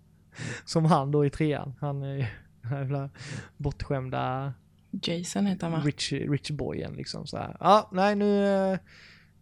som 0.64 0.84
han 0.84 1.10
då 1.10 1.26
i 1.26 1.30
trean, 1.30 1.74
han 1.80 2.02
är 2.02 2.14
ju 2.14 2.26
den 2.62 2.78
jävla 2.78 3.10
bortskämda 3.56 4.54
Jason 5.02 5.46
heter 5.46 5.68
han 5.68 5.80
va? 5.80 5.86
rich, 5.86 6.12
rich 6.12 6.50
boyen 6.50 6.92
liksom 6.92 7.26
så 7.26 7.36
här. 7.36 7.56
Ja, 7.60 7.88
nej 7.92 8.16
nu, 8.16 8.46
eh, 8.46 8.78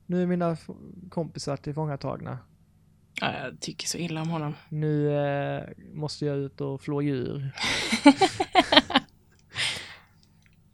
nu 0.06 0.22
är 0.22 0.26
mina 0.26 0.56
kompisar 1.10 1.56
tillfångatagna. 1.56 2.38
Ja, 3.20 3.32
jag 3.44 3.60
tycker 3.60 3.86
så 3.86 3.98
illa 3.98 4.20
om 4.22 4.28
honom. 4.28 4.54
Nu 4.68 5.18
eh, 5.18 5.62
måste 5.92 6.26
jag 6.26 6.36
ut 6.36 6.60
och 6.60 6.80
flå 6.80 7.02
djur. 7.02 7.50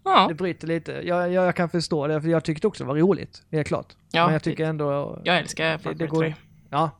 Ja, 0.04 0.28
Det 0.28 0.34
bryter 0.34 0.66
lite. 0.66 0.92
Jag, 0.92 1.32
jag, 1.32 1.46
jag 1.46 1.56
kan 1.56 1.68
förstå 1.68 2.06
det, 2.06 2.22
för 2.22 2.28
jag 2.28 2.44
tyckte 2.44 2.66
också 2.66 2.84
det 2.84 2.88
var 2.88 2.96
roligt. 2.96 3.42
Det 3.50 3.58
är 3.58 3.64
klart. 3.64 3.96
Ja, 4.12 4.24
Men 4.24 4.32
jag 4.32 4.42
tycker 4.42 4.64
ändå... 4.64 5.20
jag 5.24 5.38
älskar 5.38 5.78
Far 5.78 5.90
det, 5.90 5.98
Cry 5.98 6.04
det 6.04 6.10
går, 6.10 6.22
3. 6.22 6.34
Ja, 6.70 6.90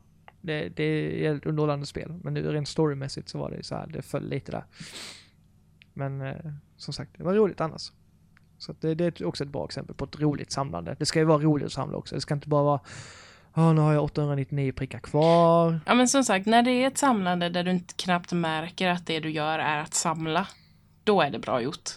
det, 0.40 0.68
det 0.68 1.26
är 1.26 1.34
ett 1.34 1.46
underhållande 1.46 1.86
spel. 1.86 2.12
Men 2.22 2.34
nu 2.34 2.52
rent 2.52 2.68
storymässigt 2.68 3.28
så 3.28 3.38
var 3.38 3.50
det 3.50 3.62
så 3.62 3.74
här, 3.74 3.86
det 3.86 4.02
föll 4.02 4.28
lite 4.28 4.52
där. 4.52 4.64
Men 5.92 6.20
eh, 6.20 6.34
som 6.76 6.94
sagt, 6.94 7.10
det 7.16 7.24
var 7.24 7.34
roligt 7.34 7.60
annars. 7.60 7.92
Så 8.58 8.74
det, 8.80 8.94
det 8.94 9.20
är 9.20 9.26
också 9.26 9.44
ett 9.44 9.50
bra 9.50 9.64
exempel 9.64 9.94
på 9.94 10.04
ett 10.04 10.20
roligt 10.20 10.50
samlande. 10.52 10.96
Det 10.98 11.06
ska 11.06 11.18
ju 11.18 11.24
vara 11.24 11.38
roligt 11.38 11.66
att 11.66 11.72
samla 11.72 11.96
också. 11.96 12.14
Det 12.14 12.20
ska 12.20 12.34
inte 12.34 12.48
bara 12.48 12.62
vara 12.62 12.80
Ja, 13.55 13.72
nu 13.72 13.81
har 13.81 13.93
jag 13.93 14.05
899 14.05 14.72
prickar 14.72 14.98
kvar. 14.98 15.81
Ja 15.86 15.94
men 15.94 16.09
som 16.09 16.24
sagt, 16.24 16.47
när 16.47 16.62
det 16.62 16.70
är 16.70 16.86
ett 16.86 16.98
samlande 16.98 17.48
där 17.48 17.64
du 17.64 17.70
inte 17.70 17.94
knappt 17.94 18.32
märker 18.32 18.89
att 18.89 19.06
det 19.06 19.20
du 19.20 19.31
gör 19.31 19.59
är 19.59 19.78
att 19.78 19.94
samla, 19.94 20.47
då 21.05 21.20
är 21.22 21.31
det 21.31 21.39
bra 21.39 21.60
gjort. 21.60 21.90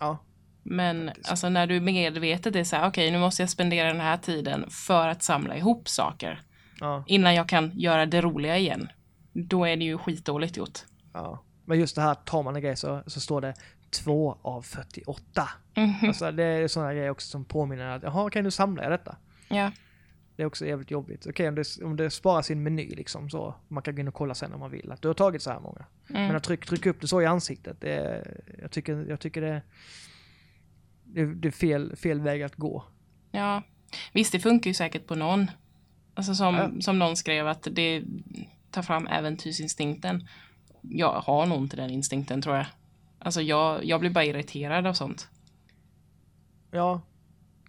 Ja. 0.00 0.18
Men 0.62 1.10
alltså 1.24 1.48
när 1.48 1.66
du 1.66 1.80
medvetet 1.80 2.56
är 2.56 2.64
så 2.64 2.76
här, 2.76 2.88
okej 2.88 3.10
nu 3.10 3.18
måste 3.18 3.42
jag 3.42 3.50
spendera 3.50 3.88
den 3.88 4.00
här 4.00 4.16
tiden 4.16 4.70
för 4.70 5.08
att 5.08 5.22
samla 5.22 5.56
ihop 5.56 5.88
saker 5.88 6.42
Ja, 6.80 7.04
innan 7.06 7.34
jag 7.34 7.48
kan 7.48 7.70
göra 7.74 8.06
det 8.06 8.20
roliga 8.20 8.58
igen. 8.58 8.88
Då 9.32 9.64
är 9.64 9.76
det 9.76 9.84
ju 9.84 9.98
skitdåligt 9.98 10.56
gjort. 10.56 10.78
ja. 11.12 11.42
Men 11.64 11.78
just 11.78 11.96
det 11.96 12.02
här, 12.02 12.14
tar 12.14 12.42
man 12.42 12.56
en 12.56 12.62
grej 12.62 12.76
så, 12.76 13.02
så 13.06 13.20
står 13.20 13.40
det 13.40 13.54
2 14.04 14.38
av 14.42 14.62
48. 14.62 15.48
Mhm. 15.76 15.94
Alltså 16.08 16.32
det 16.32 16.44
är 16.44 16.68
sådana 16.68 16.94
grejer 16.94 17.10
också 17.10 17.28
som 17.28 17.44
påminner 17.44 17.86
att, 17.96 18.02
jaha, 18.02 18.30
kan 18.30 18.44
du 18.44 18.50
samla 18.50 18.88
detta? 18.88 19.16
Ja. 19.48 19.70
Det 20.36 20.42
är 20.42 20.46
också 20.46 20.66
jävligt 20.66 20.90
jobbigt. 20.90 21.26
Okej, 21.26 21.48
om, 21.48 21.54
det, 21.54 21.82
om 21.82 21.96
det 21.96 22.10
sparar 22.10 22.42
sin 22.42 22.62
meny 22.62 22.88
liksom 22.88 23.30
så, 23.30 23.54
man 23.68 23.82
kan 23.82 23.94
gå 23.94 24.00
in 24.00 24.08
och 24.08 24.14
kolla 24.14 24.34
sen 24.34 24.52
om 24.52 24.60
man 24.60 24.70
vill, 24.70 24.92
att 24.92 25.02
du 25.02 25.08
har 25.08 25.14
tagit 25.14 25.42
så 25.42 25.50
här 25.50 25.60
många. 25.60 25.86
Mm. 26.10 26.26
Men 26.26 26.36
att 26.36 26.42
trycka 26.44 26.66
tryck 26.66 26.86
upp 26.86 27.00
det 27.00 27.08
så 27.08 27.22
i 27.22 27.26
ansiktet, 27.26 27.80
det 27.80 28.24
jag 28.62 28.70
tycker, 28.70 29.06
jag 29.08 29.20
tycker 29.20 29.40
det, 29.40 29.62
det, 31.04 31.34
det 31.34 31.48
är 31.48 31.52
fel, 31.52 31.96
fel 31.96 32.20
väg 32.20 32.42
att 32.42 32.56
gå. 32.56 32.84
Ja, 33.30 33.62
visst 34.12 34.32
det 34.32 34.40
funkar 34.40 34.70
ju 34.70 34.74
säkert 34.74 35.06
på 35.06 35.14
någon. 35.14 35.50
Alltså 36.14 36.34
som, 36.34 36.54
Ja. 36.54 36.70
som 36.80 36.98
någon 36.98 37.16
skrev 37.16 37.48
att 37.48 37.68
det 37.70 38.04
tar 38.70 38.82
fram 38.82 39.06
äventyrsinstinkten. 39.06 40.28
Jag 40.80 41.20
har 41.20 41.46
nog 41.46 41.58
inte 41.58 41.76
den 41.76 41.90
instinkten 41.90 42.42
tror 42.42 42.56
jag. 42.56 42.66
Alltså 43.18 43.42
jag, 43.42 43.84
jag 43.84 44.00
blir 44.00 44.10
bara 44.10 44.24
irriterad 44.24 44.86
av 44.86 44.94
sånt. 44.94 45.28
Ja. 46.70 47.00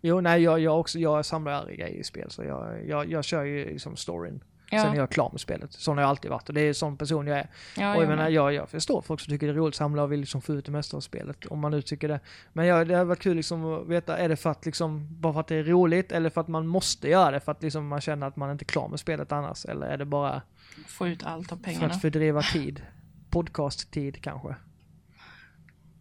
Jo, 0.06 0.22
nej, 0.22 0.42
jag, 0.42 0.60
jag, 0.60 0.80
också, 0.80 1.00
jag 1.00 1.26
samlar 1.26 1.52
aldrig 1.52 1.80
grejer 1.80 2.00
i 2.00 2.04
spel, 2.04 2.32
så 2.32 2.44
jag, 2.44 2.88
jag, 2.88 3.12
jag 3.12 3.24
kör 3.24 3.44
ju 3.44 3.66
liksom 3.66 3.96
storyn. 3.96 4.44
Ja, 4.72 4.82
Sen 4.82 4.92
är 4.94 4.98
jag 4.98 5.10
klar 5.10 5.30
med 5.32 5.42
spelet. 5.42 5.74
Sån 5.74 5.98
har 5.98 6.02
jag 6.04 6.10
alltid 6.10 6.32
varit 6.32 6.50
och 6.50 6.56
det 6.56 6.62
är 6.62 6.74
sån 6.74 6.98
person 6.98 7.28
jag 7.28 7.38
är. 7.38 7.50
ja, 7.78 7.96
och 7.96 8.04
jag 8.04 8.10
menar, 8.10 8.30
jag, 8.30 8.54
jag 8.54 8.70
förstår 8.70 9.02
folk 9.02 9.20
som 9.20 9.32
tycker 9.32 9.48
det 9.48 9.54
är 9.54 9.56
roligt 9.56 9.74
att 9.74 9.78
samla 9.78 10.04
och 10.04 10.12
vill 10.12 10.20
liksom 10.20 10.42
få 10.42 10.54
ut 10.54 10.66
det 10.66 10.72
mesta 10.72 10.98
av 10.98 11.02
spelet. 11.02 11.46
Om 11.46 11.60
man 11.60 11.72
nu 11.72 11.82
tycker 11.82 12.08
det. 12.08 12.20
Men 12.54 12.66
jag, 12.66 12.88
det 12.88 12.96
har 12.96 13.06
varit 13.06 13.20
kul 13.20 13.36
liksom 13.36 13.66
att 13.66 13.88
veta, 13.88 14.18
är 14.18 14.30
det 14.30 14.36
för 14.36 14.50
att 14.50 14.66
liksom, 14.66 15.08
bara 15.22 15.34
för 15.34 15.40
att 15.40 15.48
det 15.48 15.56
är 15.56 15.64
roligt 15.64 16.12
eller 16.12 16.30
för 16.30 16.42
att 16.42 16.48
man 16.48 16.68
måste 16.68 17.10
göra 17.10 17.32
det 17.32 17.40
för 17.40 17.52
att 17.52 17.64
liksom 17.64 17.88
man 17.88 18.02
känner 18.02 18.28
att 18.28 18.36
man 18.36 18.52
inte 18.52 18.64
är 18.64 18.68
klar 18.68 18.88
med 18.88 19.00
spelet 19.00 19.32
annars? 19.32 19.66
Eller 19.66 19.88
är 19.88 19.98
det 19.98 20.06
bara 20.06 20.42
Få 20.88 21.08
ut 21.08 21.24
allt 21.24 21.52
av 21.52 21.56
för 21.58 21.64
pengarna. 21.64 21.86
att 21.86 22.02
fördriva 22.02 22.42
tid? 22.42 22.82
podcast-tid 23.30 24.22
kanske. 24.22 24.56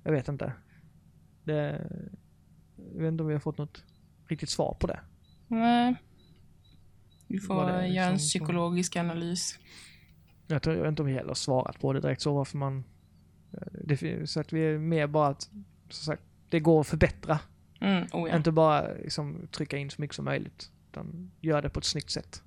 Jag 0.03 0.13
vet 0.13 0.29
inte. 0.29 0.53
Det, 1.45 1.87
jag 2.95 3.03
vet 3.03 3.09
inte 3.09 3.23
om 3.23 3.27
vi 3.29 3.35
har 3.35 3.41
fått 3.41 3.59
något 3.59 3.85
riktigt 4.27 4.51
svar 4.51 4.77
på 4.81 4.87
det. 4.87 5.01
Nej. 5.49 5.95
Vi 7.27 7.41
får 7.41 7.67
det 7.67 7.73
är 7.73 7.85
göra 7.87 8.07
en 8.07 8.19
psykologisk 8.19 8.97
analys. 8.97 9.59
Jag, 10.47 10.63
tror, 10.63 10.77
jag 10.77 10.89
inte 10.89 11.03
om 11.03 11.07
vi 11.09 11.15
heller 11.15 11.29
har 11.29 11.35
svarat 11.35 11.81
på 11.81 11.93
det 11.93 12.01
direkt 12.01 12.23
så 12.23 12.35
varför 12.35 12.59
man... 12.59 12.85
Det, 13.85 14.31
så 14.31 14.41
att 14.41 14.53
vi 14.53 14.61
är 14.61 14.79
mer 14.79 15.07
bara 15.07 15.29
att, 15.29 15.43
som 15.89 16.05
sagt, 16.05 16.23
det 16.49 16.61
går 16.61 16.81
att 16.81 16.87
förbättra. 16.87 17.39
Mm, 17.81 18.07
oh 18.13 18.29
ja. 18.29 18.37
Inte 18.37 18.53
bara 18.53 18.93
liksom, 18.95 19.49
trycka 19.51 19.77
in 19.77 19.91
så 19.91 20.01
mycket 20.01 20.17
som 20.17 20.25
möjligt. 20.25 20.71
Utan 20.91 21.31
göra 21.41 21.61
det 21.61 21.71
på 21.71 21.79
ett 21.79 21.85
snyggt 21.85 22.11
sätt. 22.11 22.43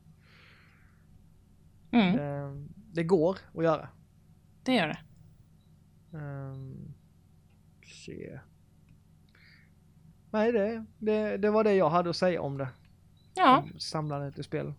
Mm, 1.92 2.16
Det, 2.16 2.68
det 2.94 3.04
går 3.04 3.38
att 3.54 3.64
göra. 3.64 3.90
det 4.64 4.74
gör 4.76 4.88
det. 4.88 5.00
Um, 6.18 6.94
se. 8.06 8.40
Nej, 10.36 10.52
det, 10.52 10.86
det, 11.00 11.38
det 11.38 11.50
var 11.50 11.64
det 11.64 11.74
jag 11.74 11.90
hade 11.90 12.10
att 12.10 12.16
säga 12.16 12.42
om 12.42 12.58
det. 12.58 12.68
Ja, 13.36 13.58
Om 13.58 13.80
Samlandet 13.80 14.40
i 14.40 14.44
spel. 14.44 14.74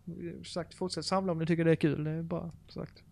Sagt, 0.44 0.74
fortsätt 0.74 1.04
samla 1.04 1.32
om 1.32 1.38
ni 1.38 1.46
tycker 1.46 1.64
det 1.64 1.70
är 1.70 1.76
kul. 1.76 2.04
Det 2.04 2.10
är 2.10 2.22
bara 2.22 2.50
sagt. 2.68 3.02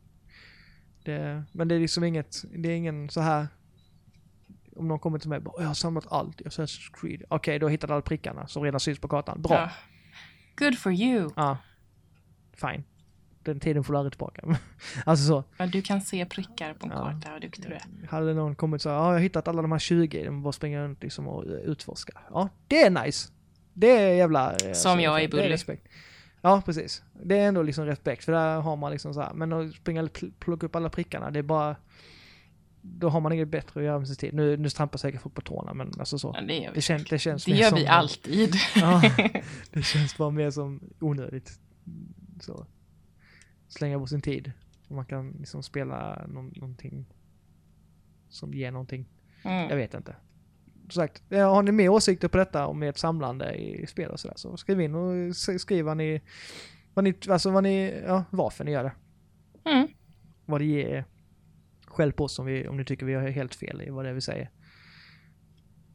Det, 1.04 1.44
men 1.52 1.68
det 1.68 1.74
är 1.74 1.80
liksom 1.80 2.04
inget, 2.04 2.44
det 2.52 2.68
är 2.68 2.76
ingen 2.76 3.10
så 3.10 3.20
här. 3.20 3.46
Om 4.76 4.88
någon 4.88 4.98
kommer 4.98 5.18
till 5.18 5.28
mig 5.28 5.36
och 5.36 5.42
bara, 5.42 5.60
jag 5.62 5.66
har 5.66 5.74
samlat 5.74 6.12
allt 6.12 6.40
i 6.40 6.44
Assassin's 6.44 7.00
Creed. 7.00 7.22
Okej, 7.28 7.58
du 7.58 7.66
har 7.66 7.70
hittat 7.70 7.90
alla 7.90 8.02
prickarna 8.02 8.46
som 8.46 8.62
redan 8.62 8.80
syns 8.80 8.98
på 8.98 9.08
kartan. 9.08 9.42
Bra. 9.42 9.54
ja. 9.54 9.70
Good 10.56 10.78
for 10.78 10.92
you. 10.92 11.30
Ja. 11.36 11.58
Fine. 12.52 12.84
Den 13.44 13.60
tiden 13.60 13.84
får 13.84 13.92
du 13.92 13.98
aldrig 13.98 14.12
tillbaka. 14.12 14.42
alltså 15.06 15.26
så. 15.26 15.44
Ja, 15.56 15.66
du 15.66 15.82
kan 15.82 16.00
se 16.00 16.26
prickar 16.26 16.74
på 16.74 16.86
en 16.86 16.92
Ja. 16.92 16.98
karta, 16.98 17.30
vad 17.32 17.40
duktig 17.40 17.64
du 17.68 17.74
är. 17.74 18.06
Hade 18.10 18.34
någon 18.34 18.54
kommit 18.54 18.82
så 18.82 18.88
ja 18.88 18.94
jag 18.94 19.12
har 19.12 19.18
hittat 19.18 19.48
alla 19.48 19.62
de 19.62 19.72
här 19.72 19.78
20, 19.78 20.24
de 20.24 20.42
bara 20.42 20.52
springer 20.52 20.82
runt 20.82 21.02
liksom 21.02 21.28
och 21.28 21.44
eh, 21.44 21.50
utforskar. 21.52 22.26
Ja, 22.30 22.48
det 22.68 22.82
är 22.82 23.04
nice. 23.04 23.28
Det 23.72 23.90
är 23.90 24.14
jävla... 24.14 24.52
eh, 24.56 24.72
Som 24.72 25.00
jag 25.00 25.24
i 25.24 25.28
Bully. 25.28 25.56
Ja, 26.40 26.62
precis. 26.66 27.02
Det 27.22 27.38
är 27.38 27.48
ändå 27.48 27.62
liksom 27.62 27.86
respekt, 27.86 28.24
för 28.24 28.32
där 28.32 28.60
har 28.60 28.76
man 28.76 28.92
liksom 28.92 29.14
så 29.14 29.20
här, 29.20 29.34
men 29.34 29.52
att 29.52 29.74
springa 29.74 30.02
och 30.02 30.08
pl- 30.08 30.32
plocka 30.38 30.66
upp 30.66 30.76
alla 30.76 30.88
prickarna, 30.90 31.30
det 31.30 31.38
är 31.38 31.42
bara... 31.42 31.76
Då 32.86 33.08
har 33.08 33.20
man 33.20 33.32
inget 33.32 33.48
bättre 33.48 33.80
att 33.80 33.86
göra 33.86 33.98
med 33.98 34.06
sin 34.08 34.16
tid. 34.16 34.34
Nu, 34.34 34.56
nu 34.56 34.68
trampar 34.70 34.98
säkert 34.98 35.20
folk 35.22 35.34
på 35.34 35.40
tårna, 35.40 35.74
men 35.74 35.92
alltså 35.98 36.18
så. 36.18 36.32
Ja, 36.34 36.40
det 36.46 36.54
gör 36.54 36.70
vi. 36.70 36.74
Det, 36.74 36.80
kän, 36.80 37.04
det 37.10 37.18
känns 37.18 37.44
Det 37.44 37.50
gör 37.52 37.68
som... 37.68 37.78
vi 37.78 37.86
alltid. 37.86 38.54
Ja, 38.76 39.02
det 39.70 39.82
känns 39.82 40.16
bara 40.16 40.30
mer 40.30 40.50
som 40.50 40.80
onödigt. 41.00 41.58
Så. 42.40 42.66
Slänga 43.78 43.98
bort 43.98 44.08
sin 44.08 44.20
tid. 44.22 44.52
Och 44.88 44.96
man 44.96 45.04
kan 45.06 45.30
liksom 45.30 45.62
spela 45.62 46.26
någon, 46.28 46.52
någonting 46.56 47.06
som 48.28 48.54
ger 48.54 48.70
någonting. 48.70 49.08
Jag 49.42 49.64
Mm. 49.64 49.76
vet 49.78 49.94
inte. 49.94 50.16
Som 50.82 50.90
sagt, 50.90 51.22
eh, 51.32 51.50
har 51.54 51.62
ni 51.62 51.72
mer 51.72 51.88
åsikter 51.88 52.28
på 52.28 52.36
detta 52.38 52.66
om 52.66 52.82
ert 52.82 52.96
samlande 52.98 53.54
i 53.54 53.86
spel 53.86 54.10
och 54.10 54.20
sådär 54.20 54.34
så 54.36 54.56
skriv 54.56 54.80
in 54.80 54.94
och 54.94 55.36
skriv 55.36 55.84
vad 55.84 55.96
ni, 55.96 56.20
vad 56.94 57.04
ni, 57.04 57.14
alltså 57.28 57.50
vad 57.50 57.62
ni, 57.62 58.02
ja, 58.06 58.24
varför 58.30 58.64
ni 58.64 58.70
gör 58.70 58.84
det. 58.84 58.92
Mm. 59.70 59.88
Vad 60.46 60.60
det 60.60 60.64
ger 60.64 61.04
skäll 61.86 62.12
på 62.12 62.24
oss 62.24 62.38
om, 62.38 62.46
vi, 62.46 62.68
om 62.68 62.76
ni 62.76 62.84
tycker 62.84 63.06
vi 63.06 63.14
har 63.14 63.28
helt 63.28 63.54
fel 63.54 63.82
i 63.82 63.90
vad 63.90 64.04
det 64.04 64.08
är 64.08 64.14
vi 64.14 64.20
säger. 64.20 64.50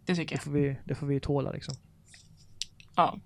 Det 0.06 0.16
tycker 0.16 0.36
Det 0.36 0.36
jag. 0.36 0.44
får 0.44 0.52
vi, 0.52 0.78
det 0.86 0.96
får 0.96 1.08
vi 1.08 1.20
tåla 1.20 1.52
liksom. 1.52 1.76
Ja. 2.96 3.20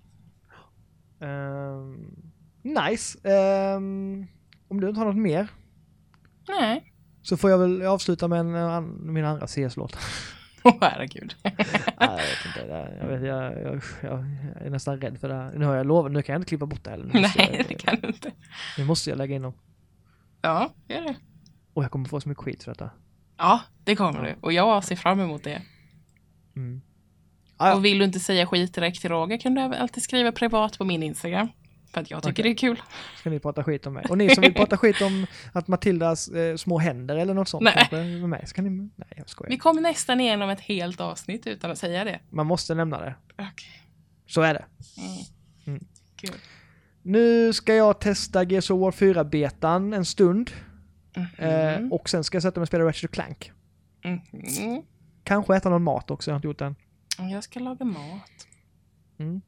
Ehm, 1.20 2.32
nice. 2.62 3.18
Ehm, 3.28 4.26
om 4.74 4.80
du 4.80 4.88
inte 4.88 5.00
har 5.00 5.06
något 5.06 5.16
mer 5.16 5.48
Nej. 6.48 6.92
så 7.22 7.36
får 7.36 7.50
jag 7.50 7.58
väl 7.58 7.82
avsluta 7.82 8.28
med 8.28 8.40
en, 8.40 8.54
an, 8.56 8.98
min 9.12 9.24
andra 9.24 9.46
CS-låt. 9.46 9.96
Åh 10.64 10.74
herregud. 10.80 11.34
Nej, 11.42 11.54
jag 11.98 12.16
vet 12.16 12.46
inte. 12.46 12.66
det- 12.66 12.98
Jag, 13.00 13.06
vet, 13.08 13.22
jag, 13.22 13.62
jag, 13.62 13.82
jag 14.02 14.24
är 14.66 14.70
nästan 14.70 15.00
rädd 15.00 15.18
för 15.20 15.28
det 15.28 15.34
här. 15.34 15.52
Nu 15.56 15.64
har 15.64 15.74
jag 15.74 15.86
lovat, 15.86 16.12
nu 16.12 16.22
kan 16.22 16.32
jag 16.32 16.40
inte 16.40 16.48
klippa 16.48 16.66
bort 16.66 16.84
det 16.84 16.90
heller. 16.90 17.10
Nej, 17.12 17.32
jag, 17.58 17.66
det 17.68 17.74
kan 17.74 18.00
du 18.00 18.06
inte. 18.08 18.32
Nu 18.78 18.84
måste 18.84 19.10
jag 19.10 19.16
lägga 19.16 19.34
in 19.36 19.42
dem. 19.42 19.52
Ja, 20.42 20.74
gör 20.88 21.00
det. 21.00 21.16
Och 21.74 21.84
jag 21.84 21.90
kommer 21.90 22.08
få 22.08 22.20
så 22.20 22.28
mycket 22.28 22.44
skit 22.44 22.64
för 22.64 22.70
detta. 22.70 22.90
Ja, 23.38 23.60
det 23.84 23.96
kommer 23.96 24.22
du. 24.22 24.34
Och 24.40 24.52
jag 24.52 24.84
ser 24.84 24.96
fram 24.96 25.20
emot 25.20 25.44
det. 25.44 25.62
Mm. 26.56 26.80
Ah, 27.56 27.68
ja. 27.68 27.74
Och 27.76 27.84
vill 27.84 27.98
du 27.98 28.04
inte 28.04 28.20
säga 28.20 28.46
skit 28.46 28.74
direkt 28.74 29.00
till 29.00 29.10
Roger 29.10 29.38
kan 29.38 29.54
du 29.54 29.60
alltid 29.60 30.02
skriva 30.02 30.32
privat 30.32 30.78
på 30.78 30.84
min 30.84 31.02
Instagram. 31.02 31.48
För 31.94 32.00
att 32.00 32.10
jag 32.10 32.22
tycker 32.22 32.32
Okej. 32.32 32.42
det 32.42 32.48
är 32.50 32.56
kul. 32.58 32.82
Ska 33.18 33.30
ni 33.30 33.38
prata 33.40 33.64
skit 33.64 33.86
om 33.86 33.92
mig? 33.94 34.04
Och 34.08 34.18
ni 34.18 34.34
som 34.34 34.42
vill 34.42 34.54
prata 34.54 34.76
skit 34.76 35.00
om 35.02 35.26
att 35.52 35.68
Matildas 35.68 36.28
eh, 36.28 36.56
små 36.56 36.78
händer 36.78 37.16
eller 37.16 37.34
något 37.34 37.48
sånt 37.48 37.64
Nej. 37.64 37.74
kanske 37.74 37.96
med 37.96 38.28
mig, 38.28 38.46
ska 38.46 38.62
ni... 38.62 38.70
Nej, 38.70 39.08
jag 39.16 39.28
skojar. 39.28 39.50
Vi 39.50 39.58
kommer 39.58 39.82
nästan 39.82 40.20
igenom 40.20 40.50
ett 40.50 40.60
helt 40.60 41.00
avsnitt 41.00 41.46
utan 41.46 41.70
att 41.70 41.78
säga 41.78 42.04
det. 42.04 42.20
Man 42.30 42.46
måste 42.46 42.74
nämna 42.74 43.00
det. 43.00 43.14
Okej. 43.32 43.82
Så 44.26 44.40
är 44.42 44.54
det. 44.54 44.64
Mm. 45.66 45.78
Mm. 45.78 45.84
Nu 47.02 47.52
ska 47.52 47.74
jag 47.74 48.00
testa 48.00 48.42
Gears 48.42 48.70
of 48.70 48.80
War 48.80 48.90
4-betan 48.90 49.92
en 49.92 50.04
stund. 50.04 50.50
Eh, 51.38 51.80
Mhm. 51.80 51.92
och 51.92 52.08
sen 52.08 52.24
ska 52.24 52.36
jag 52.36 52.42
sätta 52.42 52.60
mig 52.60 52.62
och 52.62 52.68
spela 52.68 52.84
Ratchet 52.84 53.10
Clank. 53.10 53.52
Mhm. 54.04 54.82
Kanske 55.24 55.56
äta 55.56 55.68
någon 55.68 55.82
mat 55.82 56.10
också, 56.10 56.30
jag 56.30 56.34
har 56.34 56.38
inte 56.38 56.48
gjort 56.48 56.58
det 56.58 56.64
än. 57.18 57.30
Jag 57.30 57.44
ska 57.44 57.60
laga 57.60 57.84
mat. 57.84 58.46
Mm. 59.18 59.40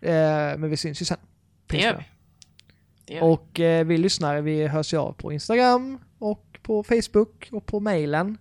Eh, 0.00 0.58
men 0.58 0.70
vi 0.70 0.76
syns 0.76 1.00
ju 1.02 1.04
sen. 1.04 1.18
Det 1.74 1.82
gör 1.82 1.96
vi. 1.96 2.04
Det 3.06 3.14
gör 3.14 3.20
vi. 3.20 3.34
Och 3.34 3.60
eh, 3.60 3.86
vi 3.86 3.98
lyssnare, 3.98 4.40
vi 4.40 4.66
hörs 4.66 4.94
ju 4.94 4.98
av 4.98 5.12
på 5.12 5.32
Instagram 5.32 5.98
och 6.18 6.58
på 6.62 6.82
Facebook 6.82 7.48
och 7.52 7.66
på 7.66 7.80
mailen. 7.80 8.38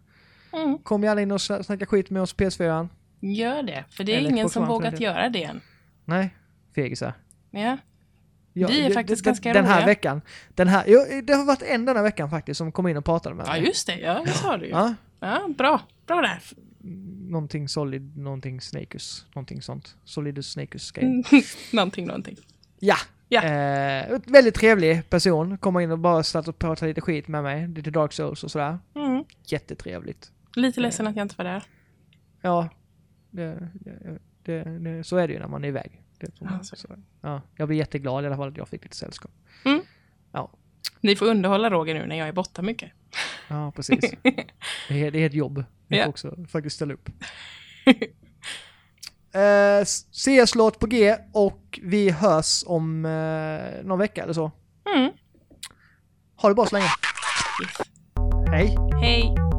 Mm. 0.54 0.78
Kom 0.78 1.04
gärna 1.04 1.22
in 1.22 1.32
och 1.32 1.38
sna- 1.38 1.64
snacka 1.64 1.86
skit 1.86 2.10
med 2.10 2.22
oss 2.22 2.34
på 2.34 2.44
PS4. 2.44 2.88
Gör 3.20 3.64
det. 3.64 3.86
För 3.90 4.04
det 4.04 4.14
är 4.14 4.18
Eller 4.18 4.30
ingen 4.30 4.50
som 4.50 4.68
vågat 4.68 5.00
göra 5.00 5.30
det 5.30 5.44
än. 5.44 5.62
Nej, 6.06 6.36
fegisar. 6.76 7.14
Ja. 7.52 7.78
Ja, 8.56 8.68
Vi 8.68 8.80
är 8.82 8.88
det- 8.90 8.94
faktiskt 8.94 9.24
det- 9.24 9.30
ganska 9.30 9.54
Den 9.54 9.66
här 9.66 9.74
roliga. 9.76 9.86
veckan. 9.86 10.22
Den 10.50 10.68
här, 10.68 10.84
jo, 10.88 11.00
det 11.24 11.34
har 11.34 11.46
varit 11.46 11.62
en 11.62 11.86
denna 11.86 12.02
veckan 12.04 12.30
faktiskt 12.30 12.58
som 12.58 12.72
kom 12.72 12.88
in 12.88 12.98
och 12.98 13.06
pratade 13.06 13.36
med 13.36 13.48
ja, 13.48 13.52
mig. 13.52 13.66
just 13.66 13.88
det. 13.88 14.00
Ja, 14.00 14.22
det 14.26 14.32
sa 14.34 14.58
du 14.58 14.66
ju. 14.66 14.72
Ja, 14.72 14.94
Ja, 15.20 15.48
bra. 15.58 15.82
Bra 16.08 16.22
där. 16.22 16.42
någonting 17.30 17.68
solid, 17.68 18.18
någonting 18.18 18.62
snakus, 18.62 19.26
någonting 19.36 19.62
sånt. 19.62 19.96
Solidus 20.04 20.52
snakus 20.52 20.92
grej. 20.92 21.06
Mm. 21.06 21.24
någonting, 21.74 22.06
någonting. 22.08 22.38
Ja! 22.80 22.96
Ja. 23.30 23.44
Eh, 23.44 24.20
väldigt 24.26 24.56
trevlig 24.56 25.10
person. 25.10 25.58
Kommer 25.58 25.82
in 25.82 25.92
och 25.92 26.00
bara 26.00 26.24
satt 26.24 26.48
och 26.48 26.60
pratade 26.60 26.90
lite 26.90 27.02
skit 27.02 27.28
med 27.28 27.44
mig. 27.44 27.68
Lite 27.68 27.92
Dark 27.92 28.14
Souls 28.14 28.44
och 28.44 28.52
sådär. 28.52 28.80
Mm. 28.96 29.24
Jättetrevligt. 29.46 30.32
Lite 30.56 30.82
ledsen 30.82 31.08
att 31.08 31.16
jag 31.16 31.26
inte 31.26 31.36
var 31.38 31.46
där. 31.46 31.64
Ja, 32.42 32.70
det, 33.32 33.70
det, 34.44 34.64
det, 34.80 35.04
så 35.04 35.18
är 35.18 35.28
det 35.28 35.34
ju 35.34 35.40
när 35.40 35.48
man 35.48 35.64
är 35.64 35.68
iväg. 35.68 36.02
Man, 36.40 36.52
Ja, 36.52 36.76
så. 36.76 36.88
ja, 37.22 37.42
jag 37.56 37.68
blir 37.68 37.78
jätteglad 37.78 38.24
i 38.24 38.28
alla 38.28 38.38
fall 38.38 38.50
att 38.50 38.58
jag 38.58 38.68
fick 38.68 38.84
lite 38.84 38.96
sällskap. 38.96 39.32
Mm. 39.66 39.82
Ja, 40.32 40.52
Ni 41.02 41.16
får 41.16 41.26
underhålla 41.26 41.70
Roger 41.70 41.94
nu 41.94 42.06
när 42.06 42.16
jag 42.16 42.28
är 42.28 42.34
borta 42.34 42.62
mycket. 42.62 42.92
ja 43.50 43.72
precis. 43.76 44.14
det, 44.90 45.04
är, 45.08 45.12
det 45.12 45.20
är 45.20 45.26
ett 45.26 45.34
jobb. 45.34 45.64
Ja. 45.88 46.04
får 46.04 46.10
också 46.10 46.46
faktiskt 46.50 46.76
ställa 46.76 46.94
upp. 46.94 47.10
eh, 49.34 49.86
CS-låt 50.12 50.80
på 50.80 50.88
G 50.88 51.16
och 51.34 51.80
vi 51.84 52.10
hörs 52.10 52.64
om 52.68 53.06
eh, 53.06 53.86
någon 53.86 54.00
vecka 54.00 54.24
eller 54.24 54.34
så. 54.34 54.52
Mm. 54.96 55.12
Ha 56.42 56.50
det 56.50 56.56
bra 56.56 56.66
så 56.66 56.76
länge. 56.76 56.90
Yes. 57.64 57.88
Hej! 58.52 58.78
Hej! 59.02 59.53